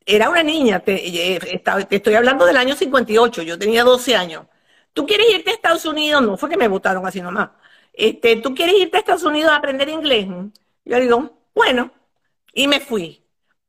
era 0.04 0.30
una 0.30 0.42
niña, 0.42 0.80
te, 0.80 1.34
eh, 1.34 1.62
estoy 1.90 2.14
hablando 2.14 2.46
del 2.46 2.56
año 2.56 2.76
58, 2.76 3.42
yo 3.42 3.58
tenía 3.58 3.84
12 3.84 4.14
años. 4.16 4.46
¿Tú 4.92 5.04
quieres 5.06 5.28
irte 5.30 5.50
a 5.50 5.54
Estados 5.54 5.84
Unidos? 5.84 6.22
No 6.22 6.36
fue 6.36 6.48
que 6.48 6.56
me 6.56 6.68
votaron 6.68 7.06
así 7.06 7.20
nomás. 7.20 7.50
Este, 7.92 8.36
¿Tú 8.36 8.54
quieres 8.54 8.76
irte 8.78 8.96
a 8.96 9.00
Estados 9.00 9.24
Unidos 9.24 9.50
a 9.52 9.56
aprender 9.56 9.88
inglés? 9.88 10.26
Yo 10.84 11.00
digo, 11.00 11.38
bueno, 11.54 11.90
y 12.54 12.68
me 12.68 12.80
fui. 12.80 13.22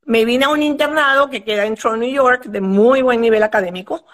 Me 0.06 0.26
vine 0.26 0.46
a 0.46 0.50
un 0.50 0.64
internado 0.64 1.30
que 1.30 1.44
queda 1.44 1.66
en 1.66 1.76
Toronto, 1.76 2.06
New 2.06 2.14
York, 2.14 2.46
de 2.46 2.62
muy 2.62 3.02
buen 3.02 3.20
nivel 3.22 3.44
académico, 3.44 4.06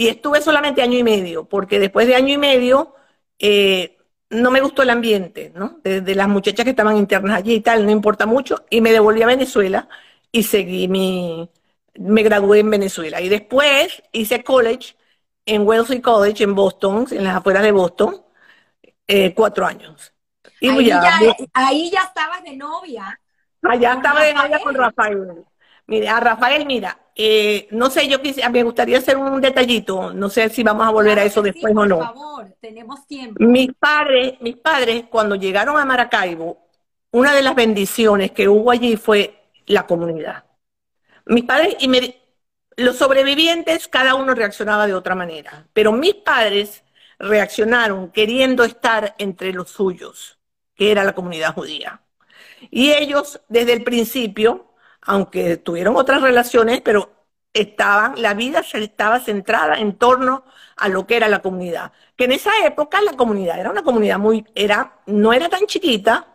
y 0.00 0.08
estuve 0.08 0.40
solamente 0.40 0.80
año 0.80 0.96
y 0.96 1.04
medio, 1.04 1.44
porque 1.44 1.78
después 1.78 2.06
de 2.06 2.14
año 2.14 2.32
y 2.32 2.38
medio 2.38 2.94
eh, 3.38 3.98
no 4.30 4.50
me 4.50 4.62
gustó 4.62 4.80
el 4.80 4.88
ambiente, 4.88 5.52
¿no? 5.54 5.78
De, 5.84 6.14
las 6.14 6.26
muchachas 6.26 6.64
que 6.64 6.70
estaban 6.70 6.96
internas 6.96 7.36
allí 7.36 7.56
y 7.56 7.60
tal, 7.60 7.84
no 7.84 7.90
importa 7.90 8.24
mucho, 8.24 8.64
y 8.70 8.80
me 8.80 8.92
devolví 8.92 9.20
a 9.20 9.26
Venezuela 9.26 9.90
y 10.32 10.44
seguí 10.44 10.88
mi, 10.88 11.50
me 11.96 12.22
gradué 12.22 12.60
en 12.60 12.70
Venezuela. 12.70 13.20
Y 13.20 13.28
después 13.28 14.02
hice 14.10 14.42
college 14.42 14.96
en 15.44 15.66
Wellesley 15.66 16.00
College 16.00 16.44
en 16.44 16.54
Boston, 16.54 17.06
en 17.10 17.22
las 17.22 17.36
afueras 17.36 17.62
de 17.62 17.72
Boston, 17.72 18.22
eh, 19.06 19.34
cuatro 19.34 19.66
años. 19.66 20.14
Y 20.60 20.70
ahí, 20.70 20.86
ya, 20.86 21.20
ahí 21.52 21.90
ya 21.90 22.04
estabas 22.04 22.42
de 22.42 22.56
novia. 22.56 23.20
Allá 23.60 23.92
estaba 23.92 24.22
de 24.22 24.32
novia 24.32 24.60
con 24.60 24.74
Rafael. 24.74 25.44
Mira, 25.90 26.18
a 26.18 26.20
Rafael, 26.20 26.66
mira, 26.66 26.96
eh, 27.16 27.66
no 27.72 27.90
sé, 27.90 28.06
yo 28.06 28.22
quisiera, 28.22 28.48
me 28.48 28.62
gustaría 28.62 28.98
hacer 28.98 29.16
un 29.16 29.40
detallito, 29.40 30.12
no 30.12 30.28
sé 30.28 30.48
si 30.48 30.62
vamos 30.62 30.86
a 30.86 30.90
volver 30.92 31.18
a 31.18 31.24
eso 31.24 31.42
después 31.42 31.74
o 31.76 31.84
no. 31.84 31.98
Por 31.98 32.06
favor, 32.06 32.56
tenemos 32.60 33.04
tiempo. 33.08 33.42
Mis 33.42 33.72
padres, 33.74 34.34
mis 34.40 34.56
padres, 34.56 35.06
cuando 35.10 35.34
llegaron 35.34 35.76
a 35.76 35.84
Maracaibo, 35.84 36.58
una 37.10 37.34
de 37.34 37.42
las 37.42 37.56
bendiciones 37.56 38.30
que 38.30 38.48
hubo 38.48 38.70
allí 38.70 38.96
fue 38.96 39.50
la 39.66 39.84
comunidad. 39.84 40.44
Mis 41.26 41.42
padres 41.42 41.74
y 41.80 42.14
los 42.76 42.96
sobrevivientes, 42.96 43.88
cada 43.88 44.14
uno 44.14 44.32
reaccionaba 44.32 44.86
de 44.86 44.94
otra 44.94 45.16
manera, 45.16 45.66
pero 45.72 45.90
mis 45.90 46.14
padres 46.14 46.84
reaccionaron 47.18 48.12
queriendo 48.12 48.62
estar 48.62 49.16
entre 49.18 49.52
los 49.52 49.70
suyos, 49.70 50.38
que 50.76 50.92
era 50.92 51.02
la 51.02 51.16
comunidad 51.16 51.52
judía. 51.52 52.00
Y 52.70 52.92
ellos, 52.92 53.40
desde 53.48 53.72
el 53.72 53.82
principio, 53.82 54.69
aunque 55.02 55.56
tuvieron 55.58 55.96
otras 55.96 56.22
relaciones, 56.22 56.80
pero 56.82 57.10
estaban, 57.52 58.20
la 58.20 58.34
vida 58.34 58.60
estaba 58.72 59.20
centrada 59.20 59.76
en 59.78 59.96
torno 59.98 60.44
a 60.76 60.88
lo 60.88 61.06
que 61.06 61.16
era 61.16 61.28
la 61.28 61.42
comunidad. 61.42 61.92
Que 62.16 62.24
en 62.24 62.32
esa 62.32 62.50
época 62.64 63.00
la 63.02 63.14
comunidad 63.14 63.58
era 63.58 63.70
una 63.70 63.82
comunidad 63.82 64.18
muy, 64.18 64.44
era, 64.54 65.00
no 65.06 65.32
era 65.32 65.48
tan 65.48 65.66
chiquita, 65.66 66.26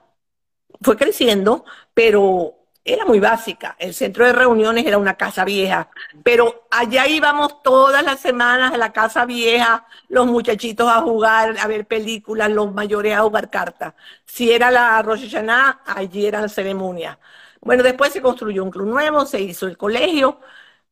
fue 0.82 0.98
creciendo, 0.98 1.66
pero 1.94 2.56
era 2.84 3.06
muy 3.06 3.20
básica. 3.20 3.76
El 3.80 3.94
centro 3.96 4.26
de 4.26 4.34
reuniones 4.34 4.86
era 4.86 4.98
una 5.00 5.16
casa 5.16 5.44
vieja, 5.44 5.90
pero 6.24 6.68
allá 6.70 7.08
íbamos 7.08 7.64
todas 7.64 8.04
las 8.04 8.20
semanas 8.20 8.74
a 8.74 8.78
la 8.78 8.94
casa 8.94 9.26
vieja, 9.26 9.88
los 10.08 10.28
muchachitos 10.28 10.88
a 10.88 11.02
jugar, 11.02 11.56
a 11.60 11.68
ver 11.68 11.88
películas, 11.88 12.52
los 12.52 12.72
mayores 12.74 13.16
a 13.16 13.22
jugar 13.22 13.50
cartas. 13.50 13.96
Si 14.26 14.52
era 14.52 14.70
la 14.72 15.02
Rosh 15.02 15.24
Hashanah, 15.32 15.82
allí 15.86 16.28
era 16.28 16.42
la 16.42 16.50
ceremonia. 16.50 17.20
Bueno, 17.66 17.82
después 17.84 18.14
se 18.14 18.22
construyó 18.22 18.64
un 18.64 18.70
club 18.70 18.88
nuevo, 18.88 19.26
se 19.26 19.42
hizo 19.42 19.66
el 19.68 19.76
colegio, 19.76 20.40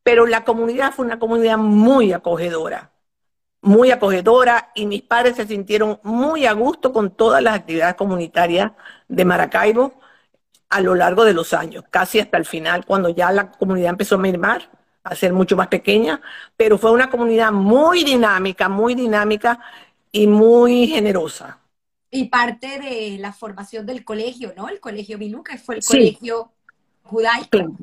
pero 0.02 0.26
la 0.26 0.44
comunidad 0.44 0.92
fue 0.92 1.06
una 1.06 1.20
comunidad 1.20 1.58
muy 1.58 2.12
acogedora, 2.14 2.92
muy 3.62 3.92
acogedora 3.92 4.72
y 4.76 4.88
mis 4.88 5.04
padres 5.04 5.36
se 5.38 5.48
sintieron 5.48 6.00
muy 6.04 6.48
a 6.48 6.54
gusto 6.54 6.92
con 6.92 7.12
todas 7.16 7.44
las 7.44 7.56
actividades 7.56 7.96
comunitarias 7.96 8.72
de 9.08 9.26
Maracaibo 9.26 9.94
a 10.70 10.82
lo 10.82 10.96
largo 10.96 11.26
de 11.26 11.34
los 11.34 11.54
años, 11.54 11.86
casi 11.92 12.20
hasta 12.20 12.38
el 12.38 12.46
final, 12.46 12.86
cuando 12.86 13.10
ya 13.10 13.32
la 13.32 13.52
comunidad 13.52 13.92
empezó 13.92 14.16
a 14.16 14.20
mermar, 14.20 14.72
a 15.04 15.16
ser 15.16 15.32
mucho 15.32 15.56
más 15.56 15.68
pequeña, 15.68 16.22
pero 16.58 16.80
fue 16.80 16.92
una 16.92 17.12
comunidad 17.12 17.52
muy 17.52 18.04
dinámica, 18.04 18.68
muy 18.68 18.96
dinámica 18.96 19.60
y 20.12 20.26
muy 20.26 20.88
generosa. 20.88 21.60
Y 22.10 22.30
parte 22.30 22.80
de 22.80 23.18
la 23.20 23.32
formación 23.32 23.86
del 23.86 24.04
colegio, 24.04 24.54
¿no? 24.58 24.70
El 24.70 24.80
colegio 24.80 25.20
que 25.44 25.58
fue 25.60 25.76
el 25.76 25.84
colegio 25.84 26.52
judaico. 27.04 27.78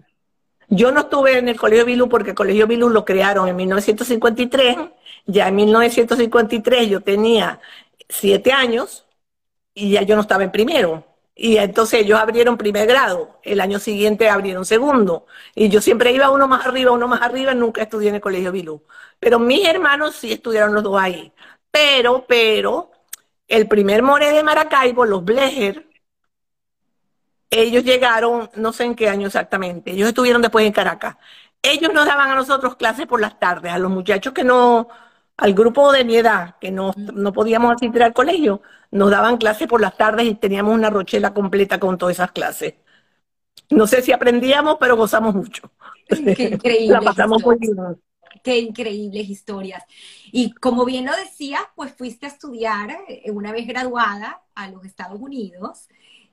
Yo 0.68 0.92
no 0.92 1.00
estuve 1.00 1.38
en 1.38 1.48
el 1.48 1.58
Colegio 1.58 1.84
Bilú 1.84 2.08
porque 2.08 2.30
el 2.30 2.36
Colegio 2.36 2.66
Bilú 2.66 2.88
lo 2.90 3.04
crearon 3.04 3.48
en 3.48 3.56
1953. 3.56 4.76
Ya 5.26 5.48
en 5.48 5.56
1953 5.56 6.88
yo 6.88 7.00
tenía 7.00 7.60
siete 8.08 8.52
años 8.52 9.06
y 9.74 9.92
ya 9.92 10.02
yo 10.02 10.14
no 10.16 10.22
estaba 10.22 10.44
en 10.44 10.52
primero. 10.52 11.04
Y 11.34 11.56
entonces 11.56 12.00
ellos 12.00 12.20
abrieron 12.20 12.58
primer 12.58 12.86
grado, 12.86 13.40
el 13.42 13.60
año 13.60 13.78
siguiente 13.78 14.28
abrieron 14.28 14.66
segundo. 14.66 15.26
Y 15.54 15.70
yo 15.70 15.80
siempre 15.80 16.12
iba 16.12 16.30
uno 16.30 16.46
más 16.46 16.66
arriba, 16.66 16.92
uno 16.92 17.08
más 17.08 17.22
arriba, 17.22 17.54
nunca 17.54 17.82
estudié 17.82 18.10
en 18.10 18.16
el 18.16 18.20
Colegio 18.20 18.52
Bilú. 18.52 18.84
Pero 19.18 19.38
mis 19.38 19.66
hermanos 19.66 20.16
sí 20.16 20.32
estudiaron 20.32 20.74
los 20.74 20.82
dos 20.82 21.00
ahí. 21.00 21.32
Pero, 21.70 22.26
pero, 22.28 22.90
el 23.48 23.68
primer 23.68 24.02
more 24.02 24.32
de 24.32 24.42
Maracaibo, 24.42 25.04
los 25.06 25.24
Blecher, 25.24 25.89
ellos 27.50 27.84
llegaron, 27.84 28.48
no 28.54 28.72
sé 28.72 28.84
en 28.84 28.94
qué 28.94 29.08
año 29.08 29.26
exactamente, 29.26 29.90
ellos 29.90 30.08
estuvieron 30.08 30.40
después 30.40 30.64
en 30.64 30.72
Caracas. 30.72 31.16
Ellos 31.62 31.92
nos 31.92 32.06
daban 32.06 32.30
a 32.30 32.34
nosotros 32.36 32.76
clases 32.76 33.06
por 33.06 33.20
las 33.20 33.38
tardes, 33.38 33.72
a 33.72 33.78
los 33.78 33.90
muchachos 33.90 34.32
que 34.32 34.44
no, 34.44 34.88
al 35.36 35.52
grupo 35.52 35.92
de 35.92 36.04
mi 36.04 36.16
edad, 36.16 36.56
que 36.58 36.70
no, 36.70 36.92
no 36.96 37.32
podíamos 37.32 37.72
asistir 37.72 38.02
al 38.02 38.14
colegio, 38.14 38.62
nos 38.92 39.10
daban 39.10 39.36
clases 39.36 39.68
por 39.68 39.80
las 39.80 39.96
tardes 39.96 40.26
y 40.26 40.34
teníamos 40.34 40.74
una 40.74 40.90
rochela 40.90 41.34
completa 41.34 41.78
con 41.78 41.98
todas 41.98 42.16
esas 42.16 42.32
clases. 42.32 42.74
No 43.68 43.86
sé 43.86 44.00
si 44.00 44.12
aprendíamos, 44.12 44.76
pero 44.80 44.96
gozamos 44.96 45.34
mucho. 45.34 45.70
Qué 46.08 46.50
increíble. 46.52 46.94
La 46.94 47.00
pasamos 47.02 47.42
muy 47.42 47.56
bien. 47.58 47.76
Qué 48.42 48.58
increíbles 48.58 49.28
historias. 49.28 49.84
Y 50.32 50.52
como 50.52 50.84
bien 50.84 51.04
lo 51.04 51.14
decías, 51.14 51.62
pues 51.74 51.92
fuiste 51.92 52.26
a 52.26 52.30
estudiar 52.30 52.90
eh, 53.06 53.30
una 53.30 53.52
vez 53.52 53.66
graduada 53.66 54.42
a 54.54 54.70
los 54.70 54.84
Estados 54.84 55.20
Unidos. 55.20 55.88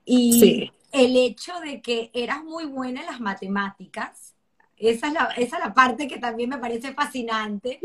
Y 0.06 0.40
sí 0.40 0.72
el 0.98 1.16
hecho 1.16 1.60
de 1.60 1.82
que 1.82 2.12
eras 2.14 2.44
muy 2.44 2.66
buena 2.66 3.02
en 3.02 3.08
las 3.08 3.20
matemáticas, 3.20 4.36
esa 4.76 5.08
es 5.08 5.14
la, 5.14 5.26
esa 5.38 5.58
es 5.58 5.64
la 5.64 5.74
parte 5.74 6.08
que 6.08 6.20
también 6.20 6.50
me 6.50 6.58
parece 6.58 6.94
fascinante, 6.94 7.80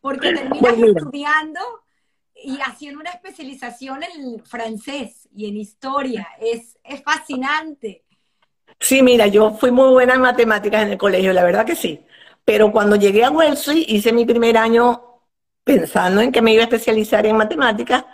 porque 0.00 0.32
terminas 0.32 0.74
estudiando 0.78 1.60
y 2.34 2.58
haciendo 2.60 3.00
una 3.00 3.10
especialización 3.10 4.02
en 4.02 4.44
francés 4.44 5.28
y 5.34 5.48
en 5.48 5.56
historia. 5.56 6.28
Es, 6.40 6.78
es 6.82 7.02
fascinante. 7.02 8.04
Sí, 8.78 9.02
mira, 9.02 9.26
yo 9.26 9.50
fui 9.52 9.70
muy 9.70 9.90
buena 9.90 10.14
en 10.14 10.20
matemáticas 10.20 10.82
en 10.82 10.92
el 10.92 10.98
colegio, 10.98 11.32
la 11.32 11.44
verdad 11.44 11.66
que 11.66 11.76
sí. 11.76 12.00
Pero 12.44 12.72
cuando 12.72 12.96
llegué 12.96 13.24
a 13.24 13.30
Wellesley 13.30 13.84
hice 13.88 14.12
mi 14.12 14.24
primer 14.24 14.56
año 14.56 15.20
pensando 15.62 16.22
en 16.22 16.32
que 16.32 16.40
me 16.40 16.54
iba 16.54 16.62
a 16.62 16.64
especializar 16.64 17.26
en 17.26 17.36
matemáticas, 17.36 18.04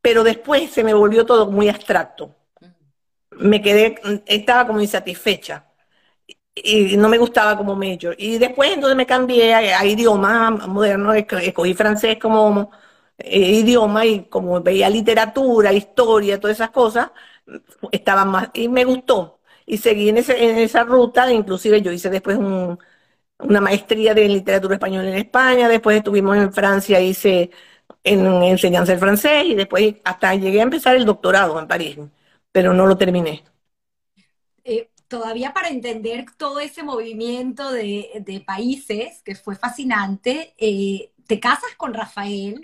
pero 0.00 0.22
después 0.22 0.70
se 0.70 0.84
me 0.84 0.94
volvió 0.94 1.26
todo 1.26 1.50
muy 1.50 1.68
abstracto. 1.68 2.34
Me 3.38 3.60
quedé, 3.62 3.96
estaba 4.26 4.66
como 4.66 4.80
insatisfecha 4.80 5.66
y 6.54 6.96
no 6.96 7.08
me 7.08 7.18
gustaba 7.18 7.56
como 7.56 7.74
major. 7.76 8.14
Y 8.18 8.38
después 8.38 8.72
entonces 8.72 8.96
me 8.96 9.06
cambié 9.06 9.54
a, 9.54 9.84
idioma 9.86 10.50
moderno, 10.50 11.12
escogí 11.14 11.74
francés 11.74 12.18
como 12.20 12.70
eh, 13.18 13.38
idioma 13.38 14.06
y 14.06 14.24
como 14.26 14.60
veía 14.62 14.88
literatura, 14.90 15.72
historia, 15.72 16.40
todas 16.40 16.56
esas 16.58 16.70
cosas, 16.70 17.10
estaba 17.92 18.24
más, 18.24 18.50
y 18.54 18.68
me 18.68 18.84
gustó. 18.84 19.40
Y 19.66 19.78
seguí 19.78 20.08
en, 20.10 20.18
en 20.18 20.58
esa 20.58 20.84
ruta, 20.84 21.30
inclusive 21.32 21.82
yo 21.82 21.90
hice 21.92 22.10
después 22.10 22.38
una 23.38 23.60
maestría 23.60 24.14
de 24.14 24.28
literatura 24.28 24.74
española 24.74 25.08
en 25.08 25.16
España, 25.16 25.68
después 25.68 25.98
estuvimos 25.98 26.36
en 26.36 26.52
Francia, 26.52 27.00
hice 27.00 27.50
en, 28.04 28.26
enseñanza 28.44 28.92
del 28.92 29.00
francés 29.00 29.44
y 29.46 29.54
después 29.54 29.96
hasta 30.04 30.34
llegué 30.34 30.60
a 30.60 30.64
empezar 30.64 30.96
el 30.96 31.04
doctorado 31.04 31.58
en 31.60 31.68
París, 31.68 31.98
pero 32.54 32.72
no 32.72 32.86
lo 32.86 32.96
terminé. 32.96 33.42
Eh, 34.62 34.88
todavía 35.08 35.52
para 35.52 35.70
entender 35.70 36.24
todo 36.36 36.60
ese 36.60 36.84
movimiento 36.84 37.72
de, 37.72 38.44
países, 38.46 39.22
que 39.24 39.34
fue 39.34 39.56
fascinante, 39.56 40.54
eh, 40.56 41.10
te 41.26 41.40
casas 41.40 41.74
con 41.76 41.92
Rafael. 41.92 42.60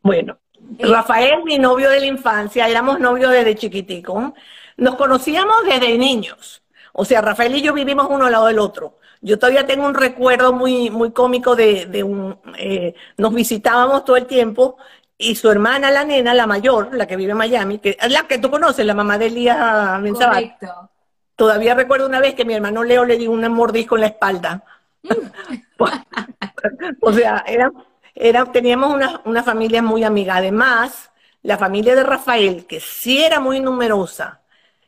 Bueno, 0.00 0.38
eh, 0.78 0.86
Rafael, 0.86 1.44
mi 1.44 1.58
novio 1.58 1.90
de 1.90 2.00
la 2.00 2.06
infancia, 2.06 2.66
éramos 2.66 2.98
novios 2.98 3.32
desde 3.32 3.54
chiquitico. 3.54 4.32
Nos 4.78 4.94
conocíamos 4.94 5.56
desde 5.66 5.98
niños. 5.98 6.62
O 6.94 7.04
sea, 7.04 7.20
Rafael 7.20 7.54
y 7.54 7.60
yo 7.60 7.74
vivimos 7.74 8.06
uno 8.08 8.24
al 8.24 8.32
lado 8.32 8.46
del 8.46 8.58
otro. 8.58 8.98
Yo 9.20 9.38
todavía 9.38 9.66
tengo 9.66 9.86
un 9.86 9.94
recuerdo 9.94 10.54
muy, 10.54 10.88
muy 10.88 11.12
cómico 11.12 11.54
de, 11.54 12.02
un... 12.02 12.38
Eh, 12.56 12.94
nos 13.18 13.34
visitábamos 13.34 14.06
todo 14.06 14.16
el 14.16 14.24
tiempo 14.24 14.78
y 15.16 15.34
su 15.36 15.50
hermana, 15.50 15.90
la 15.90 16.04
nena, 16.04 16.34
la 16.34 16.46
mayor, 16.46 16.94
la 16.94 17.06
que 17.06 17.16
vive 17.16 17.32
en 17.32 17.38
Miami, 17.38 17.78
que 17.78 17.96
es 18.00 18.12
la 18.12 18.26
que 18.26 18.38
tú 18.38 18.50
conoces, 18.50 18.84
la 18.84 18.94
mamá 18.94 19.18
de 19.18 19.26
Elías 19.26 20.00
Correcto. 20.12 20.90
Todavía 21.36 21.74
recuerdo 21.74 22.06
una 22.06 22.20
vez 22.20 22.34
que 22.34 22.44
mi 22.44 22.54
hermano 22.54 22.84
Leo 22.84 23.04
le 23.04 23.16
dio 23.16 23.30
un 23.30 23.46
mordisco 23.52 23.96
en 23.96 24.02
la 24.02 24.06
espalda. 24.08 24.64
o 27.00 27.12
sea, 27.12 27.44
era, 27.46 27.70
era, 28.14 28.44
teníamos 28.46 28.94
una, 28.94 29.20
una 29.24 29.42
familia 29.42 29.82
muy 29.82 30.04
amiga. 30.04 30.36
Además, 30.36 31.10
la 31.42 31.58
familia 31.58 31.96
de 31.96 32.04
Rafael, 32.04 32.66
que 32.66 32.80
sí 32.80 33.22
era 33.22 33.40
muy 33.40 33.60
numerosa, 33.60 34.42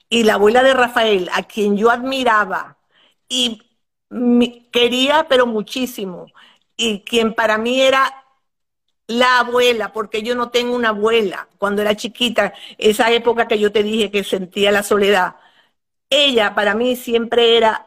y 0.09 0.23
la 0.23 0.35
abuela 0.35 0.63
de 0.63 0.75
Rafael, 0.75 1.29
a 1.33 1.43
quien 1.43 1.77
yo 1.77 1.91
admiraba 1.91 2.77
y 3.29 3.63
quería, 4.73 5.27
pero 5.29 5.47
muchísimo, 5.47 6.27
y 6.77 7.01
quien 7.01 7.35
para 7.35 7.59
mí 7.59 7.81
era 7.81 8.26
la 9.09 9.41
abuela, 9.41 9.93
porque 9.93 10.23
yo 10.23 10.35
no 10.35 10.51
tengo 10.51 10.75
una 10.75 10.91
abuela 10.91 11.49
cuando 11.59 11.83
era 11.83 11.97
chiquita, 11.97 12.55
esa 12.79 13.11
época 13.13 13.49
que 13.49 13.59
yo 13.59 13.73
te 13.73 13.83
dije 13.83 14.11
que 14.11 14.25
sentía 14.25 14.73
la 14.73 14.83
soledad 14.83 15.37
ella 16.11 16.55
para 16.55 16.75
mí 16.75 16.97
siempre 16.97 17.57
era 17.57 17.87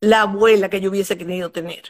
la 0.00 0.22
abuela 0.22 0.68
que 0.68 0.80
yo 0.80 0.90
hubiese 0.90 1.16
querido 1.18 1.50
tener. 1.52 1.82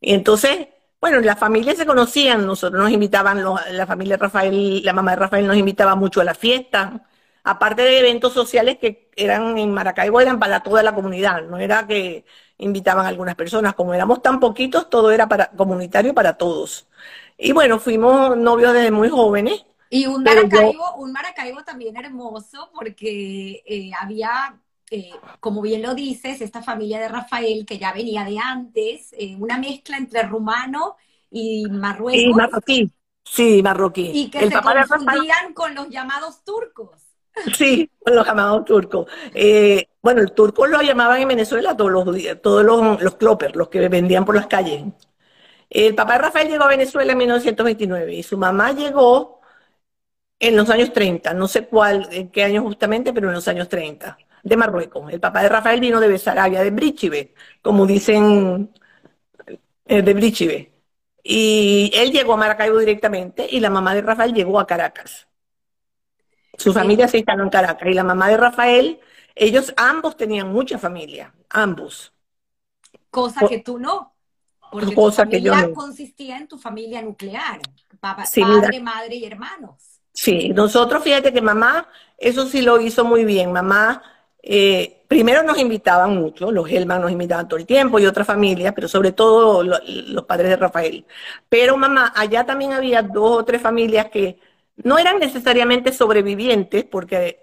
Y 0.00 0.14
entonces, 0.14 0.68
bueno, 1.00 1.20
las 1.20 1.38
familias 1.40 1.78
se 1.78 1.86
conocían, 1.86 2.46
nosotros 2.46 2.82
nos 2.82 2.92
invitaban, 2.92 3.44
la 3.72 3.86
familia 3.86 4.18
Rafael, 4.18 4.82
la 4.84 4.94
mamá 4.94 5.12
de 5.12 5.18
Rafael 5.18 5.46
nos 5.48 5.56
invitaba 5.56 5.96
mucho 5.96 6.22
a 6.22 6.24
la 6.24 6.34
fiesta, 6.34 7.06
aparte 7.44 7.82
de 7.82 8.00
eventos 8.00 8.34
sociales 8.34 8.78
que 8.78 9.10
eran 9.16 9.58
en 9.58 9.72
Maracaibo, 9.72 10.20
eran 10.20 10.40
para 10.40 10.62
toda 10.62 10.82
la 10.82 10.94
comunidad, 10.94 11.42
no 11.44 11.58
era 11.58 11.86
que 11.86 12.24
invitaban 12.58 13.06
a 13.06 13.10
algunas 13.10 13.36
personas, 13.36 13.74
como 13.74 13.94
éramos 13.94 14.22
tan 14.22 14.40
poquitos, 14.40 14.90
todo 14.90 15.10
era 15.12 15.28
para 15.28 15.50
comunitario 15.52 16.14
para 16.14 16.36
todos. 16.38 16.87
Y 17.38 17.52
bueno, 17.52 17.78
fuimos 17.78 18.36
novios 18.36 18.74
desde 18.74 18.90
muy 18.90 19.08
jóvenes. 19.08 19.64
Y 19.90 20.06
un 20.06 20.22
Maracaibo, 20.22 20.96
un 20.96 21.12
Maracaibo 21.12 21.64
también 21.64 21.96
hermoso, 21.96 22.70
porque 22.74 23.62
eh, 23.64 23.90
había 23.98 24.60
eh, 24.90 25.10
como 25.40 25.60
bien 25.60 25.82
lo 25.82 25.94
dices, 25.94 26.40
esta 26.40 26.62
familia 26.62 26.98
de 26.98 27.08
Rafael, 27.08 27.66
que 27.66 27.78
ya 27.78 27.92
venía 27.92 28.24
de 28.24 28.38
antes, 28.38 29.14
eh, 29.18 29.36
una 29.38 29.58
mezcla 29.58 29.96
entre 29.98 30.22
rumano 30.22 30.96
y 31.30 31.66
marruecos. 31.68 32.22
Y 32.22 32.32
marroquí, 32.32 32.90
sí, 33.22 33.62
marroquí. 33.62 34.10
Y 34.14 34.30
que 34.30 34.48
se 34.48 34.60
confundían 34.60 35.52
con 35.52 35.74
los 35.74 35.88
llamados 35.90 36.42
turcos. 36.42 37.02
Sí, 37.54 37.88
con 38.02 38.16
los 38.16 38.26
llamados 38.26 38.64
turcos. 38.64 39.06
Eh, 39.34 39.88
bueno, 40.02 40.22
el 40.22 40.32
turco 40.32 40.66
lo 40.66 40.80
llamaban 40.80 41.20
en 41.20 41.28
Venezuela 41.28 41.76
todos 41.76 41.92
los 41.92 42.40
todos 42.42 42.64
los, 42.64 43.02
los 43.02 43.14
cloppers, 43.16 43.54
los 43.54 43.68
que 43.68 43.88
vendían 43.88 44.24
por 44.24 44.34
las 44.34 44.46
calles. 44.46 44.84
El 45.70 45.94
papá 45.94 46.14
de 46.14 46.18
Rafael 46.20 46.48
llegó 46.48 46.64
a 46.64 46.68
Venezuela 46.68 47.12
en 47.12 47.18
1929 47.18 48.14
y 48.14 48.22
su 48.22 48.38
mamá 48.38 48.72
llegó 48.72 49.40
en 50.38 50.56
los 50.56 50.70
años 50.70 50.92
30, 50.92 51.34
no 51.34 51.48
sé 51.48 51.66
cuál, 51.66 52.08
en 52.12 52.30
qué 52.30 52.44
año 52.44 52.62
justamente, 52.62 53.12
pero 53.12 53.28
en 53.28 53.34
los 53.34 53.48
años 53.48 53.68
30 53.68 54.16
de 54.42 54.56
Marruecos. 54.56 55.12
El 55.12 55.20
papá 55.20 55.42
de 55.42 55.48
Rafael 55.48 55.80
vino 55.80 56.00
de 56.00 56.08
Besarabia, 56.08 56.62
de 56.62 56.70
Brichive, 56.70 57.34
como 57.60 57.86
dicen 57.86 58.70
eh, 59.86 60.02
de 60.02 60.14
Brichive. 60.14 60.72
Y 61.22 61.90
él 61.94 62.12
llegó 62.12 62.34
a 62.34 62.36
Maracaibo 62.36 62.78
directamente 62.78 63.46
y 63.50 63.60
la 63.60 63.70
mamá 63.70 63.94
de 63.94 64.02
Rafael 64.02 64.32
llegó 64.32 64.60
a 64.60 64.66
Caracas. 64.66 65.28
Su 66.56 66.72
familia 66.72 67.06
se 67.08 67.18
instaló 67.18 67.44
en 67.44 67.50
Caracas 67.50 67.88
y 67.88 67.94
la 67.94 68.04
mamá 68.04 68.28
de 68.28 68.36
Rafael, 68.36 69.00
ellos 69.34 69.72
ambos 69.76 70.16
tenían 70.16 70.52
mucha 70.52 70.78
familia, 70.78 71.32
ambos. 71.50 72.12
Cosa 73.10 73.46
que 73.46 73.60
tú 73.60 73.78
no. 73.78 74.17
Porque 74.70 74.94
cosa 74.94 75.24
tu 75.24 75.30
familia 75.30 75.52
que 75.52 75.68
yo 75.68 75.74
consistía 75.74 76.38
en 76.38 76.48
tu 76.48 76.58
familia 76.58 77.02
nuclear, 77.02 77.60
padre, 78.00 78.80
madre 78.80 79.16
y 79.16 79.24
hermanos. 79.24 80.00
Sí, 80.12 80.48
nosotros 80.50 81.02
fíjate 81.02 81.32
que 81.32 81.40
mamá, 81.40 81.88
eso 82.16 82.46
sí 82.46 82.62
lo 82.62 82.80
hizo 82.80 83.04
muy 83.04 83.24
bien. 83.24 83.52
Mamá 83.52 84.02
eh, 84.42 85.04
primero 85.08 85.42
nos 85.42 85.58
invitaban 85.58 86.16
mucho, 86.16 86.50
los 86.50 86.68
Helman 86.70 87.02
nos 87.02 87.10
invitaban 87.10 87.48
todo 87.48 87.58
el 87.58 87.66
tiempo 87.66 87.98
y 87.98 88.06
otras 88.06 88.26
familias, 88.26 88.72
pero 88.74 88.88
sobre 88.88 89.12
todo 89.12 89.62
los 89.62 90.24
padres 90.24 90.50
de 90.50 90.56
Rafael. 90.56 91.06
Pero 91.48 91.76
mamá, 91.76 92.12
allá 92.16 92.44
también 92.44 92.72
había 92.72 93.02
dos 93.02 93.40
o 93.40 93.44
tres 93.44 93.60
familias 93.60 94.06
que 94.10 94.38
no 94.76 94.98
eran 94.98 95.18
necesariamente 95.18 95.92
sobrevivientes, 95.92 96.84
porque 96.84 97.42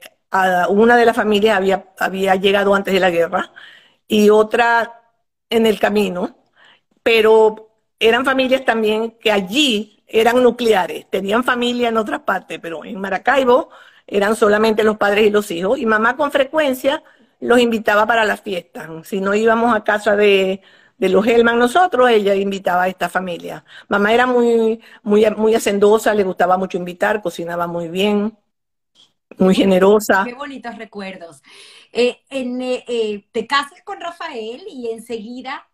una 0.69 0.97
de 0.97 1.05
las 1.05 1.15
familias 1.15 1.57
había, 1.57 1.93
había 1.99 2.35
llegado 2.35 2.75
antes 2.75 2.93
de 2.93 2.99
la 2.99 3.09
guerra 3.09 3.51
y 4.07 4.29
otra 4.29 5.01
en 5.49 5.65
el 5.65 5.79
camino, 5.79 6.35
pero 7.05 7.69
eran 7.99 8.25
familias 8.25 8.65
también 8.65 9.11
que 9.11 9.31
allí 9.31 10.03
eran 10.07 10.41
nucleares, 10.41 11.05
tenían 11.07 11.43
familia 11.43 11.89
en 11.89 11.97
otras 11.97 12.21
partes, 12.21 12.57
pero 12.59 12.83
en 12.83 12.99
Maracaibo 12.99 13.69
eran 14.07 14.35
solamente 14.35 14.83
los 14.83 14.97
padres 14.97 15.27
y 15.27 15.29
los 15.29 15.51
hijos, 15.51 15.77
y 15.77 15.85
mamá 15.85 16.17
con 16.17 16.31
frecuencia 16.31 17.03
los 17.39 17.59
invitaba 17.59 18.07
para 18.07 18.25
las 18.25 18.41
fiestas. 18.41 18.89
Si 19.07 19.21
no 19.21 19.35
íbamos 19.35 19.75
a 19.75 19.83
casa 19.83 20.15
de, 20.15 20.61
los 20.97 21.27
Helman 21.27 21.59
nosotros, 21.59 22.09
ella 22.09 22.33
invitaba 22.33 22.83
a 22.83 22.87
esta 22.87 23.07
familia. 23.07 23.63
Mamá 23.87 24.11
era 24.11 24.25
muy, 24.25 24.81
muy, 25.03 25.29
muy 25.37 25.53
hacendosa, 25.53 26.11
le 26.15 26.23
gustaba 26.23 26.57
mucho 26.57 26.79
invitar, 26.79 27.21
cocinaba 27.21 27.67
muy 27.67 27.87
bien, 27.87 28.35
muy 29.37 29.53
generosa. 29.53 30.23
Qué 30.25 30.33
bonitos 30.33 30.75
recuerdos. 30.75 31.43
Eh, 31.91 32.17
eh, 32.31 32.83
eh, 32.87 33.25
te 33.31 33.45
casas 33.45 33.83
con 33.83 34.01
Rafael 34.01 34.63
y 34.67 34.89
enseguida... 34.89 35.67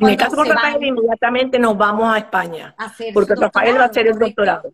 me 0.00 0.16
caso 0.16 0.36
con 0.36 0.48
Rafael 0.48 0.82
inmediatamente 0.82 1.58
nos 1.58 1.76
vamos 1.76 2.14
a 2.14 2.18
España, 2.18 2.74
porque 3.12 3.34
Rafael 3.34 3.76
va 3.78 3.82
a 3.82 3.86
hacer 3.86 4.06
el 4.06 4.18
doctorado. 4.18 4.72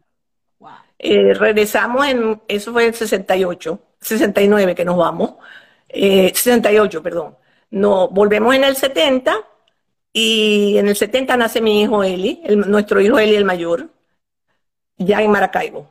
Eh, 0.98 1.34
regresamos 1.34 2.06
en, 2.06 2.40
eso 2.46 2.72
fue 2.72 2.86
el 2.86 2.94
68, 2.94 3.80
69 4.00 4.74
que 4.74 4.84
nos 4.84 4.96
vamos, 4.96 5.34
68, 5.92 6.98
eh, 6.98 7.02
perdón. 7.02 7.36
No, 7.70 8.08
volvemos 8.08 8.54
en 8.54 8.64
el 8.64 8.76
70 8.76 9.34
y 10.12 10.76
en 10.78 10.88
el 10.88 10.96
70 10.96 11.36
nace 11.36 11.60
mi 11.60 11.82
hijo 11.82 12.04
Eli, 12.04 12.42
nuestro 12.66 13.00
hijo 13.00 13.18
Eli 13.18 13.34
el 13.34 13.44
mayor, 13.44 13.88
ya 14.96 15.22
en 15.22 15.30
Maracaibo. 15.30 15.90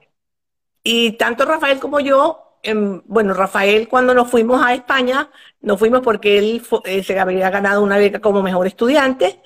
Y 0.83 1.13
tanto 1.13 1.45
Rafael 1.45 1.79
como 1.79 1.99
yo, 1.99 2.50
em, 2.63 3.01
bueno, 3.05 3.33
Rafael 3.33 3.87
cuando 3.87 4.13
nos 4.13 4.29
fuimos 4.29 4.63
a 4.65 4.73
España, 4.73 5.29
nos 5.61 5.79
fuimos 5.79 6.01
porque 6.01 6.37
él 6.37 6.61
eh, 6.85 7.03
se 7.03 7.19
había 7.19 7.49
ganado 7.49 7.81
una 7.81 7.97
beca 7.97 8.19
como 8.19 8.41
mejor 8.41 8.67
estudiante 8.67 9.41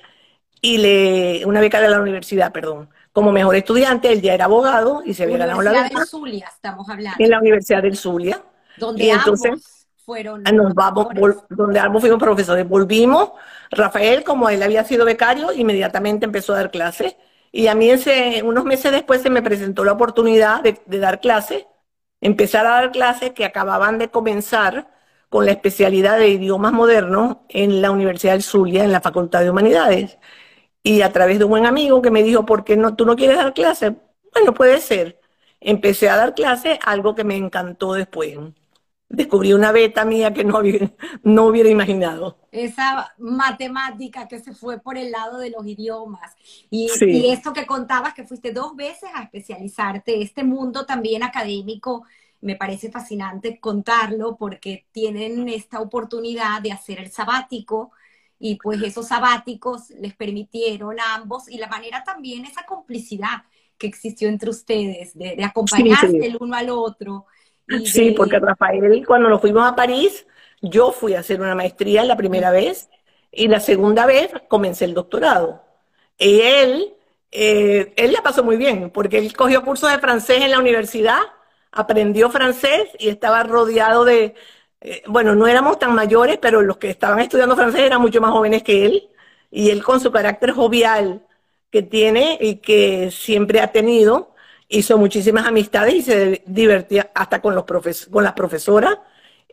y 0.60 0.78
le, 0.78 1.46
una 1.46 1.60
beca 1.60 1.80
de 1.80 1.88
la 1.88 2.00
universidad, 2.00 2.52
perdón 2.52 2.88
como 3.16 3.32
mejor 3.32 3.56
estudiante, 3.56 4.12
él 4.12 4.20
ya 4.20 4.34
era 4.34 4.44
abogado 4.44 5.00
y 5.02 5.14
se 5.14 5.22
había 5.22 5.38
ganado 5.38 5.62
la 5.62 5.70
Universidad 5.70 6.00
del 6.00 6.06
Zulia, 6.06 6.48
estamos 6.54 6.86
hablando. 6.90 7.16
En 7.24 7.30
la 7.30 7.38
Universidad 7.38 7.82
del 7.82 7.96
Zulia. 7.96 8.42
Donde 8.76 9.10
ambos 9.10 9.40
fueron 10.04 10.42
nos 10.42 10.74
vamos, 10.74 11.08
donde 11.48 11.80
ambos 11.80 12.02
fuimos 12.02 12.18
profesores. 12.18 12.68
Volvimos, 12.68 13.30
Rafael, 13.70 14.22
como 14.22 14.50
él 14.50 14.62
había 14.62 14.84
sido 14.84 15.06
becario, 15.06 15.50
inmediatamente 15.50 16.26
empezó 16.26 16.52
a 16.52 16.56
dar 16.56 16.70
clases 16.70 17.16
Y 17.52 17.68
a 17.68 17.74
mí 17.74 17.88
ese, 17.88 18.42
unos 18.42 18.66
meses 18.66 18.92
después 18.92 19.22
se 19.22 19.30
me 19.30 19.40
presentó 19.40 19.82
la 19.82 19.92
oportunidad 19.92 20.60
de, 20.60 20.78
de 20.84 20.98
dar 20.98 21.18
clases, 21.18 21.64
empezar 22.20 22.66
a 22.66 22.70
dar 22.70 22.92
clases 22.92 23.32
que 23.32 23.44
acababan 23.44 23.98
de 23.98 24.10
comenzar 24.10 24.88
con 25.28 25.44
la 25.46 25.52
especialidad 25.52 26.18
de 26.18 26.28
idiomas 26.28 26.72
modernos 26.72 27.38
en 27.48 27.82
la 27.82 27.90
Universidad 27.90 28.32
del 28.34 28.42
Zulia, 28.42 28.84
en 28.84 28.92
la 28.92 29.00
Facultad 29.00 29.42
de 29.42 29.50
Humanidades. 29.50 30.18
Y 30.82 31.02
a 31.02 31.12
través 31.12 31.38
de 31.38 31.44
un 31.44 31.50
buen 31.50 31.66
amigo 31.66 32.02
que 32.02 32.10
me 32.10 32.22
dijo, 32.22 32.46
¿por 32.46 32.64
qué 32.64 32.76
no, 32.76 32.96
tú 32.96 33.06
no 33.06 33.16
quieres 33.16 33.38
dar 33.38 33.54
clases? 33.54 33.92
Bueno, 34.32 34.54
puede 34.54 34.80
ser. 34.80 35.20
Empecé 35.60 36.08
a 36.10 36.16
dar 36.16 36.34
clases, 36.34 36.78
algo 36.84 37.14
que 37.14 37.24
me 37.24 37.36
encantó 37.36 37.94
después. 37.94 38.38
Descubrí 39.08 39.52
una 39.52 39.72
beta 39.72 40.04
mía 40.04 40.34
que 40.34 40.44
no, 40.44 40.58
hubiera, 40.58 40.92
no 41.22 41.46
hubiera 41.46 41.68
imaginado. 41.68 42.38
Esa 42.50 43.14
matemática 43.18 44.26
que 44.26 44.40
se 44.40 44.52
fue 44.52 44.80
por 44.80 44.98
el 44.98 45.12
lado 45.12 45.38
de 45.38 45.50
los 45.50 45.66
idiomas. 45.66 46.34
Y, 46.70 46.88
sí. 46.88 47.06
y 47.10 47.30
esto 47.30 47.52
que 47.52 47.66
contabas, 47.66 48.14
que 48.14 48.24
fuiste 48.24 48.52
dos 48.52 48.74
veces 48.74 49.10
a 49.14 49.22
especializarte, 49.22 50.22
este 50.22 50.42
mundo 50.42 50.86
también 50.86 51.22
académico 51.22 52.04
me 52.40 52.56
parece 52.56 52.90
fascinante 52.90 53.58
contarlo 53.60 54.36
porque 54.36 54.86
tienen 54.92 55.48
esta 55.48 55.80
oportunidad 55.80 56.60
de 56.62 56.72
hacer 56.72 56.98
el 57.00 57.10
sabático 57.10 57.92
y 58.38 58.56
pues 58.56 58.82
esos 58.82 59.08
sabáticos 59.08 59.90
les 59.90 60.14
permitieron 60.14 61.00
a 61.00 61.14
ambos 61.14 61.48
y 61.48 61.58
la 61.58 61.68
manera 61.68 62.04
también 62.04 62.44
esa 62.44 62.64
complicidad 62.66 63.44
que 63.78 63.86
existió 63.86 64.28
entre 64.28 64.50
ustedes, 64.50 65.16
de, 65.16 65.36
de 65.36 65.44
acompañarse 65.44 66.08
sí, 66.08 66.18
sí. 66.20 66.26
el 66.26 66.36
uno 66.40 66.56
al 66.56 66.70
otro. 66.70 67.26
Sí, 67.84 68.10
de... 68.10 68.12
porque 68.12 68.38
Rafael, 68.38 69.04
cuando 69.06 69.28
nos 69.28 69.40
fuimos 69.40 69.66
a 69.66 69.74
París, 69.74 70.26
yo 70.62 70.92
fui 70.92 71.14
a 71.14 71.20
hacer 71.20 71.40
una 71.40 71.54
maestría 71.54 72.04
la 72.04 72.16
primera 72.16 72.50
vez 72.50 72.88
y 73.30 73.48
la 73.48 73.60
segunda 73.60 74.06
vez 74.06 74.32
comencé 74.48 74.84
el 74.84 74.94
doctorado. 74.94 75.62
Y 76.18 76.40
él, 76.40 76.94
eh, 77.30 77.92
él 77.96 78.12
la 78.12 78.22
pasó 78.22 78.42
muy 78.42 78.56
bien, 78.56 78.90
porque 78.90 79.18
él 79.18 79.34
cogió 79.36 79.62
cursos 79.64 79.90
de 79.90 79.98
francés 79.98 80.42
en 80.42 80.50
la 80.50 80.58
universidad 80.58 81.20
aprendió 81.76 82.30
francés 82.30 82.88
y 82.98 83.08
estaba 83.08 83.42
rodeado 83.42 84.04
de, 84.04 84.34
eh, 84.80 85.02
bueno, 85.06 85.34
no 85.34 85.46
éramos 85.46 85.78
tan 85.78 85.94
mayores, 85.94 86.38
pero 86.38 86.62
los 86.62 86.78
que 86.78 86.90
estaban 86.90 87.20
estudiando 87.20 87.56
francés 87.56 87.82
eran 87.82 88.00
mucho 88.00 88.20
más 88.20 88.32
jóvenes 88.32 88.62
que 88.62 88.86
él, 88.86 89.08
y 89.50 89.70
él 89.70 89.82
con 89.84 90.00
su 90.00 90.10
carácter 90.10 90.52
jovial 90.52 91.24
que 91.70 91.82
tiene 91.82 92.38
y 92.40 92.56
que 92.56 93.10
siempre 93.10 93.60
ha 93.60 93.72
tenido, 93.72 94.34
hizo 94.68 94.98
muchísimas 94.98 95.46
amistades 95.46 95.94
y 95.94 96.02
se 96.02 96.42
divertía 96.46 97.10
hasta 97.14 97.40
con, 97.40 97.54
los 97.54 97.64
profes 97.64 98.08
con 98.10 98.24
las 98.24 98.32
profesoras 98.32 98.98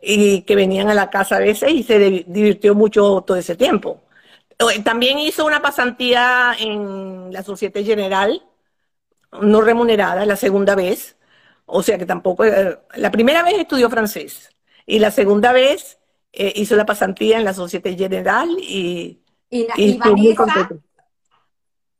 y 0.02 0.41
que 0.41 0.56
venían 0.56 0.90
a 0.90 0.94
la 0.94 1.10
casa 1.10 1.38
a 1.38 1.40
veces 1.40 1.72
y 1.72 1.84
se 1.84 1.98
divirtió 2.27 2.76
mucho 2.76 3.23
todo 3.26 3.38
ese 3.38 3.56
tiempo. 3.56 4.02
También 4.84 5.19
hizo 5.19 5.45
una 5.45 5.61
pasantía 5.61 6.56
en 6.60 7.31
la 7.31 7.44
Societe 7.44 7.84
General, 7.84 8.44
no 9.41 9.61
remunerada, 9.61 10.26
la 10.26 10.35
segunda 10.35 10.76
vez, 10.76 11.18
o 11.65 11.84
sea 11.84 11.98
que 11.98 12.06
tampoco, 12.06 12.45
eh, 12.45 12.80
la 12.95 13.11
primera 13.11 13.44
vez 13.44 13.56
estudió 13.56 13.90
francés 13.90 14.49
y 14.85 14.99
la 14.99 15.11
segunda 15.11 15.52
vez 15.52 15.99
eh, 16.31 16.53
hizo 16.56 16.76
la 16.76 16.85
pasantía 16.85 17.38
en 17.38 17.45
la 17.45 17.53
Societe 17.53 17.95
General 17.95 18.49
y, 18.60 19.22
y, 19.49 19.68
la, 19.68 19.73
y, 19.77 19.99
y 20.03 20.10
muy 20.15 20.35
contento. 20.35 20.80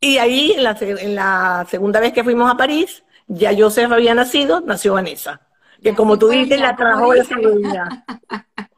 Y 0.04 0.18
ahí, 0.18 0.52
en 0.52 0.64
la, 0.64 0.78
en 0.82 1.16
la, 1.16 1.66
segunda 1.70 2.02
vez 2.02 2.12
que 2.12 2.26
fuimos 2.26 2.52
a 2.52 2.58
París, 2.58 3.06
ya 3.26 3.56
Joseph 3.58 3.90
había 3.90 4.14
nacido, 4.14 4.60
nació 4.60 4.96
Vanessa, 4.96 5.40
que 5.82 5.96
como 5.96 6.20
tú 6.20 6.28
dices, 6.28 6.60
la 6.60 6.76
trajo 6.76 7.14
la 7.14 7.24
seguridad. 7.24 7.88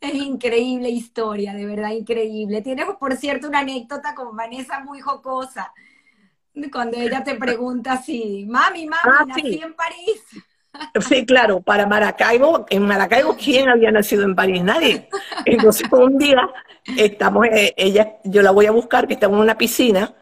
Es 0.00 0.14
increíble 0.14 0.88
historia, 0.88 1.52
de 1.52 1.66
verdad 1.66 1.90
increíble. 1.90 2.62
Tienes, 2.62 2.86
por 2.98 3.14
cierto, 3.16 3.46
una 3.46 3.60
anécdota 3.60 4.14
con 4.14 4.34
Vanessa 4.34 4.80
muy 4.80 5.00
jocosa 5.00 5.72
cuando 6.72 6.96
ella 6.96 7.22
te 7.22 7.36
pregunta 7.36 8.02
si, 8.02 8.46
mami, 8.48 8.86
mami, 8.86 8.98
ah, 9.04 9.24
nací 9.26 9.42
sí. 9.42 9.60
en 9.62 9.74
París. 9.74 10.22
Sí, 11.00 11.26
claro, 11.26 11.60
para 11.60 11.86
Maracaibo, 11.86 12.66
en 12.70 12.86
Maracaibo, 12.86 13.36
¿quién 13.36 13.68
había 13.68 13.90
nacido 13.90 14.24
en 14.24 14.34
París? 14.34 14.62
Nadie. 14.62 15.08
Entonces, 15.44 15.86
un 15.92 16.16
día, 16.18 16.48
estamos, 16.96 17.46
eh, 17.46 17.74
ella, 17.76 18.18
yo 18.24 18.42
la 18.42 18.50
voy 18.50 18.66
a 18.66 18.70
buscar, 18.70 19.06
que 19.06 19.14
está 19.14 19.26
en 19.26 19.34
una 19.34 19.58
piscina, 19.58 20.14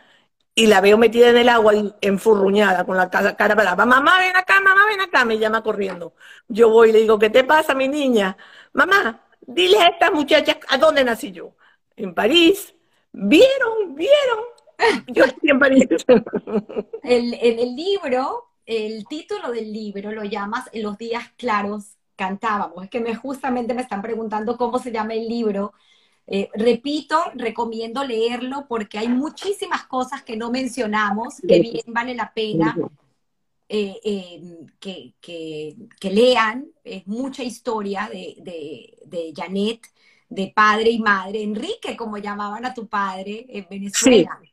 y 0.55 0.67
la 0.67 0.81
veo 0.81 0.99
metida 0.99 1.31
en 1.31 1.37
el 1.37 1.49
agua 1.49 1.75
enfurruñada, 2.01 2.85
con 2.85 2.97
la 2.97 3.09
cara 3.09 3.37
para 3.37 3.77
mamá, 3.77 4.19
ven 4.19 4.37
acá, 4.37 4.61
mamá, 4.61 4.87
ven 4.89 5.01
acá, 5.01 5.25
me 5.25 5.39
llama 5.39 5.63
corriendo. 5.63 6.15
Yo 6.49 6.71
voy 6.71 6.91
y 6.91 6.93
le 6.93 7.01
digo, 7.01 7.19
¿qué 7.19 7.31
te 7.31 7.45
pasa, 7.45 7.75
mi 7.75 7.87
niña? 7.87 8.37
Mamá, 8.73 9.25
dile 9.41 9.79
a 9.79 9.87
estas 9.89 10.13
muchachas, 10.13 10.57
¿a 10.69 10.77
dónde 10.79 11.05
nací 11.05 11.31
yo? 11.31 11.55
En 11.97 12.15
París. 12.15 12.75
¿Vieron? 13.13 13.95
¿Vieron? 13.95 14.45
Yo 15.09 15.25
siempre 15.41 15.89
el, 17.03 17.35
en 17.35 17.59
el 17.59 17.75
libro, 17.75 18.48
el 18.69 19.07
título 19.07 19.51
del 19.51 19.73
libro 19.73 20.13
lo 20.13 20.25
llamas 20.25 20.69
En 20.73 20.83
los 20.83 20.99
días 20.99 21.33
claros 21.39 21.97
cantábamos. 22.17 22.85
Es 22.85 22.91
que 22.91 23.01
me, 23.01 23.15
justamente 23.15 23.73
me 23.73 23.81
están 23.81 24.03
preguntando 24.03 24.59
cómo 24.59 24.79
se 24.79 24.93
llama 24.93 25.15
el 25.15 25.27
libro. 25.27 25.73
Eh, 26.27 26.51
repito, 26.53 27.17
recomiendo 27.35 28.05
leerlo 28.05 28.67
porque 28.69 28.99
hay 28.99 29.09
muchísimas 29.09 29.85
cosas 29.87 30.23
que 30.23 30.37
no 30.37 30.51
mencionamos 30.51 31.41
que 31.49 31.61
bien 31.61 31.85
vale 31.87 32.15
la 32.15 32.31
pena 32.35 32.77
eh, 33.71 33.99
eh, 34.05 34.43
que, 34.79 35.15
que, 35.19 35.75
que, 35.99 36.11
lean. 36.11 36.67
Es 36.85 37.07
mucha 37.07 37.43
historia 37.43 38.11
de, 38.13 38.37
de, 38.43 38.99
de 39.07 39.33
Janet, 39.35 39.81
de 40.29 40.53
padre 40.55 40.91
y 40.91 40.99
madre. 40.99 41.43
Enrique, 41.43 41.97
como 41.97 42.19
llamaban 42.19 42.67
a 42.67 42.75
tu 42.75 42.87
padre 42.87 43.47
en 43.49 43.67
Venezuela. 43.71 44.39
Sí 44.43 44.53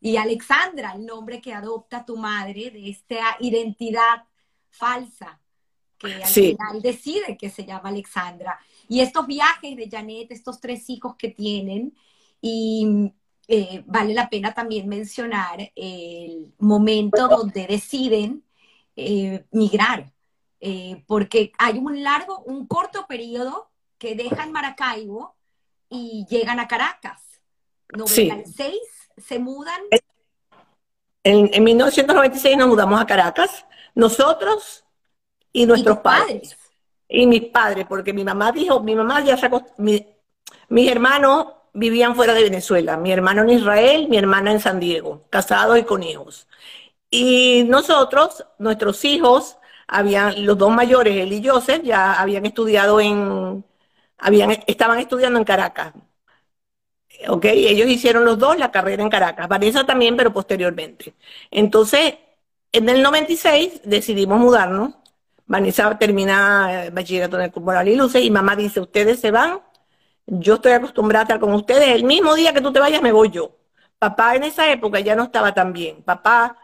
y 0.00 0.16
Alexandra, 0.16 0.92
el 0.94 1.04
nombre 1.04 1.40
que 1.40 1.52
adopta 1.52 2.04
tu 2.04 2.16
madre 2.16 2.70
de 2.70 2.88
esta 2.88 3.36
identidad 3.40 4.24
falsa 4.70 5.38
que 5.98 6.14
al 6.14 6.26
sí. 6.26 6.56
final 6.56 6.80
decide 6.80 7.36
que 7.36 7.50
se 7.50 7.66
llama 7.66 7.90
Alexandra. 7.90 8.58
Y 8.88 9.00
estos 9.00 9.26
viajes 9.26 9.76
de 9.76 9.88
Janet, 9.90 10.32
estos 10.32 10.58
tres 10.58 10.88
hijos 10.88 11.14
que 11.16 11.28
tienen, 11.28 11.94
y 12.40 13.12
eh, 13.46 13.82
vale 13.86 14.14
la 14.14 14.30
pena 14.30 14.54
también 14.54 14.88
mencionar 14.88 15.70
el 15.76 16.54
momento 16.58 17.28
donde 17.28 17.66
deciden 17.66 18.42
eh, 18.96 19.44
migrar, 19.50 20.10
eh, 20.60 21.04
porque 21.06 21.52
hay 21.58 21.76
un 21.76 22.02
largo, 22.02 22.40
un 22.40 22.66
corto 22.66 23.06
periodo 23.06 23.70
que 23.98 24.14
dejan 24.14 24.52
Maracaibo 24.52 25.36
y 25.90 26.24
llegan 26.30 26.58
a 26.60 26.66
Caracas. 26.66 27.20
96 27.92 28.56
sí 28.56 28.99
se 29.20 29.38
mudan. 29.38 29.80
En, 31.22 31.50
en 31.52 31.64
1996 31.64 32.56
nos 32.56 32.68
mudamos 32.68 33.00
a 33.00 33.06
Caracas, 33.06 33.66
nosotros 33.94 34.84
y 35.52 35.66
nuestros 35.66 35.98
¿Y 35.98 36.00
padres? 36.00 36.26
padres. 36.26 36.56
Y 37.08 37.26
mis 37.26 37.46
padres, 37.46 37.86
porque 37.88 38.12
mi 38.12 38.24
mamá 38.24 38.52
dijo, 38.52 38.80
mi 38.80 38.94
mamá 38.94 39.22
ya 39.24 39.36
sacó, 39.36 39.66
mi, 39.78 40.06
mis 40.68 40.90
hermanos 40.90 41.46
vivían 41.72 42.14
fuera 42.14 42.34
de 42.34 42.44
Venezuela, 42.44 42.96
mi 42.96 43.12
hermano 43.12 43.42
en 43.42 43.50
Israel, 43.50 44.08
mi 44.08 44.16
hermana 44.16 44.52
en 44.52 44.60
San 44.60 44.80
Diego, 44.80 45.24
casados 45.30 45.78
y 45.78 45.82
con 45.84 46.02
hijos. 46.02 46.46
Y 47.10 47.64
nosotros, 47.68 48.44
nuestros 48.58 49.04
hijos, 49.04 49.58
habían, 49.88 50.46
los 50.46 50.56
dos 50.56 50.70
mayores, 50.70 51.16
él 51.16 51.32
y 51.32 51.46
Joseph, 51.46 51.82
ya 51.82 52.14
habían 52.14 52.46
estudiado 52.46 53.00
en, 53.00 53.64
habían, 54.18 54.50
estaban 54.66 54.98
estudiando 55.00 55.38
en 55.38 55.44
Caracas, 55.44 55.92
¿ok? 57.28 57.44
Ellos 57.46 57.88
hicieron 57.88 58.24
los 58.24 58.38
dos 58.38 58.58
la 58.58 58.70
carrera 58.70 59.02
en 59.02 59.10
Caracas, 59.10 59.48
Vanessa 59.48 59.84
también, 59.84 60.16
pero 60.16 60.32
posteriormente. 60.32 61.14
Entonces, 61.50 62.14
en 62.72 62.88
el 62.88 63.02
96 63.02 63.82
decidimos 63.84 64.38
mudarnos. 64.38 64.94
Vanessa 65.46 65.98
termina 65.98 66.84
el 66.84 66.92
bachillerato 66.92 67.40
en 67.40 67.52
el 67.52 67.88
y 67.88 67.96
Luces 67.96 68.22
y 68.24 68.30
mamá 68.30 68.54
dice, 68.54 68.80
ustedes 68.80 69.20
se 69.20 69.32
van, 69.32 69.60
yo 70.26 70.54
estoy 70.54 70.72
acostumbrada 70.72 71.22
a 71.22 71.24
estar 71.24 71.40
con 71.40 71.52
ustedes, 71.54 71.88
el 71.88 72.04
mismo 72.04 72.34
día 72.34 72.52
que 72.52 72.60
tú 72.60 72.72
te 72.72 72.80
vayas 72.80 73.02
me 73.02 73.12
voy 73.12 73.30
yo. 73.30 73.56
Papá 73.98 74.36
en 74.36 74.44
esa 74.44 74.70
época 74.72 75.00
ya 75.00 75.16
no 75.16 75.24
estaba 75.24 75.52
tan 75.52 75.72
bien. 75.72 76.02
Papá 76.02 76.56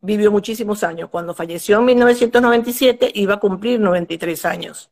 vivió 0.00 0.30
muchísimos 0.30 0.84
años. 0.84 1.08
Cuando 1.10 1.34
falleció 1.34 1.78
en 1.78 1.86
1997 1.86 3.10
iba 3.14 3.34
a 3.34 3.40
cumplir 3.40 3.80
93 3.80 4.44
años. 4.44 4.90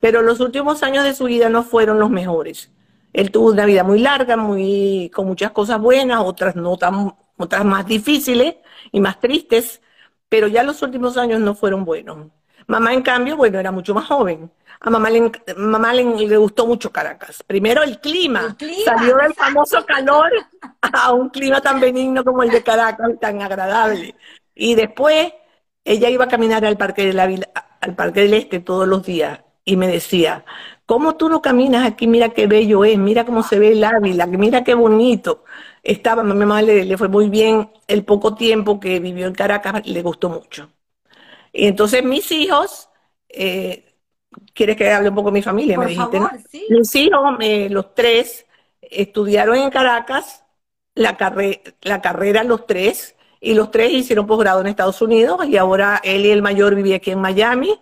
Pero 0.00 0.22
los 0.22 0.40
últimos 0.40 0.82
años 0.82 1.04
de 1.04 1.14
su 1.14 1.24
vida 1.24 1.48
no 1.48 1.62
fueron 1.64 1.98
los 1.98 2.10
mejores. 2.10 2.70
Él 3.12 3.30
tuvo 3.30 3.50
una 3.50 3.66
vida 3.66 3.84
muy 3.84 3.98
larga, 3.98 4.36
muy, 4.36 5.10
con 5.14 5.26
muchas 5.26 5.50
cosas 5.50 5.80
buenas, 5.80 6.20
otras 6.24 6.56
no 6.56 6.76
tan, 6.76 7.14
otras 7.36 7.64
más 7.64 7.86
difíciles 7.86 8.56
y 8.90 9.00
más 9.00 9.20
tristes, 9.20 9.80
pero 10.28 10.48
ya 10.48 10.62
los 10.62 10.80
últimos 10.82 11.16
años 11.16 11.40
no 11.40 11.54
fueron 11.54 11.84
buenos. 11.84 12.28
Mamá, 12.66 12.94
en 12.94 13.02
cambio, 13.02 13.36
bueno, 13.36 13.58
era 13.58 13.70
mucho 13.70 13.94
más 13.94 14.06
joven. 14.06 14.50
A 14.80 14.90
mamá 14.90 15.10
le, 15.10 15.30
mamá 15.56 15.92
le, 15.92 16.04
le 16.04 16.36
gustó 16.36 16.66
mucho 16.66 16.90
Caracas. 16.90 17.42
Primero 17.46 17.82
el 17.82 18.00
clima. 18.00 18.40
el 18.40 18.56
clima. 18.56 18.84
Salió 18.84 19.16
del 19.16 19.34
famoso 19.34 19.84
calor 19.84 20.30
a 20.80 21.12
un 21.12 21.28
clima 21.28 21.60
tan 21.60 21.80
benigno 21.80 22.24
como 22.24 22.42
el 22.42 22.50
de 22.50 22.62
Caracas, 22.62 23.10
tan 23.20 23.42
agradable. 23.42 24.14
Y 24.54 24.74
después 24.74 25.32
ella 25.84 26.08
iba 26.08 26.24
a 26.24 26.28
caminar 26.28 26.64
al 26.64 26.76
Parque, 26.76 27.06
de 27.06 27.12
la, 27.12 27.28
al 27.80 27.94
Parque 27.94 28.20
del 28.22 28.34
Este 28.34 28.60
todos 28.60 28.88
los 28.88 29.04
días 29.04 29.40
y 29.64 29.76
me 29.76 29.86
decía, 29.86 30.44
¿cómo 30.86 31.16
tú 31.16 31.28
no 31.28 31.42
caminas 31.42 31.86
aquí? 31.86 32.06
Mira 32.06 32.30
qué 32.30 32.46
bello 32.46 32.84
es, 32.84 32.98
mira 32.98 33.24
cómo 33.24 33.42
se 33.42 33.58
ve 33.58 33.72
el 33.72 33.84
Ávila, 33.84 34.26
mira 34.26 34.64
qué 34.64 34.74
bonito. 34.74 35.44
Estaba, 35.82 36.22
mi 36.22 36.34
mamá 36.34 36.62
le, 36.62 36.84
le 36.84 36.96
fue 36.98 37.08
muy 37.08 37.28
bien 37.28 37.70
el 37.88 38.04
poco 38.04 38.34
tiempo 38.34 38.78
que 38.80 39.00
vivió 39.00 39.26
en 39.26 39.34
Caracas, 39.34 39.86
le 39.86 40.02
gustó 40.02 40.28
mucho. 40.28 40.70
Y 41.52 41.66
entonces 41.66 42.04
mis 42.04 42.30
hijos, 42.32 42.88
eh, 43.28 43.94
¿quieres 44.54 44.76
que 44.76 44.90
hable 44.90 45.08
un 45.10 45.14
poco 45.14 45.30
de 45.30 45.34
mi 45.34 45.42
familia? 45.42 45.76
Por 45.76 45.84
me 45.86 45.90
dijiste, 45.92 46.20
favor, 46.20 46.32
¿no? 46.34 46.42
sí. 46.50 46.66
Mis 46.70 46.94
hijos, 46.96 47.20
eh, 47.40 47.68
los 47.70 47.94
tres, 47.94 48.46
estudiaron 48.80 49.56
en 49.56 49.70
Caracas 49.70 50.44
la, 50.94 51.16
carre- 51.16 51.62
la 51.82 52.00
carrera 52.00 52.44
los 52.44 52.66
tres, 52.66 53.16
y 53.40 53.54
los 53.54 53.70
tres 53.70 53.92
hicieron 53.92 54.26
posgrado 54.26 54.60
en 54.60 54.68
Estados 54.68 55.02
Unidos, 55.02 55.44
y 55.46 55.56
ahora 55.56 56.00
él 56.04 56.26
y 56.26 56.30
el 56.30 56.42
mayor 56.42 56.74
vive 56.74 56.94
aquí 56.94 57.10
en 57.10 57.20
Miami, 57.20 57.78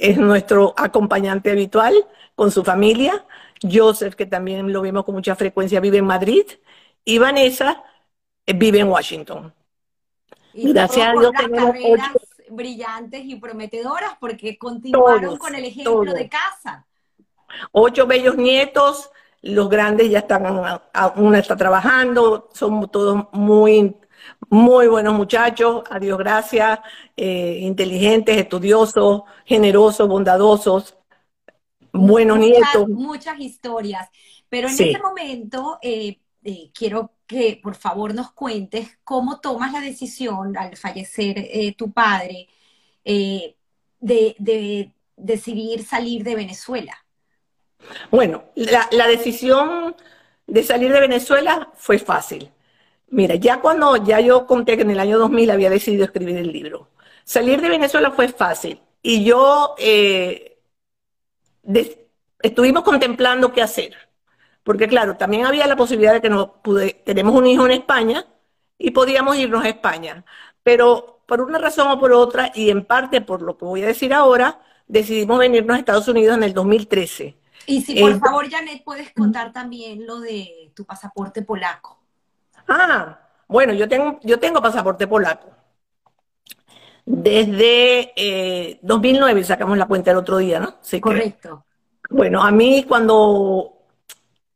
es 0.00 0.18
nuestro 0.18 0.74
acompañante 0.76 1.50
habitual 1.50 1.94
con 2.34 2.50
su 2.50 2.64
familia. 2.64 3.24
Joseph, 3.62 4.14
que 4.14 4.26
también 4.26 4.72
lo 4.72 4.82
vemos 4.82 5.04
con 5.04 5.14
mucha 5.14 5.34
frecuencia, 5.34 5.80
vive 5.80 5.98
en 5.98 6.06
Madrid, 6.06 6.44
y 7.04 7.18
Vanessa 7.18 7.82
eh, 8.46 8.52
vive 8.52 8.80
en 8.80 8.88
Washington. 8.88 9.52
Y 10.52 10.72
Gracias 10.72 11.06
a 11.08 11.12
Dios 11.12 11.32
tenemos 11.36 11.72
carreras 11.72 12.10
ocho. 12.14 12.18
brillantes 12.50 13.24
y 13.24 13.36
prometedoras 13.36 14.12
porque 14.20 14.56
continuaron 14.58 15.22
Todos, 15.24 15.38
con 15.38 15.54
el 15.54 15.64
ejemplo 15.64 15.92
todos. 16.04 16.14
de 16.14 16.28
casa. 16.28 16.86
Ocho 17.72 18.06
bellos 18.06 18.36
nietos, 18.36 19.10
los 19.42 19.68
grandes 19.68 20.10
ya 20.10 20.20
están, 20.20 20.80
una 21.16 21.38
está 21.38 21.56
trabajando, 21.56 22.48
son 22.52 22.88
todos 22.90 23.26
muy, 23.32 23.96
muy 24.50 24.86
buenos 24.88 25.14
muchachos, 25.14 25.82
a 25.90 25.98
Dios 25.98 26.18
gracias, 26.18 26.78
eh, 27.16 27.58
inteligentes, 27.62 28.36
estudiosos, 28.36 29.22
generosos, 29.44 30.08
bondadosos, 30.08 30.96
buenos 31.92 32.38
Muchas, 32.38 32.58
nietos. 32.58 32.88
muchas 32.88 33.38
historias. 33.40 34.08
Pero 34.48 34.68
en 34.68 34.74
Sí. 34.74 34.84
este 34.90 35.02
momento 35.02 35.78
eh, 35.82 36.18
eh, 36.44 36.70
quiero 36.72 37.12
que 37.26 37.60
por 37.62 37.74
favor 37.74 38.14
nos 38.14 38.32
cuentes 38.32 38.98
cómo 39.04 39.40
tomas 39.40 39.72
la 39.72 39.80
decisión 39.80 40.56
al 40.56 40.76
fallecer 40.76 41.74
tu 41.76 41.92
padre 41.92 42.48
de, 43.04 43.54
de 44.38 44.92
decidir 45.16 45.84
salir 45.84 46.24
de 46.24 46.34
Venezuela. 46.36 46.96
Bueno, 48.10 48.44
la, 48.54 48.88
la 48.92 49.06
decisión 49.06 49.94
de 50.46 50.62
salir 50.62 50.92
de 50.92 51.00
Venezuela 51.00 51.70
fue 51.74 51.98
fácil. 51.98 52.50
Mira, 53.10 53.34
ya 53.36 53.60
cuando 53.60 53.96
ya 53.96 54.20
yo 54.20 54.46
conté 54.46 54.76
que 54.76 54.82
en 54.82 54.90
el 54.90 55.00
año 55.00 55.18
2000 55.18 55.50
había 55.50 55.70
decidido 55.70 56.04
escribir 56.04 56.36
el 56.36 56.52
libro, 56.52 56.88
salir 57.24 57.60
de 57.60 57.68
Venezuela 57.70 58.10
fue 58.10 58.28
fácil 58.28 58.80
y 59.02 59.24
yo 59.24 59.74
eh, 59.78 60.58
estuvimos 62.42 62.82
contemplando 62.82 63.52
qué 63.52 63.62
hacer, 63.62 63.94
porque 64.62 64.88
claro, 64.88 65.16
también 65.16 65.46
había 65.46 65.66
la 65.66 65.76
posibilidad 65.76 66.12
de 66.14 66.20
que 66.20 66.30
nos 66.30 66.48
pude- 66.62 67.02
tenemos 67.04 67.34
un 67.34 67.46
hijo 67.46 67.64
en 67.66 67.72
España 67.72 68.26
y 68.78 68.90
podíamos 68.90 69.36
irnos 69.36 69.64
a 69.64 69.68
España, 69.68 70.24
pero 70.62 71.20
por 71.26 71.40
una 71.40 71.58
razón 71.58 71.88
o 71.90 71.98
por 72.00 72.12
otra 72.12 72.52
y 72.54 72.70
en 72.70 72.84
parte 72.84 73.20
por 73.20 73.42
lo 73.42 73.56
que 73.58 73.64
voy 73.64 73.82
a 73.82 73.86
decir 73.86 74.12
ahora, 74.14 74.60
decidimos 74.86 75.38
venirnos 75.38 75.76
a 75.76 75.80
Estados 75.80 76.08
Unidos 76.08 76.36
en 76.36 76.44
el 76.44 76.54
2013. 76.54 77.36
Y 77.66 77.82
si 77.82 77.96
por 77.96 78.10
Eh, 78.12 78.18
favor, 78.18 78.48
Janet, 78.50 78.82
puedes 78.84 79.12
contar 79.12 79.52
también 79.52 80.06
lo 80.06 80.20
de 80.20 80.72
tu 80.74 80.84
pasaporte 80.86 81.42
polaco. 81.42 81.97
Ah, 82.68 83.18
bueno, 83.48 83.72
yo 83.72 83.88
tengo, 83.88 84.20
yo 84.22 84.38
tengo 84.38 84.62
pasaporte 84.62 85.06
polaco. 85.06 85.48
Desde 87.04 88.12
eh, 88.16 88.78
2009 88.82 89.42
sacamos 89.42 89.78
la 89.78 89.86
cuenta 89.86 90.10
el 90.10 90.18
otro 90.18 90.38
día, 90.38 90.60
¿no? 90.60 90.76
Así 90.80 90.98
que, 90.98 91.00
Correcto. 91.00 91.64
bueno, 92.10 92.42
a 92.42 92.50
mí 92.50 92.84
cuando, 92.86 93.78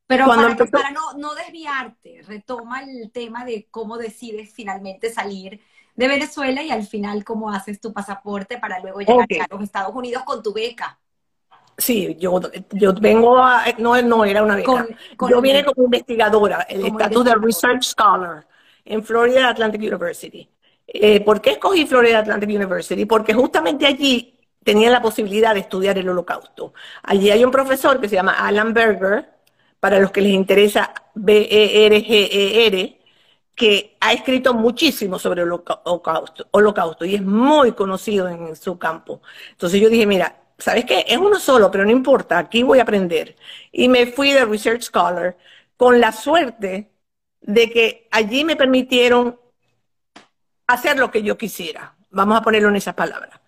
Pero 0.06 0.26
cuando 0.26 0.43
para, 0.43 0.52
empezó, 0.52 0.72
para 0.72 0.90
no, 0.90 1.14
no 1.14 1.34
desviarte, 1.34 2.22
retoma 2.26 2.82
el 2.82 3.10
tema 3.10 3.44
de 3.47 3.68
cómo 3.70 3.97
decides 3.97 4.52
finalmente 4.52 5.10
salir 5.10 5.60
de 5.94 6.09
Venezuela 6.09 6.62
y 6.62 6.70
al 6.70 6.86
final 6.86 7.24
cómo 7.24 7.51
haces 7.51 7.80
tu 7.80 7.93
pasaporte 7.93 8.59
para 8.59 8.80
luego 8.80 9.01
llegar 9.01 9.26
a 9.40 9.55
los 9.55 9.62
Estados 9.62 9.94
Unidos 9.94 10.24
con 10.24 10.43
tu 10.43 10.52
beca, 10.52 11.01
sí, 11.77 12.16
yo, 12.19 12.40
yo 12.73 12.93
vengo 12.94 13.39
a, 13.39 13.65
no, 13.78 14.01
no 14.03 14.24
era 14.24 14.43
una 14.43 14.57
beca. 14.57 14.66
con, 14.66 14.89
con 15.16 15.31
Yo 15.31 15.40
vine 15.40 15.65
como 15.65 15.85
investigadora, 15.85 16.62
el 16.69 16.86
estatus 16.86 17.24
de. 17.24 17.35
Research 17.35 17.82
Scholar 17.82 18.47
en 18.85 19.03
Florida 19.03 19.49
Atlantic 19.49 19.81
University. 19.81 20.49
Eh, 20.86 21.20
¿por 21.20 21.40
qué 21.40 21.53
escogí 21.53 21.86
Florida 21.86 22.19
Atlantic 22.19 22.51
University? 22.51 23.05
Porque 23.07 23.32
justamente 23.32 23.86
allí 23.86 24.35
tenía 24.62 24.90
la 24.90 25.01
posibilidad 25.01 25.55
de 25.55 25.61
estudiar 25.61 25.97
el 25.99 26.09
holocausto. 26.09 26.74
Allí 27.03 27.31
hay 27.31 27.44
un 27.44 27.51
profesor 27.51 28.01
que 28.01 28.09
se 28.09 28.16
llama 28.16 28.32
Alan 28.32 28.73
Berger, 28.74 29.31
para 29.81 29.99
los 29.99 30.12
que 30.12 30.20
les 30.20 30.32
interesa 30.32 30.93
B-E-R-G-E-R, 31.15 32.99
que 33.55 33.97
ha 34.01 34.12
escrito 34.12 34.55
muchísimo 34.55 35.19
sobre 35.19 35.43
el 35.43 35.49
holoca- 35.49 35.81
holocausto, 35.85 36.47
holocausto 36.53 37.05
y 37.05 37.16
es 37.16 37.23
muy 37.23 37.73
conocido 37.73 38.28
en 38.28 38.57
su 38.57 38.78
campo. 38.78 39.20
Entonces 39.51 39.81
yo 39.81 39.89
dije, 39.89 40.07
mira, 40.07 40.41
¿sabes 40.62 40.84
qué? 40.84 41.05
Es 41.09 41.18
uno 41.18 41.39
solo, 41.39 41.70
pero 41.70 41.84
no 41.84 41.90
importa, 41.90 42.39
aquí 42.39 42.62
voy 42.62 42.78
a 42.78 42.82
aprender. 42.82 43.36
Y 43.70 43.89
me 43.89 44.06
fui 44.06 44.32
de 44.32 44.44
Research 44.44 44.82
Scholar 44.82 45.36
con 45.76 46.01
la 46.01 46.12
suerte 46.12 46.90
de 47.40 47.70
que 47.70 48.09
allí 48.10 48.44
me 48.44 48.56
permitieron 48.56 49.39
hacer 50.66 50.98
lo 50.98 51.10
que 51.10 51.22
yo 51.22 51.36
quisiera. 51.36 51.97
Vamos 52.10 52.39
a 52.39 52.43
ponerlo 52.43 52.68
en 52.68 52.76
esas 52.76 52.94
palabras. 52.94 53.40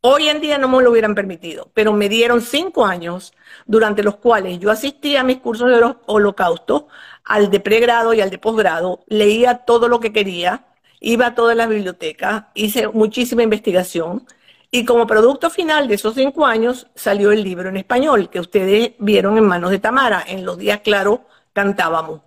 Hoy 0.00 0.28
en 0.28 0.40
día 0.40 0.58
no 0.58 0.68
me 0.68 0.82
lo 0.82 0.90
hubieran 0.90 1.14
permitido, 1.14 1.70
pero 1.72 1.92
me 1.94 2.10
dieron 2.10 2.42
cinco 2.42 2.84
años 2.84 3.32
durante 3.64 4.02
los 4.02 4.16
cuales 4.16 4.58
yo 4.58 4.70
asistía 4.70 5.20
a 5.22 5.24
mis 5.24 5.38
cursos 5.38 5.68
de 5.70 5.76
holo- 5.76 6.00
holocausto, 6.06 6.88
al 7.24 7.50
de 7.50 7.60
pregrado 7.60 8.12
y 8.12 8.20
al 8.20 8.28
de 8.28 8.38
posgrado, 8.38 9.02
leía 9.06 9.58
todo 9.64 9.88
lo 9.88 10.00
que 10.00 10.12
quería, 10.12 10.66
iba 11.00 11.28
a 11.28 11.34
todas 11.34 11.56
las 11.56 11.68
bibliotecas, 11.70 12.44
hice 12.54 12.88
muchísima 12.88 13.42
investigación 13.42 14.26
y 14.74 14.84
como 14.84 15.06
producto 15.06 15.50
final 15.50 15.86
de 15.86 15.94
esos 15.94 16.16
cinco 16.16 16.44
años 16.44 16.88
salió 16.96 17.30
el 17.30 17.44
libro 17.44 17.68
en 17.68 17.76
español 17.76 18.28
que 18.28 18.40
ustedes 18.40 18.94
vieron 18.98 19.38
en 19.38 19.44
manos 19.44 19.70
de 19.70 19.78
Tamara. 19.78 20.24
En 20.26 20.44
los 20.44 20.58
días 20.58 20.80
claros 20.80 21.20
cantábamos. 21.52 22.22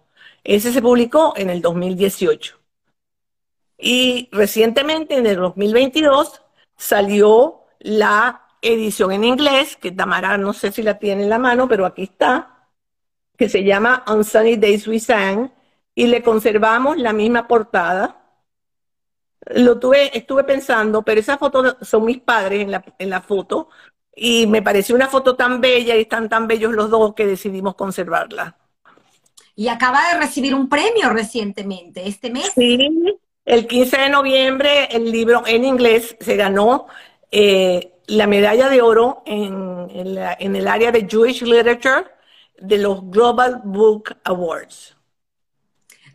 Ese 0.45 0.71
se 0.71 0.81
publicó 0.81 1.33
en 1.35 1.49
el 1.49 1.61
2018. 1.61 2.57
Y 3.77 4.29
recientemente, 4.31 5.17
en 5.17 5.25
el 5.25 5.35
2022, 5.35 6.41
salió 6.77 7.65
la 7.79 8.43
edición 8.61 9.11
en 9.11 9.25
inglés, 9.25 9.75
que 9.75 9.91
Tamara 9.91 10.37
no 10.37 10.53
sé 10.53 10.71
si 10.71 10.83
la 10.83 10.99
tiene 10.99 11.23
en 11.23 11.29
la 11.29 11.39
mano, 11.39 11.67
pero 11.67 11.85
aquí 11.85 12.03
está, 12.03 12.69
que 13.37 13.49
se 13.49 13.65
llama 13.65 14.05
On 14.07 14.23
Sunny 14.23 14.55
Days 14.55 14.87
We 14.87 15.01
Sang, 15.01 15.51
y 15.93 16.07
le 16.07 16.23
conservamos 16.23 16.97
la 16.97 17.11
misma 17.11 17.45
portada. 17.45 18.26
Lo 19.51 19.79
tuve, 19.79 20.15
estuve 20.17 20.43
pensando, 20.43 21.03
pero 21.03 21.19
esas 21.21 21.39
fotos 21.39 21.77
son 21.81 22.05
mis 22.05 22.19
padres 22.19 22.61
en 22.61 22.71
la, 22.71 22.83
en 22.99 23.09
la 23.09 23.21
foto, 23.21 23.69
y 24.15 24.47
me 24.47 24.61
pareció 24.61 24.95
una 24.95 25.07
foto 25.07 25.35
tan 25.35 25.61
bella 25.61 25.95
y 25.95 26.01
están 26.01 26.27
tan 26.29 26.47
bellos 26.47 26.73
los 26.73 26.89
dos 26.89 27.13
que 27.13 27.25
decidimos 27.25 27.75
conservarla. 27.75 28.57
Y 29.55 29.69
acaba 29.69 29.99
de 30.11 30.19
recibir 30.19 30.53
un 30.53 30.69
premio 30.69 31.09
recientemente, 31.09 32.07
este 32.07 32.29
mes. 32.29 32.51
Sí, 32.55 33.19
el 33.45 33.67
15 33.67 33.97
de 33.97 34.09
noviembre 34.09 34.85
el 34.91 35.11
libro 35.11 35.43
en 35.45 35.63
inglés 35.65 36.15
se 36.19 36.35
ganó 36.35 36.87
eh, 37.31 37.93
la 38.07 38.27
medalla 38.27 38.69
de 38.69 38.81
oro 38.81 39.23
en, 39.25 39.87
en 39.91 40.15
la- 40.15 40.35
en 40.39 40.55
el 40.55 40.67
área 40.67 40.91
de 40.91 41.07
Jewish 41.09 41.41
Literature 41.43 42.05
de 42.59 42.77
los 42.79 43.09
Global 43.09 43.61
Book 43.63 44.15
Awards. 44.23 44.96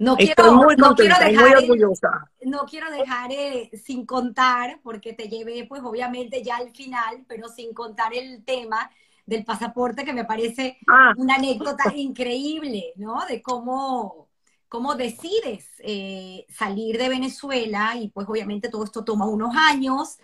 No 0.03 0.17
Estoy 0.19 0.35
quiero, 0.35 0.75
no 0.77 0.95
quiero 0.95 1.17
muy 1.21 1.33
dejar 1.33 1.57
orgullosa. 1.59 2.11
no 2.41 2.65
quiero 2.67 2.91
dejar 2.91 3.31
eh, 3.33 3.71
sin 3.85 4.05
contar, 4.05 4.81
porque 4.83 5.13
te 5.13 5.29
llevé, 5.29 5.65
pues 5.69 5.83
obviamente 5.85 6.43
ya 6.43 6.57
al 6.57 6.71
final, 6.75 7.25
pero 7.29 7.49
sin 7.49 7.73
contar 7.73 8.13
el 8.15 8.45
tema 8.45 8.91
del 9.27 9.45
pasaporte, 9.45 10.05
que 10.05 10.13
me 10.13 10.25
parece 10.25 10.79
Ah, 10.89 11.13
una 11.17 11.37
anécdota 11.37 11.85
increíble, 11.95 12.93
¿no? 12.97 13.25
De 13.27 13.41
cómo, 13.43 14.29
cómo 14.69 14.95
decides 14.97 15.69
eh, 15.79 16.47
salir 16.49 16.99
de 16.99 17.09
Venezuela 17.09 17.95
y 17.97 18.09
pues 18.09 18.27
obviamente 18.29 18.69
todo 18.69 18.85
esto 18.85 19.05
toma 19.05 19.27
unos 19.27 19.55
años, 19.57 20.19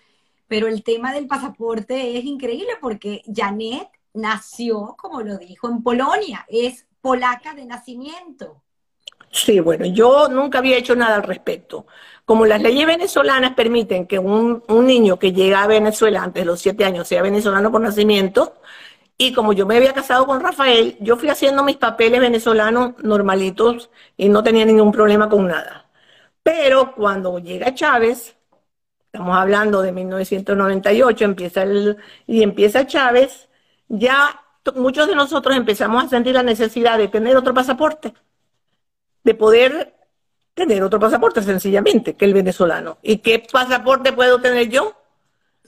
pero 0.49 0.67
el 0.67 0.83
tema 0.83 1.13
del 1.13 1.29
pasaporte 1.29 2.19
es 2.19 2.25
increíble 2.25 2.73
porque 2.81 3.23
Janet 3.33 3.89
nació, 4.15 4.97
como 4.99 5.23
lo 5.23 5.39
dijo, 5.39 5.69
en 5.69 5.83
Polonia, 5.85 6.45
es 6.49 6.87
polaca 7.01 7.55
de 7.55 7.65
nacimiento. 7.67 8.63
Sí, 9.31 9.61
bueno, 9.61 9.85
yo 9.87 10.29
nunca 10.29 10.59
había 10.59 10.79
hecho 10.79 10.97
nada 10.97 11.17
al 11.17 11.23
respecto. 11.23 11.87
Como 12.25 12.47
las 12.47 12.63
leyes 12.63 12.87
venezolanas 12.87 13.55
permiten 13.55 14.07
que 14.07 14.19
un, 14.19 14.63
un 14.69 14.87
niño 14.87 15.19
que 15.19 15.33
llega 15.33 15.63
a 15.63 15.67
Venezuela 15.67 16.23
antes 16.23 16.43
de 16.43 16.47
los 16.47 16.61
siete 16.61 16.85
años 16.85 17.09
sea 17.09 17.23
venezolano 17.23 17.71
por 17.71 17.81
nacimiento, 17.81 18.55
y 19.19 19.33
como 19.35 19.53
yo 19.53 19.67
me 19.67 19.77
había 19.77 19.95
casado 19.95 20.27
con 20.27 20.41
Rafael, 20.41 20.97
yo 21.01 21.17
fui 21.17 21.29
haciendo 21.31 21.65
mis 21.65 21.77
papeles 21.77 22.21
venezolanos 22.21 22.95
normalitos 23.03 23.91
y 24.17 24.29
no 24.31 24.43
tenía 24.43 24.65
ningún 24.67 24.93
problema 24.93 25.29
con 25.29 25.49
nada. 25.49 25.91
Pero 26.43 26.95
cuando 26.95 27.39
llega 27.39 27.75
Chávez, 27.75 28.37
estamos 29.07 29.37
hablando 29.37 29.83
de 29.83 29.93
1998, 29.93 31.25
empieza 31.25 31.63
el, 31.63 31.97
y 32.27 32.43
empieza 32.43 32.87
Chávez, 32.87 33.49
ya 33.89 34.41
muchos 34.77 35.09
de 35.09 35.15
nosotros 35.15 35.57
empezamos 35.57 36.05
a 36.05 36.09
sentir 36.09 36.35
la 36.35 36.43
necesidad 36.43 36.99
de 36.99 37.09
tener 37.09 37.37
otro 37.37 37.55
pasaporte, 37.55 38.15
de 39.25 39.35
poder 39.35 39.95
tener 40.55 40.83
otro 40.83 40.99
pasaporte 40.99 41.43
sencillamente 41.43 42.17
que 42.17 42.25
el 42.25 42.35
venezolano. 42.35 42.99
¿Y 43.03 43.19
qué 43.19 43.47
pasaporte 43.51 44.13
puedo 44.13 44.41
tener 44.41 44.69
yo 44.69 44.97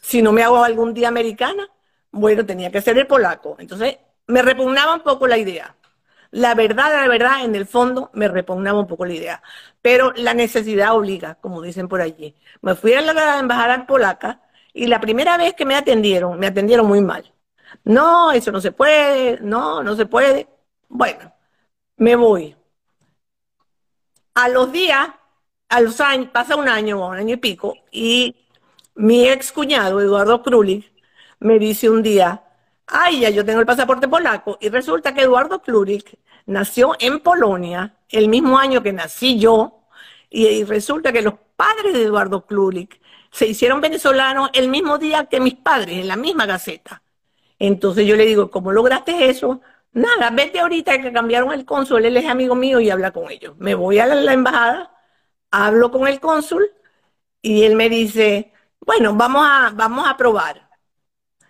si 0.03 0.23
no 0.23 0.33
me 0.33 0.43
hago 0.43 0.65
algún 0.65 0.95
día 0.95 1.09
americana? 1.09 1.69
Bueno, 2.11 2.45
tenía 2.45 2.71
que 2.71 2.81
ser 2.81 2.99
el 2.99 3.07
polaco. 3.07 3.57
Entonces, 3.59 3.99
me 4.27 4.43
repugnaba 4.43 4.95
un 4.95 5.03
poco 5.03 5.27
la 5.27 5.39
idea. 5.39 5.77
La 6.33 6.55
verdad, 6.55 6.91
la 6.93 7.09
verdad, 7.09 7.45
en 7.45 7.55
el 7.55 7.67
fondo 7.67 8.11
me 8.15 8.29
repugnaba 8.29 8.79
un 8.81 8.87
poco 8.87 9.05
la 9.05 9.15
idea. 9.15 9.43
Pero 9.83 10.13
la 10.17 10.35
necesidad 10.35 10.95
obliga, 10.97 11.37
como 11.37 11.63
dicen 11.63 11.89
por 11.89 12.01
allí. 12.01 12.37
Me 12.63 12.75
fui 12.75 12.95
a 12.95 13.01
la 13.01 13.39
embajada 13.39 13.87
polaca 13.87 14.41
y 14.73 14.87
la 14.87 15.01
primera 15.01 15.37
vez 15.37 15.55
que 15.55 15.65
me 15.65 15.75
atendieron, 15.77 16.39
me 16.39 16.47
atendieron 16.47 16.87
muy 16.87 17.01
mal. 17.01 17.33
No, 17.85 18.33
eso 18.33 18.53
no 18.53 18.61
se 18.61 18.73
puede, 18.73 19.41
no, 19.41 19.83
no 19.83 19.97
se 19.97 20.07
puede. 20.07 20.49
Bueno, 20.89 21.33
me 21.97 22.17
voy. 22.17 22.57
A 24.35 24.49
los 24.49 24.73
días, 24.73 25.09
a 25.69 25.81
los 25.81 26.01
años, 26.01 26.31
pasa 26.33 26.57
un 26.57 26.69
año, 26.69 27.07
un 27.07 27.17
año 27.17 27.35
y 27.35 27.39
pico, 27.39 27.77
y 27.91 28.37
mi 28.95 29.29
ex 29.29 29.53
cuñado, 29.53 30.01
Eduardo 30.01 30.43
Krulik, 30.43 30.91
me 31.41 31.59
dice 31.59 31.91
un 31.91 32.03
día, 32.03 32.43
ay, 32.87 33.21
ya 33.21 33.31
yo 33.31 33.45
tengo 33.45 33.61
el 33.61 33.67
pasaporte 33.67 34.09
polaco, 34.09 34.59
y 34.61 34.69
resulta 34.69 35.15
que 35.15 35.23
Eduardo 35.23 35.63
Krulik 35.63 36.19
nació 36.47 36.95
en 36.99 37.21
Polonia 37.21 37.97
el 38.09 38.29
mismo 38.29 38.59
año 38.59 38.83
que 38.83 38.93
nací 38.93 39.39
yo, 39.39 39.81
y, 40.31 40.65
resulta 40.65 41.13
que 41.13 41.23
los 41.23 41.35
padres 41.57 41.93
de 41.93 42.05
Eduardo 42.05 42.47
Krulik 42.47 43.01
se 43.33 43.47
hicieron 43.47 43.81
venezolanos 43.81 44.51
el 44.53 44.69
mismo 44.69 44.99
día 44.99 45.25
que 45.27 45.41
mis 45.41 45.55
padres, 45.55 45.99
en 45.99 46.09
la 46.09 46.17
misma 46.17 46.47
gaceta. 46.47 47.03
Entonces 47.59 48.07
yo 48.07 48.17
le 48.17 48.25
digo, 48.27 48.51
¿cómo 48.51 48.73
lograste 48.73 49.29
eso? 49.29 49.61
Nada, 49.93 50.31
vete 50.31 50.61
ahorita 50.61 51.01
que 51.03 51.13
cambiaron 51.13 51.53
el 51.53 51.65
cónsul, 51.65 52.05
él 52.05 52.17
es 52.17 52.27
amigo 52.27 52.55
mío 52.55 52.81
y 52.81 52.91
habla 52.91 53.11
con 53.11 53.31
ellos. 53.31 53.57
Me 53.59 53.75
voy 53.75 53.99
a 53.99 54.07
la, 54.07 54.33
embajada, 54.33 54.93
hablo 55.51 55.91
con 55.91 56.07
el 56.07 56.21
cónsul 56.21 56.71
y 57.43 57.65
él 57.65 57.75
me 57.75 57.89
dice, 57.89 58.53
bueno, 58.81 59.15
vamos 59.15 59.47
a, 59.49 59.71
vamos 59.75 60.09
a 60.09 60.17
probar. 60.17 60.69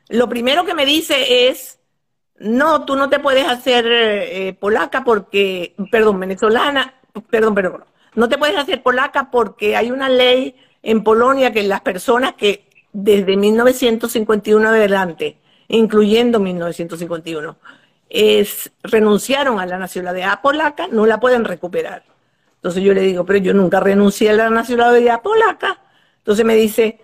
Lo 0.08 0.28
primero 0.28 0.64
que 0.64 0.74
me 0.74 0.86
dice 0.86 1.48
es, 1.48 1.80
no, 2.38 2.84
tú 2.86 2.96
no 2.96 3.10
te 3.10 3.18
puedes 3.20 3.46
hacer 3.46 3.86
eh, 3.88 4.54
polaca 4.58 5.04
porque, 5.04 5.74
perdón, 5.90 6.20
venezolana, 6.20 6.94
perdón, 7.28 7.54
perdón, 7.54 7.84
no 8.14 8.28
te 8.28 8.38
puedes 8.38 8.56
hacer 8.56 8.82
polaca 8.82 9.30
porque 9.30 9.76
hay 9.76 9.90
una 9.90 10.08
ley 10.08 10.56
en 10.82 11.04
Polonia 11.04 11.52
que 11.52 11.62
las 11.62 11.82
personas 11.82 12.34
que 12.34 12.68
desde 12.92 13.36
1951 13.36 14.68
adelante 14.68 15.40
incluyendo 15.70 16.40
1951, 16.40 17.56
es, 18.10 18.72
renunciaron 18.82 19.60
a 19.60 19.66
la 19.66 19.78
nacionalidad 19.78 20.40
polaca, 20.42 20.88
no 20.88 21.06
la 21.06 21.20
pueden 21.20 21.44
recuperar. 21.44 22.02
Entonces 22.56 22.82
yo 22.82 22.92
le 22.92 23.02
digo, 23.02 23.24
pero 23.24 23.38
yo 23.38 23.54
nunca 23.54 23.80
renuncié 23.80 24.30
a 24.30 24.34
la 24.34 24.50
nacionalidad 24.50 25.22
polaca. 25.22 25.80
Entonces 26.18 26.44
me 26.44 26.56
dice, 26.56 27.00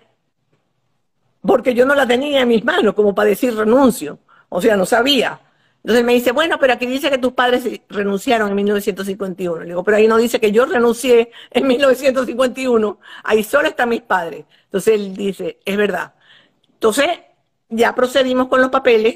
porque 1.41 1.73
yo 1.73 1.85
no 1.85 1.95
la 1.95 2.05
tenía 2.05 2.41
en 2.41 2.49
mis 2.49 2.63
manos 2.63 2.93
como 2.93 3.15
para 3.15 3.29
decir 3.29 3.55
renuncio. 3.55 4.19
O 4.49 4.61
sea, 4.61 4.77
no 4.77 4.85
sabía. 4.85 5.39
Entonces 5.77 6.05
me 6.05 6.13
dice, 6.13 6.33
bueno, 6.33 6.57
pero 6.59 6.73
aquí 6.73 6.85
dice 6.85 7.09
que 7.09 7.17
tus 7.17 7.31
padres 7.31 7.63
renunciaron 7.87 8.49
en 8.49 8.55
1951. 8.55 9.61
Le 9.61 9.65
digo, 9.67 9.83
pero 9.83 9.97
ahí 9.97 10.07
no 10.07 10.17
dice 10.17 10.39
que 10.39 10.51
yo 10.51 10.65
renuncié 10.65 11.31
en 11.49 11.65
1951. 11.65 12.99
Ahí 13.23 13.43
solo 13.43 13.69
están 13.69 13.89
mis 13.89 14.01
padres. 14.01 14.45
Entonces 14.65 14.95
él 14.95 15.15
dice, 15.15 15.59
es 15.63 15.77
verdad. 15.77 16.13
Entonces 16.73 17.07
ya 17.69 17.95
procedimos 17.95 18.47
con 18.47 18.61
los 18.61 18.69
papeles 18.69 19.15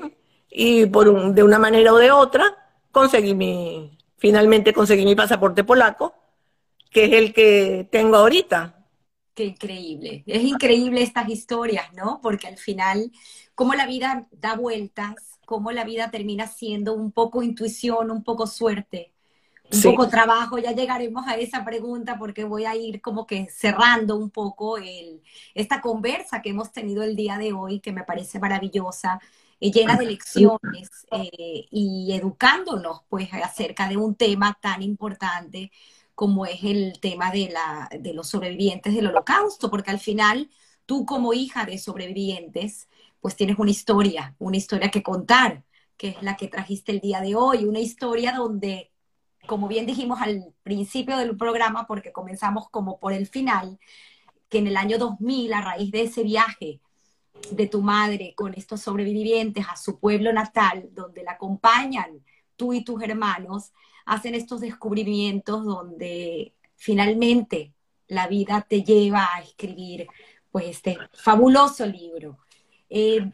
y 0.52 0.86
por 0.86 1.34
de 1.34 1.44
una 1.44 1.58
manera 1.58 1.94
o 1.94 1.98
de 1.98 2.12
otra 2.12 2.44
conseguí 2.92 3.34
mi, 3.34 3.98
finalmente 4.18 4.74
conseguí 4.74 5.06
mi 5.06 5.16
pasaporte 5.16 5.64
polaco, 5.64 6.14
que 6.92 7.06
es 7.06 7.14
el 7.14 7.34
que 7.34 7.88
tengo 7.90 8.18
ahorita. 8.18 8.86
Qué 9.34 9.46
increíble. 9.46 10.24
Es 10.28 10.44
increíble 10.44 11.02
estas 11.02 11.30
historias, 11.30 11.92
¿no? 11.94 12.20
Porque 12.22 12.48
al 12.48 12.58
final, 12.58 13.12
como 13.56 13.74
la 13.74 13.88
vida 13.88 14.28
da 14.32 14.56
vueltas, 14.56 15.16
como 15.46 15.72
la 15.72 15.86
vida 15.86 16.12
termina 16.12 16.48
siendo 16.48 16.94
un 16.94 17.14
poco 17.14 17.42
intuición, 17.42 18.12
un 18.12 18.24
poco 18.24 18.46
suerte 18.46 19.14
un 19.74 19.82
poco 19.82 20.10
trabajo, 20.10 20.58
ya 20.58 20.74
llegaremos 20.74 21.26
a 21.28 21.36
esa 21.36 21.64
pregunta 21.64 22.18
porque 22.18 22.44
voy 22.44 22.66
a 22.66 22.76
ir 22.76 23.02
como 23.02 23.26
que 23.26 23.48
cerrando 23.50 24.18
un 24.18 24.30
poco 24.30 24.78
el, 24.78 25.22
esta 25.54 25.82
conversa 25.82 26.42
que 26.42 26.50
hemos 26.50 26.72
tenido 26.72 27.04
el 27.04 27.16
día 27.16 27.38
de 27.38 27.54
hoy, 27.54 27.80
que 27.80 27.94
me 27.94 28.04
parece 28.04 28.40
maravillosa, 28.40 29.20
eh, 29.62 29.72
llena 29.72 29.96
de 29.96 30.06
lecciones 30.08 30.90
eh, 31.12 31.68
y 31.70 32.12
educándonos 32.14 33.04
pues 33.10 33.30
acerca 33.34 33.88
de 33.88 33.96
un 33.96 34.16
tema 34.16 34.58
tan 34.62 34.82
importante 34.82 35.72
como 36.16 36.46
es 36.46 36.64
el 36.64 37.00
tema 37.00 37.32
de, 37.32 37.50
la, 37.50 37.90
de 38.00 38.14
los 38.14 38.28
sobrevivientes 38.28 38.94
del 38.94 39.08
holocausto, 39.08 39.70
porque 39.70 39.92
al 39.92 40.00
final 40.00 40.50
tú 40.86 41.06
como 41.06 41.34
hija 41.34 41.66
de 41.66 41.78
sobrevivientes, 41.78 42.90
pues 43.22 43.36
tienes 43.36 43.58
una 43.60 43.72
historia, 43.72 44.36
una 44.40 44.58
historia 44.58 44.92
que 44.92 45.04
contar, 45.04 45.64
que 45.96 46.10
es 46.10 46.24
la 46.24 46.36
que 46.36 46.48
trajiste 46.48 46.92
el 46.92 47.00
día 47.00 47.22
de 47.22 47.36
hoy, 47.36 47.66
una 47.66 47.80
historia 47.80 48.34
donde 48.34 48.92
como 49.48 49.68
bien 49.68 49.86
dijimos 49.86 50.22
al 50.22 50.54
principio 50.64 51.18
del 51.18 51.38
programa, 51.38 51.88
porque 51.88 52.12
comenzamos 52.12 52.70
como 52.70 53.00
por 53.00 53.14
el 53.14 53.28
final, 53.28 53.80
que 54.50 54.60
en 54.60 54.68
el 54.68 54.78
año 54.78 54.98
2000, 54.98 55.54
a 55.54 55.62
raíz 55.62 55.92
de 55.92 56.04
ese 56.04 56.24
viaje 56.24 56.80
de 57.50 57.68
tu 57.68 57.82
madre 57.82 58.34
con 58.36 58.54
estos 58.54 58.82
sobrevivientes 58.82 59.66
a 59.70 59.76
su 59.76 60.00
pueblo 60.00 60.32
natal, 60.32 60.90
donde 60.92 61.24
la 61.24 61.32
acompañan 61.32 62.24
tú 62.56 62.74
y 62.74 62.84
tus 62.84 63.02
hermanos, 63.02 63.74
hacen 64.06 64.36
estos 64.36 64.62
descubrimientos 64.62 65.66
donde 65.66 66.54
finalmente 66.76 67.74
la 68.08 68.28
vida 68.28 68.66
te 68.68 68.84
lleva 68.84 69.28
a 69.36 69.42
escribir 69.42 70.08
pues 70.52 70.66
este 70.66 70.98
fabuloso 71.14 71.86
libro. 71.86 72.38
Eh, 72.90 73.32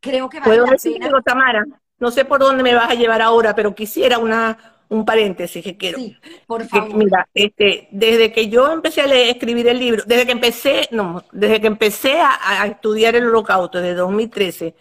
creo 0.00 0.28
que 0.28 0.40
vale 0.40 0.56
la 0.56 0.76
pena... 0.82 1.22
Tamara, 1.22 1.64
no 1.98 2.10
sé 2.10 2.24
por 2.24 2.40
dónde 2.40 2.62
me 2.62 2.74
vas 2.74 2.90
a 2.90 2.94
llevar 2.94 3.22
ahora, 3.22 3.54
pero 3.54 3.74
quisiera 3.74 4.18
una, 4.18 4.75
un 4.88 5.04
paréntesis 5.04 5.62
que 5.62 5.76
quiero. 5.76 5.98
Sí, 5.98 6.16
por 6.46 6.64
favor. 6.66 6.94
mira, 6.94 7.28
este, 7.34 7.88
desde 7.90 8.32
que 8.32 8.48
yo 8.48 8.70
empecé 8.72 9.00
a 9.02 9.14
escribir 9.14 9.66
el 9.68 9.78
libro, 9.78 10.02
desde 10.06 10.26
que 10.26 10.32
empecé, 10.32 10.88
no, 10.92 11.24
desde 11.32 11.60
que 11.60 11.66
empecé 11.66 12.20
a, 12.20 12.66
estudiar 12.66 13.16
el 13.16 13.26
holocausto, 13.26 13.80
desde 13.80 13.94
2013, 13.94 14.74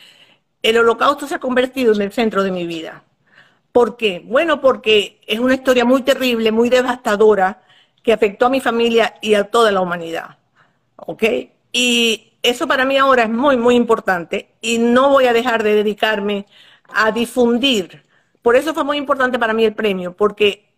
el 0.61 0.77
holocausto 0.77 1.27
se 1.27 1.35
ha 1.35 1.39
convertido 1.39 1.93
en 1.93 2.01
el 2.01 2.11
centro 2.11 2.43
de 2.43 2.51
mi 2.51 2.65
vida. 2.65 3.03
¿Por 3.71 3.97
qué? 3.97 4.21
Bueno, 4.23 4.61
porque 4.61 5.19
es 5.27 5.39
una 5.39 5.55
historia 5.55 5.85
muy 5.85 6.01
terrible, 6.03 6.51
muy 6.51 6.69
devastadora, 6.69 7.61
que 8.01 8.13
afectó 8.13 8.45
a 8.45 8.49
mi 8.49 8.61
familia 8.61 9.15
y 9.21 9.33
a 9.33 9.45
toda 9.45 9.71
la 9.71 9.81
humanidad. 9.81 10.37
¿Ok? 10.95 11.23
Y 11.71 12.33
eso 12.41 12.67
para 12.67 12.85
mí 12.85 12.97
ahora 12.97 13.23
es 13.23 13.29
muy, 13.29 13.57
muy 13.57 13.75
importante 13.75 14.49
y 14.61 14.77
no 14.77 15.09
voy 15.09 15.25
a 15.25 15.33
dejar 15.33 15.63
de 15.63 15.73
dedicarme 15.73 16.45
a 16.87 17.11
difundir 17.11 18.04
por 18.45 18.55
eso 18.55 18.73
fue 18.75 18.83
muy 18.83 18.97
importante 18.97 19.39
para 19.39 19.55
mí 19.55 19.65
el 19.65 19.73
premio, 19.73 20.15
porque 20.15 20.71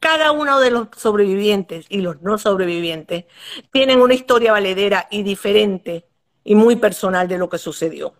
cada 0.00 0.32
uno 0.32 0.58
de 0.60 0.70
los 0.70 0.88
sobrevivientes 0.96 1.84
y 1.90 1.98
los 1.98 2.22
no 2.22 2.38
sobrevivientes 2.38 3.26
tienen 3.70 4.00
una 4.00 4.14
historia 4.14 4.52
valedera 4.52 5.08
y 5.10 5.22
diferente 5.22 6.06
y 6.42 6.54
muy 6.54 6.76
personal 6.76 7.28
de 7.28 7.36
lo 7.36 7.50
que 7.50 7.58
sucedió. 7.58 8.14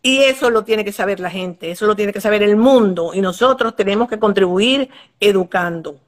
Y 0.00 0.18
eso 0.18 0.48
lo 0.50 0.62
tiene 0.62 0.84
que 0.84 0.92
saber 0.92 1.18
la 1.18 1.28
gente, 1.28 1.72
eso 1.72 1.86
lo 1.86 1.96
tiene 1.96 2.12
que 2.12 2.20
saber 2.20 2.44
el 2.44 2.54
mundo 2.54 3.10
y 3.14 3.20
nosotros 3.20 3.74
tenemos 3.74 4.08
que 4.08 4.20
contribuir 4.20 4.90
educando. 5.18 5.98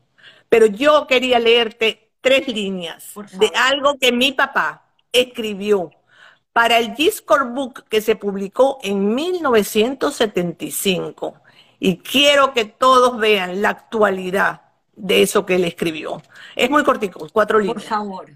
Pero 0.49 0.67
yo 0.67 1.09
quería 1.09 1.41
leerte 1.41 2.13
tres 2.21 2.47
líneas 2.47 3.15
de 3.33 3.51
algo 3.57 3.99
que 3.99 4.13
mi 4.13 4.31
papá 4.31 4.85
escribió 5.11 5.91
para 6.53 6.79
el 6.79 6.95
Discord 6.95 7.49
Book 7.49 7.83
que 7.89 8.01
se 8.01 8.15
publicó 8.15 8.79
en 8.85 9.13
1975 9.13 11.41
y 11.79 11.99
quiero 11.99 12.53
que 12.53 12.65
todos 12.65 13.19
vean 13.19 13.63
la 13.63 13.71
actualidad 13.71 14.63
de 14.95 15.23
eso 15.23 15.45
que 15.45 15.57
él 15.57 15.65
escribió. 15.65 16.23
Es 16.55 16.71
muy 16.71 16.83
cortico, 16.85 17.27
cuatro 17.33 17.59
líneas. 17.59 17.75
Por 17.75 17.83
favor. 17.83 18.27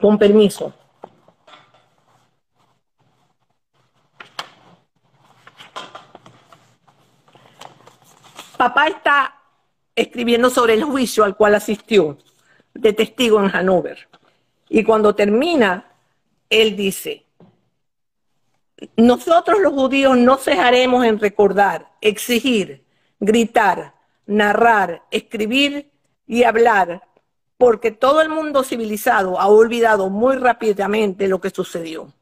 Con 0.00 0.18
permiso. 0.18 0.72
Papá 8.56 8.88
está 8.88 9.40
escribiendo 9.94 10.50
sobre 10.50 10.74
el 10.74 10.84
juicio 10.84 11.24
al 11.24 11.36
cual 11.36 11.54
asistió 11.54 12.18
de 12.74 12.92
testigo 12.92 13.42
en 13.42 13.54
Hanover. 13.54 14.08
Y 14.68 14.84
cuando 14.84 15.14
termina, 15.14 15.92
él 16.48 16.76
dice, 16.76 17.24
nosotros 18.96 19.60
los 19.60 19.72
judíos 19.72 20.16
no 20.16 20.36
cejaremos 20.36 21.04
en 21.04 21.18
recordar, 21.18 21.90
exigir, 22.00 22.84
gritar, 23.18 23.94
narrar, 24.26 25.02
escribir 25.10 25.90
y 26.26 26.44
hablar, 26.44 27.02
porque 27.58 27.90
todo 27.90 28.22
el 28.22 28.28
mundo 28.28 28.62
civilizado 28.62 29.38
ha 29.38 29.46
olvidado 29.48 30.08
muy 30.08 30.36
rápidamente 30.36 31.28
lo 31.28 31.40
que 31.40 31.50
sucedió. 31.50 32.12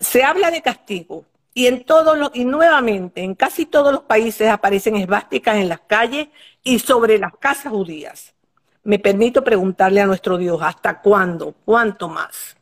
Se 0.00 0.22
habla 0.22 0.50
de 0.50 0.62
castigo 0.62 1.24
y 1.52 1.66
en 1.66 1.84
todos 1.84 2.16
los, 2.18 2.30
y 2.34 2.44
nuevamente, 2.44 3.22
en 3.22 3.34
casi 3.34 3.66
todos 3.66 3.92
los 3.92 4.02
países 4.02 4.48
aparecen 4.48 4.96
esvásticas 4.96 5.56
en 5.56 5.68
las 5.68 5.80
calles 5.80 6.28
y 6.62 6.78
sobre 6.78 7.18
las 7.18 7.34
casas 7.36 7.72
judías. 7.72 8.34
Me 8.82 8.98
permito 8.98 9.42
preguntarle 9.42 10.00
a 10.00 10.06
nuestro 10.06 10.38
Dios, 10.38 10.60
¿hasta 10.62 11.00
cuándo? 11.00 11.54
¿Cuánto 11.64 12.08
más? 12.08 12.56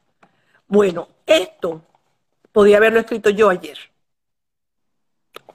Bueno, 0.67 1.09
esto 1.27 1.83
podía 2.55 2.77
haberlo 2.77 3.01
escrito 3.01 3.31
yo 3.31 3.51
ayer, 3.51 3.77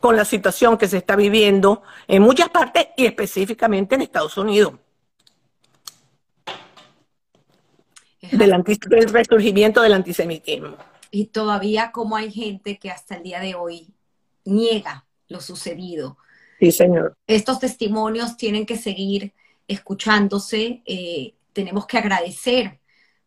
con 0.02 0.18
la 0.18 0.26
situación 0.26 0.78
que 0.78 0.90
se 0.90 0.98
está 0.98 1.16
viviendo 1.16 1.82
en 2.10 2.22
muchas 2.22 2.50
partes 2.50 2.90
y 2.98 3.06
específicamente 3.06 3.96
en 3.96 4.02
Estados 4.02 4.38
Unidos. 4.38 4.74
Del, 8.22 8.52
del 8.90 9.10
resurgimiento 9.10 9.82
del 9.82 9.94
antisemitismo. 9.94 10.76
Y 11.10 11.28
todavía 11.28 11.94
como 11.94 12.18
hay 12.18 12.34
gente 12.34 12.78
que 12.78 12.92
hasta 12.92 13.16
el 13.16 13.24
día 13.24 13.40
de 13.40 13.56
hoy 13.56 13.88
niega 14.44 15.08
lo 15.30 15.40
sucedido. 15.40 16.18
Sí, 16.60 16.74
señor. 16.74 17.18
Estos 17.28 17.60
testimonios 17.60 18.36
tienen 18.36 18.66
que 18.66 18.76
seguir 18.76 19.34
escuchándose. 19.70 20.84
Eh, 20.86 21.34
tenemos 21.54 21.88
que 21.88 21.98
agradecer 21.98 22.82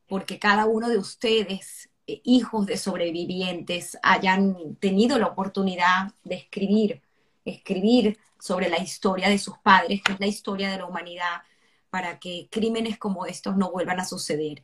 porque 0.07 0.39
cada 0.39 0.67
uno 0.67 0.91
de 0.91 0.99
ustedes, 0.99 1.89
hijos 2.07 2.67
de 2.67 2.77
sobrevivientes, 2.77 3.99
hayan 4.03 4.77
tenido 4.77 5.19
la 5.19 5.29
oportunidad 5.29 6.13
de 6.25 6.37
escribir, 6.37 7.03
escribir 7.45 8.19
sobre 8.41 8.69
la 8.69 8.79
historia 8.79 9.29
de 9.29 9.39
sus 9.39 9.59
padres, 9.59 10.03
que 10.03 10.13
es 10.13 10.21
la 10.21 10.27
historia 10.27 10.71
de 10.71 10.79
la 10.79 10.87
humanidad, 10.87 11.43
para 11.91 12.19
que 12.19 12.49
crímenes 12.51 12.99
como 12.99 13.27
estos 13.27 13.57
no 13.57 13.71
vuelvan 13.71 14.01
a 14.01 14.05
suceder. 14.05 14.63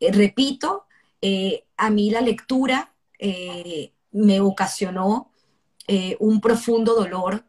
Eh, 0.00 0.12
repito, 0.12 0.86
eh, 1.20 1.64
a 1.76 1.90
mí 1.90 2.10
la 2.10 2.20
lectura 2.20 2.94
eh, 3.18 3.92
me 4.12 4.40
ocasionó 4.40 5.32
eh, 5.86 6.16
un 6.20 6.40
profundo 6.40 6.94
dolor, 6.94 7.44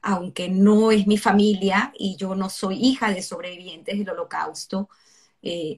aunque 0.00 0.48
no 0.48 0.90
es 0.92 1.06
mi 1.06 1.18
familia 1.18 1.92
y 1.98 2.16
yo 2.16 2.34
no 2.34 2.48
soy 2.48 2.76
hija 2.76 3.12
de 3.12 3.20
sobrevivientes 3.20 3.98
del 3.98 4.08
holocausto, 4.08 4.88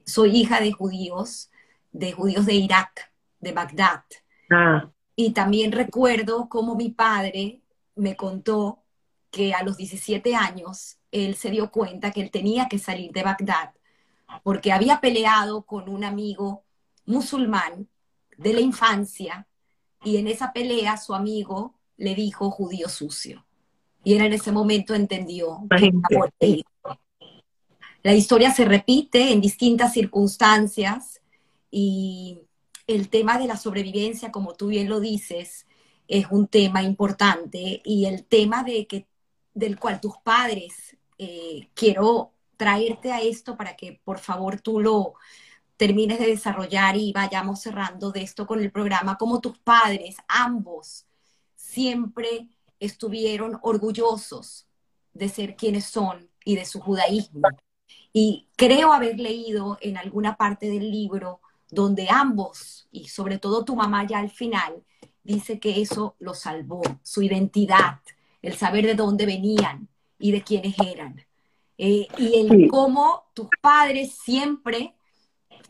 soy 0.05 0.37
hija 0.37 0.61
de 0.61 0.71
judíos, 0.71 1.49
de 1.95 2.11
judíos 2.11 2.45
de 2.45 2.53
Irak, 2.55 3.11
de 3.39 3.53
Bagdad. 3.53 4.03
Ah. 4.51 4.91
Y 5.15 5.31
también 5.31 5.71
recuerdo 5.71 6.49
cómo 6.49 6.75
mi 6.75 6.89
padre 6.89 7.61
me 7.95 8.17
contó 8.17 8.83
que 9.31 9.53
a 9.53 9.63
los 9.63 9.77
17 9.77 10.35
años 10.35 10.97
él 11.11 11.35
se 11.35 11.51
dio 11.51 11.71
cuenta 11.71 12.11
que 12.11 12.21
él 12.21 12.31
tenía 12.31 12.67
que 12.67 12.79
salir 12.79 13.11
de 13.11 13.23
Bagdad 13.23 13.71
porque 14.43 14.73
había 14.73 14.99
peleado 14.99 15.63
con 15.63 15.87
un 15.87 16.03
amigo 16.03 16.63
musulmán 17.05 17.87
de 18.37 18.53
la 18.53 18.59
infancia 18.59 19.47
y 20.03 20.17
en 20.17 20.27
esa 20.27 20.51
pelea 20.51 20.97
su 20.97 21.13
amigo 21.13 21.75
le 21.95 22.13
dijo 22.13 22.51
judío 22.51 22.89
sucio. 22.89 23.45
Y 24.03 24.15
él 24.15 24.25
en 24.25 24.33
ese 24.33 24.51
momento 24.51 24.93
entendió 24.93 25.63
que 25.69 26.63
La 28.03 28.13
historia 28.13 28.51
se 28.51 28.65
repite 28.65 29.31
en 29.31 29.39
distintas 29.39 29.93
circunstancias 29.93 31.21
y 31.77 32.39
el 32.87 33.09
tema 33.09 33.37
de 33.37 33.47
la 33.47 33.57
sobrevivencia, 33.57 34.31
como 34.31 34.53
tú 34.53 34.67
bien 34.67 34.87
lo 34.87 35.01
dices, 35.01 35.67
es 36.07 36.25
un 36.31 36.47
tema 36.47 36.81
importante 36.81 37.81
y 37.83 38.05
el 38.05 38.23
tema 38.23 38.63
de 38.63 38.87
que, 38.87 39.07
del 39.53 39.77
cual 39.77 39.99
tus 39.99 40.15
padres, 40.23 40.95
eh, 41.17 41.67
quiero 41.73 42.31
traerte 42.55 43.11
a 43.11 43.19
esto 43.19 43.57
para 43.57 43.75
que 43.75 43.99
por 44.05 44.19
favor 44.19 44.61
tú 44.61 44.79
lo, 44.79 45.15
termines 45.75 46.17
de 46.17 46.27
desarrollar 46.27 46.95
y 46.95 47.11
vayamos 47.11 47.59
cerrando 47.59 48.13
de 48.13 48.21
esto 48.21 48.47
con 48.47 48.61
el 48.61 48.71
programa, 48.71 49.17
como 49.17 49.41
tus 49.41 49.57
padres, 49.57 50.15
ambos, 50.29 51.05
siempre 51.57 52.47
estuvieron 52.79 53.59
orgullosos 53.63 54.65
de 55.11 55.27
ser 55.27 55.57
quienes 55.57 55.83
son 55.83 56.29
y 56.45 56.55
de 56.55 56.63
su 56.63 56.79
judaísmo. 56.79 57.41
Y 58.13 58.47
creo 58.55 58.93
haber 58.93 59.19
leído 59.19 59.77
en 59.81 59.97
alguna 59.97 60.37
parte 60.37 60.69
del 60.69 60.89
libro 60.89 61.41
donde 61.69 62.07
ambos, 62.09 62.87
y 62.91 63.07
sobre 63.07 63.37
todo 63.37 63.65
tu 63.65 63.75
mamá 63.75 64.05
ya 64.05 64.19
al 64.19 64.29
final, 64.29 64.83
dice 65.23 65.59
que 65.59 65.81
eso 65.81 66.15
lo 66.19 66.33
salvó, 66.33 66.81
su 67.01 67.21
identidad, 67.21 67.99
el 68.41 68.55
saber 68.55 68.85
de 68.85 68.95
dónde 68.95 69.25
venían 69.25 69.87
y 70.19 70.31
de 70.31 70.43
quiénes 70.43 70.75
eran. 70.79 71.25
Eh, 71.77 72.07
y 72.17 72.39
el 72.39 72.69
cómo 72.69 73.25
tus 73.33 73.49
padres 73.61 74.15
siempre 74.23 74.95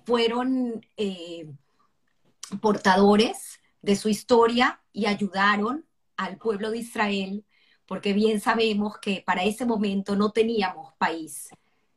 fueron 0.05 0.85
eh, 0.97 1.47
portadores 2.61 3.59
de 3.81 3.95
su 3.95 4.09
historia 4.09 4.81
y 4.93 5.05
ayudaron 5.05 5.85
al 6.17 6.37
pueblo 6.37 6.71
de 6.71 6.79
Israel, 6.79 7.45
porque 7.85 8.13
bien 8.13 8.39
sabemos 8.39 8.97
que 8.99 9.23
para 9.25 9.43
ese 9.43 9.65
momento 9.65 10.15
no 10.15 10.31
teníamos 10.31 10.93
país 10.97 11.49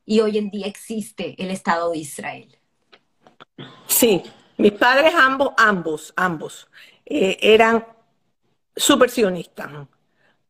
y 0.05 0.21
hoy 0.21 0.37
en 0.37 0.49
día 0.49 0.65
existe 0.65 1.35
el 1.41 1.51
Estado 1.51 1.91
de 1.91 1.99
Israel. 1.99 2.58
Sí, 3.87 4.23
mis 4.57 4.71
padres 4.73 5.13
ambos, 5.15 5.53
ambos, 5.57 6.13
ambos, 6.15 6.67
eh, 7.05 7.37
eran 7.41 7.85
super 8.75 9.09
sionistas 9.09 9.69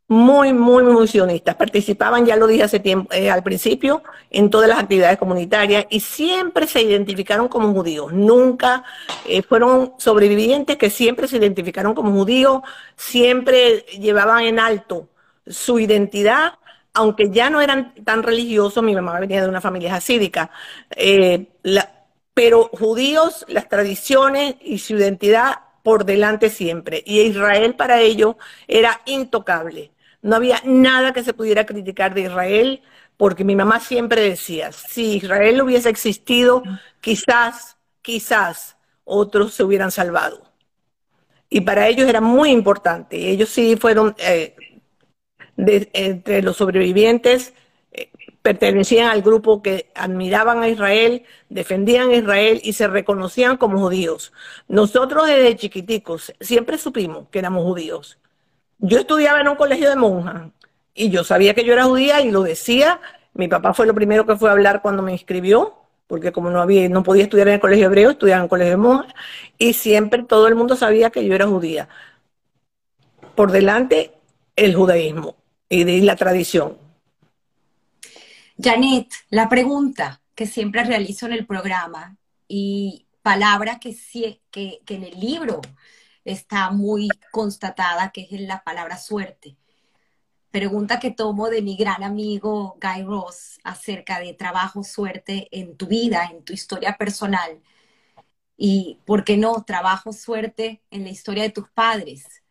muy, 0.09 0.53
muy, 0.53 0.83
muy 0.83 1.07
sionistas. 1.07 1.55
Participaban, 1.55 2.25
ya 2.25 2.35
lo 2.35 2.47
dije 2.47 2.63
hace 2.63 2.79
tiempo, 2.79 3.13
eh, 3.13 3.29
al 3.29 3.43
principio, 3.43 4.01
en 4.31 4.49
todas 4.49 4.67
las 4.67 4.79
actividades 4.79 5.19
comunitarias 5.19 5.85
y 5.89 5.99
siempre 5.99 6.65
se 6.67 6.81
identificaron 6.81 7.47
como 7.47 7.71
judíos. 7.73 8.11
Nunca 8.11 8.83
eh, 9.25 9.43
fueron 9.43 9.93
sobrevivientes 9.99 10.77
que 10.77 10.89
siempre 10.89 11.27
se 11.27 11.37
identificaron 11.37 11.93
como 11.93 12.11
judíos, 12.11 12.61
siempre 12.95 13.81
llevaban 13.99 14.45
en 14.45 14.59
alto 14.59 15.07
su 15.45 15.79
identidad, 15.79 16.53
aunque 16.93 17.29
ya 17.29 17.51
no 17.51 17.61
eran 17.61 17.93
tan 18.03 18.23
religiosos. 18.23 18.83
Mi 18.83 18.95
mamá 18.95 19.19
venía 19.19 19.43
de 19.43 19.47
una 19.47 19.61
familia 19.61 19.93
hasídica. 19.95 20.49
Eh, 20.95 21.49
pero 22.39 22.69
judíos, 22.71 23.43
las 23.49 23.67
tradiciones 23.67 24.55
y 24.61 24.79
su 24.79 24.95
identidad 24.95 25.55
por 25.83 26.05
delante 26.05 26.49
siempre. 26.49 27.03
Y 27.05 27.19
Israel 27.19 27.75
para 27.75 27.99
ellos 27.99 28.37
era 28.65 29.01
intocable. 29.05 29.91
No 30.21 30.37
había 30.37 30.61
nada 30.63 31.11
que 31.11 31.21
se 31.21 31.33
pudiera 31.33 31.65
criticar 31.65 32.13
de 32.13 32.21
Israel, 32.21 32.81
porque 33.17 33.43
mi 33.43 33.57
mamá 33.57 33.81
siempre 33.81 34.21
decía, 34.21 34.71
si 34.71 35.17
Israel 35.17 35.61
hubiese 35.63 35.89
existido, 35.89 36.63
quizás, 37.01 37.75
quizás 38.01 38.77
otros 39.03 39.53
se 39.53 39.65
hubieran 39.65 39.91
salvado. 39.91 40.41
Y 41.49 41.59
para 41.59 41.89
ellos 41.89 42.07
era 42.07 42.21
muy 42.21 42.51
importante. 42.51 43.17
Ellos 43.17 43.49
sí 43.49 43.75
fueron, 43.75 44.15
eh, 44.17 44.55
entre 45.57 46.41
los 46.41 46.55
sobrevivientes, 46.55 47.53
pertenecían 48.41 49.09
al 49.09 49.21
grupo 49.21 49.61
que 49.61 49.91
admiraban 49.95 50.61
a 50.61 50.69
Israel, 50.69 51.23
defendían 51.49 52.09
a 52.09 52.15
Israel 52.15 52.61
y 52.63 52.73
se 52.73 52.87
reconocían 52.87 53.57
como 53.57 53.79
judíos. 53.79 54.31
Nosotros 54.67 55.27
desde 55.27 55.55
chiquiticos 55.55 56.33
siempre 56.39 56.77
supimos 56.77 57.27
que 57.31 57.39
éramos 57.39 57.63
judíos. 57.63 58.17
Yo 58.79 58.99
estudiaba 58.99 59.41
en 59.41 59.49
un 59.49 59.55
colegio 59.55 59.89
de 59.89 59.95
monjas 59.95 60.51
y 60.93 61.09
yo 61.09 61.23
sabía 61.23 61.53
que 61.53 61.65
yo 61.65 61.73
era 61.73 61.85
judía 61.85 62.21
y 62.21 62.31
lo 62.31 62.43
decía. 62.43 63.01
Mi 63.33 63.47
papá 63.47 63.73
fue 63.73 63.85
lo 63.85 63.93
primero 63.93 64.25
que 64.25 64.35
fue 64.35 64.49
a 64.49 64.53
hablar 64.53 64.81
cuando 64.81 65.03
me 65.03 65.11
inscribió, 65.11 65.75
porque 66.07 66.31
como 66.31 66.49
no 66.49 66.61
había, 66.61 66.87
no 66.89 67.03
podía 67.03 67.23
estudiar 67.23 67.47
en 67.49 67.55
el 67.55 67.59
colegio 67.59 67.85
hebreo, 67.85 68.11
estudiaba 68.11 68.39
en 68.39 68.43
el 68.45 68.49
colegio 68.49 68.71
de 68.71 68.77
monjas, 68.77 69.13
y 69.57 69.73
siempre 69.73 70.23
todo 70.23 70.47
el 70.47 70.55
mundo 70.55 70.75
sabía 70.75 71.09
que 71.11 71.25
yo 71.25 71.35
era 71.35 71.47
judía. 71.47 71.87
Por 73.35 73.51
delante, 73.51 74.11
el 74.55 74.75
judaísmo 74.75 75.35
y 75.69 76.01
la 76.01 76.15
tradición. 76.15 76.88
Janet, 78.61 79.07
la 79.29 79.47
pregunta 79.47 80.21
que 80.35 80.45
siempre 80.45 80.83
realizo 80.83 81.25
en 81.25 81.33
el 81.33 81.45
programa 81.45 82.17
y 82.47 83.07
palabra 83.21 83.79
que, 83.79 83.95
que, 84.51 84.81
que 84.85 84.95
en 84.95 85.03
el 85.03 85.17
libro 85.17 85.61
está 86.25 86.69
muy 86.69 87.07
constatada, 87.31 88.11
que 88.11 88.27
es 88.29 88.41
la 88.41 88.61
palabra 88.63 88.97
suerte. 88.97 89.55
Pregunta 90.51 90.99
que 90.99 91.11
tomo 91.11 91.47
de 91.49 91.61
mi 91.61 91.77
gran 91.77 92.03
amigo 92.03 92.77
Guy 92.81 93.03
Ross 93.03 93.59
acerca 93.63 94.19
de 94.19 94.33
trabajo, 94.33 94.83
suerte 94.83 95.47
en 95.51 95.77
tu 95.77 95.87
vida, 95.87 96.27
en 96.29 96.43
tu 96.43 96.51
historia 96.51 96.97
personal. 96.97 97.61
Y, 98.57 98.97
¿por 99.05 99.23
qué 99.23 99.37
no? 99.37 99.63
Trabajo, 99.63 100.11
suerte 100.11 100.81
en 100.91 101.03
la 101.03 101.11
historia 101.11 101.43
de 101.43 101.51
tus 101.51 101.69
padres. 101.69 102.43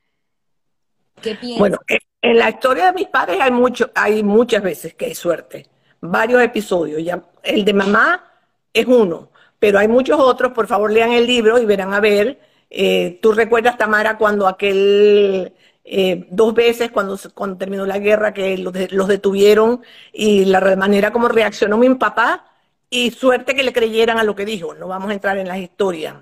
¿Qué 1.21 1.35
piensas? 1.35 1.59
Bueno, 1.59 1.79
en 2.23 2.39
la 2.39 2.49
historia 2.49 2.87
de 2.87 2.93
mis 2.93 3.09
padres 3.09 3.39
hay, 3.41 3.51
mucho, 3.51 3.91
hay 3.95 4.23
muchas 4.23 4.63
veces 4.63 4.95
que 4.95 5.07
hay 5.07 5.15
suerte. 5.15 5.69
Varios 6.01 6.43
episodios. 6.43 7.03
Ya, 7.03 7.23
el 7.43 7.65
de 7.65 7.73
mamá 7.73 8.25
es 8.73 8.87
uno, 8.87 9.31
pero 9.59 9.79
hay 9.79 9.89
muchos 9.89 10.19
otros. 10.21 10.53
Por 10.53 10.67
favor, 10.67 10.93
lean 10.93 11.13
el 11.13 11.27
libro 11.27 11.59
y 11.59 11.67
verán 11.67 11.95
a 11.95 12.01
ver 12.01 12.39
eh, 12.71 13.19
Tú 13.23 13.33
recuerdas, 13.33 13.79
Tamara, 13.79 14.19
cuando 14.19 14.47
aquel, 14.47 15.55
eh, 15.85 16.27
dos 16.31 16.55
veces, 16.55 16.91
cuando, 16.91 17.19
cuando 17.35 17.57
terminó 17.57 17.87
la 17.87 17.99
guerra, 17.99 18.35
que 18.35 18.59
los, 18.59 18.75
los, 18.93 19.09
detuvieron 19.09 19.83
y 20.13 20.45
la 20.45 20.61
manera 20.77 21.13
como 21.13 21.29
reaccionó 21.29 21.79
mi 21.79 21.93
papá, 21.95 22.45
y 22.91 23.11
suerte 23.11 23.55
que 23.55 23.63
le 23.63 23.73
creyeran 23.73 24.19
a 24.19 24.25
lo 24.25 24.35
que 24.35 24.45
dijo, 24.47 24.75
no 24.75 24.89
vamos 24.89 25.11
a 25.11 25.15
entrar 25.15 25.39
en 25.39 25.49
las 25.49 25.59
historias. 25.59 26.17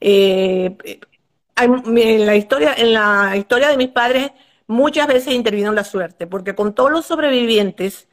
Eh, 0.00 0.76
en 1.56 2.26
la 2.26 2.36
historia, 2.36 2.74
en 2.76 2.92
la 2.92 3.36
historia 3.36 3.68
de 3.68 3.76
mis 3.76 3.88
padres, 3.88 4.32
muchas 4.66 5.06
veces 5.06 5.34
intervino 5.34 5.72
la 5.72 5.84
suerte, 5.84 6.26
porque 6.26 6.54
con 6.54 6.74
todos 6.74 6.90
los 6.90 7.06
sobrevivientes, 7.06 8.08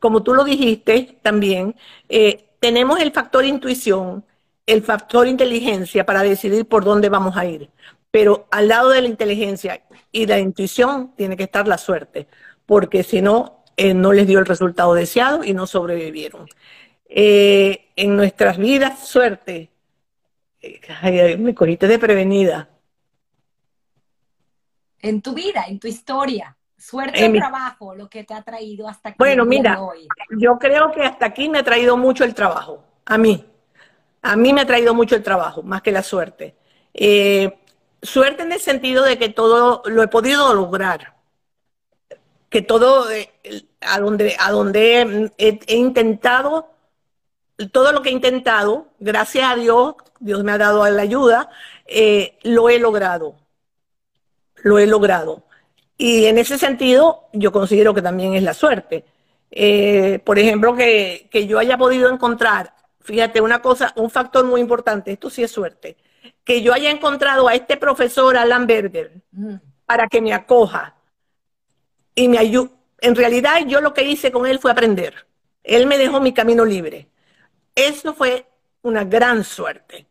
como 0.00 0.22
tú 0.22 0.34
lo 0.34 0.44
dijiste 0.44 1.18
también, 1.22 1.74
eh, 2.08 2.50
tenemos 2.60 3.00
el 3.00 3.12
factor 3.12 3.44
intuición, 3.44 4.24
el 4.66 4.82
factor 4.82 5.26
inteligencia 5.26 6.04
para 6.04 6.22
decidir 6.22 6.66
por 6.66 6.84
dónde 6.84 7.08
vamos 7.08 7.36
a 7.36 7.44
ir. 7.46 7.70
Pero 8.10 8.46
al 8.50 8.68
lado 8.68 8.90
de 8.90 9.02
la 9.02 9.08
inteligencia 9.08 9.82
y 10.12 10.26
la 10.26 10.38
intuición 10.38 11.14
tiene 11.16 11.36
que 11.36 11.44
estar 11.44 11.68
la 11.68 11.78
suerte, 11.78 12.26
porque 12.64 13.02
si 13.02 13.20
no, 13.20 13.64
eh, 13.76 13.94
no 13.94 14.12
les 14.12 14.26
dio 14.26 14.38
el 14.38 14.46
resultado 14.46 14.94
deseado 14.94 15.44
y 15.44 15.52
no 15.52 15.66
sobrevivieron. 15.66 16.48
Eh, 17.08 17.90
en 17.96 18.16
nuestras 18.16 18.58
vidas, 18.58 19.06
suerte. 19.06 19.70
me 21.38 21.54
cogiste 21.54 21.86
de 21.86 21.98
prevenida 21.98 22.68
en 25.08 25.22
tu 25.22 25.34
vida, 25.34 25.64
en 25.68 25.78
tu 25.78 25.88
historia? 25.88 26.55
Suerte 26.88 27.24
en 27.24 27.32
trabajo, 27.32 27.96
lo 27.96 28.08
que 28.08 28.22
te 28.22 28.32
ha 28.32 28.42
traído 28.42 28.86
hasta 28.86 29.08
aquí. 29.08 29.16
Bueno, 29.18 29.44
mira, 29.44 29.76
yo 30.38 30.56
creo 30.56 30.92
que 30.92 31.02
hasta 31.02 31.26
aquí 31.26 31.48
me 31.48 31.58
ha 31.58 31.64
traído 31.64 31.96
mucho 31.96 32.22
el 32.22 32.32
trabajo, 32.32 32.84
a 33.04 33.18
mí. 33.18 33.44
A 34.22 34.36
mí 34.36 34.52
me 34.52 34.60
ha 34.60 34.66
traído 34.66 34.94
mucho 34.94 35.16
el 35.16 35.24
trabajo, 35.24 35.64
más 35.64 35.82
que 35.82 35.90
la 35.90 36.04
suerte. 36.04 36.54
Eh, 36.94 37.58
suerte 38.00 38.44
en 38.44 38.52
el 38.52 38.60
sentido 38.60 39.02
de 39.02 39.18
que 39.18 39.30
todo 39.30 39.82
lo 39.86 40.00
he 40.00 40.06
podido 40.06 40.54
lograr. 40.54 41.16
Que 42.48 42.62
todo, 42.62 43.10
eh, 43.10 43.32
a 43.80 43.98
donde, 43.98 44.36
a 44.38 44.52
donde 44.52 45.32
he, 45.38 45.74
intentado, 45.74 46.70
todo 47.72 47.90
lo 47.90 48.00
que 48.00 48.10
he 48.10 48.12
intentado, 48.12 48.92
gracias 49.00 49.50
a 49.50 49.56
Dios, 49.56 49.96
Dios 50.20 50.44
me 50.44 50.52
ha 50.52 50.58
dado 50.58 50.88
la 50.88 51.02
ayuda, 51.02 51.50
eh, 51.84 52.38
lo 52.44 52.68
he 52.68 52.78
logrado 52.78 53.34
lo 54.66 54.78
he 54.78 54.86
logrado. 54.86 55.44
Y 55.98 56.26
en 56.26 56.38
ese 56.38 56.58
sentido, 56.58 57.28
yo 57.32 57.52
considero 57.52 57.94
que 57.94 58.02
también 58.02 58.34
es 58.34 58.42
la 58.42 58.54
suerte. 58.54 59.04
Eh, 59.50 60.20
por 60.24 60.38
ejemplo, 60.38 60.74
que, 60.74 61.46
yo 61.48 61.58
haya 61.58 61.78
podido 61.78 62.10
encontrar, 62.10 62.74
fíjate, 63.00 63.40
una 63.40 63.62
cosa, 63.62 63.92
un 63.96 64.10
factor 64.10 64.44
muy 64.44 64.60
importante, 64.60 65.12
esto 65.12 65.30
sí 65.30 65.42
es 65.42 65.50
suerte, 65.50 65.96
que 66.44 66.62
yo 66.62 66.74
haya 66.74 66.90
encontrado 66.90 67.48
a 67.48 67.54
este 67.54 67.76
profesor 67.76 68.36
Alan 68.36 68.66
Berger 68.66 69.22
mm. 69.32 69.54
para 69.86 70.08
que 70.08 70.20
me 70.20 70.34
acoja 70.34 70.96
y 72.14 72.28
me 72.28 72.38
ayude. 72.38 72.70
En 73.00 73.14
realidad, 73.14 73.66
yo 73.66 73.80
lo 73.80 73.94
que 73.94 74.04
hice 74.04 74.32
con 74.32 74.46
él 74.46 74.58
fue 74.58 74.70
aprender. 74.70 75.26
Él 75.62 75.86
me 75.86 75.98
dejó 75.98 76.20
mi 76.20 76.32
camino 76.32 76.64
libre. 76.64 77.08
Eso 77.74 78.14
fue 78.14 78.46
una 78.82 79.04
gran 79.04 79.44
suerte, 79.44 80.06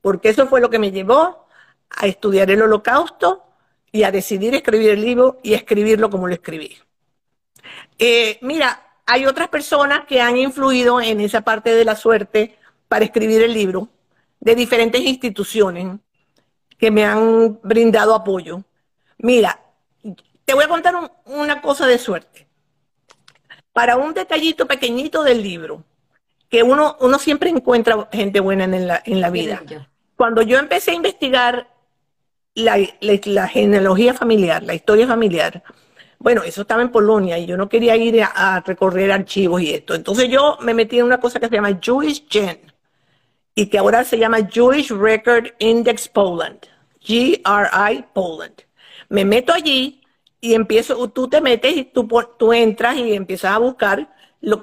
porque 0.00 0.30
eso 0.30 0.46
fue 0.46 0.60
lo 0.60 0.70
que 0.70 0.78
me 0.78 0.90
llevó 0.90 1.46
a 1.90 2.06
estudiar 2.06 2.50
el 2.50 2.62
holocausto 2.62 3.49
y 3.92 4.02
a 4.04 4.12
decidir 4.12 4.54
escribir 4.54 4.90
el 4.90 5.00
libro 5.00 5.38
y 5.42 5.54
escribirlo 5.54 6.10
como 6.10 6.28
lo 6.28 6.34
escribí. 6.34 6.76
Eh, 7.98 8.38
mira, 8.42 8.82
hay 9.06 9.26
otras 9.26 9.48
personas 9.48 10.06
que 10.06 10.20
han 10.20 10.36
influido 10.36 11.00
en 11.00 11.20
esa 11.20 11.40
parte 11.40 11.74
de 11.74 11.84
la 11.84 11.96
suerte 11.96 12.56
para 12.88 13.04
escribir 13.04 13.42
el 13.42 13.52
libro, 13.52 13.88
de 14.40 14.54
diferentes 14.54 15.00
instituciones 15.00 15.98
que 16.78 16.90
me 16.90 17.04
han 17.04 17.60
brindado 17.62 18.14
apoyo. 18.14 18.62
Mira, 19.18 19.60
te 20.44 20.54
voy 20.54 20.64
a 20.64 20.68
contar 20.68 20.94
una 21.26 21.60
cosa 21.60 21.86
de 21.86 21.98
suerte. 21.98 22.48
Para 23.72 23.96
un 23.96 24.14
detallito 24.14 24.66
pequeñito 24.66 25.22
del 25.22 25.42
libro, 25.42 25.84
que 26.48 26.62
uno, 26.62 26.96
uno 27.00 27.18
siempre 27.18 27.50
encuentra 27.50 28.08
gente 28.10 28.40
buena 28.40 28.64
en 28.64 28.88
la, 28.88 29.02
en 29.04 29.20
la 29.20 29.30
vida. 29.30 29.62
Cuando 30.16 30.42
yo 30.42 30.58
empecé 30.58 30.90
a 30.90 30.94
investigar 30.94 31.68
la, 32.54 33.48
genealogía 33.48 34.14
familiar, 34.14 34.62
la 34.62 34.74
historia 34.74 35.06
familiar, 35.06 35.62
bueno, 36.18 36.42
eso 36.42 36.62
estaba 36.62 36.82
en 36.82 36.90
Polonia 36.90 37.38
y 37.38 37.46
yo 37.46 37.56
no 37.56 37.68
quería 37.68 37.96
ir 37.96 38.22
a, 38.22 38.60
recorrer 38.60 39.10
archivos 39.10 39.62
y 39.62 39.72
esto. 39.72 39.94
Entonces 39.94 40.28
yo 40.28 40.58
me 40.60 40.74
metí 40.74 40.98
en 40.98 41.06
una 41.06 41.18
cosa 41.18 41.40
que 41.40 41.48
se 41.48 41.54
llama 41.54 41.78
Jewish 41.80 42.26
Gen 42.28 42.60
y 43.54 43.66
que 43.66 43.78
ahora 43.78 44.04
se 44.04 44.18
llama 44.18 44.46
Jewish 44.46 44.90
Record 44.90 45.48
Index 45.58 46.08
Poland, 46.08 46.60
GRI 47.00 48.04
Poland. 48.12 48.62
Me 49.08 49.24
meto 49.24 49.52
allí 49.52 50.02
y 50.40 50.54
empiezo, 50.54 51.08
tú 51.08 51.28
te 51.28 51.40
metes 51.40 51.76
y 51.76 51.84
tú, 51.84 52.06
tú 52.38 52.52
entras 52.52 52.96
y 52.96 53.14
empiezas 53.14 53.52
a 53.52 53.58
buscar 53.58 54.14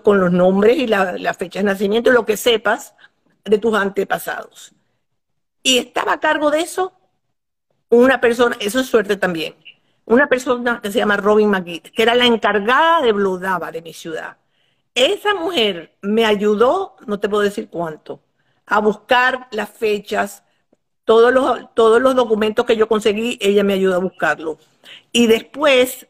con 0.04 0.20
los 0.20 0.32
nombres 0.32 0.78
y 0.78 0.88
la, 0.88 1.14
la 1.14 1.34
fecha 1.34 1.60
de 1.60 1.66
nacimiento 1.66 2.10
y 2.12 2.14
lo 2.14 2.26
que 2.26 2.38
sepas 2.38 2.94
de 3.44 3.58
tus 3.58 3.74
antepasados. 3.76 4.74
Y 5.64 5.80
estaba 5.80 6.14
a 6.14 6.20
cargo 6.20 6.52
de 6.52 6.62
eso 6.62 6.97
una 7.90 8.20
persona, 8.22 8.56
eso 8.60 8.80
es 8.80 8.88
suerte 8.88 9.18
también, 9.18 9.56
una 10.06 10.28
persona 10.28 10.80
que 10.82 10.92
se 10.92 11.00
llama 11.00 11.18
Robin 11.18 11.50
McGee, 11.50 11.82
que 11.82 12.04
era 12.04 12.16
la 12.16 12.26
encargada 12.26 13.02
de 13.02 13.12
Bludava, 13.12 13.72
de 13.72 13.82
mi 13.82 13.94
ciudad. 13.94 14.38
Esa 14.96 15.36
mujer 15.36 15.96
me 16.02 16.26
ayudó, 16.26 16.96
no 17.06 17.20
te 17.20 17.30
puedo 17.30 17.44
decir 17.44 17.70
cuánto, 17.70 18.22
a 18.66 18.80
buscar 18.80 19.48
las 19.52 19.70
fechas, 19.70 20.44
todos 21.06 21.34
los, 21.34 21.74
todos 21.74 22.02
los 22.02 22.16
documentos 22.16 22.66
que 22.66 22.76
yo 22.76 22.88
conseguí, 22.88 23.38
ella 23.42 23.64
me 23.64 23.74
ayudó 23.74 23.96
a 23.96 24.00
buscarlo. 24.00 24.58
Y 25.12 25.28
después 25.28 26.08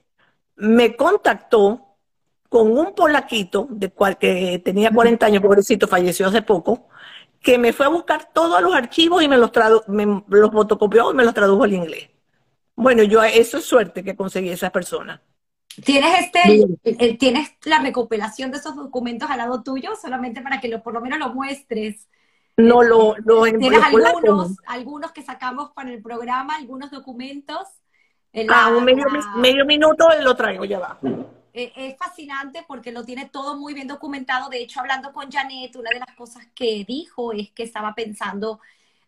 me 0.55 0.95
contactó 0.95 1.87
con 2.49 2.71
un 2.71 2.95
polaquito, 2.95 3.67
de 3.69 3.89
cual 3.91 4.17
que 4.17 4.61
tenía 4.63 4.91
40 4.91 5.25
años, 5.25 5.41
pobrecito, 5.43 5.87
falleció 5.87 6.27
hace 6.27 6.41
poco, 6.41 6.87
que 7.41 7.57
me 7.57 7.73
fue 7.73 7.85
a 7.85 7.89
buscar 7.89 8.29
todos 8.33 8.61
los 8.61 8.73
archivos 8.73 9.23
y 9.23 9.27
me 9.27 9.37
los, 9.37 9.51
me 9.87 10.23
los 10.27 10.51
fotocopió 10.51 11.11
y 11.11 11.15
me 11.15 11.23
los 11.23 11.33
tradujo 11.33 11.63
al 11.63 11.73
inglés. 11.73 12.09
Bueno, 12.75 13.03
yo 13.03 13.23
eso 13.23 13.57
es 13.57 13.65
suerte 13.65 14.03
que 14.03 14.15
conseguí 14.15 14.49
esa 14.49 14.69
persona. 14.69 15.21
¿Tienes, 15.83 16.11
este, 16.19 17.13
¿Tienes 17.19 17.55
la 17.65 17.79
recopilación 17.79 18.51
de 18.51 18.57
esos 18.57 18.75
documentos 18.75 19.29
al 19.29 19.37
lado 19.37 19.61
tuyo 19.61 19.91
solamente 19.99 20.41
para 20.41 20.59
que 20.59 20.67
lo, 20.67 20.81
por 20.81 20.93
lo 20.93 21.01
menos 21.01 21.19
lo 21.19 21.33
muestres? 21.33 22.07
No 22.57 22.81
lo, 22.81 23.15
lo 23.23 23.43
¿Tienes 23.43 23.83
algunos, 23.83 24.57
algunos 24.65 25.11
que 25.11 25.21
sacamos 25.21 25.71
para 25.71 25.91
el 25.91 26.01
programa, 26.01 26.55
algunos 26.55 26.89
documentos? 26.89 27.67
ah, 28.49 28.73
un 28.75 28.83
medio, 28.83 29.05
medio 29.35 29.65
minuto 29.65 30.07
lo 30.21 30.35
traigo, 30.35 30.65
ya 30.65 30.79
va. 30.79 30.99
Eh, 31.57 31.73
es 31.75 31.97
fascinante 31.97 32.63
porque 32.67 32.91
lo 32.91 33.03
tiene 33.03 33.29
todo 33.29 33.57
muy 33.57 33.73
bien 33.73 33.87
documentado. 33.87 34.47
De 34.47 34.59
hecho, 34.61 34.79
hablando 34.79 35.11
con 35.11 35.31
Janet, 35.31 35.75
una 35.75 35.89
de 35.89 35.99
las 35.99 36.15
cosas 36.15 36.45
que 36.53 36.85
dijo 36.87 37.33
es 37.33 37.49
que 37.51 37.63
estaba 37.63 37.95
pensando 37.95 38.59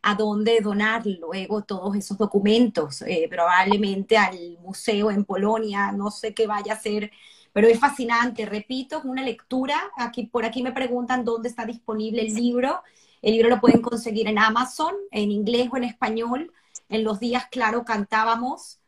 a 0.01 0.15
dónde 0.15 0.59
donar 0.61 1.05
luego 1.05 1.63
todos 1.63 1.95
esos 1.95 2.17
documentos, 2.17 3.03
eh, 3.03 3.27
probablemente 3.29 4.17
al 4.17 4.57
museo 4.63 5.11
en 5.11 5.25
Polonia, 5.25 5.91
no 5.91 6.09
sé 6.09 6.33
qué 6.33 6.47
vaya 6.47 6.73
a 6.73 6.79
ser, 6.79 7.11
pero 7.53 7.67
es 7.67 7.79
fascinante. 7.79 8.45
Repito, 8.47 8.97
es 8.99 9.05
una 9.05 9.21
lectura. 9.23 9.79
Aquí, 9.97 10.25
por 10.25 10.43
aquí 10.45 10.63
me 10.63 10.71
preguntan 10.71 11.23
dónde 11.25 11.49
está 11.49 11.65
disponible 11.65 12.23
el 12.23 12.33
libro. 12.33 12.81
El 13.21 13.33
libro 13.33 13.49
lo 13.49 13.61
pueden 13.61 13.81
conseguir 13.81 14.27
en 14.27 14.39
Amazon, 14.39 14.95
en 15.11 15.31
inglés 15.31 15.69
o 15.71 15.77
en 15.77 15.83
español. 15.83 16.51
En 16.89 17.03
los 17.03 17.19
días, 17.19 17.45
claro, 17.51 17.85
cantábamos 17.85 18.79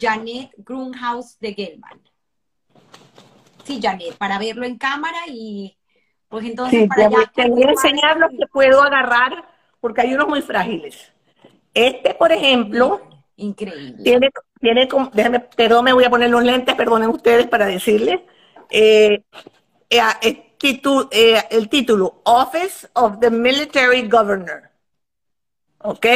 Janet 0.00 0.52
Grunhaus 0.56 1.38
de 1.40 1.54
Gelman. 1.54 2.09
Sí, 3.70 3.80
Janet, 3.80 4.16
para 4.16 4.36
verlo 4.36 4.66
en 4.66 4.76
cámara 4.76 5.18
y 5.28 5.78
pues 6.28 6.44
entonces 6.44 6.88
para 6.88 7.06
allá. 7.06 7.32
Te 7.32 7.48
voy 7.48 7.62
a 7.62 7.70
enseñar 7.70 8.16
los 8.16 8.30
que 8.30 8.46
puedo 8.52 8.82
agarrar 8.82 9.48
porque 9.80 10.00
hay 10.00 10.12
unos 10.12 10.26
muy 10.26 10.42
frágiles. 10.42 11.12
Este, 11.72 12.14
por 12.14 12.32
ejemplo, 12.32 13.00
increíble. 13.36 14.02
Tiene, 14.02 14.30
tiene, 14.60 14.88
déjame, 15.12 15.38
perdón, 15.38 15.84
me 15.84 15.92
voy 15.92 16.02
a 16.02 16.10
poner 16.10 16.30
los 16.30 16.42
lentes, 16.42 16.74
perdonen 16.74 17.10
ustedes 17.10 17.46
para 17.46 17.66
decirles. 17.66 18.18
Eh, 18.70 19.22
eh, 19.88 20.56
eh, 21.12 21.42
el 21.50 21.68
título, 21.68 22.22
Office 22.24 22.88
of 22.94 23.20
the 23.20 23.30
Military 23.30 24.08
Governor. 24.08 24.68
¿Ok? 25.78 26.06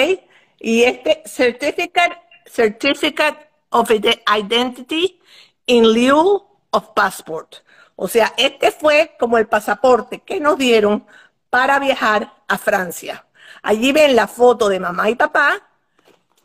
Y 0.59 0.82
este 0.82 1.22
Certificate, 1.24 2.16
Certificate 2.47 3.48
of 3.70 3.93
Identity 3.93 5.20
in 5.66 5.93
lieu 5.93 6.53
of 6.74 6.88
passport. 6.94 7.56
O 7.96 8.09
sea, 8.09 8.34
este 8.36 8.72
fue 8.72 9.14
como 9.18 9.38
el 9.38 9.46
pasaporte 9.46 10.20
que 10.20 10.40
nos 10.40 10.59
dieron 10.59 11.06
para 11.48 11.78
viajar 11.78 12.32
a 12.48 12.59
Francia. 12.59 13.24
Allí 13.62 13.92
ven 13.92 14.16
la 14.16 14.26
foto 14.26 14.68
de 14.68 14.80
mamá 14.80 15.09
y 15.09 15.14
papá 15.14 15.62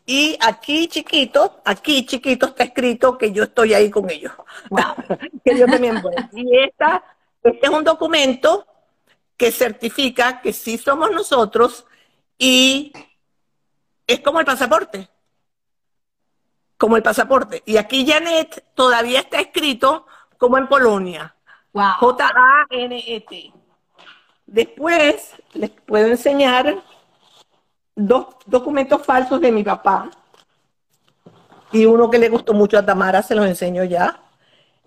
y 0.06 0.38
aquí 0.40 0.88
chiquito, 0.88 1.60
aquí 1.64 2.06
chiquito 2.06 2.46
está 2.46 2.64
escrito 2.64 3.18
que 3.18 3.32
yo 3.32 3.44
estoy 3.44 3.74
ahí 3.74 3.90
con 3.90 4.08
ellos. 4.10 4.32
que 5.44 5.58
yo 5.58 5.66
también 5.66 6.00
voy. 6.00 6.14
Y 6.32 6.58
esta, 6.58 7.02
este 7.42 7.66
es 7.66 7.72
un 7.72 7.84
documento 7.84 8.66
que 9.36 9.50
certifica 9.50 10.40
que 10.40 10.52
sí 10.52 10.78
somos 10.78 11.10
nosotros 11.10 11.86
y 12.38 12.92
es 14.06 14.20
como 14.20 14.40
el 14.40 14.46
pasaporte. 14.46 15.08
Como 16.76 16.96
el 16.96 17.02
pasaporte. 17.02 17.62
Y 17.66 17.76
aquí 17.76 18.06
Janet 18.06 18.64
todavía 18.74 19.20
está 19.20 19.40
escrito 19.40 20.06
como 20.40 20.56
en 20.56 20.66
Polonia. 20.66 21.36
J-A-N-E-T. 21.72 23.52
Después 24.46 25.34
les 25.52 25.70
puedo 25.70 26.08
enseñar 26.08 26.82
dos 27.94 28.28
documentos 28.46 29.04
falsos 29.04 29.40
de 29.40 29.52
mi 29.52 29.62
papá. 29.62 30.10
y 31.72 31.84
uno 31.84 32.10
que 32.10 32.18
le 32.18 32.28
gustó 32.30 32.52
mucho 32.52 32.78
a 32.78 32.84
Tamara, 32.84 33.22
se 33.22 33.34
los 33.36 33.46
enseño 33.46 33.84
ya. 33.84 34.18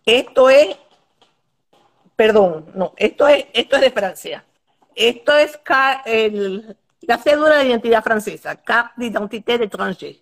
Esto 0.06 0.50
es, 0.50 0.76
perdón, 2.16 2.66
no, 2.74 2.94
esto 2.98 3.26
es, 3.28 3.46
esto 3.54 3.76
es 3.78 3.82
de 3.84 3.92
Francia. 3.92 4.44
Esto 4.96 5.38
es 5.38 5.58
el, 6.06 6.76
la 7.02 7.18
cédula 7.20 7.58
de 7.58 7.68
identidad 7.68 8.04
francesa, 8.04 8.56
Carte 8.56 8.96
d'identité 8.98 9.58
d'étranger. 9.60 10.20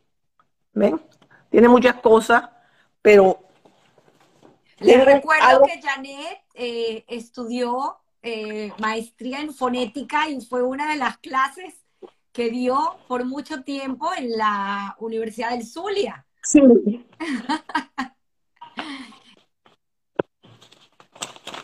¿Ven? 0.73 1.01
Tiene 1.49 1.69
muchas 1.69 1.95
cosas, 1.95 2.43
pero... 3.01 3.50
Les 4.81 5.05
recuerdo 5.05 5.63
que 5.63 5.81
Janet 5.81 6.41
eh, 6.55 7.05
estudió 7.07 7.97
eh, 8.23 8.71
maestría 8.79 9.39
en 9.39 9.53
fonética 9.53 10.29
y 10.29 10.41
fue 10.41 10.63
una 10.63 10.91
de 10.91 10.97
las 10.97 11.17
clases 11.19 11.75
que 12.31 12.49
dio 12.49 12.97
por 13.07 13.25
mucho 13.25 13.63
tiempo 13.63 14.09
en 14.17 14.37
la 14.37 14.95
Universidad 14.99 15.51
del 15.51 15.65
Zulia. 15.65 16.25
Sí. 16.43 16.61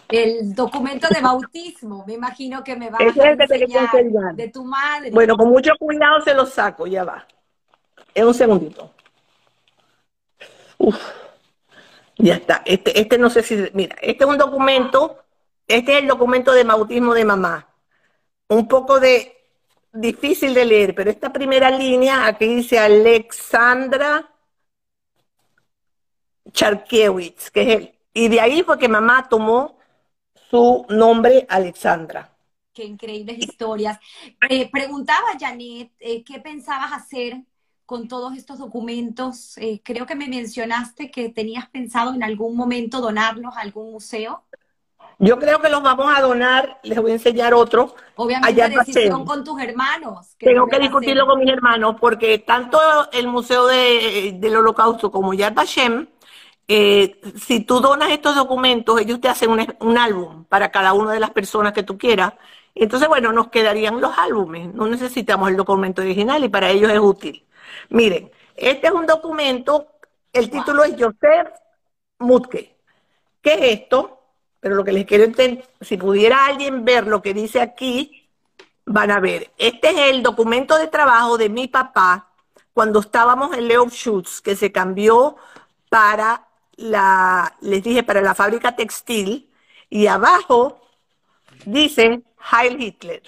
El 0.10 0.54
documento 0.54 1.08
de 1.14 1.20
bautismo, 1.20 2.06
me 2.08 2.14
imagino 2.14 2.64
que 2.64 2.76
me 2.76 2.90
va 2.90 2.98
a 3.00 3.04
enseñar 3.04 4.36
de 4.36 4.48
tu 4.50 4.64
madre. 4.64 5.12
Bueno, 5.12 5.36
con 5.36 5.50
mucho 5.50 5.72
cuidado 5.78 6.22
se 6.22 6.34
lo 6.34 6.46
saco, 6.46 6.88
ya 6.88 7.04
va. 7.04 7.28
En 8.14 8.28
un 8.28 8.34
segundito. 8.34 8.94
Uf, 10.78 10.98
ya 12.18 12.36
está. 12.36 12.62
Este, 12.66 13.00
este 13.00 13.18
no 13.18 13.30
sé 13.30 13.44
si, 13.44 13.70
mira, 13.74 13.96
este 14.02 14.24
es 14.24 14.30
un 14.30 14.38
documento, 14.38 15.24
este 15.68 15.94
es 15.94 16.02
el 16.02 16.08
documento 16.08 16.52
de 16.52 16.64
bautismo 16.64 17.14
de 17.14 17.26
mamá. 17.26 17.68
Un 18.50 18.68
poco 18.68 19.00
de 19.00 19.38
difícil 19.92 20.54
de 20.54 20.66
leer, 20.66 20.96
pero 20.96 21.10
esta 21.10 21.32
primera 21.32 21.70
línea, 21.72 22.28
aquí 22.28 22.48
dice 22.48 22.80
Alexandra 22.80 24.30
Charkiewicz, 26.52 27.52
que 27.52 27.62
es 27.62 27.68
él. 27.68 27.94
Y 28.14 28.30
de 28.30 28.42
ahí 28.42 28.64
fue 28.64 28.80
que 28.80 28.88
mamá 28.88 29.28
tomó 29.30 29.78
su 30.50 30.86
nombre 30.90 31.46
Alexandra. 31.50 32.34
Qué 32.74 32.84
increíbles 32.84 33.40
historias. 33.40 34.00
Eh, 34.50 34.70
preguntaba 34.72 35.28
Janet, 35.40 35.92
eh, 36.00 36.24
¿qué 36.24 36.40
pensabas 36.40 36.94
hacer 36.94 37.38
con 37.88 38.08
todos 38.08 38.38
estos 38.38 38.60
documentos? 38.60 39.58
Eh, 39.58 39.82
creo 39.84 40.06
que 40.06 40.14
me 40.14 40.28
mencionaste 40.28 41.10
que 41.10 41.30
tenías 41.30 41.68
pensado 41.70 42.14
en 42.14 42.22
algún 42.22 42.56
momento 42.56 43.02
donarlos 43.02 43.58
a 43.58 43.62
algún 43.62 43.92
museo. 43.92 44.44
Yo 45.18 45.40
creo 45.40 45.60
que 45.60 45.70
los 45.70 45.82
vamos 45.82 46.16
a 46.16 46.22
donar, 46.22 46.80
les 46.84 47.02
voy 47.02 47.10
a 47.10 47.16
enseñar 47.16 47.56
otro. 47.56 47.96
Obviamente 48.16 48.62
allá 48.62 48.70
decisión 48.70 49.26
con 49.26 49.44
tus 49.44 49.60
hermanos. 49.60 50.36
Tengo 50.38 50.68
que 50.68 50.78
discutirlo 50.78 51.26
con 51.26 51.40
mis 51.40 51.50
hermanos 51.50 51.96
porque 52.00 52.38
tanto 52.38 52.80
el 53.12 53.28
Museo 53.28 53.66
del 53.66 54.56
Holocausto 54.56 55.10
como 55.10 55.34
Yad 55.34 55.56
Vashem 55.56 56.06
eh, 56.68 57.22
si 57.38 57.62
tú 57.62 57.80
donas 57.80 58.12
estos 58.12 58.36
documentos, 58.36 59.00
ellos 59.00 59.22
te 59.22 59.30
hacen 59.30 59.50
un, 59.80 59.98
álbum 59.98 60.44
para 60.46 60.70
cada 60.70 60.94
una 60.94 61.14
de 61.14 61.20
las 61.20 61.32
personas 61.32 61.74
que 61.74 61.84
tú 61.84 61.98
quieras. 61.98 62.34
Entonces, 62.76 63.08
bueno, 63.08 63.32
nos 63.32 63.50
quedarían 63.50 64.02
los 64.02 64.18
álbumes. 64.18 64.74
No 64.74 64.88
necesitamos 64.88 65.50
el 65.50 65.58
documento 65.58 66.02
original 66.02 66.44
y 66.44 66.50
para 66.50 66.70
ellos 66.70 66.92
es 66.92 67.00
útil. 67.00 67.47
Miren, 67.90 68.32
este 68.56 68.88
es 68.88 68.94
un 68.94 69.06
documento, 69.06 69.88
el 70.34 70.50
título 70.50 70.84
es 70.84 70.94
Joseph 70.94 71.50
Mutke. 72.20 72.76
¿Qué 73.42 73.54
es 73.54 73.82
esto? 73.82 74.20
Pero 74.60 74.76
lo 74.76 74.84
que 74.84 74.92
les 74.92 75.06
quiero 75.06 75.24
entender, 75.24 75.66
si 75.82 75.98
pudiera 75.98 76.46
alguien 76.46 76.84
ver 76.84 77.08
lo 77.08 77.22
que 77.22 77.34
dice 77.34 77.62
aquí, 77.62 78.30
van 78.86 79.12
a 79.12 79.20
ver. 79.20 79.52
Este 79.58 79.90
es 79.90 79.98
el 80.10 80.24
documento 80.24 80.78
de 80.78 80.88
trabajo 80.88 81.38
de 81.38 81.50
mi 81.50 81.68
papá 81.68 82.32
cuando 82.74 83.00
estábamos 83.00 83.56
en 83.56 83.68
Leo 83.68 83.90
Schutz, 83.90 84.42
que 84.42 84.56
se 84.56 84.72
cambió 84.72 85.38
para 85.90 86.48
la, 86.76 87.56
les 87.62 87.84
dije, 87.84 88.04
para 88.04 88.22
la 88.22 88.36
fábrica 88.36 88.76
textil, 88.76 89.52
y 89.90 90.08
abajo 90.08 90.82
dice 91.66 92.22
Heil 92.52 92.82
Hitler. 92.82 93.24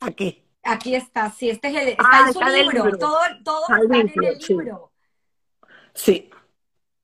Aquí. 0.00 0.47
Aquí 0.70 0.94
está, 0.94 1.30
sí, 1.30 1.48
este 1.48 1.68
es 1.68 1.74
el, 1.76 1.88
está 1.88 2.04
ah, 2.12 2.24
en 2.26 2.32
su 2.34 2.40
libro. 2.40 2.98
todo, 2.98 3.18
todo 3.42 3.62
está 3.62 3.96
en 3.96 4.12
el 4.24 4.38
libro. 4.38 4.92
Sí. 5.94 6.30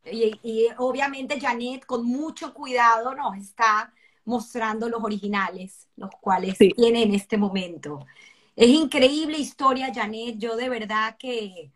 Y, 0.04 0.68
obviamente 0.76 1.40
Janet 1.40 1.86
con 1.86 2.04
mucho 2.04 2.52
cuidado 2.52 3.14
nos 3.14 3.38
está 3.38 3.90
mostrando 4.26 4.90
los 4.90 5.02
originales, 5.02 5.88
los 5.96 6.10
cuales 6.20 6.58
tiene 6.58 7.04
en 7.04 7.14
este 7.14 7.38
momento. 7.38 8.04
Es 8.54 8.68
increíble 8.68 9.38
historia, 9.38 9.92
Janet. 9.94 10.36
Yo 10.36 10.56
de 10.56 10.68
verdad 10.68 11.16
que 11.18 11.70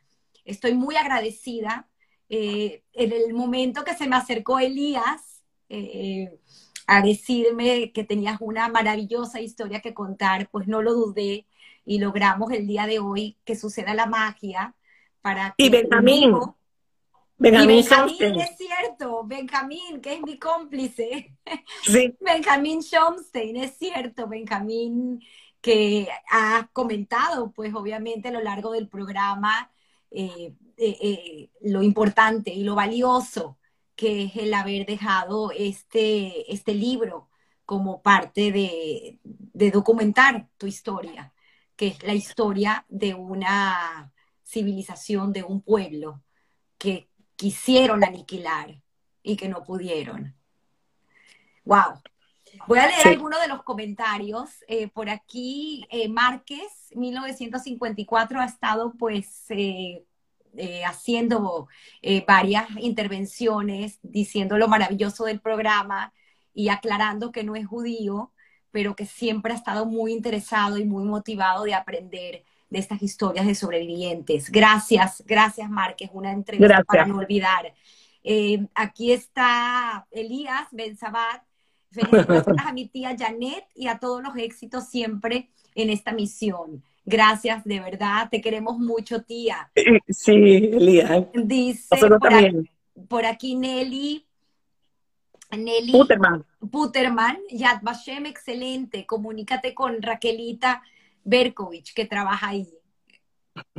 estoy 0.45 0.75
muy 0.75 0.97
agradecida 0.97 1.89
eh, 2.29 2.83
en 2.93 3.13
el 3.13 3.33
momento 3.33 3.83
que 3.83 3.95
se 3.95 4.07
me 4.07 4.17
acercó 4.17 4.59
Elías 4.59 5.43
eh, 5.71 6.39
a 6.87 7.01
decirme 7.01 7.93
que 7.93 8.05
tenías 8.05 8.37
una 8.41 8.69
maravillosa 8.69 9.41
historia 9.41 9.81
que 9.81 9.95
contar, 9.95 10.51
pues 10.51 10.69
no 10.69 10.83
lo 10.83 10.93
dudé 10.93 11.47
y 11.89 11.99
logramos 11.99 12.53
el 12.53 12.67
día 12.67 12.87
de 12.87 12.99
hoy 12.99 13.39
que 13.47 13.57
suceda 13.57 13.95
la 13.95 14.05
magia 14.05 14.75
para 15.23 15.55
que... 15.57 15.65
Y 15.65 15.71
Benjamín. 15.71 16.37
Benjamín, 17.39 17.79
es 17.79 18.57
cierto, 18.59 19.25
Benjamín, 19.25 20.01
que 20.03 20.15
es 20.15 20.21
mi 20.21 20.39
cómplice. 20.39 21.35
Sí. 21.83 22.15
Benjamín 22.21 22.83
Schomstein, 22.83 23.57
es 23.57 23.79
cierto, 23.79 24.29
Benjamín, 24.29 25.21
que 25.63 26.09
ha 26.31 26.69
comentado, 26.75 27.53
pues 27.53 27.73
obviamente 27.75 28.29
a 28.29 28.33
lo 28.33 28.43
largo 28.43 28.73
del 28.73 28.89
programa, 28.89 29.71
eh, 30.11 30.53
eh, 30.77 30.99
eh, 31.01 31.51
lo 31.63 31.83
importante 31.83 32.53
y 32.53 32.65
lo 32.65 32.75
valioso 32.75 33.57
que 33.97 34.25
es 34.25 34.37
el 34.37 34.53
haber 34.53 34.85
dejado 34.85 35.53
este, 35.53 36.53
este 36.53 36.75
libro 36.75 37.31
como 37.65 38.03
parte 38.03 38.53
de, 38.53 39.21
de 39.25 39.71
documentar 39.71 40.49
tu 40.57 40.67
historia, 40.67 41.33
que 41.79 41.87
es 41.89 42.03
la 42.03 42.13
historia 42.13 42.85
de 42.91 43.15
una 43.15 44.13
civilización, 44.45 45.33
de 45.33 45.45
un 45.45 45.63
pueblo 45.63 46.23
que 46.77 47.09
quisieron 47.37 48.05
aniquilar 48.05 48.83
y 49.23 49.37
que 49.37 49.49
no 49.49 49.63
pudieron. 49.63 50.37
¡Wow! 51.65 52.03
Voy 52.67 52.79
a 52.79 52.89
leer 52.89 53.09
algunos 53.09 53.41
de 53.41 53.49
los 53.49 53.63
comentarios. 53.63 54.51
por 54.93 55.09
aquí, 55.09 55.87
Márquez, 56.11 56.93
1954, 56.95 58.41
ha 58.41 58.45
estado 58.45 58.95
pues 58.99 59.45
eh, 60.57 60.83
haciendo 60.85 61.69
eh, 62.03 62.25
varias 62.27 62.69
intervenciones 62.81 64.01
diciendo 64.03 64.59
lo 64.59 64.67
maravilloso 64.67 65.25
del 65.25 65.41
programa 65.41 66.13
y 66.53 66.69
aclarando 66.69 67.31
que 67.31 67.45
no 67.45 67.55
es 67.55 67.67
judío, 67.67 68.33
pero 68.71 68.95
que 68.95 69.07
siempre 69.07 69.53
ha 69.53 69.57
estado 69.57 69.87
muy 69.87 70.13
interesado 70.13 70.79
y 70.79 70.85
muy 70.85 71.05
motivado 71.05 71.65
de 71.65 71.75
aprender 71.75 72.45
de 72.71 72.79
estas 72.79 73.03
historias 73.03 73.47
de 73.47 73.55
sobrevivientes. 73.55 74.51
Gracias, 74.51 75.25
gracias 75.27 75.71
Márquez, 75.71 76.11
una 76.13 76.33
entrevista 76.33 76.85
para 76.85 77.07
no 77.07 77.19
olvidar. 77.19 77.75
Eh, 78.23 78.67
aquí 78.75 79.13
está 79.13 80.07
Elías 80.11 80.69
Ben 80.73 80.97
Sabat. 80.97 81.43
Felicitaciones 81.91 82.63
a 82.67 82.73
mi 82.73 82.87
tía 82.87 83.17
Janet 83.19 83.65
y 83.75 83.89
a 83.89 83.99
todos 83.99 84.23
los 84.23 84.37
éxitos 84.37 84.89
siempre 84.89 85.49
en 85.75 85.89
esta 85.89 86.13
misión. 86.13 86.83
Gracias, 87.07 87.65
de 87.65 87.81
verdad, 87.81 88.29
te 88.31 88.43
queremos 88.43 88.79
mucho, 88.79 89.23
tía. 89.23 89.71
Sí, 90.09 90.33
Elías. 90.33 91.25
Dice 91.33 91.97
por 93.09 93.25
aquí, 93.25 93.55
Nelly. 93.55 94.27
Nelly 95.57 95.93
Puterman. 95.93 96.45
Puterman, 96.71 97.39
Yad 97.51 97.83
Vashem, 97.83 98.27
excelente. 98.27 99.07
Comunícate 99.07 99.75
con 99.75 100.03
Raquelita 100.03 100.83
Berkovich, 101.25 101.95
que 101.95 102.05
trabaja 102.05 102.49
ahí. 102.49 102.69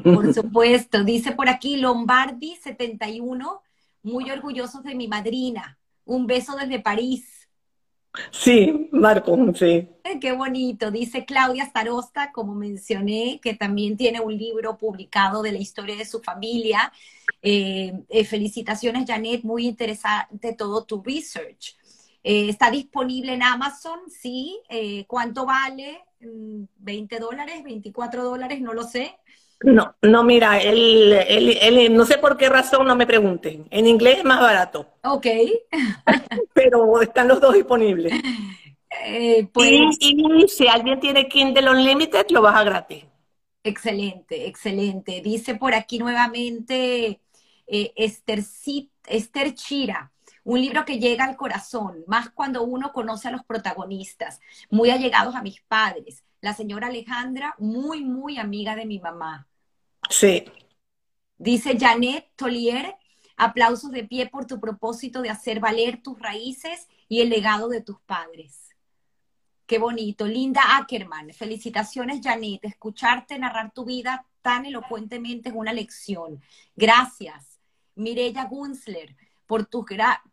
Por 0.04 0.34
supuesto. 0.34 1.04
Dice 1.04 1.34
por 1.34 1.50
aquí 1.50 1.78
Lombardi 1.78 2.56
71, 2.56 3.62
muy 4.04 4.32
orgullosos 4.32 4.84
de 4.84 4.96
mi 4.96 5.08
madrina. 5.08 5.78
Un 6.06 6.26
beso 6.28 6.56
desde 6.56 6.80
París. 6.80 7.40
Sí, 8.32 8.90
Marco, 8.92 9.38
sí. 9.54 9.88
Qué 10.20 10.32
bonito. 10.32 10.90
Dice 10.90 11.26
Claudia 11.26 11.66
Starosta, 11.66 12.32
como 12.32 12.56
mencioné, 12.56 13.40
que 13.42 13.54
también 13.54 13.98
tiene 13.98 14.20
un 14.20 14.36
libro 14.36 14.78
publicado 14.78 15.44
de 15.44 15.52
la 15.52 15.60
historia 15.60 15.96
de 15.96 16.06
su 16.06 16.20
familia. 16.20 16.92
Eh, 17.42 17.94
eh, 18.10 18.26
felicitaciones, 18.26 19.06
Janet, 19.08 19.44
muy 19.44 19.68
interesante 19.68 20.54
todo 20.54 20.84
tu 20.84 21.04
research. 21.04 21.78
Eh, 22.24 22.50
está 22.50 22.70
disponible 22.70 23.34
en 23.34 23.44
Amazon, 23.44 24.00
sí. 24.10 24.60
¿Cuánto 25.08 25.46
vale? 25.46 26.02
¿20 26.20 26.68
mm, 27.18 27.20
dólares? 27.20 27.64
¿24 27.64 28.24
dólares? 28.24 28.62
No 28.62 28.74
lo 28.74 28.84
sé. 28.84 29.18
No, 29.62 29.94
no, 30.02 30.24
mira, 30.24 30.62
él, 30.62 31.91
no 31.91 32.06
sé 32.06 32.18
por 32.18 32.38
qué 32.38 32.48
razón, 32.48 32.88
no 32.88 32.96
me 32.96 33.06
pregunten. 33.06 33.68
En 33.72 33.88
inglés 33.88 34.20
es 34.20 34.24
más 34.24 34.40
barato. 34.40 34.88
Ok. 35.04 35.28
Pero 36.54 37.02
están 37.02 37.28
los 37.28 37.41
dos 37.41 37.54
disponibles. 37.54 38.14
Eh, 39.06 39.48
pues 39.54 39.98
y, 40.00 40.48
si 40.48 40.68
alguien 40.68 41.00
tiene 41.00 41.28
Kindle 41.28 41.70
Unlimited, 41.70 42.28
lo 42.30 42.41
baja 42.41 42.64
gratis. 42.64 43.06
Excelente, 43.64 44.48
excelente. 44.48 45.22
Dice 45.22 45.56
por 45.56 45.74
aquí 45.74 46.00
nuevamente 46.00 47.20
eh, 47.68 47.94
Esther, 47.96 48.41
Esther 49.08 49.54
Chira, 49.54 50.12
un 50.44 50.61
libro 50.61 50.86
que 50.86 50.99
llega 50.99 51.26
al 51.26 51.36
corazón, 51.36 52.03
más 52.07 52.30
cuando 52.30 52.64
uno 52.64 52.91
conoce 52.91 53.28
a 53.28 53.32
los 53.32 53.44
protagonistas, 53.44 54.40
muy 54.70 54.90
allegados 54.90 55.36
a 55.36 55.41
mis 55.41 55.61
padres. 55.61 56.24
La 56.41 56.53
señora 56.53 56.88
Alejandra, 56.88 57.56
muy, 57.57 58.03
muy 58.03 58.38
amiga 58.38 58.76
de 58.76 58.86
mi 58.86 58.99
mamá. 58.99 59.48
Sí. 60.10 60.45
Dice 61.38 61.78
Janet 61.80 62.30
Tolier, 62.36 62.95
aplausos 63.38 63.91
de 63.91 64.03
pie 64.03 64.28
por 64.28 64.45
tu 64.45 64.60
propósito 64.60 65.22
de 65.22 65.30
hacer 65.30 65.60
valer 65.60 66.02
tus 66.02 66.20
raíces 66.20 66.88
y 67.07 67.22
el 67.22 67.30
legado 67.30 67.70
de 67.70 67.82
tus 67.82 67.99
padres. 68.02 68.70
Qué 69.66 69.78
bonito. 69.78 70.26
Linda 70.26 70.78
Ackerman, 70.78 71.32
felicitaciones 71.32 72.22
Janet. 72.24 72.66
Escucharte 72.66 73.38
narrar 73.38 73.72
tu 73.72 73.86
vida 73.86 74.26
tan 74.41 74.66
elocuentemente 74.66 75.49
es 75.49 75.56
una 75.56 75.74
lección. 75.74 76.41
Gracias. 76.76 77.60
Mirella 77.94 78.45
Gunzler, 78.45 79.16
por 79.50 79.66
tus, 79.66 79.86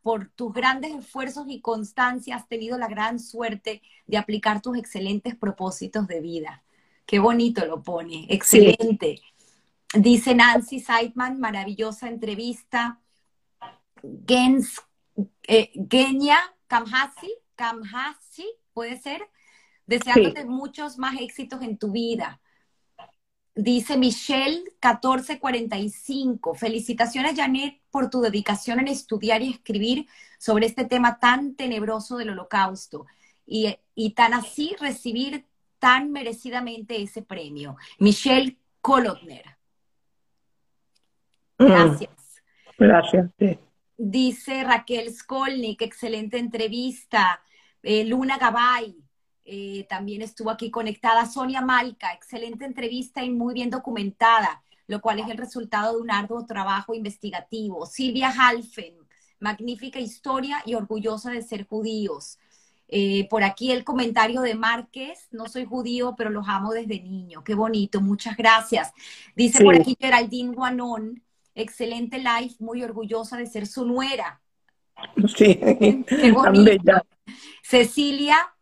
por 0.03 0.29
tus 0.29 0.53
grandes 0.53 0.95
esfuerzos 0.95 1.47
y 1.49 1.63
constancia 1.63 2.37
has 2.37 2.47
tenido 2.49 2.77
la 2.77 2.87
gran 2.87 3.19
suerte 3.19 3.81
de 4.07 4.19
aplicar 4.19 4.61
tus 4.61 4.77
excelentes 4.77 5.35
propósitos 5.35 6.07
de 6.07 6.21
vida. 6.21 6.63
Qué 7.07 7.19
bonito 7.19 7.65
lo 7.65 7.83
pone, 7.83 8.27
excelente. 8.29 9.23
Dice 9.95 10.35
Nancy 10.35 10.81
Seidman, 10.81 11.41
maravillosa 11.41 12.09
entrevista. 12.09 13.01
Gens, 14.29 14.83
eh, 15.49 15.71
Genia 15.91 16.37
Kamhasi, 16.67 17.33
Kamhasi, 17.55 18.47
puede 18.75 19.01
ser, 19.01 19.23
deseándote 19.87 20.45
muchos 20.45 20.99
más 20.99 21.19
éxitos 21.19 21.63
en 21.63 21.79
tu 21.79 21.91
vida. 21.91 22.43
Dice 23.59 23.97
Michelle 23.97 24.65
1445, 24.83 26.55
felicitaciones 26.55 27.37
Janet 27.37 27.81
por 27.91 28.11
tu 28.11 28.21
dedicación 28.21 28.81
en 28.81 28.89
estudiar 28.89 29.41
y 29.41 29.49
escribir 29.49 30.07
sobre 30.39 30.67
este 30.67 30.85
tema 30.85 31.19
tan 31.19 31.55
tenebroso 31.55 32.19
del 32.19 32.29
holocausto 32.31 33.07
y, 33.47 33.79
tan 34.15 34.35
así 34.35 34.77
recibir 34.79 35.47
tan 35.79 36.13
merecidamente 36.13 37.01
ese 37.01 37.23
premio. 37.23 37.79
Michelle 37.99 38.59
Kolotner. 38.83 39.57
Mm. 41.59 41.65
Gracias. 41.65 42.43
Gracias. 42.77 43.31
Dice 43.97 44.65
Raquel 44.65 45.15
Skolnik, 45.15 45.81
excelente 45.81 46.37
entrevista. 46.37 47.41
Eh, 47.83 48.05
Luna 48.05 48.37
Gabay, 48.37 48.95
eh, 49.49 49.87
también 49.89 50.23
estuvo 50.23 50.51
aquí 50.51 50.73
conectada. 50.73 51.25
Sonia 51.25 51.61
Malca, 51.61 52.13
excelente 52.13 52.65
entrevista 52.65 53.23
y 53.23 53.31
muy 53.31 53.55
bien 53.55 53.71
documentada, 53.71 54.63
lo 54.89 55.01
cual 55.01 55.21
es 55.21 55.29
el 55.29 55.39
resultado 55.39 55.95
de 55.95 56.03
un 56.03 56.11
arduo 56.11 56.45
trabajo 56.47 56.95
investigativo. 56.95 57.87
Silvia 57.87 58.35
Halfen, 58.37 58.95
magnífica 59.39 60.01
historia 60.01 60.63
y 60.67 60.75
orgullosa 60.75 61.31
de 61.31 61.43
ser 61.43 61.65
judíos. 61.65 62.39
Eh, 62.89 63.29
por 63.29 63.45
aquí 63.45 63.71
el 63.71 63.85
comentario 63.85 64.41
de 64.41 64.57
Márquez, 64.57 65.29
no 65.31 65.49
soy 65.49 65.65
judío, 65.65 66.15
pero 66.19 66.31
los 66.31 66.49
amo 66.49 66.73
desde 66.73 67.01
niño. 67.01 67.45
Qué 67.45 67.55
bonito, 67.55 68.01
muchas 68.01 68.37
gracias. 68.37 68.93
Dice 69.37 69.63
por 69.63 69.77
aquí 69.77 69.97
Geraldine 70.01 70.55
Guanón, 70.55 71.23
excelente 71.55 72.19
live, 72.19 72.55
muy 72.59 72.83
orgullosa 72.83 73.37
de 73.37 73.47
ser 73.47 73.69
su 73.69 73.87
nuera. 73.87 74.41
Sí, 75.37 75.57
qué 76.09 76.33
bonito. 76.33 76.93
Cecilia 77.63 78.56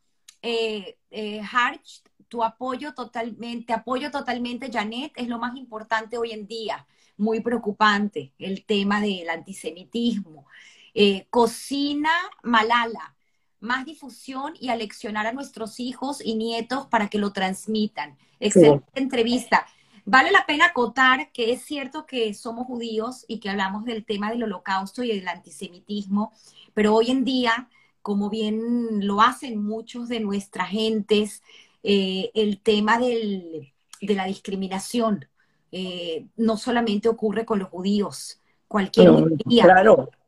eh, 0.46 0.98
eh, 1.10 1.40
Harch, 1.40 2.02
tu 2.28 2.44
apoyo 2.44 2.92
totalmente, 2.92 3.72
apoyo 3.72 4.10
totalmente, 4.10 4.70
Janet, 4.70 5.12
es 5.16 5.26
lo 5.26 5.38
más 5.38 5.56
importante 5.56 6.18
hoy 6.18 6.32
en 6.32 6.46
día. 6.46 6.86
Muy 7.16 7.40
preocupante 7.40 8.34
el 8.38 8.66
tema 8.66 9.00
del 9.00 9.30
antisemitismo. 9.30 10.46
Eh, 10.92 11.26
cocina 11.30 12.10
Malala, 12.42 13.16
más 13.60 13.86
difusión 13.86 14.52
y 14.60 14.68
aleccionar 14.68 15.26
a 15.26 15.32
nuestros 15.32 15.80
hijos 15.80 16.20
y 16.22 16.34
nietos 16.34 16.88
para 16.88 17.08
que 17.08 17.18
lo 17.18 17.32
transmitan. 17.32 18.18
Excelente 18.38 18.84
entrevista. 18.96 19.66
Vale 20.04 20.30
la 20.30 20.44
pena 20.44 20.66
acotar 20.66 21.32
que 21.32 21.52
es 21.52 21.62
cierto 21.62 22.04
que 22.04 22.34
somos 22.34 22.66
judíos 22.66 23.24
y 23.28 23.40
que 23.40 23.48
hablamos 23.48 23.86
del 23.86 24.04
tema 24.04 24.30
del 24.30 24.42
holocausto 24.42 25.02
y 25.02 25.08
del 25.08 25.26
antisemitismo, 25.26 26.34
pero 26.74 26.94
hoy 26.94 27.10
en 27.10 27.24
día 27.24 27.70
como 28.05 28.28
bien 28.28 29.06
lo 29.06 29.22
hacen 29.22 29.64
muchos 29.64 30.09
de 30.09 30.20
nuestras 30.20 30.68
gentes, 30.68 31.43
eh, 31.82 32.31
el 32.35 32.60
tema 32.60 32.98
de 32.98 33.72
la 34.02 34.26
discriminación 34.26 35.26
eh, 35.72 36.26
no 36.36 36.59
solamente 36.59 37.09
ocurre 37.09 37.47
con 37.47 37.60
los 37.60 37.70
judíos, 37.70 38.43
cualquier 38.68 39.39
día 39.47 39.82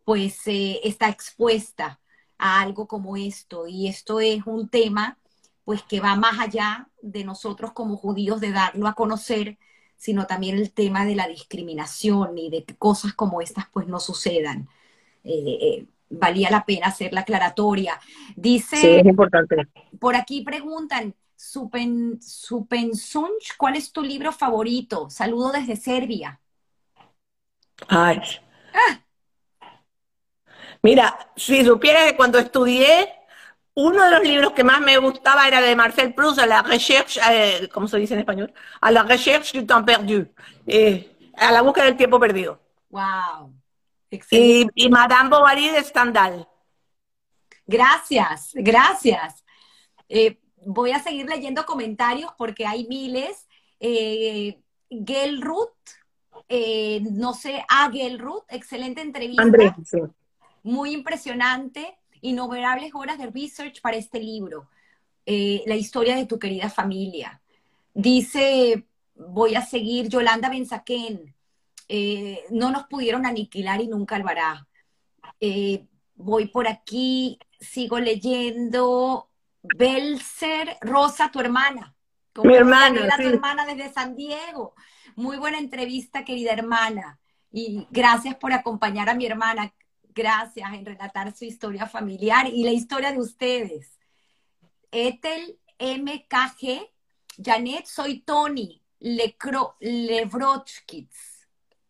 pues 0.07 0.47
eh, 0.47 0.81
está 0.85 1.11
expuesta 1.11 2.01
a 2.39 2.63
algo 2.63 2.89
como 2.89 3.15
esto 3.15 3.67
y 3.67 3.89
esto 3.89 4.21
es 4.21 4.47
un 4.47 4.71
tema 4.71 5.19
pues 5.67 5.83
que 5.83 6.01
va 6.01 6.17
más 6.17 6.41
allá 6.41 6.89
de 7.03 7.25
nosotros 7.25 7.73
como 7.73 7.99
judíos 7.99 8.41
de 8.41 8.53
darlo 8.53 8.87
a 8.87 8.95
conocer, 8.95 9.59
sino 9.99 10.27
también 10.27 10.57
el 10.57 10.73
tema 10.73 11.05
de 11.05 11.15
la 11.15 11.29
discriminación 11.29 12.39
y 12.39 12.49
de 12.49 12.65
que 12.65 12.75
cosas 12.75 13.13
como 13.13 13.43
estas 13.43 13.67
pues 13.71 13.87
no 13.87 14.01
sucedan 14.01 14.67
valía 16.09 16.51
la 16.51 16.65
pena 16.65 16.89
hacer 16.89 17.13
la 17.13 17.21
aclaratoria. 17.21 17.99
Dice, 18.35 18.77
sí, 18.77 18.97
es 18.97 19.07
importante. 19.07 19.69
Por 19.99 20.17
aquí 20.17 20.43
preguntan, 20.43 21.15
Supen, 21.37 22.21
Supensunch, 22.21 23.57
¿cuál 23.57 23.77
es 23.77 23.93
tu 23.93 24.03
libro 24.03 24.33
favorito? 24.33 25.11
Saludo 25.11 25.53
desde 25.53 25.77
Serbia. 25.77 26.41
Ay. 27.89 28.21
Ah. 28.73 29.01
Mira, 30.83 31.33
si 31.37 31.65
supiera 31.65 32.07
que 32.07 32.17
cuando 32.17 32.39
estudié, 32.39 33.13
uno 33.75 34.05
de 34.05 34.11
los 34.11 34.23
libros 34.23 34.53
que 34.53 34.65
más 34.65 34.81
me 34.81 34.97
gustaba 34.99 35.47
era 35.47 35.61
de 35.61 35.77
Marcel 35.77 36.15
Proust, 36.15 36.39
a 36.39 36.47
la 36.47 36.63
recherche, 36.63 37.21
eh, 37.31 37.69
¿cómo 37.73 37.89
se 37.89 37.99
dice 37.99 38.15
en 38.15 38.21
español? 38.21 38.53
A 38.81 38.91
la 38.91 39.03
recherche 39.03 39.59
du 39.59 39.67
temps 39.67 39.85
perdu, 39.85 40.29
eh, 40.67 41.33
a 41.37 41.53
la 41.53 41.63
búsqueda 41.63 41.85
del 41.85 41.97
tiempo 41.97 42.19
perdido. 42.19 42.59
Wow. 42.89 43.53
Y, 44.11 44.89
Madame 44.89 45.31
Bovary 45.31 45.69
de 45.71 45.83
Stendhal. 45.83 46.49
Gracias, 47.67 48.53
gracias. 48.55 49.45
Eh, 50.09 50.39
voy 50.65 50.93
a 50.93 51.03
seguir 51.03 51.27
leyendo 51.27 51.65
comentarios 51.65 52.33
porque 52.37 52.67
hay 52.67 52.87
miles. 52.87 53.47
Eh, 53.81 54.61
Gelruth, 54.89 55.75
eh, 56.49 57.01
no 57.03 57.35
sé, 57.35 57.65
a 57.69 57.91
Gelruth, 57.91 58.45
excelente 58.49 59.01
entrevista. 59.01 59.77
Muy 60.63 60.93
impresionante, 60.93 61.99
innumerables 62.21 62.93
horas 62.95 63.19
de 63.19 63.27
research 63.27 63.81
para 63.81 63.97
este 63.97 64.21
libro. 64.21 64.69
Eh, 65.25 65.63
la 65.67 65.75
historia 65.75 66.17
de 66.17 66.27
tu 66.27 66.39
querida 66.39 66.71
familia. 66.71 67.41
Dice, 67.95 68.85
voy 69.17 69.55
a 69.55 69.63
seguir 69.63 70.09
Yolanda 70.09 70.49
Benzaquén, 70.49 71.35
eh, 71.89 72.45
no 72.51 72.71
nos 72.71 72.87
pudieron 72.87 73.27
aniquilar 73.27 73.81
y 73.81 73.89
nunca 73.89 74.17
alvará. 74.17 74.67
Eh, 75.41 75.87
voy 76.15 76.49
por 76.49 76.67
aquí, 76.69 77.39
sigo 77.61 77.99
leyendo. 77.99 79.31
Belser, 79.63 80.77
Rosa, 80.81 81.31
tu 81.31 81.41
hermana. 81.41 81.95
Mi 82.43 82.55
hermana. 82.55 83.17
tu 83.17 83.23
hermana 83.23 83.65
desde 83.67 83.93
San 83.93 84.15
Diego. 84.15 84.75
Muy 85.15 85.39
buena 85.39 85.59
entrevista, 85.59 86.25
querida 86.25 86.53
hermana. 86.53 87.19
Y 87.51 87.87
gracias 87.91 88.35
por 88.37 88.53
acompañar 88.53 89.09
a 89.09 89.15
mi 89.15 89.27
hermana. 89.27 89.73
Gracias 90.15 90.73
en 90.73 90.85
relatar 90.85 91.35
su 91.35 91.45
historia 91.45 91.87
familiar 91.87 92.47
y 92.49 92.65
la 92.65 92.73
historia 92.73 93.13
de 93.13 93.19
ustedes. 93.19 93.99
Ethel 94.91 95.59
MKG, 95.79 96.91
Janet, 97.43 97.87
soy 97.87 98.21
Tony 98.21 98.83
Levrochkitz 99.81 101.36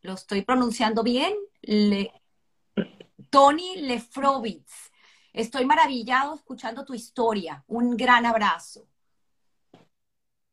lo 0.07 0.15
estoy 0.15 0.43
pronunciando 0.43 1.03
bien, 1.03 1.35
Le, 1.63 2.13
Tony 3.29 3.77
Lefrovitz. 3.83 4.91
Estoy 5.33 5.67
maravillado 5.67 6.35
escuchando 6.35 6.85
tu 6.85 6.95
historia. 6.95 7.63
Un 7.67 7.97
gran 7.97 8.25
abrazo. 8.25 8.87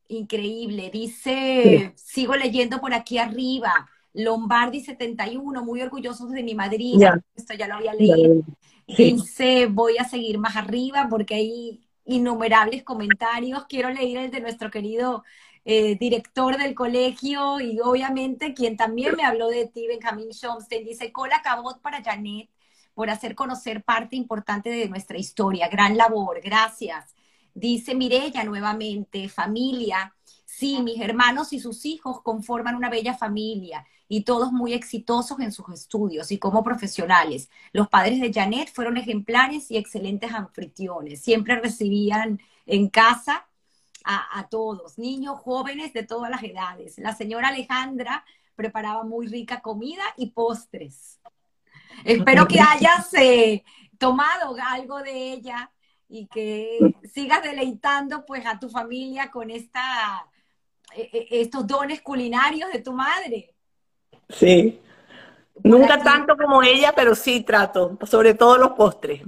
Increíble. 0.09 0.89
Dice, 0.91 1.93
sigo 1.95 2.35
leyendo 2.35 2.81
por 2.81 2.93
aquí 2.93 3.17
arriba. 3.17 3.89
Lombardi 4.13 4.81
71, 4.81 5.63
muy 5.63 5.81
orgulloso 5.81 6.27
de 6.27 6.43
mi 6.43 6.53
madrina. 6.53 7.23
Esto 7.33 7.53
ya 7.53 7.67
lo 7.67 7.75
había 7.75 7.93
leído. 7.93 8.43
Dice, 8.85 9.67
voy 9.67 9.97
a 9.97 10.03
seguir 10.03 10.37
más 10.37 10.57
arriba 10.57 11.07
porque 11.09 11.35
hay 11.35 11.87
innumerables 12.05 12.83
comentarios. 12.83 13.65
Quiero 13.67 13.89
leer 13.89 14.17
el 14.17 14.31
de 14.31 14.41
nuestro 14.41 14.69
querido 14.69 15.23
eh, 15.65 15.97
director 15.97 16.57
del 16.57 16.75
colegio 16.75 17.59
y 17.59 17.79
obviamente 17.79 18.53
quien 18.53 18.77
también 18.77 19.15
me 19.15 19.23
habló 19.25 19.49
de 19.49 19.67
ti, 19.67 19.87
Benjamin 19.87 20.31
Schomstein, 20.31 20.85
dice, 20.85 21.11
cola 21.11 21.41
cabot 21.43 21.81
para 21.81 22.03
Janet 22.03 22.49
por 22.93 23.09
hacer 23.09 23.35
conocer 23.35 23.83
parte 23.83 24.15
importante 24.15 24.69
de 24.69 24.89
nuestra 24.89 25.17
historia. 25.17 25.67
Gran 25.69 25.97
labor, 25.97 26.41
gracias. 26.41 27.15
Dice 27.53 27.95
Mirella 27.95 28.43
nuevamente, 28.43 29.29
familia, 29.29 30.13
Sí, 30.55 30.83
mis 30.83 31.01
hermanos 31.01 31.51
y 31.51 31.59
sus 31.59 31.83
hijos 31.83 32.21
conforman 32.21 32.75
una 32.75 32.91
bella 32.91 33.15
familia 33.17 33.87
y 34.07 34.23
todos 34.23 34.51
muy 34.51 34.73
exitosos 34.73 35.39
en 35.39 35.51
sus 35.51 35.67
estudios 35.69 36.31
y 36.31 36.37
como 36.37 36.63
profesionales. 36.63 37.49
Los 37.71 37.89
padres 37.89 38.21
de 38.21 38.31
Janet 38.31 38.71
fueron 38.71 38.97
ejemplares 38.97 39.71
y 39.71 39.77
excelentes 39.77 40.31
anfitriones. 40.31 41.23
Siempre 41.23 41.59
recibían 41.59 42.39
en 42.67 42.87
casa 42.89 43.47
a, 44.03 44.39
a, 44.39 44.47
todos, 44.49 44.97
niños, 44.97 45.39
jóvenes 45.39 45.93
de 45.93 46.03
todas 46.03 46.29
las 46.29 46.43
edades. 46.43 46.97
La 46.97 47.15
señora 47.15 47.49
Alejandra 47.49 48.25
preparaba 48.55 49.03
muy 49.03 49.27
rica 49.27 49.61
comida 49.61 50.03
y 50.17 50.31
postres. 50.31 51.19
Espero 52.03 52.47
que 52.47 52.59
hayas 52.61 53.13
eh, 53.13 53.63
tomado 53.97 54.55
algo 54.69 55.01
de 55.01 55.33
ella 55.33 55.71
y 56.09 56.27
que 56.27 56.95
sigas 57.11 57.41
deleitando 57.41 58.25
pues 58.25 58.45
a 58.45 58.59
tu 58.59 58.69
familia 58.69 59.31
con 59.31 59.49
esta, 59.49 60.27
eh, 60.95 61.09
eh, 61.11 61.27
estos 61.31 61.65
dones 61.65 62.01
culinarios 62.01 62.71
de 62.71 62.79
tu 62.79 62.93
madre. 62.93 63.53
Sí. 64.29 64.79
Nunca 65.63 66.01
tanto 66.01 66.35
como 66.35 66.63
ella, 66.63 66.93
pero 66.95 67.15
sí 67.15 67.41
trato, 67.41 67.97
sobre 68.05 68.33
todo 68.33 68.57
los 68.57 68.71
postres. 68.71 69.21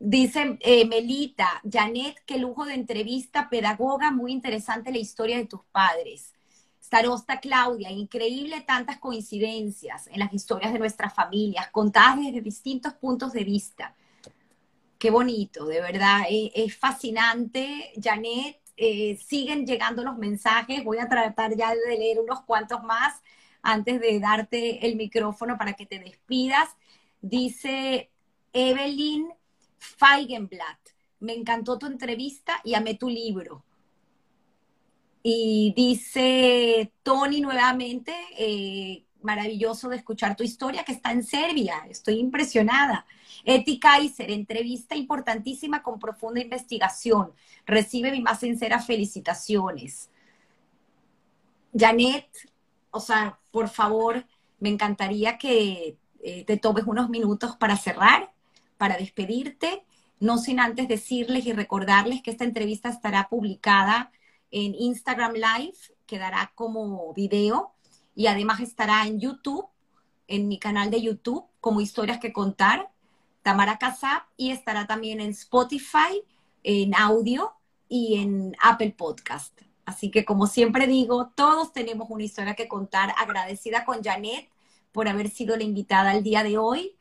Dice 0.00 0.58
Melita, 0.88 1.60
Janet, 1.68 2.22
qué 2.24 2.38
lujo 2.38 2.64
de 2.64 2.74
entrevista, 2.74 3.48
pedagoga, 3.50 4.12
muy 4.12 4.32
interesante 4.32 4.92
la 4.92 4.98
historia 4.98 5.36
de 5.36 5.46
tus 5.46 5.64
padres. 5.72 6.34
Starosta 6.80 7.40
Claudia, 7.40 7.90
increíble 7.90 8.60
tantas 8.60 8.98
coincidencias 8.98 10.06
en 10.06 10.20
las 10.20 10.32
historias 10.32 10.72
de 10.72 10.78
nuestras 10.78 11.12
familias, 11.12 11.68
contadas 11.70 12.18
desde 12.18 12.40
distintos 12.40 12.94
puntos 12.94 13.32
de 13.32 13.44
vista. 13.44 13.94
Qué 14.98 15.10
bonito, 15.10 15.66
de 15.66 15.80
verdad, 15.80 16.22
e, 16.30 16.50
es, 16.54 16.76
fascinante. 16.76 17.92
Janet, 18.02 18.58
eh, 18.76 19.16
siguen 19.16 19.66
llegando 19.66 20.02
los 20.02 20.16
mensajes, 20.16 20.82
voy 20.82 20.98
a 20.98 21.08
tratar 21.08 21.56
ya 21.56 21.74
de 21.74 21.98
leer 21.98 22.20
unos 22.20 22.40
cuantos 22.42 22.82
más 22.84 23.20
antes 23.62 24.00
de 24.00 24.18
darte 24.18 24.86
el 24.86 24.96
micrófono 24.96 25.58
para 25.58 25.74
que 25.74 25.86
te 25.86 25.98
despidas. 25.98 26.70
Dice 27.20 28.10
Evelyn 28.52 29.28
Feigenblatt, 29.78 30.78
me 31.20 31.34
encantó 31.34 31.78
tu 31.78 31.86
entrevista 31.86 32.60
y 32.64 32.74
amé 32.74 32.94
tu 32.94 33.08
libro. 33.08 33.64
Y 35.22 35.72
dice 35.76 36.92
Tony 37.02 37.40
nuevamente, 37.40 38.14
eh, 38.38 39.04
maravilloso 39.22 39.88
de 39.88 39.96
escuchar 39.96 40.36
tu 40.36 40.44
historia 40.44 40.84
que 40.84 40.92
está 40.92 41.12
en 41.12 41.24
Serbia, 41.24 41.84
estoy 41.88 42.18
impresionada. 42.18 43.04
Eti 43.44 43.78
Kaiser, 43.78 44.30
entrevista 44.30 44.94
importantísima 44.94 45.82
con 45.82 45.98
profunda 45.98 46.40
investigación. 46.40 47.32
Recibe 47.66 48.10
mis 48.10 48.22
más 48.22 48.40
sinceras 48.40 48.86
felicitaciones. 48.86 50.10
Janet, 51.76 52.28
o 52.90 53.00
sea, 53.00 53.38
por 53.50 53.68
favor, 53.68 54.24
me 54.60 54.68
encantaría 54.68 55.38
que 55.38 55.96
eh, 56.20 56.44
te 56.44 56.56
tomes 56.56 56.84
unos 56.86 57.08
minutos 57.10 57.56
para 57.56 57.76
cerrar, 57.76 58.32
para 58.78 58.96
despedirte, 58.96 59.84
no 60.20 60.38
sin 60.38 60.60
antes 60.60 60.88
decirles 60.88 61.46
y 61.46 61.52
recordarles 61.52 62.22
que 62.22 62.30
esta 62.30 62.44
entrevista 62.44 62.88
estará 62.88 63.28
publicada 63.28 64.10
en 64.50 64.74
Instagram 64.74 65.34
Live, 65.34 65.76
quedará 66.06 66.52
como 66.54 67.12
video 67.12 67.74
y 68.14 68.26
además 68.26 68.60
estará 68.60 69.06
en 69.06 69.20
YouTube, 69.20 69.66
en 70.26 70.48
mi 70.48 70.58
canal 70.58 70.90
de 70.90 71.02
YouTube, 71.02 71.44
como 71.60 71.80
Historias 71.80 72.18
que 72.18 72.32
Contar, 72.32 72.90
Tamara 73.42 73.78
Casap, 73.78 74.24
y 74.36 74.50
estará 74.50 74.86
también 74.86 75.20
en 75.20 75.30
Spotify, 75.30 76.22
en 76.62 76.94
audio 76.94 77.52
y 77.88 78.16
en 78.16 78.56
Apple 78.62 78.94
Podcast. 78.96 79.60
Así 79.84 80.10
que 80.10 80.24
como 80.24 80.46
siempre 80.46 80.86
digo, 80.86 81.32
todos 81.34 81.72
tenemos 81.72 82.10
una 82.10 82.24
historia 82.24 82.54
que 82.54 82.68
contar. 82.68 83.14
Agradecida 83.16 83.86
con 83.86 84.02
Janet 84.02 84.50
por 84.92 85.08
haber 85.08 85.30
sido 85.30 85.56
la 85.56 85.62
invitada 85.62 86.14
el 86.14 86.22
día 86.22 86.42
de 86.42 86.58
hoy. 86.58 86.97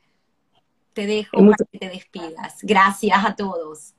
Te 0.98 1.06
dejo 1.06 1.38
para 1.38 1.57
que 1.72 1.78
te 1.78 1.90
despidas. 1.90 2.57
Gracias 2.64 3.24
a 3.24 3.36
todos. 3.36 3.94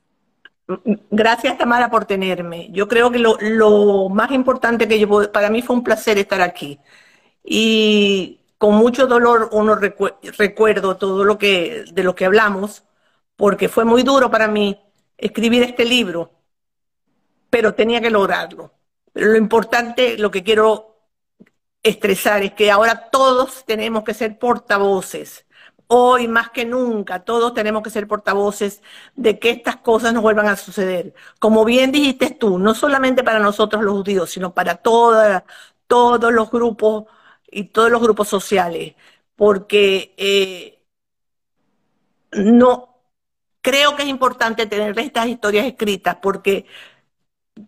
Gracias, 1.09 1.57
Tamara, 1.57 1.89
por 1.89 2.03
tenerme. 2.03 2.67
Yo 2.73 2.89
creo 2.89 3.09
que 3.09 3.19
lo, 3.19 4.09
más 4.09 4.33
importante 4.33 4.85
que 4.85 4.99
yo 4.99 5.31
para 5.31 5.49
mí 5.49 5.61
fue 5.61 5.77
un 5.77 5.83
placer 5.85 6.17
estar 6.17 6.41
aquí. 6.41 6.77
Y 7.41 8.41
con 8.57 8.75
mucho 8.75 9.07
dolor 9.07 9.47
uno 9.53 9.75
recuerdo 9.75 10.97
todo 10.97 11.23
lo 11.23 11.37
que, 11.37 11.85
de 11.89 12.03
lo 12.03 12.15
que 12.15 12.25
hablamos, 12.25 12.83
porque 13.37 13.69
fue 13.69 13.85
muy 13.85 14.03
duro 14.03 14.29
para 14.29 14.49
mí 14.49 14.77
escribir 15.17 15.63
este 15.63 15.85
libro, 15.85 16.33
pero 17.49 17.75
tenía 17.75 18.01
que 18.01 18.09
lograrlo. 18.09 18.73
Pero 19.13 19.27
lo 19.27 19.37
importante, 19.37 20.17
lo 20.17 20.29
que 20.29 20.43
quiero 20.43 20.97
estresar 21.81 22.43
es 22.43 22.51
que 22.55 22.69
ahora 22.69 23.09
todos 23.09 23.63
tenemos 23.63 24.03
que 24.03 24.13
ser 24.13 24.37
portavoces 24.37 25.45
Hoy 25.91 26.27
más 26.27 26.51
que 26.51 26.65
nunca 26.65 27.23
todos 27.25 27.53
tenemos 27.53 27.81
que 27.83 27.89
ser 27.89 28.07
portavoces 28.07 28.81
de 29.15 29.39
que 29.39 29.49
estas 29.49 29.77
cosas 29.77 30.13
no 30.13 30.21
vuelvan 30.21 30.47
a 30.47 30.55
suceder. 30.55 31.15
Como 31.39 31.65
bien 31.65 31.91
dijiste 31.91 32.29
tú, 32.31 32.59
no 32.59 32.75
solamente 32.75 33.23
para 33.23 33.39
nosotros 33.39 33.83
los 33.83 33.95
judíos, 33.95 34.29
sino 34.29 34.53
para 34.53 34.75
todos 34.77 35.43
los 36.33 36.51
grupos 36.51 37.05
y 37.51 37.65
todos 37.65 37.89
los 37.91 38.01
grupos 38.01 38.27
sociales, 38.27 38.95
porque 39.35 40.13
eh, 40.17 40.79
no 42.33 43.01
creo 43.61 43.95
que 43.95 44.03
es 44.03 44.09
importante 44.09 44.65
tener 44.67 44.97
estas 44.99 45.27
historias 45.27 45.65
escritas, 45.65 46.17
porque 46.21 46.65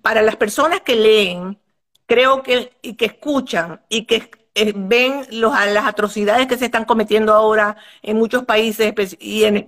para 0.01 0.21
las 0.21 0.35
personas 0.37 0.81
que 0.81 0.95
leen, 0.95 1.59
creo 2.05 2.43
que 2.43 2.77
y 2.81 2.95
que 2.95 3.05
escuchan 3.05 3.81
y 3.89 4.05
que 4.05 4.15
eh, 4.53 4.73
ven 4.75 5.25
las 5.31 5.85
atrocidades 5.85 6.47
que 6.47 6.57
se 6.57 6.65
están 6.65 6.85
cometiendo 6.85 7.33
ahora 7.33 7.77
en 8.01 8.17
muchos 8.17 8.43
países 8.43 8.93
y 9.19 9.43
en, 9.45 9.65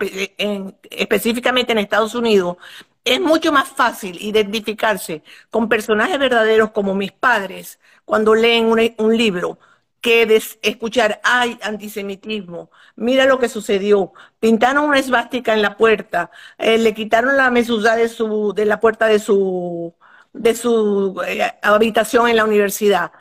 específicamente 0.89 1.71
en 1.71 1.77
Estados 1.77 2.15
Unidos, 2.15 2.57
es 3.05 3.19
mucho 3.21 3.51
más 3.51 3.69
fácil 3.69 4.17
identificarse 4.21 5.23
con 5.49 5.69
personajes 5.69 6.19
verdaderos 6.19 6.71
como 6.71 6.95
mis 6.95 7.11
padres 7.11 7.79
cuando 8.05 8.35
leen 8.35 8.65
un, 8.97 9.17
libro 9.17 9.59
que 10.01 10.41
escuchar, 10.61 11.21
hay 11.23 11.57
antisemitismo, 11.61 12.69
mira 12.95 13.25
lo 13.25 13.39
que 13.39 13.49
sucedió, 13.49 14.13
pintaron 14.39 14.85
una 14.85 14.99
esvástica 14.99 15.53
en 15.53 15.61
la 15.61 15.77
puerta, 15.77 16.29
eh, 16.57 16.77
le 16.77 16.93
quitaron 16.93 17.37
la 17.37 17.49
mesuzá 17.51 17.95
de, 17.95 18.09
su, 18.09 18.53
de 18.53 18.65
la 18.65 18.79
puerta 18.81 19.07
de 19.07 19.19
su, 19.19 19.93
de 20.33 20.55
su 20.55 21.21
eh, 21.25 21.51
habitación 21.61 22.27
en 22.27 22.35
la 22.37 22.45
universidad 22.45 23.11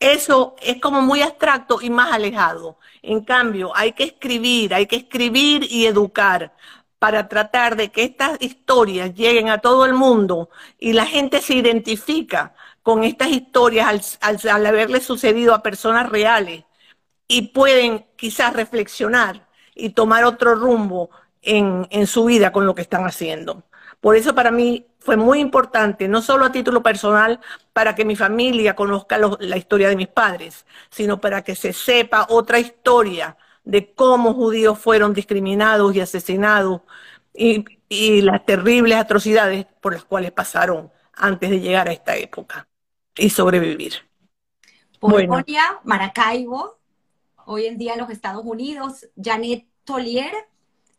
eso 0.00 0.56
es 0.60 0.80
como 0.80 1.00
muy 1.00 1.22
abstracto 1.22 1.80
y 1.80 1.90
más 1.90 2.12
alejado. 2.12 2.78
En 3.02 3.24
cambio, 3.24 3.72
hay 3.74 3.92
que 3.92 4.04
escribir, 4.04 4.74
hay 4.74 4.86
que 4.86 4.96
escribir 4.96 5.66
y 5.70 5.86
educar 5.86 6.52
para 6.98 7.28
tratar 7.28 7.76
de 7.76 7.90
que 7.90 8.04
estas 8.04 8.40
historias 8.40 9.14
lleguen 9.14 9.48
a 9.48 9.58
todo 9.58 9.84
el 9.84 9.94
mundo 9.94 10.50
y 10.78 10.92
la 10.92 11.06
gente 11.06 11.40
se 11.42 11.54
identifica 11.54 12.54
con 12.82 13.04
estas 13.04 13.28
historias 13.28 14.18
al, 14.20 14.66
haberle 14.66 15.00
sucedido 15.00 15.54
a 15.54 15.62
personas 15.62 16.08
reales 16.08 16.64
y 17.28 17.48
pueden 17.48 18.06
quizás 18.16 18.52
reflexionar 18.52 19.48
y 19.74 19.90
tomar 19.90 20.24
otro 20.24 20.54
rumbo 20.54 21.10
en, 21.42 21.86
en 21.90 22.06
su 22.06 22.24
vida 22.26 22.52
con 22.52 22.66
lo 22.66 22.74
que 22.74 22.82
están 22.82 23.04
haciendo. 23.04 23.64
Por 24.06 24.14
eso 24.14 24.36
para 24.36 24.52
mí 24.52 24.86
fue 25.00 25.16
muy 25.16 25.40
importante, 25.40 26.06
no 26.06 26.22
solo 26.22 26.44
a 26.44 26.52
título 26.52 26.80
personal, 26.80 27.40
para 27.72 27.96
que 27.96 28.04
mi 28.04 28.14
familia 28.14 28.76
conozca 28.76 29.18
la 29.18 29.56
historia 29.56 29.88
de 29.88 29.96
mis 29.96 30.06
padres, 30.06 30.64
sino 30.90 31.20
para 31.20 31.42
que 31.42 31.56
se 31.56 31.72
sepa 31.72 32.28
otra 32.30 32.60
historia 32.60 33.36
de 33.64 33.92
cómo 33.94 34.32
judíos 34.32 34.78
fueron 34.78 35.12
discriminados 35.12 35.92
y 35.96 36.00
asesinados 36.00 36.82
y, 37.34 37.64
las 38.22 38.46
terribles 38.46 38.96
atrocidades 38.96 39.66
por 39.80 39.94
las 39.94 40.04
cuales 40.04 40.30
pasaron 40.30 40.92
antes 41.12 41.50
de 41.50 41.58
llegar 41.58 41.88
a 41.88 41.92
esta 41.92 42.14
época 42.14 42.68
y 43.16 43.28
sobrevivir. 43.30 43.94
Polonia, 45.00 45.80
Maracaibo, 45.82 46.78
hoy 47.44 47.66
en 47.66 47.76
día 47.76 47.94
en 47.94 48.02
los 48.02 48.10
Estados 48.10 48.44
Unidos, 48.44 49.08
Janet 49.20 49.66
Tolier, 49.82 50.32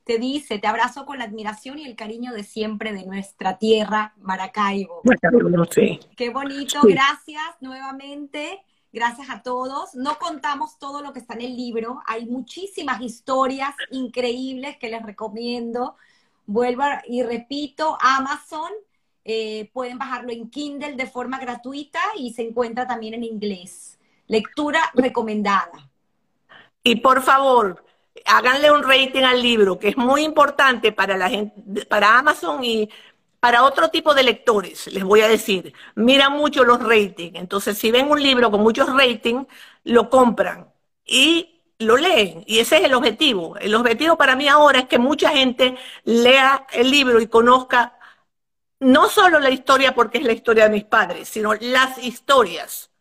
te 0.08 0.18
dice, 0.18 0.58
te 0.58 0.68
abrazo 0.68 1.06
con 1.06 1.18
la 1.18 1.26
admiración 1.26 1.78
y 1.78 1.86
el 1.86 1.96
cariño 1.96 2.32
de 2.32 2.44
siempre 2.44 2.94
de 2.94 3.06
nuestra 3.06 3.58
tierra, 3.58 4.14
Maracaibo. 4.18 5.02
Sí. 5.70 6.00
Qué 6.16 6.30
bonito, 6.30 6.80
gracias 6.84 7.44
nuevamente. 7.60 8.64
Gracias 8.94 9.30
a 9.30 9.44
todos. 9.44 9.94
No 9.96 10.18
contamos 10.18 10.80
todo 10.80 11.02
lo 11.02 11.12
que 11.12 11.20
está 11.20 11.34
en 11.34 11.42
el 11.42 11.58
libro. 11.58 12.02
Hay 12.08 12.26
muchísimas 12.26 13.02
historias 13.02 13.76
increíbles 13.92 14.78
que 14.78 14.90
les 14.90 15.04
recomiendo. 15.04 15.98
Vuelvo 16.46 16.84
y 17.06 17.22
repito, 17.22 17.98
Amazon. 18.00 18.72
Eh, 19.26 19.70
pueden 19.74 19.98
bajarlo 19.98 20.32
en 20.32 20.50
Kindle 20.50 20.96
de 20.96 21.06
forma 21.06 21.38
gratuita 21.38 22.00
y 22.18 22.34
se 22.34 22.44
encuentra 22.44 22.88
también 22.88 23.14
en 23.14 23.26
inglés. 23.26 24.00
Lectura 24.28 24.80
recomendada. 24.96 25.92
Y 26.82 26.96
por 27.02 27.22
favor, 27.22 27.84
háganle 28.26 28.72
un 28.72 28.84
rating 28.84 29.24
al 29.24 29.42
libro, 29.42 29.80
que 29.80 29.90
es 29.90 29.98
muy 29.98 30.24
importante 30.24 30.92
para 30.92 31.18
la 31.18 31.30
gente, 31.30 31.86
para 31.86 32.18
Amazon 32.18 32.64
y 32.64 32.90
para 33.40 33.64
otro 33.64 33.90
tipo 33.90 34.14
de 34.14 34.24
lectores, 34.24 34.88
les 34.88 35.04
voy 35.04 35.22
a 35.22 35.28
decir, 35.28 35.74
miran 35.96 36.34
mucho 36.34 36.64
los 36.64 36.80
ratings. 36.82 37.36
Entonces, 37.36 37.78
si 37.78 37.92
ven 37.92 38.10
un 38.10 38.22
libro 38.22 38.52
con 38.52 38.62
muchos 38.62 38.88
ratings, 38.94 39.48
lo 39.84 40.10
compran 40.10 40.68
y 41.06 41.62
lo 41.80 41.98
leen. 41.98 42.44
Y 42.48 42.60
ese 42.60 42.78
es 42.78 42.84
el 42.86 42.94
objetivo. 42.94 43.56
El 43.58 43.76
objetivo 43.76 44.18
para 44.18 44.36
mí 44.36 44.48
ahora 44.48 44.80
es 44.80 44.86
que 44.88 44.98
mucha 44.98 45.30
gente 45.30 45.78
lea 46.04 46.66
el 46.74 46.90
libro 46.92 47.22
y 47.22 47.28
conozca 47.28 47.98
no 48.80 49.10
solo 49.10 49.40
la 49.40 49.50
historia 49.50 49.96
porque 49.96 50.18
es 50.20 50.24
la 50.26 50.34
historia 50.34 50.66
de 50.66 50.72
mis 50.72 50.84
padres, 50.84 51.30
sino 51.30 51.54
las 51.56 52.04
historias 52.04 52.92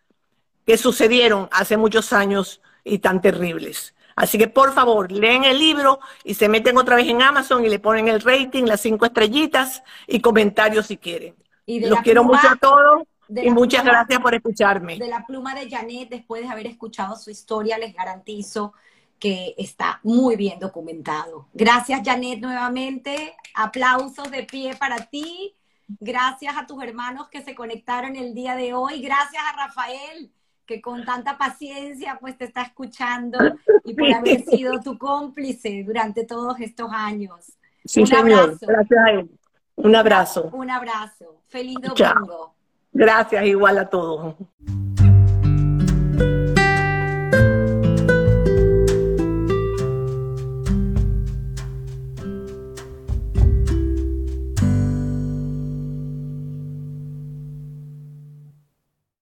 que 0.66 0.78
sucedieron 0.78 1.48
hace 1.52 1.76
muchos 1.76 2.12
años 2.12 2.60
y 2.84 2.98
tan 2.98 3.20
terribles. 3.20 3.95
Así 4.16 4.38
que 4.38 4.48
por 4.48 4.72
favor, 4.72 5.12
leen 5.12 5.44
el 5.44 5.58
libro 5.58 6.00
y 6.24 6.32
se 6.34 6.48
meten 6.48 6.78
otra 6.78 6.96
vez 6.96 7.06
en 7.06 7.20
Amazon 7.20 7.64
y 7.64 7.68
le 7.68 7.78
ponen 7.78 8.08
el 8.08 8.22
rating, 8.22 8.64
las 8.64 8.80
cinco 8.80 9.04
estrellitas 9.04 9.82
y 10.06 10.20
comentarios 10.20 10.86
si 10.86 10.96
quieren. 10.96 11.36
Los 11.66 12.00
quiero 12.00 12.24
mucho 12.24 12.48
a 12.48 12.56
todos 12.56 13.02
y 13.28 13.50
muchas 13.50 13.84
gracias 13.84 14.18
por 14.20 14.34
escucharme. 14.34 14.96
De 14.96 15.08
la 15.08 15.26
pluma 15.26 15.54
de 15.54 15.68
Janet, 15.68 16.08
después 16.08 16.42
de 16.42 16.48
haber 16.48 16.66
escuchado 16.66 17.14
su 17.16 17.30
historia, 17.30 17.76
les 17.76 17.94
garantizo 17.94 18.72
que 19.18 19.54
está 19.58 20.00
muy 20.02 20.34
bien 20.36 20.58
documentado. 20.58 21.48
Gracias 21.52 22.00
Janet 22.02 22.40
nuevamente, 22.40 23.36
aplausos 23.54 24.30
de 24.30 24.44
pie 24.44 24.76
para 24.76 24.96
ti, 24.96 25.54
gracias 26.00 26.56
a 26.56 26.66
tus 26.66 26.82
hermanos 26.82 27.28
que 27.28 27.42
se 27.42 27.54
conectaron 27.54 28.16
el 28.16 28.34
día 28.34 28.56
de 28.56 28.72
hoy, 28.72 29.02
gracias 29.02 29.42
a 29.42 29.56
Rafael 29.56 30.32
que 30.66 30.80
con 30.80 31.04
tanta 31.04 31.38
paciencia 31.38 32.18
pues 32.20 32.36
te 32.36 32.44
está 32.44 32.62
escuchando 32.62 33.38
y 33.84 33.94
por 33.94 34.12
haber 34.12 34.42
sido 34.42 34.80
tu 34.80 34.98
cómplice 34.98 35.84
durante 35.84 36.24
todos 36.24 36.58
estos 36.60 36.90
años. 36.92 37.52
Sí, 37.84 38.00
un 38.00 38.06
señor. 38.06 38.40
Abrazo. 38.40 38.66
Gracias 38.66 39.00
a 39.04 39.10
él. 39.10 39.30
Un 39.76 39.94
abrazo. 39.94 40.50
Un 40.52 40.70
abrazo. 40.70 41.40
Feliz 41.48 41.76
domingo. 41.80 42.54
Gracias, 42.92 43.44
igual 43.44 43.78
a 43.78 43.88
todos. 43.88 44.34